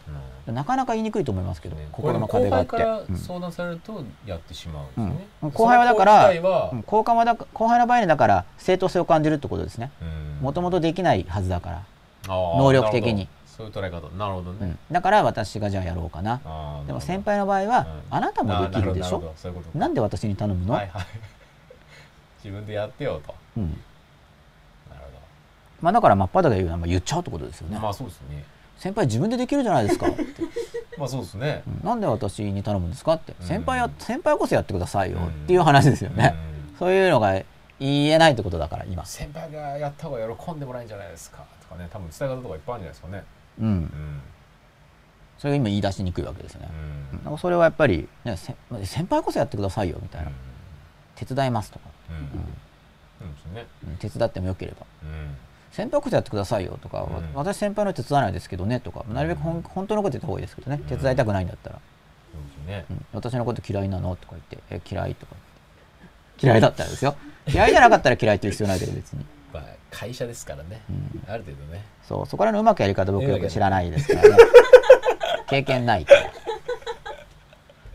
[0.47, 0.55] うん。
[0.55, 2.77] なかなか言いにくいと思いますけど、ね心の壁があって。
[3.15, 5.49] 相談されるとやってしまうんですよね、うん。
[5.51, 6.27] 後輩はだから
[6.85, 9.91] 後輩はだ後輩の場合にだから正当性を感じるってことですね。
[10.01, 10.05] う
[10.41, 10.43] ん。
[10.43, 11.83] もともとできないはずだから、
[12.27, 13.29] 能力的に。
[13.45, 14.09] そういう捉え方。
[14.17, 14.79] なるほどね、うん。
[14.91, 16.41] だから私がじゃあやろうかな。
[16.85, 18.17] でも先輩の場合は、うん。
[18.17, 19.19] あなたもできるでしょ？
[19.19, 21.05] ういうなんで私に頼むの、はいはい。
[22.43, 23.33] 自分でやってよと。
[23.57, 23.81] うん
[25.85, 28.43] まあ、だから真っ裸で言うのはまあ言っちゃうってことですよね、まあそうですね。
[28.79, 30.07] 先輩自分でできるじゃないですか。
[30.07, 30.25] って、
[30.97, 31.61] まあそうですね。
[31.67, 33.47] うんなんで私に頼むんですかって、うん。
[33.47, 36.33] 先輩や先輩こそやってくださいようんっていう話ですよね、
[36.71, 36.77] うん。
[36.79, 37.33] そういうのが
[37.79, 39.05] 言えないってことだから今。
[39.05, 41.45] 先輩がやった方が喜んでもらえるんじゃないですか。
[41.61, 43.23] とかね多分伝え方とかいっぱいあるんじゃないですかね。
[43.59, 43.67] うん。
[43.67, 44.21] うん。
[45.37, 46.69] それが今言い出しにくいわけですよね、
[47.27, 47.37] うん。
[47.37, 48.55] それはやっぱり、ね、せ
[48.85, 50.31] 先輩こそやってくださいよみたいな、
[51.15, 52.17] 手伝いますとか、うん。
[52.17, 52.23] うん。
[53.19, 53.67] そうですね。
[53.87, 54.85] うん手伝ってもよければ。
[55.03, 55.37] うん
[55.75, 57.33] 先輩こそやってくださいよとか、うん。
[57.33, 61.75] 私先輩の手伝わないですけどねとかなるべくほん本当のこと言った方がいいですけどね、手伝いたくないんだったら、
[62.31, 62.85] そうですね。
[62.89, 63.05] うん。
[63.11, 65.35] 私のこと嫌いなのとか言ってえ嫌いとか
[66.41, 67.17] 嫌いだったらですよ。
[67.47, 70.81] 嫌いじゃなかったら嫌いって言う必要ないけど別に、 まあ会社ですからね。
[70.89, 71.83] うん、ある程度ね。
[72.07, 74.37] そうそこら辺のうまくやり方僕よく知らないですからね。
[75.49, 76.13] 経験ないか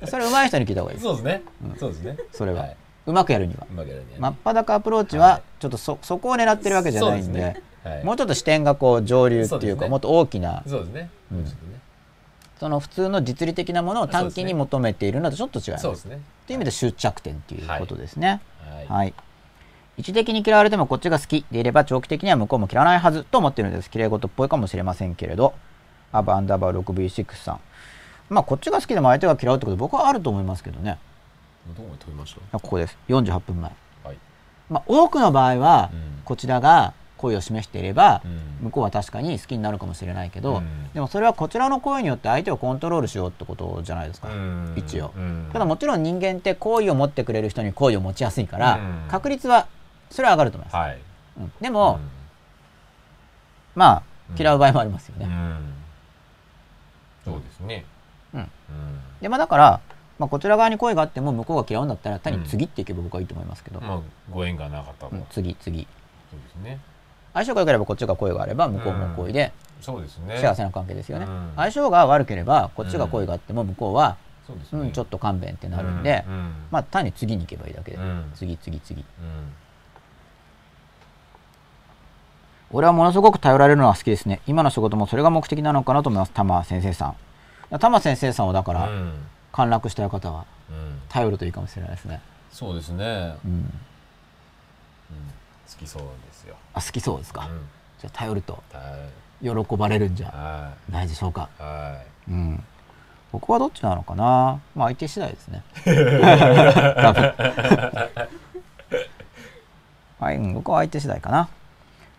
[0.02, 0.07] ら。
[0.07, 0.98] それ上手い人に聞いた方がいい。
[0.98, 1.43] ですそうですね。
[1.65, 1.77] うん。
[1.78, 2.16] そうですね。
[2.32, 2.77] それは、はい。
[3.07, 3.66] うまくやるには。
[3.70, 7.39] 真っ裸アプローチははいちょっとそそこを狙ってるわけじゃないんで。
[7.39, 7.62] ねはい
[8.05, 11.11] もうちょっと視点がこう上流っていうかもっと大きなそうですね
[12.59, 16.20] その普通の実利的なものを短期に求めているのとちょっと違いますそうですね
[16.51, 18.40] という意味で終着点っていうことですね。
[18.59, 19.15] はいはい。
[19.97, 23.89] 一時的に嫌われてもこっちが好きでいれば長期的には向こうも嫌わないはずと思っているんです。
[23.89, 25.55] 綺麗事っぽいかもしれませんけれど、
[26.11, 27.61] アバアンダーバー 6B6 さん。
[28.31, 30.98] まあこっちが好きでも相手が嫌うってこと僕はあると思いますけどね。
[31.69, 32.98] どこまで飛びましここです。
[33.09, 33.70] 48分前。
[34.02, 34.19] たはい
[34.69, 38.65] まあ多くの場合はうんこちらが恋を示していれば、うん。
[38.67, 40.93] 向こうは確かに好きになるかもしれないけど、うん。
[40.93, 44.73] でもそれはこちらの恋によって相手をコントロールしようってことじゃないですか、うん。
[44.77, 45.13] 一応。
[45.17, 45.51] うん。
[45.53, 49.05] ただもちろん人間って好意を持ってくれる人に好意を持ちやすいから、うん。
[49.09, 49.67] 確率は
[50.11, 50.99] それは上がると思います、はい。
[51.39, 51.53] うん。
[51.61, 52.01] でも、
[53.75, 54.03] まあ
[54.39, 55.33] 嫌う場合もありますよね、うん。
[55.33, 55.75] うん。
[57.25, 57.85] そうですね。
[58.35, 58.41] うん。
[58.41, 58.49] うん。
[59.21, 59.81] でまあだから、
[60.19, 65.17] まあ、こちら側に恋があっても向こうが嫌うんだったら単に次っていけば僕はいいと思いますけど、まあご縁がなかったと。
[65.17, 65.89] うん次次。
[66.31, 66.79] そうですね
[67.35, 70.36] 相性が良ければこっちが恋があれば向こうも恋でそうですね。
[70.39, 71.52] 幸せな関係ですよね、うん。
[71.57, 74.16] 相性が悪ければこっちが恋があっても向こうは、
[74.47, 74.82] そうですね。
[74.82, 76.24] うんちょっと勘弁ってなるんで、
[76.70, 78.31] まあ単に次に行けばいいだけで、うん。
[78.35, 79.01] 次次次。
[79.01, 79.07] うん。
[82.73, 84.40] 俺はものすごく頼られるのは好きですね。
[84.47, 86.32] 今の仕事もそれが目的なのかなと思います。
[86.32, 87.15] 玉先生さ
[87.73, 87.78] ん。
[87.78, 89.12] 玉先生さんをだから、うん。
[89.52, 91.01] 陥落したい方はうん。
[91.09, 92.20] 頼るといいかもしれないですね、
[92.52, 93.05] そうですね。
[93.44, 93.65] うん、うん。
[95.69, 96.02] 好きそう
[96.81, 97.61] ですよあ好きそうですか、うん。
[98.01, 98.62] じゃあ頼ると。
[98.73, 99.09] は
[99.43, 101.48] 喜ばれるんじゃないでしょうか？
[102.28, 102.62] うん。
[103.32, 104.61] 僕はどっちなのかな？
[104.74, 105.62] まあ相手次第ですね。
[110.20, 111.48] はい、うん僕は相手次第かな。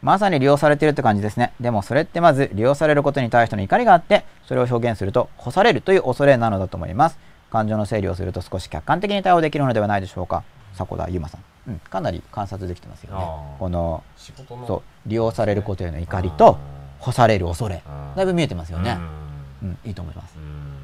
[0.01, 1.53] まさに利用されているって感じですね。
[1.59, 7.19] でもそれってまず利用されることに対しての怒りがあってそれを表現すると干されるという恐れなのだと思います。
[7.51, 10.43] 感情の整理をすると少し客観的に対応できるのではないでしょうか。
[10.73, 13.25] 迫田優馬さん、うん、かなり観察できてますよね。
[13.59, 14.03] この
[14.67, 18.97] そう利用されることへの怒りとあ干される恐れーだいぶ見えてますよね、
[19.61, 19.69] うん。
[19.69, 20.35] うん、いいと思います。
[20.38, 20.77] うん。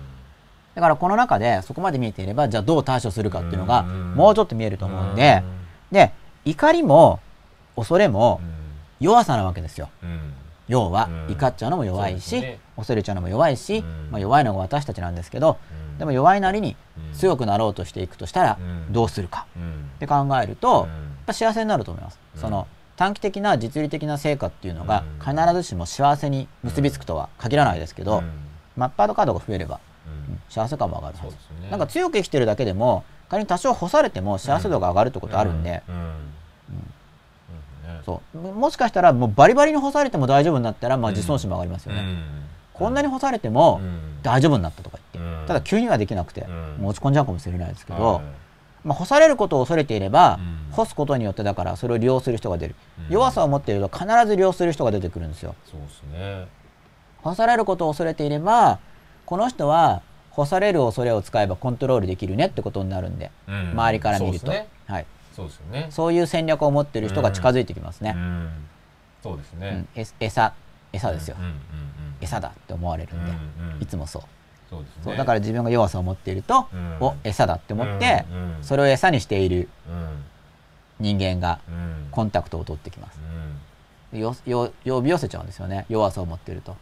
[0.75, 4.15] だからこの中でそこまで見えていればじゃあどう対処するかっていうのがうん。
[4.15, 5.43] もうちょっと見えると思うんで
[5.91, 6.11] で
[6.45, 7.19] 怒りも
[7.75, 8.41] 恐れも
[8.99, 9.89] 弱さなわけですよ
[10.67, 11.33] 要はうん。
[11.33, 12.59] 怒っちゃうのも弱いし、ね。
[12.75, 14.11] 恐れちゃうのも弱いし、うん。
[14.11, 15.57] まあ、弱いのが私たちなんですけど
[15.91, 15.97] うん。
[15.97, 17.13] でも弱いなりにうん。
[17.13, 18.93] 強くなろうとしていくとしたらうん。
[18.93, 19.45] どうするか。
[19.55, 19.91] うん。
[19.95, 20.87] って考えるとうん。
[20.87, 20.89] やっ
[21.27, 22.41] ぱ幸せになると思います、うん。
[22.41, 25.35] その短期的な実利的な成果っていうのがうん。
[25.35, 28.29] 必ずしも幸せに結びつくとは限らないですけど、うん。
[28.75, 30.33] マッパードカードが増えればうん。
[30.33, 31.35] うん幸せ感も上がるはず。
[31.61, 31.69] ね。
[31.69, 36.13] なんか強く生きてるだけでも仮に多少干されても幸せ度が上がるってことあるんで、うん
[38.07, 38.37] そう。
[38.37, 41.15] ももしかしたらもうバリバリに干されても大丈夫になったら、まあ、うん。
[41.15, 42.23] 自尊心も上がりますよね、うん。
[42.73, 44.23] こんなに干されてもうん。
[44.23, 45.45] 大丈夫になったとか言って、うん。
[45.45, 46.49] ただ急にはできなくて、うん。
[46.81, 48.23] もう落ち込んじゃうかもしれないですけど、はい。
[48.85, 50.39] まあ、干されることを恐れていれば、
[50.69, 50.73] うん。
[50.73, 52.75] 干すことによってだからそれを利用する人が出る、
[53.09, 53.13] うん。
[53.13, 55.55] 弱さを持っていると必ず利用する人が出てくるんですよ。
[55.69, 56.47] そうですね。
[57.23, 58.79] 干されることを恐れていれば
[59.25, 60.01] この人は
[60.31, 63.71] 干される恐れを使えばコントロールできるねってことになるんで、うん。
[63.71, 64.51] 周りから見ると。
[64.51, 64.67] ね。
[64.85, 65.05] はい、
[65.37, 65.87] そうですよね。
[65.91, 68.49] そういう戦略を持っている人が近づいてきますね、うん。
[69.21, 69.87] そうですうん。
[70.19, 70.53] 餌
[70.91, 71.57] 餌ですよ、うんうんうん
[72.19, 73.83] 餌だって思われるんで、うんうん。
[73.83, 74.23] いつもそう。
[74.71, 75.15] そうね。
[75.15, 76.97] だから自分が弱さを持っていると、うん。
[76.99, 78.63] お餌だって思って、うんうん。
[78.63, 80.23] それを餌にしているうん。
[80.99, 82.07] 人間がうん。
[82.09, 83.19] コンタクトを取ってきます。
[84.11, 84.19] うん。
[84.19, 85.85] よよ呼び寄せちゃうんですよね。
[85.89, 86.75] 弱さを持っていると。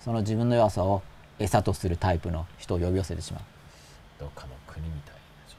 [0.00, 1.02] その自分の弱さを
[1.38, 3.42] 餌とするタイプの人を呼び寄せてしまう。
[4.20, 5.56] どっかの国みたいな状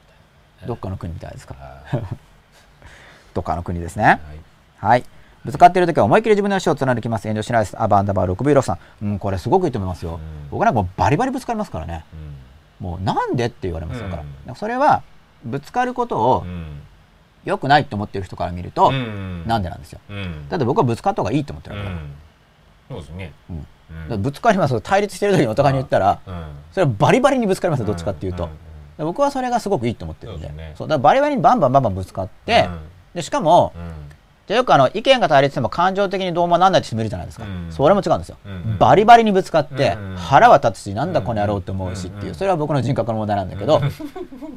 [0.60, 0.68] 態。
[0.68, 1.54] どっかの国みたいですか？
[1.54, 2.04] はい
[3.34, 4.04] どっかの国ですね。
[4.04, 4.20] はい。
[4.78, 5.04] はい。
[5.44, 7.28] ぶつかっている時は思いっきり自分の足を貫きます。
[7.28, 8.78] 遠慮しないですアバンダバー 6V6 さん。
[9.02, 10.50] うんこれすごくいいと思いますよ、うん。
[10.50, 12.04] 僕なんかもうバリバリぶつかりますからね。
[12.80, 12.86] うん。
[12.86, 14.54] もうなんでって言われますよから、うん。
[14.54, 15.02] それは
[15.44, 16.80] ぶつかることをうん。
[17.44, 19.44] 良くないって思ってる人から見ると、うん。
[19.46, 20.00] なんでなんですよ。
[20.08, 20.48] うん。
[20.48, 22.10] だって僕はぶつかった方がいいと思ってるうから、だかん。
[22.88, 23.32] そうですね。
[24.16, 26.44] ぶつかります対立してる時にお互いに言ったらうん。
[26.72, 27.86] それはバリバリにぶつかりますよ。
[27.86, 28.48] どっちかっていうと、
[28.96, 30.46] 僕はそれがすごくいいと思ってるんで。
[30.46, 30.74] そうですね。
[30.78, 30.88] そう。
[30.88, 32.68] だからバリバリにバンバンバンバンぶつかって、
[33.14, 33.72] でしかも
[34.48, 37.72] よくあの意見が対立しても感情的にどうもなんないって人もいるじゃないですか、うん。
[37.72, 42.28] それも違うんですよ、うんバリバリにぶつかってうん腹は立つしなんだこの野郎って思うしっていう。
[42.28, 43.80] うんそれは僕の人格の問題なんだけど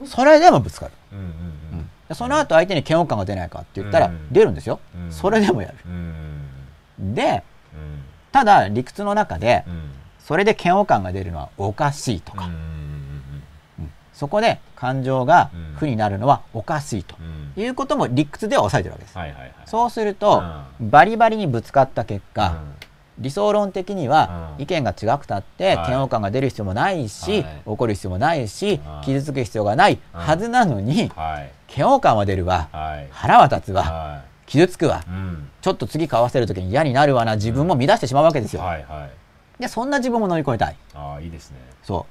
[0.06, 4.28] それでもぶつかる、うんその後相手に嫌悪感が出ないかって言ったらうん。
[4.32, 5.12] 出るんですよ、うん。
[5.12, 5.76] それでもやる。
[5.86, 7.44] うんで
[7.74, 8.02] うん。
[8.32, 9.92] ただ理屈の中でうん。
[10.20, 12.52] それで嫌悪感が出るのはおかしいとか、うん。
[12.52, 13.92] うん。
[14.14, 17.16] そこで感情が負になるのはおかしいと
[17.56, 17.64] うん。
[17.64, 20.44] いうことも理屈では抑えてるわけです、そうすると、
[20.80, 22.56] バリバリにぶつかった結果、
[23.18, 24.64] 理想論的にはうん。
[24.64, 25.88] 意見が違くたってはい。
[25.90, 27.62] 嫌悪感が出る必要もないし、はい。
[27.66, 31.52] 怒る必要もないしはい傷つく必要がないうんはずなのにはい。
[31.76, 32.70] 嫌悪感は出るわ。
[32.72, 33.08] はい。
[33.12, 33.82] 腹は立つわ。
[33.84, 35.04] は傷つくわ。
[35.62, 38.62] ちょっと次交わせる時に嫌になるわな自分も乱してしまうわけですよ。
[39.60, 40.76] でそんな自分も乗り越えたい。
[40.94, 41.58] ああいいですね。
[41.84, 42.06] そやっ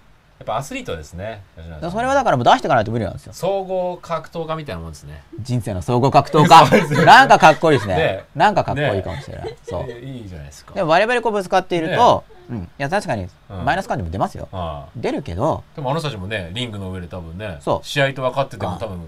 [0.47, 1.43] ぱアスリートですね。
[1.91, 3.33] それはだからもう出していかないと無理なんですよ。
[3.33, 5.23] 総合格闘家みたいなもんですね。
[5.41, 7.05] 人生の総合格闘家。
[7.05, 7.97] なんかかっこいいですね。
[7.97, 8.25] ね。
[8.35, 9.57] なんかかっこいいかもしれない。
[9.63, 9.85] そう。
[9.89, 10.75] えいいじゃないですか。
[10.75, 13.65] でも我々こうぶつかっていると、うん、いや確かにうん。
[13.65, 14.49] マイナス感情も出ますよ。
[14.97, 19.01] 出るけど、でもあの人たちもねリングの上で多分ね試合と分かっててもあ多分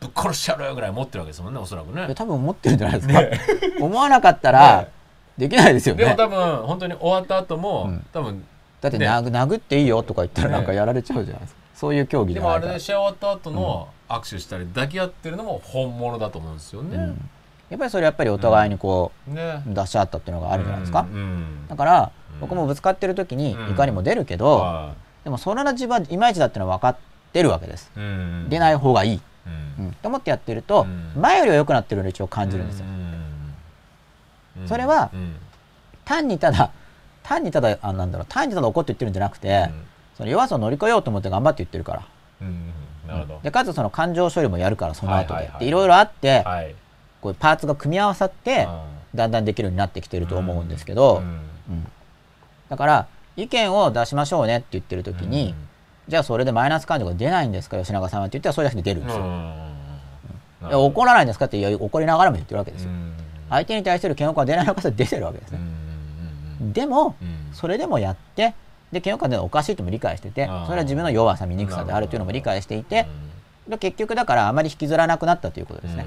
[0.00, 2.14] ぶっ殺してやるよぐらい持ってるわけですもんねおそらくね。
[2.14, 3.20] 多分思ってるんじゃないですか。
[3.84, 4.88] 思わなかったら、
[5.38, 6.04] できないですよね。
[6.04, 8.06] でも多分本当に終わった後も、うん。
[8.12, 8.44] 多分
[8.82, 9.08] だってね。
[9.08, 10.54] 殴殴っていいよとか言ったらね。
[10.56, 11.60] なんかやられちゃうじゃないですか。
[11.74, 16.96] そういう競技じでもあれで試合終わった後の握手したり抱き合ってるのも本物だと思うんですよね。
[16.96, 17.30] うん。
[17.70, 21.06] やっぱりそれやっぱりお互いにこねう出し合ったっていうのがあるじゃないですか。
[21.10, 21.68] うんうん。
[21.68, 22.40] だからうん。
[22.40, 23.70] 僕もぶつかってる時にうん。
[23.70, 24.94] 怒りも出るけどは
[25.24, 26.96] でもそれの自分はいまいちだっていうのは分かっ
[27.32, 27.90] てるわけです。
[27.96, 29.20] いうん出ない方がいい。
[29.78, 29.86] うん。
[29.86, 29.92] うん。
[29.94, 30.84] と思ってやってるとう
[31.18, 31.20] ん。
[31.20, 32.86] 前よりは良くなってるのを一応感じるんですよ。
[34.60, 34.68] うん。
[34.68, 35.36] それはうん。
[36.04, 36.70] 単にただ
[37.32, 39.70] 単にただあなんだろう単にただ怒って言ってるんじゃなくて
[40.16, 42.06] その弱さを乗り越えようと思って頑張って言ってるから。
[43.42, 45.50] でかつその感情処理もやるからその後で。
[45.60, 46.74] でいろいろあってはい。
[47.20, 48.66] こうパーツが組み合わさって
[49.14, 51.28] だんだんできるようになってきてると思うんですけど、うんう
[51.78, 51.86] ん
[52.68, 53.06] だから
[53.36, 55.54] 意見を出しましょうねって言ってる時に、
[56.08, 59.18] じゃあそれでマイナス感情が出ないんですか吉永さんはって言ったらそれだけで出るんです
[60.70, 62.90] よ、怒らないんですかって怒りながらも言ってるわけですよ、
[63.50, 65.58] 相手に対する嫌悪感が出ないのかそれ出てるわけですね、
[66.62, 67.16] でも、
[67.52, 68.54] それでもやって
[68.92, 73.06] で嫌悪感でおかしいとも理解しててそれは自分の弱さ醜さであるというのも理解していて
[73.66, 76.06] で結局だからあまり引きずらなくなったということですね、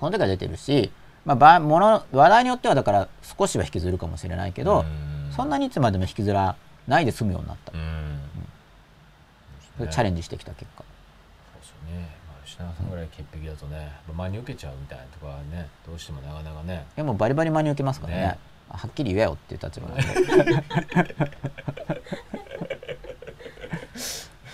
[0.00, 0.90] その時は出てるし、
[1.24, 4.84] まあ、ばもの話題によってはだから少しは引きずるかもしれないけど、
[5.36, 6.56] そんなにいつまでも引きずら
[6.86, 7.72] ないで済むようになった、
[9.76, 10.84] それチャレンジしてきた結果。
[11.52, 12.17] そうですよね。
[12.58, 16.86] まあ、品川さんぐらい潔癖だとね、真に受けちゃうみたいなとこはね、どうしてもなかなかね。
[16.96, 18.20] でもバリバリ真に受けますからね。
[18.20, 18.38] ね。
[18.68, 20.04] はっきり言えよっていう立場なんで。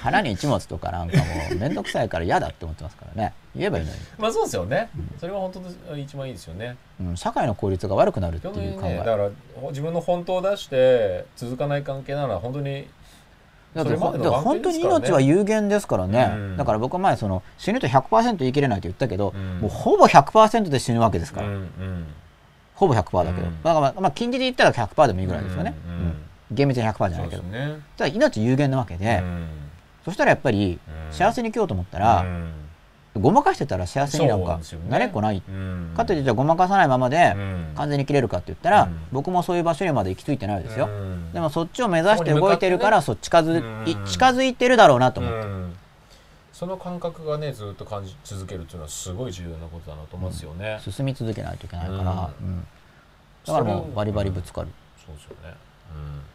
[0.04, 3.32] 腹に一物とかなんかもう面倒くさいから嫌だって思ってますからね。
[3.56, 4.90] 言えばいいのに、まあそうですよね。
[5.18, 5.52] それは本
[5.88, 6.76] 当に一番いいですよね。
[7.00, 12.86] うん、社会の効率が悪くなるっていう考え、にね、だからほ自分の本当を出して続かない関係なら本当に
[13.74, 16.56] だから本当に命は有限ですからね、うん。
[16.56, 19.60] だから僕は前その死ぬと100%言い切れないと言ったけど、うん。
[19.60, 22.06] もうほぼ100%で死ぬわけですから、うんうん。
[22.74, 23.62] ほぼ100%だけど、うん。
[23.62, 25.74] だからまあまあ近似で言ったら100%でもいいぐらいですよね、
[26.52, 27.80] 厳密に100%じゃそないけど、ね。
[27.96, 29.46] ただ命有限なわけで、うん。
[30.04, 30.78] そしたらやっぱり
[31.08, 31.12] うん。
[31.12, 32.52] 幸せに生きようと思ったら、うん
[33.16, 35.92] ごまかしてたら幸せになんかなれっこない、うん。
[35.96, 37.72] かといってじゃあごまかさないままでうん。
[37.76, 39.00] 完全に切れるかって言ったら、うん。
[39.12, 41.32] 僕もそういう場所にまで行き着いてないですよ、うん。
[41.32, 44.06] でもそっちを目指して動いてるから、そっち近づいうん。
[44.06, 45.76] 近づいてるだろうなと思って、うん。
[46.52, 50.80] その感覚がねずっと感じ続けるっていうのはすごい重要なことだなと思うんですよね。
[50.80, 54.68] 進み続けないといけないから、だからもうバリバリぶつかる、
[55.04, 55.54] そうですよね。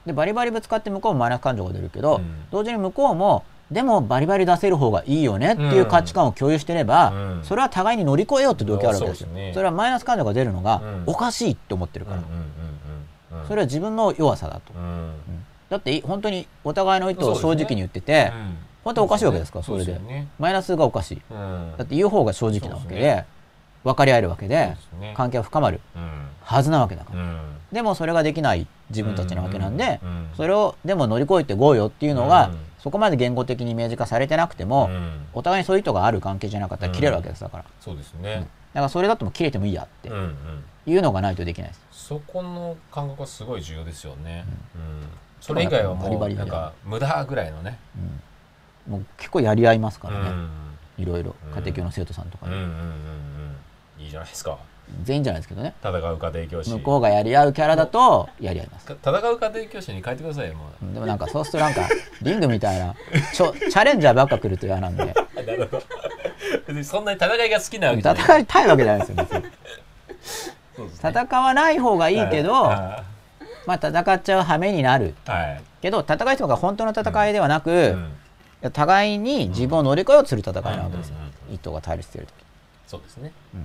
[0.06, 2.45] でバリバリぶつかって向こうもマイナス感情が出るけど、うん。
[2.51, 7.44] 同時に向こうもでもバリバリ出せる方がいいよねっていう価値観を共有してれば、うん。
[7.44, 9.28] それは互いに乗り越えようって動機あるわけですよ。
[9.54, 11.04] それはマイナス感情が出るのがうん。
[11.06, 12.22] おかしいって思ってるから、
[13.48, 15.14] それは自分の弱さだと、うん。
[15.70, 18.58] だってい本当にお互いの意図を正直に言ってて、うん。
[18.86, 20.00] 本当はおかしいわけですからそれで。
[20.40, 21.22] マイナスがおかしい。
[21.30, 21.74] うん。
[21.78, 23.24] だって言う方が正直なわけで
[23.84, 24.76] 分かり合えるわけで
[25.16, 26.28] 関係は深まるうん。
[26.41, 27.40] はずなわけだから、うん。
[27.72, 30.00] でもそれができない自分たちなわけなんで、
[30.36, 35.26] それをでも乗り越えていこうよっていうのが、うんそこまで言語的にイメージ化されてなくても、うん。
[35.34, 38.47] お互いにそういう意図がある関係じゃなかったら切れるわけですだから、そうですね。
[38.73, 40.10] だからそれだともう切れてもいいやって。
[40.10, 40.64] うんうん。
[40.85, 44.45] いうのがないとできないです、そこの感覚はすごい重要ですよね。
[44.76, 45.07] うん。
[45.39, 47.77] それ以外はもううなんか無駄ぐらいのね。
[48.88, 50.49] もう結構やり合いますからね、うん。
[50.97, 51.35] いろいろ。
[51.45, 51.53] うん。
[51.53, 52.72] 家庭教の生徒さんとかね、うんうんうん
[53.97, 54.03] うん。
[54.03, 54.57] いいじゃないですか。
[55.03, 55.74] 全員じゃないですけどね。
[55.82, 56.70] 戦う家庭教師。
[56.72, 58.86] 向こうがやり合うキャラだとやり合います。
[58.86, 60.94] か戦う家庭教師に変えてくださいよもう。
[60.94, 61.88] でもなんかそうするとなんか
[62.22, 62.95] リングみたいな
[63.34, 65.06] ちょチャレンジャーばっか来ると嫌なんで。
[65.06, 65.84] なるほど。
[66.68, 68.24] 別にそんなに戦いが好きなわけじゃない。
[68.24, 69.44] 戦いたいわけじゃないですよ別に。
[69.44, 69.52] ね。
[70.98, 73.03] 戦わない方がいいけど、は
[73.66, 75.07] まあ戦っちゃう羽目になる。
[75.07, 75.61] いはい。
[75.82, 78.14] けど戦いとか本当の戦いではなく、うん。
[78.61, 82.34] いや互いに自分を乗り越えようとする戦いなわけですよ、うんうんうん意図が対立してる時。
[82.86, 83.32] そうですね。
[83.56, 83.61] うん。
[83.61, 83.64] い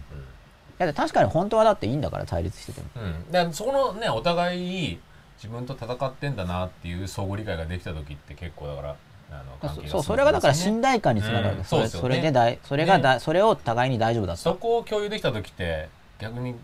[0.78, 2.86] や確かに本当はだっていいんだから対立してても。
[3.34, 3.52] うん。
[3.52, 4.98] そこのねお互い
[5.36, 8.96] 自分と戦ってんだなっていう相互理解ができた時って結構だから
[9.30, 11.58] あの関係がそうそれがだから信頼感につながる。
[11.58, 15.88] うんそうですよねそれそれでだいそれがだ、それを互いに大丈夫だそこを共有できた時って
[16.18, 16.54] 逆に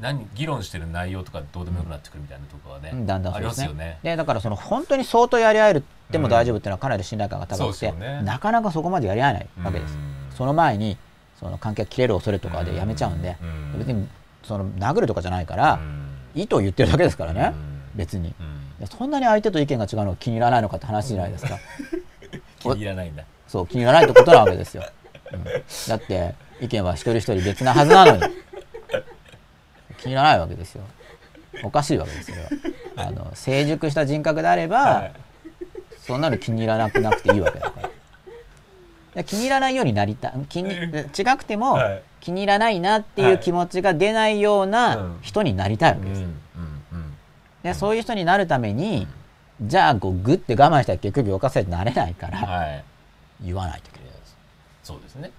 [0.00, 3.66] 何議論してる内容とかどうでもよくなってくるみたいなところはね、うんだんだんあそうですね。
[3.66, 3.98] りますよね。
[4.02, 8.22] でだからその本当に相当やり合えるでも大丈夫っていうのはかなり信頼感が高くて、そうですよね。
[8.22, 10.36] なかなかそこまでやり合えないわけです、うん。
[10.36, 10.96] その前に
[11.40, 13.78] その関係が切れる恐れとかでやめちゃうんで、うん。
[13.78, 14.06] 別に
[14.42, 15.80] その殴るとかじゃないから、
[16.34, 16.42] うん。
[16.42, 17.82] 意図を言ってるだけですからね、うん。
[17.96, 18.34] 別に。
[18.84, 21.58] そんなに相手と意見が違うのが気に入らないのかって話じゃないですか。
[22.60, 23.24] 気に入らないんだ。
[23.48, 24.84] そう気に入らないってことなわけですよ、
[25.32, 25.44] うん。
[25.44, 28.22] だって意見は一人一人別なはずなのに。
[29.98, 30.82] 気に入らないわけですよ。
[31.62, 32.36] おかしいわけですよ
[32.96, 35.12] あの成熟した人格であれば、はい。
[35.98, 37.88] そんなの気に入らなくなくていいわけだから。
[37.88, 37.94] で
[39.26, 40.32] 気に入らないようになりたい。
[40.48, 42.02] 気に違くても、はい。
[42.20, 46.32] 気に入らないなっていう気持ちが出ないよううなん人になりたいわけです、うんうん
[46.92, 47.14] うん。
[47.62, 49.08] でそういう人になるために、
[49.62, 52.84] じゃあこうグッて我慢したら結局動かせってなれないからはい。
[53.42, 54.10] 言わないといけない
[54.82, 55.30] そうですね。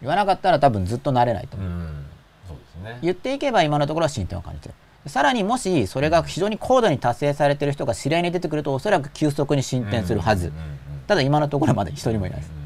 [0.00, 2.06] 言わなかったら多分ずっとなれないと思う、うん
[2.48, 2.98] そうですね。
[3.00, 4.74] 言っていけば今のところは進展を感じてる。
[5.06, 12.50] さらにもしそれが非常に高度に達成されてる人が知り合いに出てくるとおそらく急速に進展するはず、うんうんうんただ今のところはまだ一人もいないです。
[12.50, 12.61] うんうん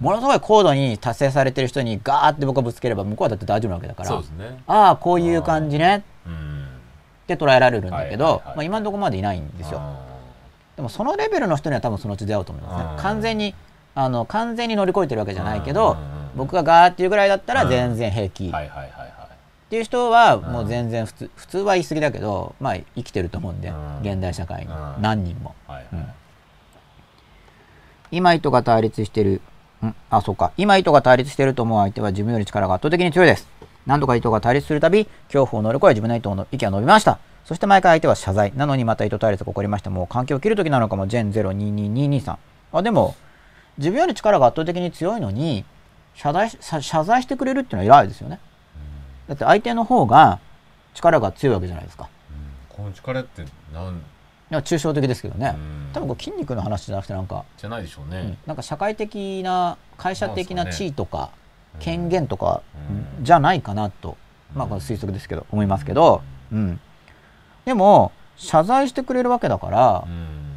[0.00, 4.10] ものすごい高度に達成されてる人にガーって僕はぶつければ向こうはだって大丈夫なわけだから。
[4.10, 4.62] ね。
[4.66, 6.04] ああこういう感じね。
[6.26, 6.68] うん。
[7.24, 8.56] って捉えられるんだけど、はいはいはい。
[8.56, 9.80] まあ、今のところまでいないんですよ。
[9.80, 10.04] あ
[10.76, 12.84] でもそのレベルの人には多分そのうち出会うと思います。
[12.84, 12.96] うん。
[12.96, 13.54] ね完全に
[13.94, 15.98] あの完全に乗り越えてるわけじゃないけうんどうん。
[16.36, 17.68] 僕がガーっていうぐらいだったらうん。
[17.68, 18.50] 全然平気。
[18.50, 19.08] はいはいはいはい。
[19.70, 24.00] ていう人はもう全然普通普通は言い過ぎだけどまあ生きてると思うんでうん。
[24.02, 24.72] 現代社会に。
[24.72, 25.02] うん。
[25.02, 25.54] 何人も。
[25.66, 25.86] はいはい。
[25.92, 26.06] うん。
[28.10, 29.42] 今糸が対立してる
[29.86, 29.94] ん。
[30.10, 30.52] あそうか。
[30.56, 33.48] 今糸が対立してると思う相手は自分より力が圧倒的に強いです。
[33.86, 37.18] 何とか糸が対立するたび恐怖を乗り越え自分の糸の息が伸びました。
[37.44, 38.52] そして毎回相手は謝罪。
[38.54, 41.06] なのにまた糸対立が起こりましたもう関係を切る時なのかも。
[41.06, 42.36] ジェン022223
[42.72, 43.16] あでも
[43.78, 45.64] 自分より力が圧倒的に強いのに
[46.14, 48.40] 謝罪し謝謝罪してくれるっていうのは偉いですよね。
[49.28, 50.40] だって相手の方が
[50.94, 52.08] 力が強いわけじゃないですか。
[52.30, 52.76] うん。
[52.76, 54.02] この力ってなん
[54.50, 55.54] いや抽象的ですけどね。
[55.54, 55.90] うん。
[55.92, 58.10] 多分これ筋肉の話じゃなくてなんかじゃないでしょううん。
[58.10, 61.30] ねなんか社会的な会社的な地位とか
[61.74, 62.62] うん権限とか
[63.18, 63.24] うん。
[63.24, 64.16] じゃないかなと、
[64.54, 66.80] まあこれ推測ですけど思いますけど、うん、
[67.64, 70.48] でも謝罪してくれるわけだから、うん。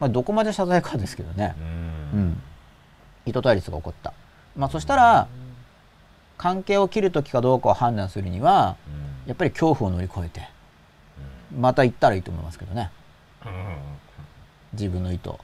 [0.00, 1.54] まあ、どこまで謝罪かですけどね。
[2.12, 2.22] う、うん。
[2.30, 2.42] ん、
[3.24, 4.12] 意図対立が起こった、
[4.56, 5.28] まあ、そしたら
[6.36, 8.90] 関係を切る時かどうかを判断するにはう
[9.26, 9.28] ん。
[9.28, 10.48] やっぱり恐怖を乗り越えて
[11.56, 12.90] また行ったらいいと思いますけどね。
[13.44, 13.52] うん
[14.72, 15.30] 自分の意図。
[15.30, 15.36] うん。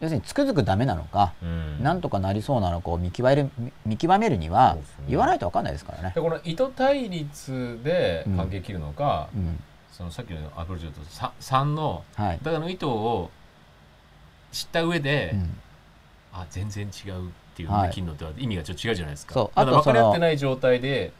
[0.00, 1.82] 要するにつくづくダメなのか、うん。
[1.82, 4.76] なんとかなりそうなのかを見極める見見極めるには
[5.08, 6.12] 言わないと分かんないですからね。
[6.14, 6.20] で。
[6.20, 9.62] この糸対立で関係切るのか、うん。
[9.90, 11.00] そのさっきのアプローチだと
[11.40, 12.38] 3, のはい。
[12.42, 13.30] だからの意図を
[14.52, 15.58] 知った上で、うん。
[16.34, 17.90] あ全然違うっていうはい。
[17.90, 19.32] 切るのとは意味がちょっと違うじゃないですか。
[19.32, 19.50] そう。
[19.54, 21.12] あと分かり合ってない状態で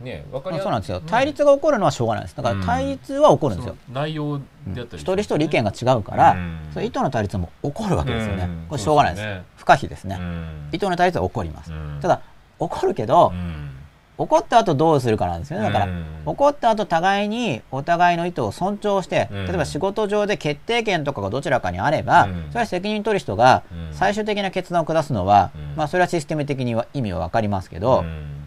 [0.00, 1.00] ね分かりそうなんですよ。
[1.06, 2.36] 対立が起こるのはしょうがないです。
[2.36, 2.62] だからうん。
[2.64, 6.58] 対立は起こるんですよ、その内容うんであったり一人一人意見が違うから、うん。
[6.72, 8.66] それ意図の対立も起こるわけですよね、うん。
[8.68, 9.26] これしょうがないです。
[9.26, 9.42] ね。
[9.56, 10.68] 不可避ですね、うん。
[10.72, 11.98] 意図の対立は起こります、うん。
[12.00, 12.20] ただ
[12.60, 13.70] 起こるけどう、ん。
[14.18, 15.66] 怒った後どうするかなんですよね。
[15.66, 16.04] だから、うん。
[16.26, 19.46] 怒った後互いにお互いの意図を尊重して、うん。
[19.46, 22.46] 例えば仕事上で決定権とかがどちらかにあれば、うん。
[22.48, 23.94] それは責任取る人がうん。
[23.94, 25.76] 最終的な決断を下すのは、うん。
[25.76, 28.37] まあそれはシステム的には意味は分かりますけど、うん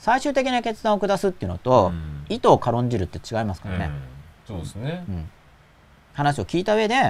[0.00, 2.24] 最終的な決断を下すっていうのと、うん。
[2.34, 3.90] 意図を軽んじるって違いますからね、
[4.48, 4.56] うん。
[4.56, 5.04] そうですね。
[5.08, 5.12] う。
[5.12, 5.30] ん。
[6.14, 7.00] 話を聞いた上で、うん。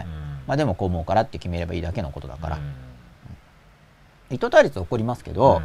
[0.49, 4.35] まあでもこう思うからって決めればいいだけのことだから、うん。
[4.35, 5.63] 意図対立起こりますけど、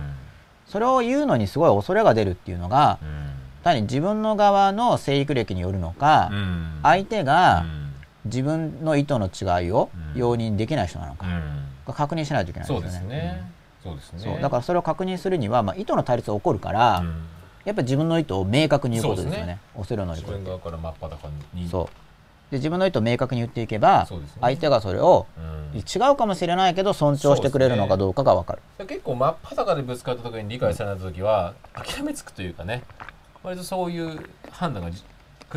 [0.67, 3.31] それを言うのにすごい恐れが出るっていうのが、うん。
[3.63, 6.79] 単に自分の側の生育歴によるのか、うん。
[6.83, 7.91] 相手がうん。
[8.25, 10.19] 自分の意図の違いをうん。
[10.19, 11.25] 容認できない人なのか、
[11.87, 11.93] うん。
[11.93, 13.54] 確認しないといけないですすね。
[13.85, 14.25] そうですうんね。
[14.25, 14.41] そう。
[14.41, 17.23] だからそれを確認するには、まあ、意図の対立が起こるから、うん。
[17.65, 19.59] やっぱり自分の意図を明確に言うことですよね。
[19.75, 21.69] 恐れを乗り自越えて分側から真っ裸に。
[21.69, 21.85] そう。
[22.51, 24.17] で自分の意図を明確に言っていけば、ね。
[24.41, 25.55] 相手がそれをうん。
[25.77, 25.81] 違
[26.11, 32.83] うかもしれないけど尊重してくれるのかどうかが分かる、結構真っ裸でぶつかった時に理解された時は諦めつくというかね。
[33.43, 35.03] 割とそういう判断がじ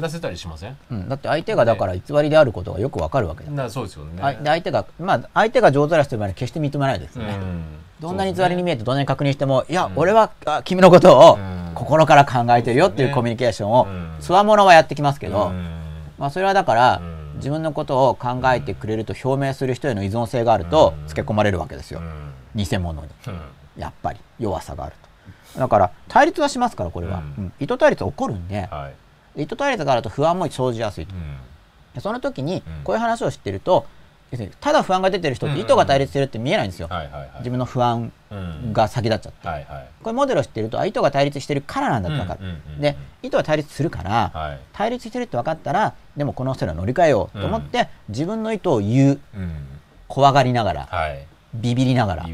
[0.00, 0.76] 下せたりしません？
[0.90, 1.08] うん。
[1.08, 4.22] だって相手がだから偽りであることがよく分かるわけだ、なそうですよね。
[4.22, 7.64] あで相手がまあ相手が上手な人は決して認めないですよね、うん。
[8.00, 11.72] どんなに偽りに見えててどんなに確認してもいや、うん俺はあ君のことをうん。
[11.74, 14.10] 心から考えてるよっていうコミュニケーションをうん。
[14.20, 15.66] つわものはやってきますけど、うん。
[16.18, 17.18] まあ、それはだからうん。
[17.36, 21.06] 自分のことを考えてくれると表明する人への依存性があるとうん。
[21.06, 22.00] つけ込まれるわけですよ。
[22.00, 22.64] うん。
[22.64, 23.08] 偽物に。
[23.26, 23.40] うん。
[23.76, 24.96] やっぱり弱さがある
[25.54, 25.60] と。
[25.60, 27.44] だから対立はしますからこれは、うん。
[27.44, 27.52] うん。
[27.60, 28.92] 意図対立起こるんではい
[29.36, 31.14] 意図対立があると不安も生じやすいと。
[31.14, 31.36] うん。
[31.94, 32.84] でその時にうん。
[32.84, 33.86] こういう話を知ってると
[34.30, 35.54] 要するにただ不安が出てる人っうん。
[35.54, 36.88] うんて意図が対立してるって見えないんですよ。
[37.38, 39.48] 自分の不安うんが先立っちゃって。
[39.48, 39.88] はいはい。
[40.02, 42.80] これモデルを知ってるとあ意図が対立してるからなんだって分かるうんうんうんうん。
[42.80, 44.58] で意図は対立するからはい。
[44.72, 49.20] 対立してるって分かったらでもこの人ら乗り換えようと思って、自分の意図を言う。
[49.36, 49.50] うん。
[50.08, 51.26] 怖がりながらはい。
[51.54, 52.26] ビビりながら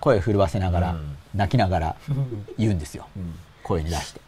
[0.00, 1.16] 声を震わせながら、うん。
[1.34, 1.96] 泣きながら
[2.58, 3.06] 言うんですよ。
[3.16, 3.34] うん。
[3.62, 4.20] 声に出して、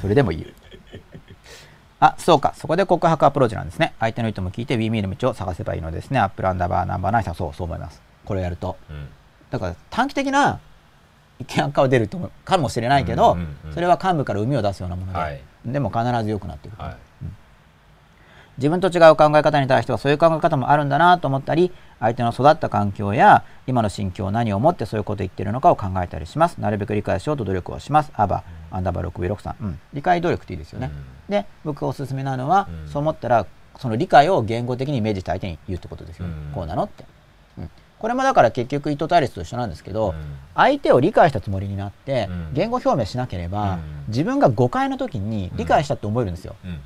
[0.00, 0.54] それでも言う
[2.04, 2.52] あそうか。
[2.56, 3.94] そこで告白アプローチなんですね。
[4.00, 6.18] 相手の意図も聞いて We 見る道を探せばいいのですね。
[6.18, 7.34] アップルアンダーバーナンバーナインさん。
[7.36, 8.02] そうそう思います。
[8.24, 8.76] これをやると。
[8.90, 9.06] うん。
[9.50, 10.58] だから短期的な
[11.38, 13.36] 意見悪化は出るとかもしれないけど、
[13.72, 15.40] それは幹部から膿を出すようなもので、はい。
[15.64, 16.96] でも必ず良くなっていくと、はい
[18.58, 26.58] 自分と違う考え方に対してはそういう考え方もあるんだなと思ったり相手の育った環境や今の心境何を思ってそういうことを言ってるのかを考えたりします。
[26.58, 28.12] なるべく理解しようと努力をします。
[28.14, 30.90] アバアンダーバー 6V6 さん、うん、理解努力っていいですよね、
[31.28, 32.88] で僕がおすすめなのは、うん。
[32.88, 33.46] そう思ったら
[33.78, 37.04] その理解を言語的にイメージして相手に言うってことですよこうなのって、
[37.58, 37.70] うん。
[37.98, 40.14] これもだから結局意図対立と一緒なんですけど、うん。
[40.54, 42.54] 相手を理解したつもりになって、うん。
[42.54, 43.80] 言語表明しなければ、うん。
[44.08, 46.80] 自分が誤解の時に理解したって思えるんですよ、うんうん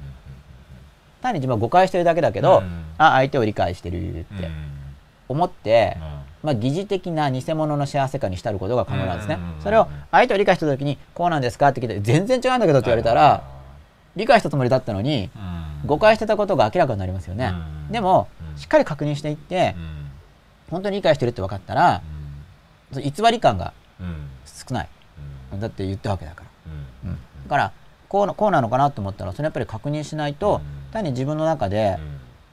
[1.27, 2.85] 単に自分は誤解してるだけだけど、うん。
[2.99, 4.53] あ相手を理解してるってうん。
[5.29, 6.03] 思って、うん。
[6.43, 13.43] まあ、疑似的な偽物の幸せ感に浸ることが可能なんですね、それを相手を理解した時にこうなんですかって聞いて全然違うんだけどって言われたら、
[14.15, 15.39] 理解したつもりだったのにう
[15.85, 15.89] ん。
[15.89, 17.53] 誤解してたことが明らかになりますよね、
[17.87, 17.93] うん。
[17.93, 18.59] でもうん。
[18.59, 20.07] しっかり確認していって、うん。
[20.71, 22.03] 本当に理解してるって分かったら、
[22.93, 24.29] 偽り感がうん。
[24.47, 24.89] 少ない。
[25.53, 25.61] うん。
[25.61, 27.73] だって言ったわけだから、だから
[28.09, 32.05] こうなこうなのかなと思ったらそれやっぱり確認しないと、うん単に自分の中で、うん。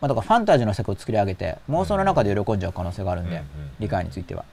[0.02, 3.44] まあ、だからファンタジーの世界を作り上げて妄想の中で喜んじゃう可能性があるんで、うん。
[3.80, 4.44] 理解については、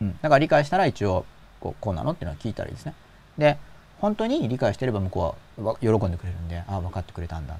[0.00, 0.06] うん。
[0.08, 1.26] うん、だから理解したら一応
[1.60, 2.94] こうこうなのっていうのは聞いたらいいですね。
[3.36, 3.58] で
[4.00, 7.56] 本当に理解してれば向こうはわ喜んでくれるんでああ分かってくれたんだ。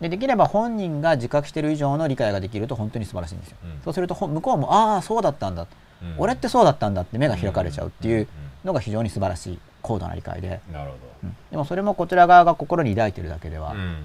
[0.00, 3.80] でできれば本人が自覚してる以上の理解ができると本当に素晴らしいんですよ、うん。
[3.84, 5.68] そうするとほ向こうもああそうだったんだ、
[6.02, 6.14] うん。
[6.18, 8.26] 俺ってそうだったんだって目が開かれちゃうっていう
[8.64, 11.36] のが非常に素晴らしい高度な理解で、なるほうん。
[11.52, 13.96] でもそれもこちら側が心に抱いてるだけではどうん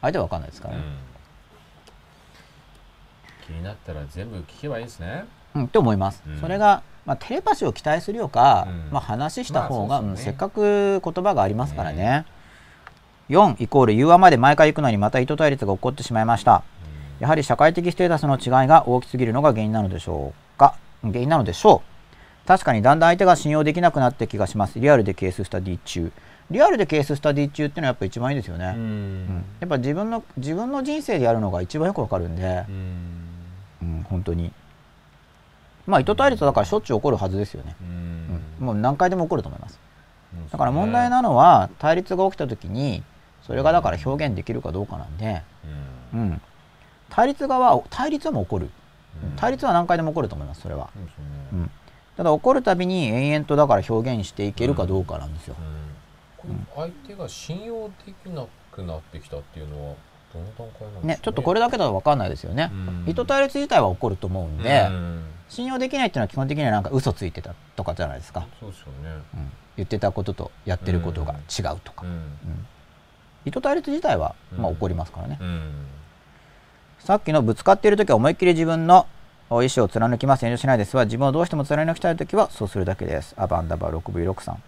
[0.00, 3.54] 相手は分かんないですからね、うん。
[3.54, 5.24] 気になったら全部聞けばいいですね。
[5.54, 6.40] うん、って思います、うん。
[6.40, 8.88] それが、まあ、テレパシーを期待するよか、うん。
[8.92, 10.08] まあ、話した方が、まあね。
[10.10, 12.24] うんせっかく言葉がありますからね、
[13.28, 16.62] 4イコール融和まで毎回行くのにまた意図対立が起こってしまいました。
[17.20, 20.74] やはり社会的ステータスの違いが大きすぎるのが原因なのでしょうか？
[21.02, 21.82] 原因なのでしょ
[22.44, 22.48] う。
[22.48, 24.80] 確かにだんだん相手が信用できなくなって気がします。
[24.80, 26.10] リアルでケーススタディ中
[26.50, 29.24] リアルでケーススタディ中っていうのはやっぱ一番いいですよね、ううん。
[29.26, 32.64] んやっぱ自分の自分の人生でやるのが一番よくわかるんで。
[32.68, 33.28] う、ん。
[33.82, 34.52] うん、本当に。
[35.86, 37.90] まあ意図対立はだからしょっちゅう起こるはずですよね、ううん。
[37.90, 39.78] んもう何回でも起こると思います。
[40.34, 43.02] うんだから問題なのは対立が起きた時に
[43.42, 45.42] それがだから表現できるかどうかなんで、
[46.12, 46.20] うん。
[46.20, 46.40] うん、
[47.08, 48.70] 対立側対立はもう起こる。
[49.24, 49.30] うん。
[49.36, 51.70] 対立は何回でも起こると思いますそれは、そうん、
[52.16, 55.56] ただ起こるたびに延々とだから表現していけるかどうかなんですよ、
[56.74, 59.94] 相手が信用できなくなってきたっていうのは
[60.32, 62.76] どの段階なんですかね、ちょっとこれだけだと分かんないですよね、う
[63.08, 63.10] ん。
[63.10, 65.24] 意図対立自体は起こると思うんで、うん。
[65.48, 69.22] 信用できないっていうのは基本的にはなんか嘘ついてたとかじゃないですか、そうですよね。
[69.34, 69.50] うん。
[69.76, 72.10] 言ってたこととやってることが違うとか、うん。
[72.10, 72.66] うん。
[73.44, 75.86] 意図対立自体はまあうん起こりますからね、うん。
[77.00, 79.06] さっきのぶつかっている時は思いっきり自分の
[79.50, 80.46] 意思を貫きます。
[80.46, 80.96] 遠慮しないです。
[80.96, 83.34] は自分をどうしても貫きたい時はそうするだけです。
[83.36, 84.62] アバンダバー 6V6 さん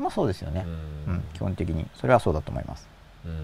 [0.00, 0.64] まあそうですよね、
[1.06, 1.86] ううんん基本的に。
[1.94, 2.88] それはそうだと思います、
[3.24, 3.32] うん。
[3.32, 3.38] うん。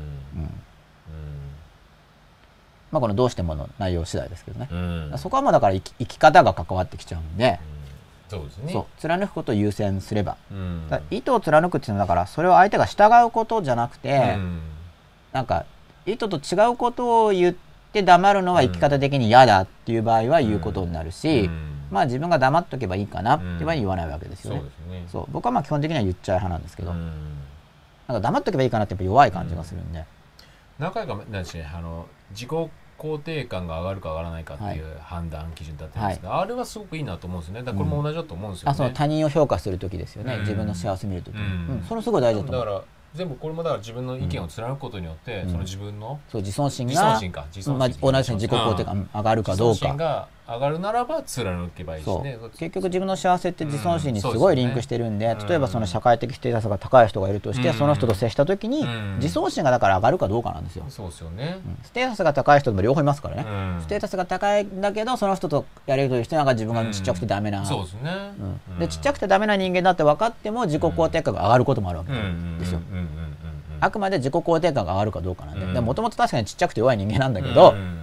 [2.91, 4.69] まあ、このどうしてもの内容次第ですけどね、
[5.19, 7.61] そこはもうだから生き生き方が関わってきちゃうんで、
[8.29, 8.85] そうですね。
[8.99, 10.37] 貫くことを優先すれば。
[11.11, 14.61] 意図を貫くっていうのはだからそれを相手が従うことじゃなくて、うん。
[15.33, 15.65] なんか
[16.07, 17.55] 意図と違うことを言っ
[17.93, 24.61] て黙るのは生き方的に嫌だっていう場合は言うことになるし、うんまあ自分が黙っとけばいいかなっていう場合に言わないわけですよね。
[24.61, 25.07] ですね。
[25.11, 25.27] そう。
[25.33, 27.13] 僕はまあ基本的には言っちゃい派なんですけど、うん。
[28.07, 30.05] なんか黙っとけばいいかなってやっぱ弱い感じがするんで、
[30.79, 32.49] 何回かなんですねあの自己
[32.99, 37.61] 肯定感が上がるか上がらないかっていう判断基準だったんですが、あれはすごくいいなと思うんですよね。
[37.61, 40.41] だからこれも同じだと思うんですよね、あその他人を評価する時ですよね、うん。
[40.41, 41.51] 自分の幸せ見る時に、うん。
[41.79, 41.85] うん。
[41.89, 42.65] それすごい大事だと思う。
[42.67, 42.85] だから
[43.15, 45.51] 全部これもだから自分の意見を貫くことによって、うん。
[45.51, 47.47] その自分のそう自尊心自が尊心か。
[47.49, 49.95] 自尊まあ、心同じように自己肯定感うん上がるかどうか。
[49.95, 52.39] が上がるならば貫けばいいしね。
[52.57, 54.39] 結局自分の幸せって自尊心にすうん。
[54.39, 55.51] ごいリンクしてるんで,、そうですよね。
[55.51, 57.75] 例えばその社会的ステータスが高い人がいるとして、うん。
[57.75, 59.17] その人と接した時に、うん。
[59.17, 63.83] 自尊心がだから上がるかどうかなんですよ、そうですよね、うんステータスが高い人でも両方いますからね、うん。
[63.83, 68.13] ステータスが高いんだけどその人とやれるという人が自分がちっちゃくてダメな、そうですね、
[68.71, 68.79] うん。
[68.79, 72.81] でちっちゃくてダメな人間だって分かっても自己肯定感が上がることもあるわけですよ、
[73.81, 75.75] あくまで自己肯定感が上がるかどうかなんうん。
[75.75, 77.99] でもともと確かにちっちゃくて弱い人間なんだけど、うん。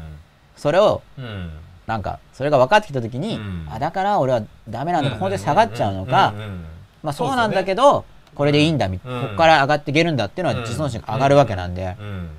[0.57, 1.51] それをうん
[1.87, 3.67] なんかそれが分かってきた時に、うん。
[3.69, 6.65] あだから俺はダメなんだと本当に下がっちゃうのか、んんん
[7.01, 8.05] まあそうなんだけど、
[8.35, 9.21] これでいいんだみ、うん。
[9.21, 12.29] ここから上がっていけるんだっていうのは自尊心が上がるわけなんで、うん。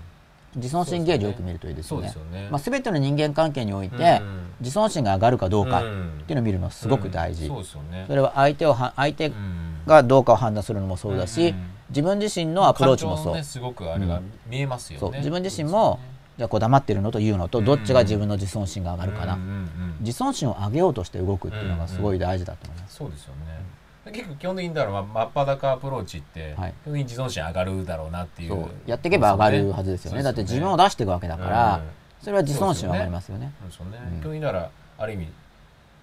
[0.57, 2.09] 自尊心ゲージよく見るといいですよね。
[2.09, 2.49] すよね。
[2.51, 7.65] まあ、全ての人間関係において、うん自尊心が上がるかどうかっうんていうのを見るのはすごく大事、うん。
[7.65, 8.05] そね。
[8.07, 9.81] それは相手をは相手うん。
[9.85, 15.01] がどうかを判断するのもそうだし、うん自分自身のアプローチもそう、ねすごくあれが見えますよね。
[15.01, 15.13] そう。
[15.13, 16.01] 自分自身も
[16.37, 19.65] じゃあこう黙ってるのと言うのとどっちが自分の自尊心が上がるかな、うんうんうん
[20.01, 24.13] 自尊心を上げようとして動くっていうのがすごい大事だと思います、そうですよね。
[24.13, 26.75] 結構基本的にだからま真っ裸アプローチって、はい。
[26.83, 28.49] 基本的に自尊心上がるだろうなっていう。
[28.51, 28.69] そう。
[28.87, 30.23] やっていけば上がるはずですよね。
[30.23, 31.83] だって自分を出していくわけだから、
[32.21, 33.53] それは自尊心は上がりますよね。
[33.61, 34.21] そうですよね、うん。
[34.21, 35.29] 基本的にだからある意味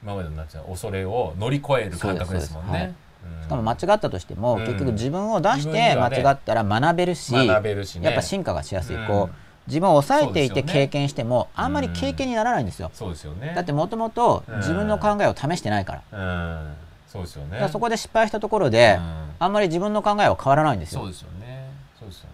[0.01, 2.95] 今までのなんていうの恐れを乗り越える感覚ですもんね。
[3.23, 3.43] うん。
[3.43, 4.61] しかも間違ったとしても、うん。
[4.61, 8.05] 結局自分を出して間違ったら学べるし、学べるしね。
[8.05, 9.07] やっぱ進化がしやすい、うん。
[9.07, 9.35] こう
[9.71, 13.53] 自分を抑えていて経験しても、あんまり経験にならないんですよ、そうですよね。
[13.55, 14.57] だってもともとうん。
[14.57, 16.75] 自分の考えを試してないから,、うん。
[17.07, 17.69] そうですよね。
[17.69, 19.31] そこで失敗したところで、うん。
[19.39, 21.01] あんまり自分の考えは変わらないんですよ。
[21.01, 21.71] そうですよね。
[21.97, 22.31] そうですよね。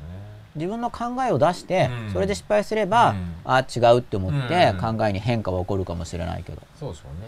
[0.56, 2.12] 自分の考えを出して、うん。
[2.12, 3.36] それで失敗すれば、うん。
[3.46, 4.98] あ違うって思ってうん。
[4.98, 7.28] 考えに変化は起こるかもしれないけど、そうですよね。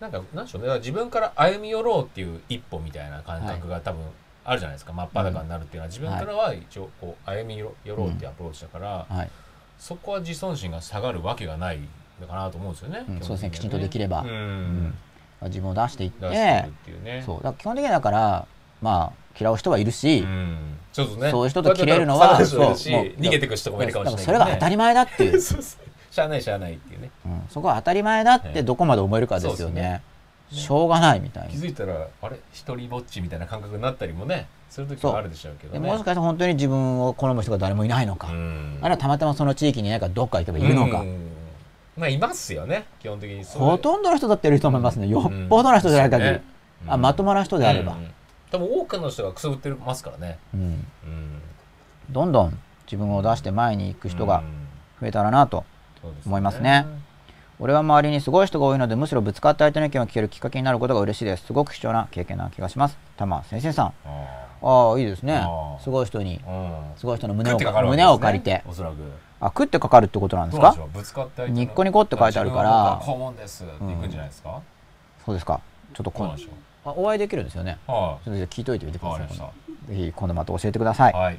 [0.00, 0.72] なんかなんでしょうね。
[0.78, 4.04] 自分から歩み寄ろうっていう一歩みたいな感覚が多分
[4.46, 5.88] あるじゃないですか、真っ裸になるっていうのは。
[5.88, 9.30] 自分からは一応こう歩み寄ろうっていうアプローチだから、はい。
[9.78, 11.80] そこは自尊心が下がるわけがない
[12.20, 13.50] のかなと思うんですよね、そうですね。
[13.50, 14.22] きちんとできれば。
[14.22, 14.28] うん。
[14.28, 14.94] うん。
[15.48, 16.28] 自分を出していって。
[16.28, 17.22] 出してるっていうね。
[17.26, 18.46] そうだ基本的にだから
[18.80, 20.78] まあ嫌う人はいるし、うん。
[20.92, 21.30] そうですね。
[21.30, 27.10] そういう人と切れるのはそうもう逃げていく人もいるかもしれないだからそれが当たり前だってい う、しゃあないしゃあないっていうね。
[27.26, 27.42] うん。
[27.50, 30.02] そこは当たり前だってどこまで思えるかですよね
[30.50, 31.50] しょうがないみたいな。
[31.50, 32.36] 気づいたらあれ？
[32.52, 35.80] 一人ぼっちみたいな感覚になったりもねする時もあるでしょうけどね。
[35.80, 38.78] でもしかしたら本当に自分を好む人が誰もいないのか、うん。
[38.80, 41.30] あるいはたまたまその地域になんかどっか行けばいるのか、うん。
[41.96, 42.86] まあいますよね。
[43.00, 46.40] 基本的にほとんどの人だっていると思いますね、よっぽどの人じゃない限り、うん
[46.88, 48.10] あまともな人であれば、うん。
[48.50, 50.38] 多分多くの人がくすぶってますからね。
[50.54, 50.60] うん。
[50.60, 51.42] うん。
[52.10, 54.66] どんどん自分を出して前に行く人がうん。
[55.00, 55.64] 増えたらなと、
[56.24, 56.86] 思いますね
[57.58, 61.46] 俺は周りにすごい人が多いのでむしろぶつかった相手の意見を聞けるきっかけになることが嬉しいです。
[61.46, 62.98] すごく貴重な経験な気がします。
[63.16, 63.86] 玉先生さん。
[63.86, 63.92] あ
[64.62, 64.94] あ。
[64.94, 65.42] あいいですね。
[65.80, 66.40] すごい人に。
[66.96, 68.62] すごい人の胸を胸を借りて。
[68.66, 68.96] おそらく。
[69.40, 70.76] あ食ってかかるってことなんですか？
[70.92, 71.60] ぶつかって相手の。
[71.60, 72.70] ニッコニコって書いてあるから。
[72.70, 74.10] 自分は僕は肛門ですっていくん。
[74.10, 74.60] じゃないですか。
[75.24, 75.60] そうですか。
[75.94, 76.36] ちょっと今
[76.84, 77.78] あお会いできるんですよね。
[77.88, 79.28] うはちょっと聞いといてみていください。
[79.88, 81.38] ぜひ今度また教えてください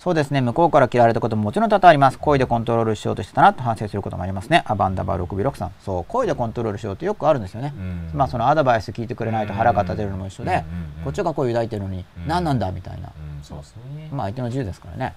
[0.00, 0.40] そうですね。
[0.40, 2.18] 向こうから嫌われたことももちろん多々あります。
[2.18, 4.62] 恋でコントロールしようとしてたなと反省することもありますね。
[4.64, 6.04] アバンダバー6 6さんそう。
[6.06, 8.10] 恋でコントロールしようってよくあるんですよね、うん。
[8.14, 10.64] まあそのアドバイス聞いてくれないと腹が立てるのも一緒で、
[11.04, 12.26] こっちが恋を抱いてるのに、うん。
[12.26, 13.44] 何なんだみたいな、うん。
[13.44, 14.08] そうですね。
[14.10, 15.14] まあ相手の自由ですからね、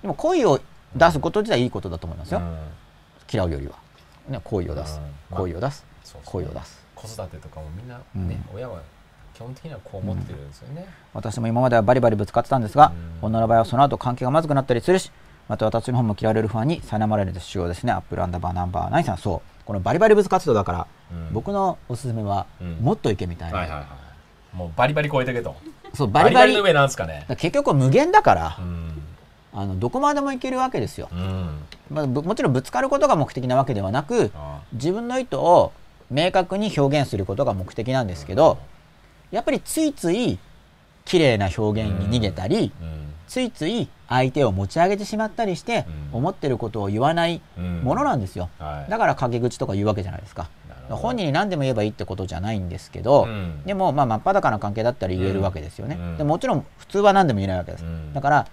[0.00, 0.60] でも恋を
[0.96, 2.56] 出すこと自体いいことだと思いますよ、うん。
[3.30, 3.74] 嫌うよりは、
[4.30, 4.98] ね、恋を出す、
[5.30, 5.36] うん。
[5.36, 5.84] 恋を出す、
[6.24, 6.82] 恋を出す。
[6.94, 8.28] 子育てとかもみんなうん。
[8.28, 8.82] ね親は基
[9.44, 10.86] 本的にはこう思ってるんですよね。
[11.14, 13.26] 私も今まではバリバリぶつかってたんですが、うん。
[13.26, 15.10] 女の場合はその後関係がまずくなったりするし
[15.48, 17.92] また私の方も嫌われる不安に苛まれる仕様ですね。
[17.92, 19.18] アップルアンダーバーナンバーナさん。
[19.18, 19.64] そう。
[19.64, 21.32] このバリバリぶつかってただから、うん。
[21.32, 22.76] 僕のおすすめは、うん。
[22.76, 23.86] もっといけみたいな、はいはいはい
[24.52, 25.54] もうバリバリ超えてけと。
[25.94, 27.24] そうバリバリの上なんですかね。
[27.38, 29.02] 結局無限だからう、ん。
[29.52, 31.58] あのどこまでもいけるわけですよ、うん。
[31.90, 35.72] まあ、ぶもちろんぶつかることが目的なわけではなくあ自分の意図を
[36.10, 38.58] 明確に表現することが目的なんですけど、
[39.30, 40.38] やっぱりついつい
[41.04, 43.00] 綺麗な表現に逃げたり、うん。
[43.26, 46.18] ついつい相手を持ち上げてしまったりして、うん。
[46.18, 48.90] 思ってることを言わないうんものなんですよ、はい。
[48.90, 50.48] だから陰口とか言うわけじゃないですか。
[50.88, 53.62] 本人に何でも言えばいいってことじゃないんですけど、うん。
[53.64, 56.16] でもまあ真っ裸な関係だったら言えるわけですよね、うん。
[56.16, 58.12] でもちろん普通は何でも言えないわけです、うん。
[58.12, 58.48] だから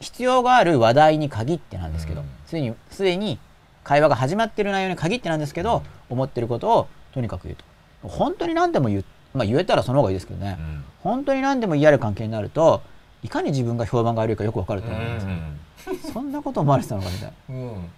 [0.00, 2.26] 必要がある話題に限ってなんですけどうん。
[2.46, 3.38] すで、にすでに
[3.84, 8.08] 会話が始まってる内容に限ってなんですけど、思ってることをとにかく言うと。
[8.08, 9.04] 本当に何でも言う、
[9.34, 10.84] まあ、言えたらその方がいいですけどね、うん。
[11.02, 12.82] 本当に何でも言い合える関係になると
[13.22, 17.62] いかに自分が評判が悪いかよくわかると思うんですよ、そんなこと思われてたのかみたいな、うん。
[17.62, 17.90] うん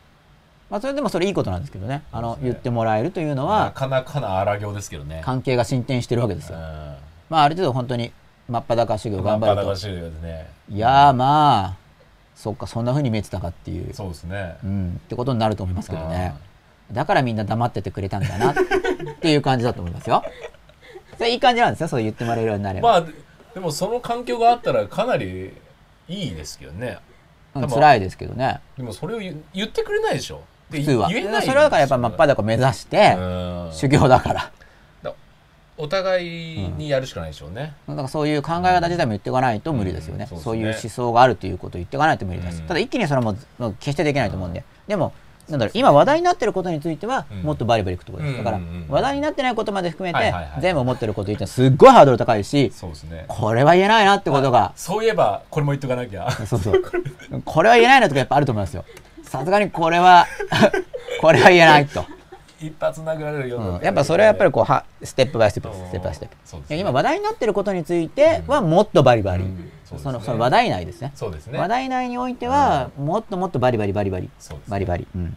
[0.70, 2.02] まあ、それでもそれいいことなんですけどね。
[2.10, 5.20] あの言ってもらえるというのなはかなかな荒行ですけどね。
[5.24, 6.62] 関係が進展してるわけですよ、うん。
[7.28, 8.12] まあある程度本当に
[8.48, 9.46] 真っ裸修行頑張ると。
[9.46, 10.50] まあバタバタしてるよね。
[10.70, 11.76] いやーまあ
[12.34, 13.92] そっかそんな風に見えてたかっていう。
[13.92, 14.56] そうですね。
[14.64, 16.34] うん、ってことになると思いますけどね。
[16.92, 18.54] だからみんな黙っててくれたんだなっ
[19.20, 20.22] ていう感じだと思いますよ
[21.16, 23.10] それいい感じなんですよそう言ってもらえるようになれば、まあ
[23.54, 25.52] でもその環境があったらかなり
[26.08, 26.98] いいですけどね。
[27.54, 28.60] うん、辛いですけどね。
[28.76, 30.42] でもそれを言言ってくれないでしょ。
[30.70, 31.08] で普通は。
[31.08, 33.70] 言えないそれはだからやっぱ真っ裸を目指してうん。
[33.72, 34.50] 修行だから。
[35.76, 40.92] お互いにやるしかないでしょうね、だからそういう考え方自体も言っていかないと無理ですよね,、うんそういうそうですね。
[41.02, 42.66] 思想があるということを言っていかないと無理です、うん。
[42.68, 45.12] ただ一気にそれももう決してできないと思うんで、でも
[45.48, 47.42] なんだろう今話題になってることについてはうん。
[47.42, 53.24] もっとバリバリいくってことです、だから話題になってないことまで含めて全部思ってること言ってすっごいハードル高いしそうですね。
[53.28, 54.72] これは言えないなってことが。
[54.76, 56.30] そういえばこれも言っとかなきゃ。
[56.46, 56.82] そうそう。
[57.44, 58.84] これは言えないなとかやっぱあると思いますよ。
[59.22, 60.26] さすがにこれは
[61.20, 62.04] これは言えないと、
[62.66, 63.84] 一発殴られるよ、うん。
[63.84, 65.72] やっぱそれはやっぱりこうはステップバイステップう。
[65.72, 66.36] んステップバイステップ。
[66.44, 66.78] そうですね。
[66.78, 69.70] 今話題になってることについてはもっとバリバリ、うん。
[69.84, 71.12] そねそのその話題内ですね。
[71.14, 71.58] そうですね。
[71.58, 74.30] 話題内においてはもっともっとバリバリバリバリ。
[74.38, 74.70] そうですね。
[74.70, 75.36] バリバリ、うん、うん。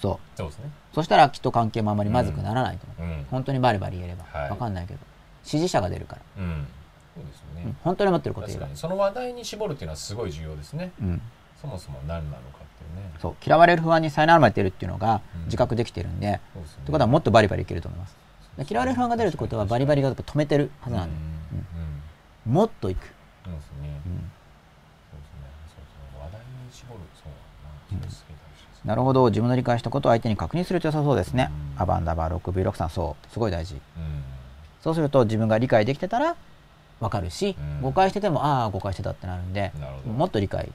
[0.00, 0.36] そう。
[0.36, 0.70] そうですね。
[0.94, 3.26] そしたらきっと関係もあんまりまずくならないと思う、うん。
[3.30, 4.50] 本当にバリバリ言えれば、はい。
[4.50, 5.00] わかんないけど。
[5.44, 6.66] 支持者が出るから、うん。
[7.14, 7.64] そうですうん。
[7.64, 8.66] ね本当に思ってること言えば。
[8.66, 8.80] 確かに。
[8.80, 10.92] その話題に絞るっていうのはすごい重要ですね。
[11.00, 11.22] うん、
[11.60, 12.58] そもそも何なのか
[12.90, 13.10] ね。
[13.20, 15.44] そう嫌われる不安にさよならまで出るっていうのがうん。
[15.44, 18.16] 自覚できてるんで、ってことはもっとバリバリいけると思います。
[18.56, 21.14] で嫌われる不安が出るってことはバリバリが止めてるはずなんで、
[22.46, 23.06] もっといく、
[23.44, 24.00] そうですね。
[26.18, 27.00] 話題に絞る。
[27.14, 27.32] そう
[28.86, 28.94] だな。
[28.94, 29.28] るほど。
[29.28, 31.82] 自分の理解したことを相手に確認すると良さそうですね、うん。
[31.82, 33.32] アバンダバー 6V6 さんそう。
[33.32, 33.74] すごい大事。
[33.74, 33.80] うん。
[34.82, 36.36] そうすると自分が理解できてたら
[37.00, 37.82] 分かるし、うん。
[37.82, 39.72] 誤解しててもああ誤解してたってなるんで
[40.06, 40.72] もっと理解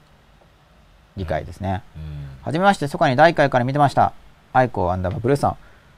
[1.17, 4.13] 理解ですね、うんはじめまして、そかに第1回から見てました。
[4.53, 5.57] アイコアンダーバーブルーさん。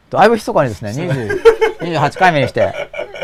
[0.09, 1.41] だいぶひそかにですね、20
[1.81, 2.73] 28回目にして、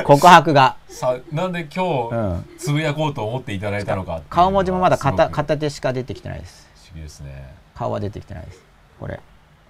[0.05, 0.75] 告白が。
[0.89, 2.45] さなんでう今日ん。
[2.57, 6.67] つぶやこうと思っていただいたのか顔文字もまだ片手しか出てきてないです。
[6.75, 8.61] 不思議ですね顔は出てきてないです。
[8.99, 9.21] これ。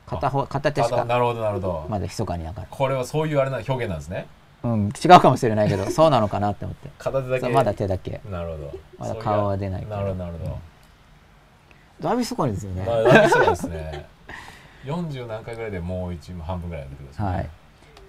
[0.07, 2.67] 片方、片手しかなるほどなるほどまだひそかにだから。
[2.71, 4.25] これはそういうあれな表現なんですね
[4.63, 6.89] うん、違うかもしれないけど、そうなのかなって思って。
[6.97, 8.21] 片手だけまだ手だけ。
[8.29, 10.57] なるほどまだ顔は出ないなるほどなるほど
[12.01, 12.83] だいぶひそかにですよね。
[12.85, 14.05] まあだいぶそうですね
[14.85, 17.49] 40何回ぐらいでもう一半分ぐらいやってくるんですねはい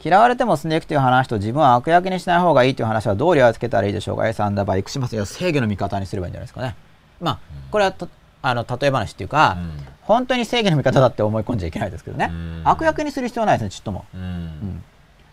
[0.04, 6.76] 嫌われても進んでいくという話と自分は悪役にしない方がいいという話はどうリアつけたらいいでしょうか ?S アンダーバー、生島さん、正義の味方にすればいいんじゃないですかね。
[7.22, 7.38] まあ、
[7.70, 8.08] これはと
[8.42, 14.04] あの例え話っていうか、うん本当に正義の味方だって思い込んじゃいけないですけどね、うん悪役にする必要はないですね、ちっとも。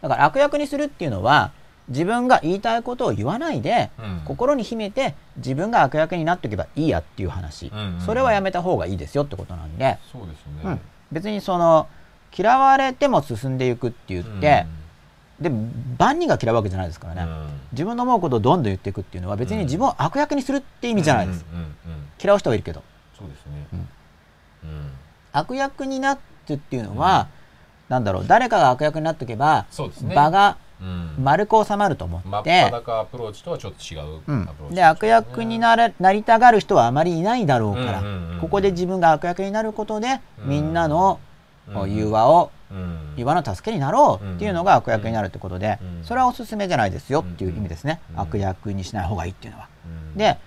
[0.02, 1.52] だから悪役にするっていうのは、
[1.92, 4.22] 自分が言いたいことを言わないで、うん。
[4.26, 8.02] 心に秘めて自分が悪役になっておけばいいやっていう話、うんうんうん。
[8.02, 10.80] それはやめた方がいいですよってことなんで、そうですね、うん。
[11.12, 11.88] 別にその
[12.36, 14.66] 嫌われても進んでいくって言って、
[15.40, 15.52] で
[15.98, 17.48] 万人が嫌うわけじゃないですからね、うん。
[17.74, 21.72] 自分の思うことをどんどん言っていくっていうのは別に自分を悪役にするって意味じゃないです、うんうんうん
[22.24, 22.84] 嫌う人はいるけど。
[23.18, 23.68] そうですね。
[23.74, 23.80] うん。
[23.80, 24.92] うん。
[25.34, 27.30] 悪役になってっていうのは、
[27.90, 29.66] なんだろう誰かが悪役になっておけば、
[30.04, 30.16] ね。
[30.16, 30.56] 場がうん
[31.20, 38.32] 丸く収まると思真っって、裸アプローチとはちょっと違ううんアプローチで悪役になれなりたがる人はあまりいないだろうから、うんうんうん。
[38.36, 40.50] うんここで自分が悪役になることで、うん。
[40.50, 41.20] みんなの
[41.68, 41.94] うん。
[41.94, 43.14] 融和をうん。
[43.16, 46.04] 融和の助けになろうっていうのが悪役になるってことで、うん。
[46.04, 48.20] それはおすすめじゃないですよっていう意味ですね、うん。
[48.22, 49.68] 悪役にしない方がいいっていうのは。
[49.86, 50.18] うん。
[50.18, 50.38] で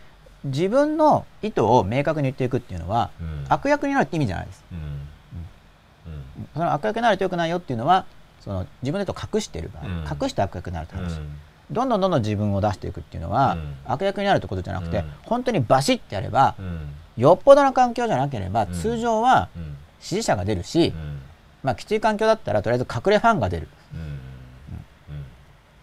[0.45, 3.47] 自分の意図を明確に言っていくっていうのは、うん。
[3.49, 4.65] 悪役になるって意味じゃないです。
[4.73, 4.79] うん。
[4.79, 6.49] うん。
[6.53, 8.07] その悪役になると良くないよっていうのは
[8.45, 10.23] その自分でと隠している場合、うん。
[10.23, 11.37] 隠して悪役になるって話、うん。
[11.71, 13.77] どんどんどんどん自分を出していくっていうのは、うん。
[13.87, 15.11] 悪役になるってことじゃなくて、うん。
[15.23, 16.89] 本当にバシッてやれば、うん。
[17.17, 18.73] よっぽどの環境じゃなければ、ん。
[18.73, 19.77] 通常はうん。
[20.01, 21.21] 支持者が出るし、うん。
[21.63, 23.69] まあ、きつい環境だったらとりあえず隠れファンが出る。
[23.95, 24.19] うん。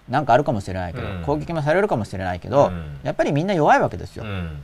[0.08, 1.24] なんかあるかもしれないけど、うん。
[1.24, 3.00] 攻撃もされるかもしれないけど、うん。
[3.02, 4.62] やっぱりみんな弱いわけですよ、うん。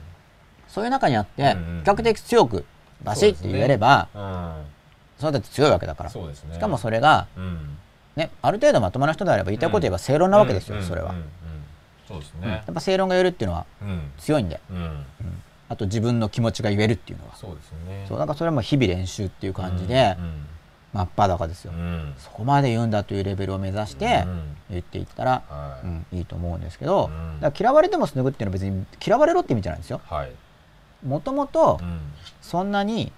[0.67, 2.65] そういう中にあって、うん比較的強く
[3.03, 4.53] バシッて言えればうん。
[5.19, 6.09] それだって強いわけだから。
[6.09, 6.53] そうですね。
[6.53, 7.77] しかもそれが、うん
[8.17, 10.83] ね、ある程度まともな人であれば言いたいこと言えば正論なわけですよ、うん。
[10.83, 11.13] それは、
[12.07, 12.49] そうですうん。
[12.49, 14.11] やねっぱ正論が言えるっていうのはうん。
[14.17, 14.59] 強いんで。
[14.71, 15.05] うん。
[15.69, 17.35] あと自分の気持ちが言えるっていうのは。
[17.35, 18.05] そうですね。
[18.07, 20.17] そうなんかそれはもう日々練習っていう感じで、
[20.93, 21.73] 真っ裸ですよ、
[22.17, 25.85] そこまで言うんだというレベルを目指してうん言っていったら、はい。
[25.85, 27.39] うんいいと思うんですけど、うん。
[27.39, 30.01] だから嫌われてもすぐっていうのは別に嫌われろって意味じゃないんですよ。
[30.09, 30.31] はい。
[31.05, 31.99] もともとうん。
[32.41, 33.11] そんなに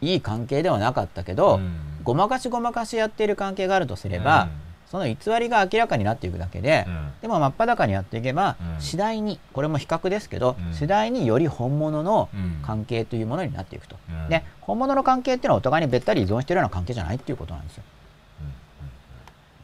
[0.00, 4.48] いい関係ではなかったけど、うんごまかしごまかしやっている関係があるとすれば、
[4.94, 7.12] その偽りが明らかになっていくだけで、うん。
[7.22, 8.80] でも真っ裸にやっていけば、うん。
[8.80, 10.72] 次第にこれも比較ですけど、うん。
[10.72, 12.60] 次第により本物のうん。
[12.62, 14.28] 関係というものになっていくと、うん。
[14.28, 17.82] で本物の関係っていうのはお互いにべったり依存しているような関係じゃないっていうことなんですよ。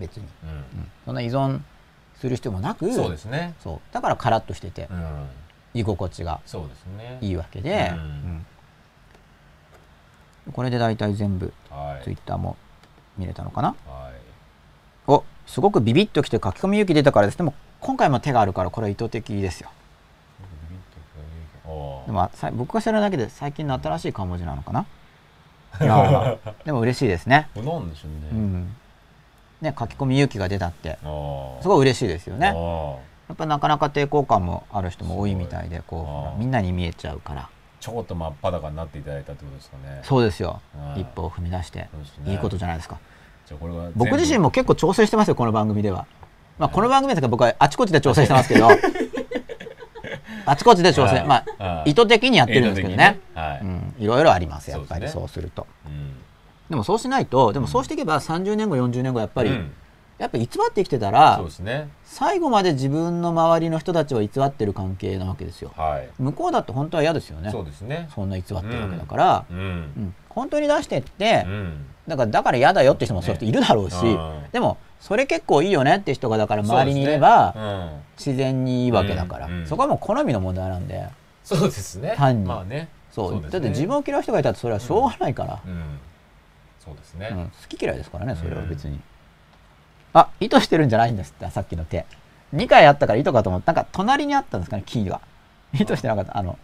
[0.01, 0.25] 別に、
[1.05, 1.61] そんな依存
[2.17, 3.55] する必要もなくそうですね。
[3.63, 3.81] そう。
[3.93, 5.29] だからカラッとしてて、うん。
[5.75, 7.19] 居心地がそうですね。
[7.21, 7.99] いいわけで、うん。
[7.99, 8.47] うん
[10.53, 12.05] これで大体全部はい。
[12.05, 12.57] ツイッターも
[13.19, 13.69] 見れたのかな？
[13.87, 14.15] はい。
[15.07, 17.37] おすごくビビッときて書き込み勇気出たからです。
[17.39, 19.71] でも今回も手があるからこれは意図的ですよ。
[22.07, 24.87] でもさ僕が知らないだけで最近の新しい漢文字なのかな？
[25.81, 27.49] いやーでも嬉しいですね。
[27.55, 28.29] なんでしょうね。
[28.33, 28.77] うん。
[29.61, 30.99] ね書き込み勇気が出たって。
[31.61, 32.49] すごい嬉しいですよね。
[32.49, 32.97] あ
[33.29, 37.49] やっぱなかなか抵抗感もある人も多いみたいでこうみんなに見えちゃうから
[37.81, 40.01] ちょこっと真っ裸になっていただいたってことですかね。
[40.05, 40.61] そうですよ。
[40.97, 41.89] 一歩を踏み出して。
[42.27, 42.99] いいことじゃないですか。
[43.47, 46.07] じゃあこれは僕自身も結構調整してますよこの番組では、
[46.59, 48.69] まあ、この番組ですから僕はあちこちで調整してますけど
[50.47, 51.17] あちこちで調整。
[51.17, 51.27] はい。
[51.27, 51.91] まあはい。
[51.91, 53.19] 意図的にやってるんですけどね。
[53.99, 54.07] い。
[54.07, 55.09] ろいろありますやっぱり。
[55.09, 55.67] そうですると。
[55.87, 56.17] うん。
[56.69, 59.73] でもそうしないとでもそうしていけば30年後40年後やっぱり、うん
[60.21, 61.89] やっぱ偽って生きてたらね。
[62.05, 65.73] 最後まで自分の周りの人たちを偽ってる関係なわけですよ。
[65.75, 66.09] はい。
[66.19, 67.51] 向こうだって本当は嫌ですよね。
[67.51, 68.07] そうですね。
[68.15, 69.59] そんな偽ってるわけだから、うん。
[69.59, 70.15] うん。
[70.29, 71.87] 本当に出してって、うん。
[72.07, 74.45] だからだから嫌だよって人もそういう人いるだろうし、うん。
[74.53, 78.03] でもそれ結構いいよねって人がだから周りにいれば、ね。
[78.19, 81.09] 自然にいいわけだから、そこはもう好みの問題なんでうん
[81.43, 82.13] そうですね。
[82.19, 82.47] 単に。
[82.47, 82.91] まあね。
[83.11, 83.35] そう。
[83.37, 83.49] ね。
[83.51, 85.99] だって自分を嫌う人がいたらそれはしょうがないから、うん。
[86.85, 87.45] そうですね、うん。
[87.47, 89.01] 好き嫌いですからねそれは別に、
[90.13, 92.07] あ意図してるんじゃないんですってさっきの手。
[92.55, 95.21] 2回あったから意図かと思ってなんか隣にあったんですかねキーが
[95.73, 96.37] 意図してなかった。
[96.37, 96.59] あの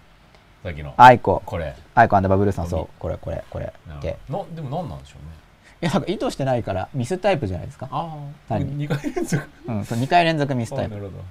[0.65, 0.95] さっきの。
[0.97, 1.43] アイコ。
[1.47, 1.77] これ。
[1.95, 2.89] アイコアンダーバーブルーさんそう。
[2.99, 3.73] これこれこれ。
[3.89, 5.37] なでなでも何なんでしょうね。
[5.83, 7.89] いやなんか意図してないからミスタイプじゃないですか。
[7.93, 8.89] ああ単に。
[8.89, 9.49] 2回連続。
[9.67, 10.95] うんそう2回連続ミスタイプ。
[10.95, 11.25] あなるほど。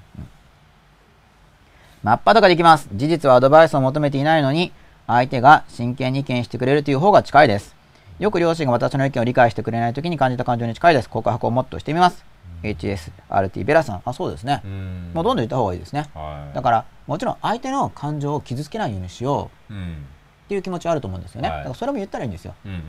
[2.03, 2.87] 真っ裸できます。
[2.93, 4.71] 事実はアドバイスを求めていないのに、
[5.07, 7.74] 相手が真剣に意見してくれるという方が近いです。
[8.19, 11.09] よく両親が私の意見を理解してくれないときに感じた感情に近いです。
[11.09, 12.23] 告白をもっとしてみます。
[12.63, 14.01] HS、RT、ベラさん。
[14.05, 14.67] あ、そうですねう。
[14.67, 16.09] んもうどんどん言った方がいいですね。
[16.13, 20.05] はいだから、もちろん相手の感情を傷つけないようにしよううん
[20.45, 21.49] っていう気持ちはあると思うんですよね。
[21.49, 22.55] はいだからそれも言ったらいいんですよ。
[22.65, 22.83] うんうんうん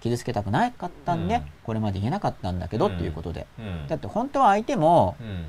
[0.00, 3.46] 傷つけたくなかったんで、うんこれまで言えなかったんだけど、うんっていうことで。
[3.58, 5.44] うんうんだって本当は相手もうん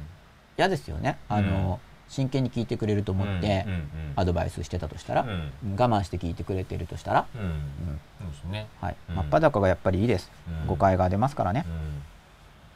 [0.58, 1.18] 嫌ですよね。
[1.30, 1.80] あの、
[2.12, 3.66] 真剣に聞いてくれると思って
[4.18, 5.52] アドバイスしてたとしたら、うん。
[5.78, 7.42] 我慢して聞いてくれてるとしたら、うん。
[8.20, 8.68] そうですね。
[8.82, 8.96] はい。
[9.10, 9.16] うん。
[9.16, 10.30] 真っ裸がやっぱりいいです、
[10.62, 10.68] うん。
[10.68, 12.04] 誤解が出ますからね、うん。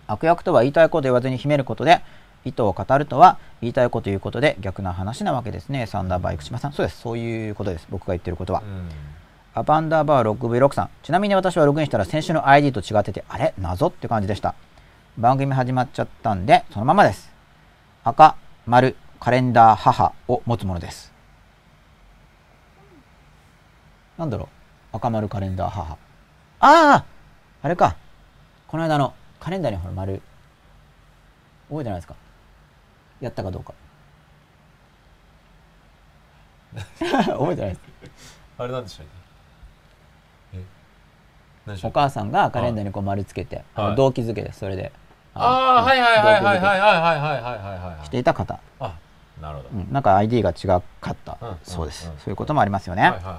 [0.08, 2.02] 悪役とは言いたいことを言わずに秘めることで
[2.46, 5.86] 意図を語るとは言いたいことを言うことで逆な話なわけですね。
[5.86, 6.72] サンダーバー生島さん。
[6.72, 7.02] そうです。
[7.02, 7.88] そういうことです。
[7.90, 8.90] 僕が言ってることは、うん。
[9.54, 10.90] アパンダーバー 6V6 さん。
[11.04, 13.54] ちなみに私はログインしたら先週の ID と違っててあれ？
[13.60, 14.56] 謎って感じでした。
[15.18, 17.32] 番組始まっちゃったんでそのままです。
[18.04, 18.36] 赤
[18.68, 21.12] 丸カレンダー母を持つものです。
[24.20, 24.50] なんだろ
[24.94, 24.98] う？
[24.98, 25.94] 赤丸カレンダー母。
[25.94, 25.98] あ
[26.60, 27.06] あ
[27.64, 27.96] あれか。
[28.68, 30.22] この間のカレンダーにほら丸。
[31.70, 32.16] 覚えてないですか？
[33.20, 33.74] やったかどうか。
[37.02, 37.82] 覚えてないです。
[38.60, 39.08] あれなんでしたっ
[40.54, 40.60] け？
[40.60, 40.64] え？
[41.66, 44.92] 何でしたお母さんがカレンダーにこう丸つけて、あのはい動機づけですそれで。
[45.34, 47.42] ああのはいはいはいはいはいはいはいはいはい
[47.88, 48.94] はいけしていた方、あ
[49.42, 49.70] なるほど。
[49.70, 50.82] うん、なんか ID が違か
[51.12, 53.36] った、うんそうです、うんそういうこともありますよね、はいはいはい。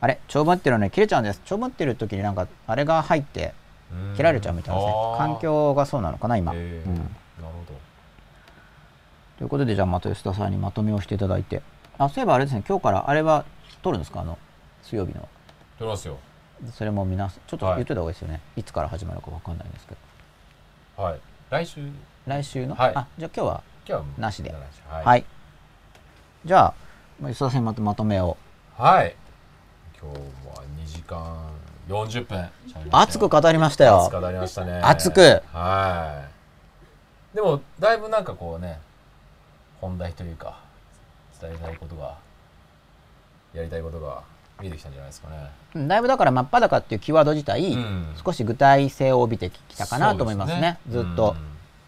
[0.00, 1.40] あれ長文ってるのに切れちゃうんです。
[1.44, 3.54] 長文ってる時になんかあれが入って
[3.92, 4.16] うん。
[4.16, 4.92] 切られちゃうみたいですね。
[5.16, 7.64] 環境がそうなのかな今、なるほ
[9.38, 11.62] ということでじゃあまた吉田さんにまとめをしていただいて。
[11.98, 12.64] あそういえばあれですね。
[12.68, 13.44] 今日からあれは
[13.82, 14.20] 撮るんですか？
[14.22, 14.38] あの
[14.82, 15.20] 水曜日の。
[15.20, 15.26] ど
[15.78, 16.18] 取りますよ。
[16.72, 17.74] それも皆さんちょっとはい。
[17.76, 19.94] 言っといた方がいいですよね、い、つから始まるかわかんないんですけ
[20.96, 21.02] ど。
[21.02, 21.20] はい。
[21.50, 21.86] 来週。
[22.26, 22.92] 来週の、はい。
[22.94, 24.52] あじゃあ今日は今日はなしで。
[24.52, 24.58] は
[25.04, 25.20] はい。
[25.20, 25.24] い、
[26.46, 26.74] じゃあ
[27.20, 28.36] まあ吉田さんにまとまとめを
[28.78, 29.16] はい。
[30.00, 30.18] 今日
[30.56, 31.50] は2時間
[31.88, 32.48] 40分。
[32.92, 34.02] 熱く語りましたよ。
[34.02, 34.80] 熱く語りましたね。
[34.80, 35.42] 熱く。
[35.52, 36.24] は
[37.32, 37.36] い。
[37.36, 38.78] でもだいぶなんかこうね
[39.80, 40.60] 本題というか
[41.40, 42.16] 伝えたいことが
[43.52, 44.22] やりたいことが
[44.60, 45.50] 見えてきたんじゃないですかね。
[45.74, 48.14] うんだいぶだから真っ裸っていうキーワード自体、うん。
[48.24, 50.78] 少し具体性を帯びてきたかなと思いますね。
[50.84, 51.36] そうですずっとうん。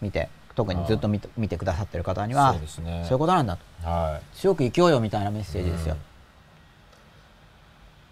[0.01, 0.29] 見て
[0.59, 3.05] 特にずっと見て見てくださってる方にはそうですね。
[3.05, 3.89] そういうことなんだと。
[3.89, 4.37] はい。
[4.37, 6.01] 強く生きようよみたいなメッセージですよ、うん。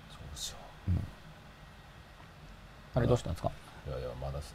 [0.09, 0.57] そうですよ。
[2.95, 3.51] あれどうしたんですか？
[3.89, 4.55] いやいやまだす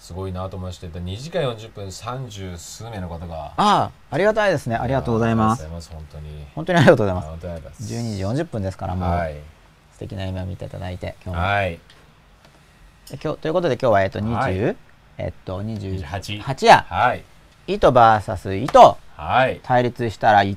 [0.00, 3.44] すごいなと思いまして2時間40分30数名の方が。
[3.44, 4.74] ああありがたいですね。
[4.74, 5.64] ありがとうございます。
[5.68, 6.46] 本当に。
[6.56, 7.28] 本当にありがとうございます。
[7.28, 8.34] 本当にありがとうござい12ます。
[8.34, 9.36] 時40分ですからもう、はい。
[9.92, 11.44] 素敵な夢を見ていただいて今日も。
[11.46, 11.78] はい。
[13.10, 14.76] で今日ということで今日はえっと20、はい
[15.20, 16.86] えっと28 28や。
[16.88, 17.22] はい。
[17.66, 18.96] 糸 VS 糸。
[19.16, 19.60] はい。
[19.62, 20.56] 対立したらい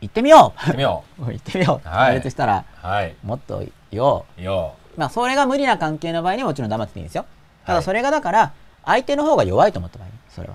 [0.00, 1.24] 行ってみよ行ってみよう。
[1.30, 2.06] 行ってみよう、はい。
[2.06, 3.14] 対立したらうはい。
[3.22, 4.42] もっと言おう。
[4.42, 7.26] よまあそれが無理な関係の場合にはもちろん黙ってていいんですよ。
[7.66, 7.80] たはい。
[7.80, 8.52] だそれがだから
[8.84, 10.54] 相手の方が弱いと思った場合それは。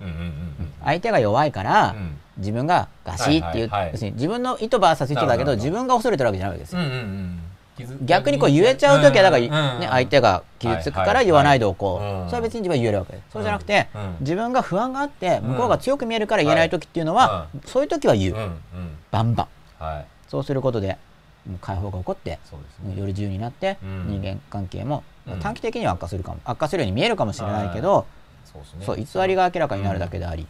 [0.00, 0.72] うんうんうんうん。
[0.82, 2.18] 相手が弱いから、うん。
[2.38, 3.92] 自分がガシーっていう、はいはいはい。
[3.92, 5.56] 要するに自分の意図 VS 意図だけどど。
[5.56, 7.40] 自分が恐れてるわけじゃないわけですよ、うんうんうん
[8.02, 12.26] 逆にこう言えちゃう時はだから、ね、相手が傷つくから言わないでおこう、うん。
[12.26, 13.12] それは別に自分は言えるわけ。
[13.12, 14.16] です、そうじゃなくて、うん。
[14.20, 18.36] 自分が不安があって向こうが強く見えるから言えない時っていうのは、はそういう時は言う、
[19.10, 19.48] バンバ
[19.80, 19.82] ン。
[19.82, 20.06] はい。
[20.28, 20.98] そうすることで
[21.60, 22.38] 解放が起こって
[22.84, 22.96] ね。
[22.96, 24.06] より自由になって、うん。
[24.08, 25.40] 人間関係もうん。
[25.40, 28.06] 短期的には悪化するかも悪化するように見えるかもしれないけど、
[28.84, 30.46] そう偽りが明らかになるだけであり、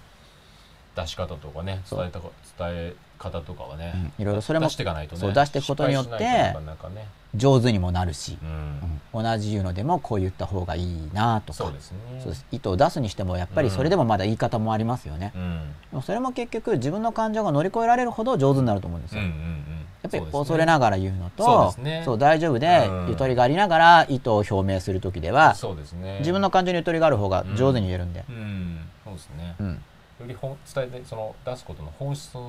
[0.96, 2.28] 出し方とかね伝えたか
[2.58, 6.54] 伝え方とかはねうんいろいろそれも出していかないとねそう出していくことによって
[7.34, 8.36] 上手にもなるし、
[9.14, 11.98] 同じ言うのでもこう言った方がいいなとかそうですね。
[12.50, 15.72] 意図を出すにしてもやっぱりそれでもまだ言い方もありますよね、うん。
[15.92, 19.52] でもそれも結局自分の感情が乗り越えられるほど上手になると思うんですよ、うん
[20.02, 22.02] やっぱり恐れながら言うのとそうですね。
[22.04, 23.08] そう大丈夫で、うん。
[23.10, 26.18] ゆとりがありながら意図を表明する時ではそうですね。
[26.18, 28.80] 自分の感情にゆとりがある方が上手に言えるんで、うん。
[29.04, 29.54] そうですね。
[29.60, 29.82] うん
[30.22, 32.42] より本伝えてその出すことの本質に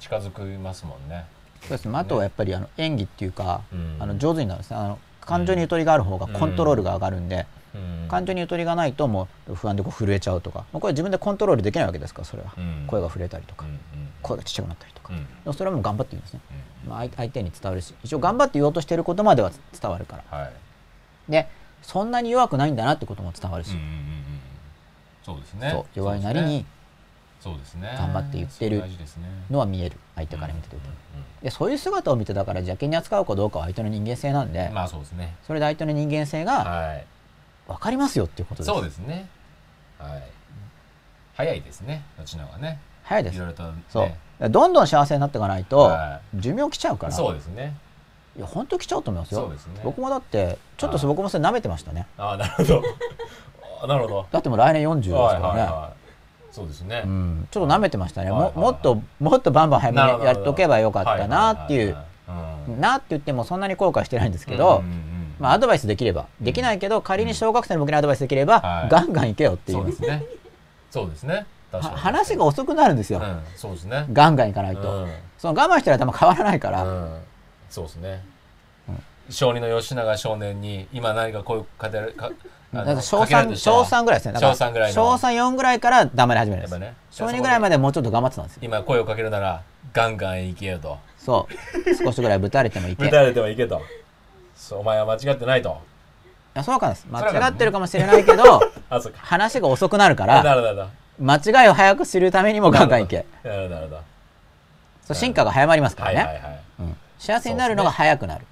[0.00, 1.24] 近づきますもんね。
[1.62, 1.96] そうですね。
[1.96, 3.96] あとはやっぱりあの演技っていうか、うん。
[4.00, 4.76] あの上手になるんですね。
[4.76, 8.08] あの感情にゆとりがある方がコントロールが上がるんで、うん。
[8.08, 10.64] 感情にゆとりがないともう不安でこう震えちゃうとか。
[10.72, 12.84] もうこれ自分でコントロールできないわけですからそれは、うん。
[12.86, 13.78] 声が震えたりとか、うんうん。
[14.22, 15.12] 声がちっちゃくなったりとか、
[15.46, 15.54] うん。
[15.54, 16.40] それはもう頑張って言うんですね、
[16.84, 16.90] うん。
[16.90, 20.38] まあ、相相手に伝わるし一応頑張って言おうとしてることまでは伝わるから。
[20.38, 20.52] はい。
[21.30, 21.48] で
[21.82, 24.00] そんなに弱くないんだなってことも伝わるし、うんうんうんうん。
[25.22, 25.84] そうですね。
[25.94, 26.66] 弱いなりに
[27.44, 27.94] そうですね。
[27.98, 28.82] 頑張って言ってる
[29.50, 30.76] のは見える相手から見てて、
[31.42, 35.36] でそういう姿を見てだから邪気に扱うかどうかは相手の人間性なんで、うんまあそうですね。
[35.46, 37.06] それで相手の人間性がはい。
[37.68, 39.28] 分かりますよっていうことです、そうですね。
[39.98, 40.22] はい。
[41.34, 42.02] 早いですね。
[42.16, 42.78] どちらがね。
[43.02, 43.38] 早いです。
[43.38, 43.54] ね。
[43.90, 44.04] そ
[44.40, 44.50] う。
[44.50, 47.12] どんどん幸せになっていかないとは寿命来ちゃうから。
[47.12, 47.76] そうですね。
[48.38, 49.42] いや本当来ちゃうと思いますよ。
[49.42, 49.80] そうですね。
[49.84, 51.06] 僕もだってちょっとはい。
[51.06, 52.06] 僕もそれ舐めてましたね。
[52.16, 52.82] ああなるほど。
[53.84, 54.26] あなるほど。
[54.32, 55.70] だってもう来年40ですはいからね、
[56.54, 57.02] そうですね。
[57.04, 58.56] うん、ちょっと舐めてましたね、はいはいはい。
[58.58, 61.96] ももっともっとバンバン早めにやっとけばよかったなっていう、
[62.78, 65.34] なって言ってもそんなに後悔してないんですけうんど、うんうんうん。
[65.40, 66.26] まあ、アドバイスできれば。
[66.40, 68.88] できないけど仮に小学生の僕にアドバイスできれば、はい。
[68.88, 69.78] ガンガンいけよっていう。
[69.78, 70.24] そうですね。
[70.92, 71.46] そうですね。
[71.72, 73.40] 話が遅くなるんですよ、うん。
[73.56, 74.06] そうですね。
[74.12, 75.12] ガンガンいかないと、うん。
[75.38, 77.18] その我慢してる間も変わらないから、うん。
[77.68, 78.24] そうですね。
[79.30, 82.12] 小児の吉永少年に今何かこういうかけられ
[82.74, 84.32] かあのだから小かけられる3としたら小3ぐらいですね。
[84.34, 84.94] だから小3ぐらいの。
[84.94, 86.94] 小3 4ぐらいから黙り始めるんです、ね。
[87.10, 88.60] 小2ぐらいまでもうちょっと頑張ってたんですよ。
[88.64, 89.62] 今声をかけるなら
[89.92, 90.98] ガンガン行けよと。
[91.18, 91.94] そう。
[91.94, 93.04] 少しぐらいぶたれてもいけ。
[93.04, 93.80] い打たれてはいけと。
[94.56, 95.80] そうお前は間違ってないと。
[96.54, 97.06] やそうかんです。
[97.10, 99.18] 間違ってるかもしれないけど あそうか。
[99.20, 100.88] 話が遅くなるかならるほどなる
[101.18, 103.26] 間違いを早く知るためにもガンガンいけ。
[103.42, 106.60] なるほど進化が早まりますからね、はいはいはい。
[106.80, 106.96] うん。
[107.18, 108.46] 幸せになるのが早くなる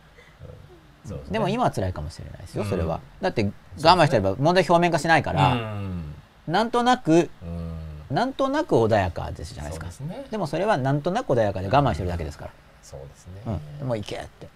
[1.31, 2.71] でも今は辛いかもしれないですようん。
[2.71, 6.15] それは、だって我慢してれば問題表面化しないかうら、ん。
[6.47, 8.15] なんとなくうん。
[8.15, 9.89] なんとなく穏やかですじゃないですか。
[10.31, 12.51] でもそれはなんとなく穏やかで我慢してるだけですから、
[12.83, 13.59] そうですね。
[13.81, 14.49] うん、もう行けって。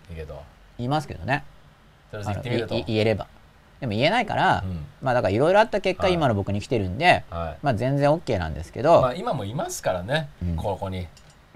[0.79, 1.45] 言いますけどね。
[2.13, 3.27] 言えれば。
[3.81, 4.87] でも言えないから、うん。
[5.03, 6.15] まあだからいろいろあった結果はい。
[6.15, 7.59] 今の僕に来てるんで、はい。
[7.63, 10.57] まあ全然 OK なんですけど、まあ今もいますからねうん。
[10.57, 11.09] ここに。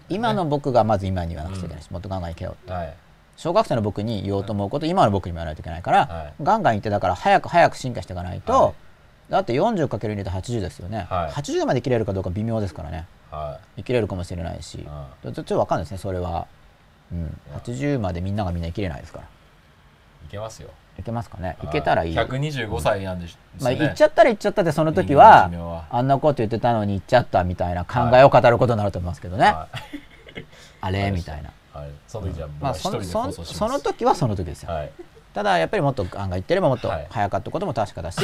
[0.08, 2.72] 今の僕がまず今に言わなくちゃいけないし、もっとガンガン行けよって。
[2.72, 2.94] はい
[3.40, 6.34] 小学生の僕に言おうと思うこと、今の僕にも言わないといけないから、はい。
[6.42, 8.74] ガンガン言ってだから早く早く進化していかないと、はい。
[9.30, 11.30] だって 40×2 で80ですよね、はい。
[11.32, 13.06] 80まで生きれるかどうか微妙ですからね。
[13.30, 16.48] は生きれるかもしれないし、いちょっと分かんないですねそれは、
[17.10, 19.24] うん、80までみんながみんな生きれないですから。
[19.24, 19.28] い
[20.30, 20.68] けますよ。
[20.98, 21.56] いけますかね？
[21.64, 21.68] い。
[21.68, 25.50] けたらいい、125歳なんですまあ、ね言っちゃったら言っちゃったでその時は
[25.88, 29.68] あんなこと言ってたのに言っちゃったみたいな考えを語ることになると思いますけどね、は
[30.36, 30.44] い。
[30.82, 31.10] あれ？
[31.10, 31.90] みたいな、はい。
[32.06, 33.02] その時は僕まあ、その
[33.32, 34.92] その時はその時ですよ、はい。
[35.34, 37.06] ただやっぱりもっとガンガン言ってればもっとはい。
[37.10, 38.20] 早かったことも確かだし、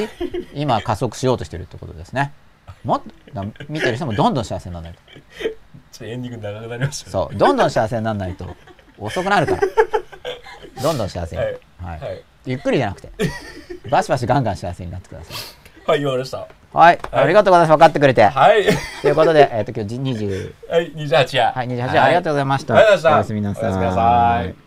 [0.55, 2.33] 今は加速しようとしてるってことですね。
[2.85, 5.01] もっとだ見てる人もどんどん幸せにならないと。
[5.11, 7.13] ちょっとエンディング長くなりましたね。
[7.13, 8.57] そうどんどん幸せにならないと。
[8.99, 9.63] 遅くなるから。
[10.83, 11.99] どんどん幸せに、ははい。
[11.99, 12.23] いはい。
[12.45, 13.11] ゆっくりじゃなくて。
[13.91, 15.35] バシバシガンガン幸せになってください。
[15.91, 17.79] はい言われましたはい、ありがとうございます。
[17.79, 18.65] 分かってくれて、はい。
[19.01, 21.53] ということで、えっと今日20 はい28夜。
[21.53, 22.75] はい28ありがとうございました。
[22.75, 23.15] ありがとうございました。
[23.15, 23.65] おやすみなさい。
[23.65, 24.66] おやすみなさい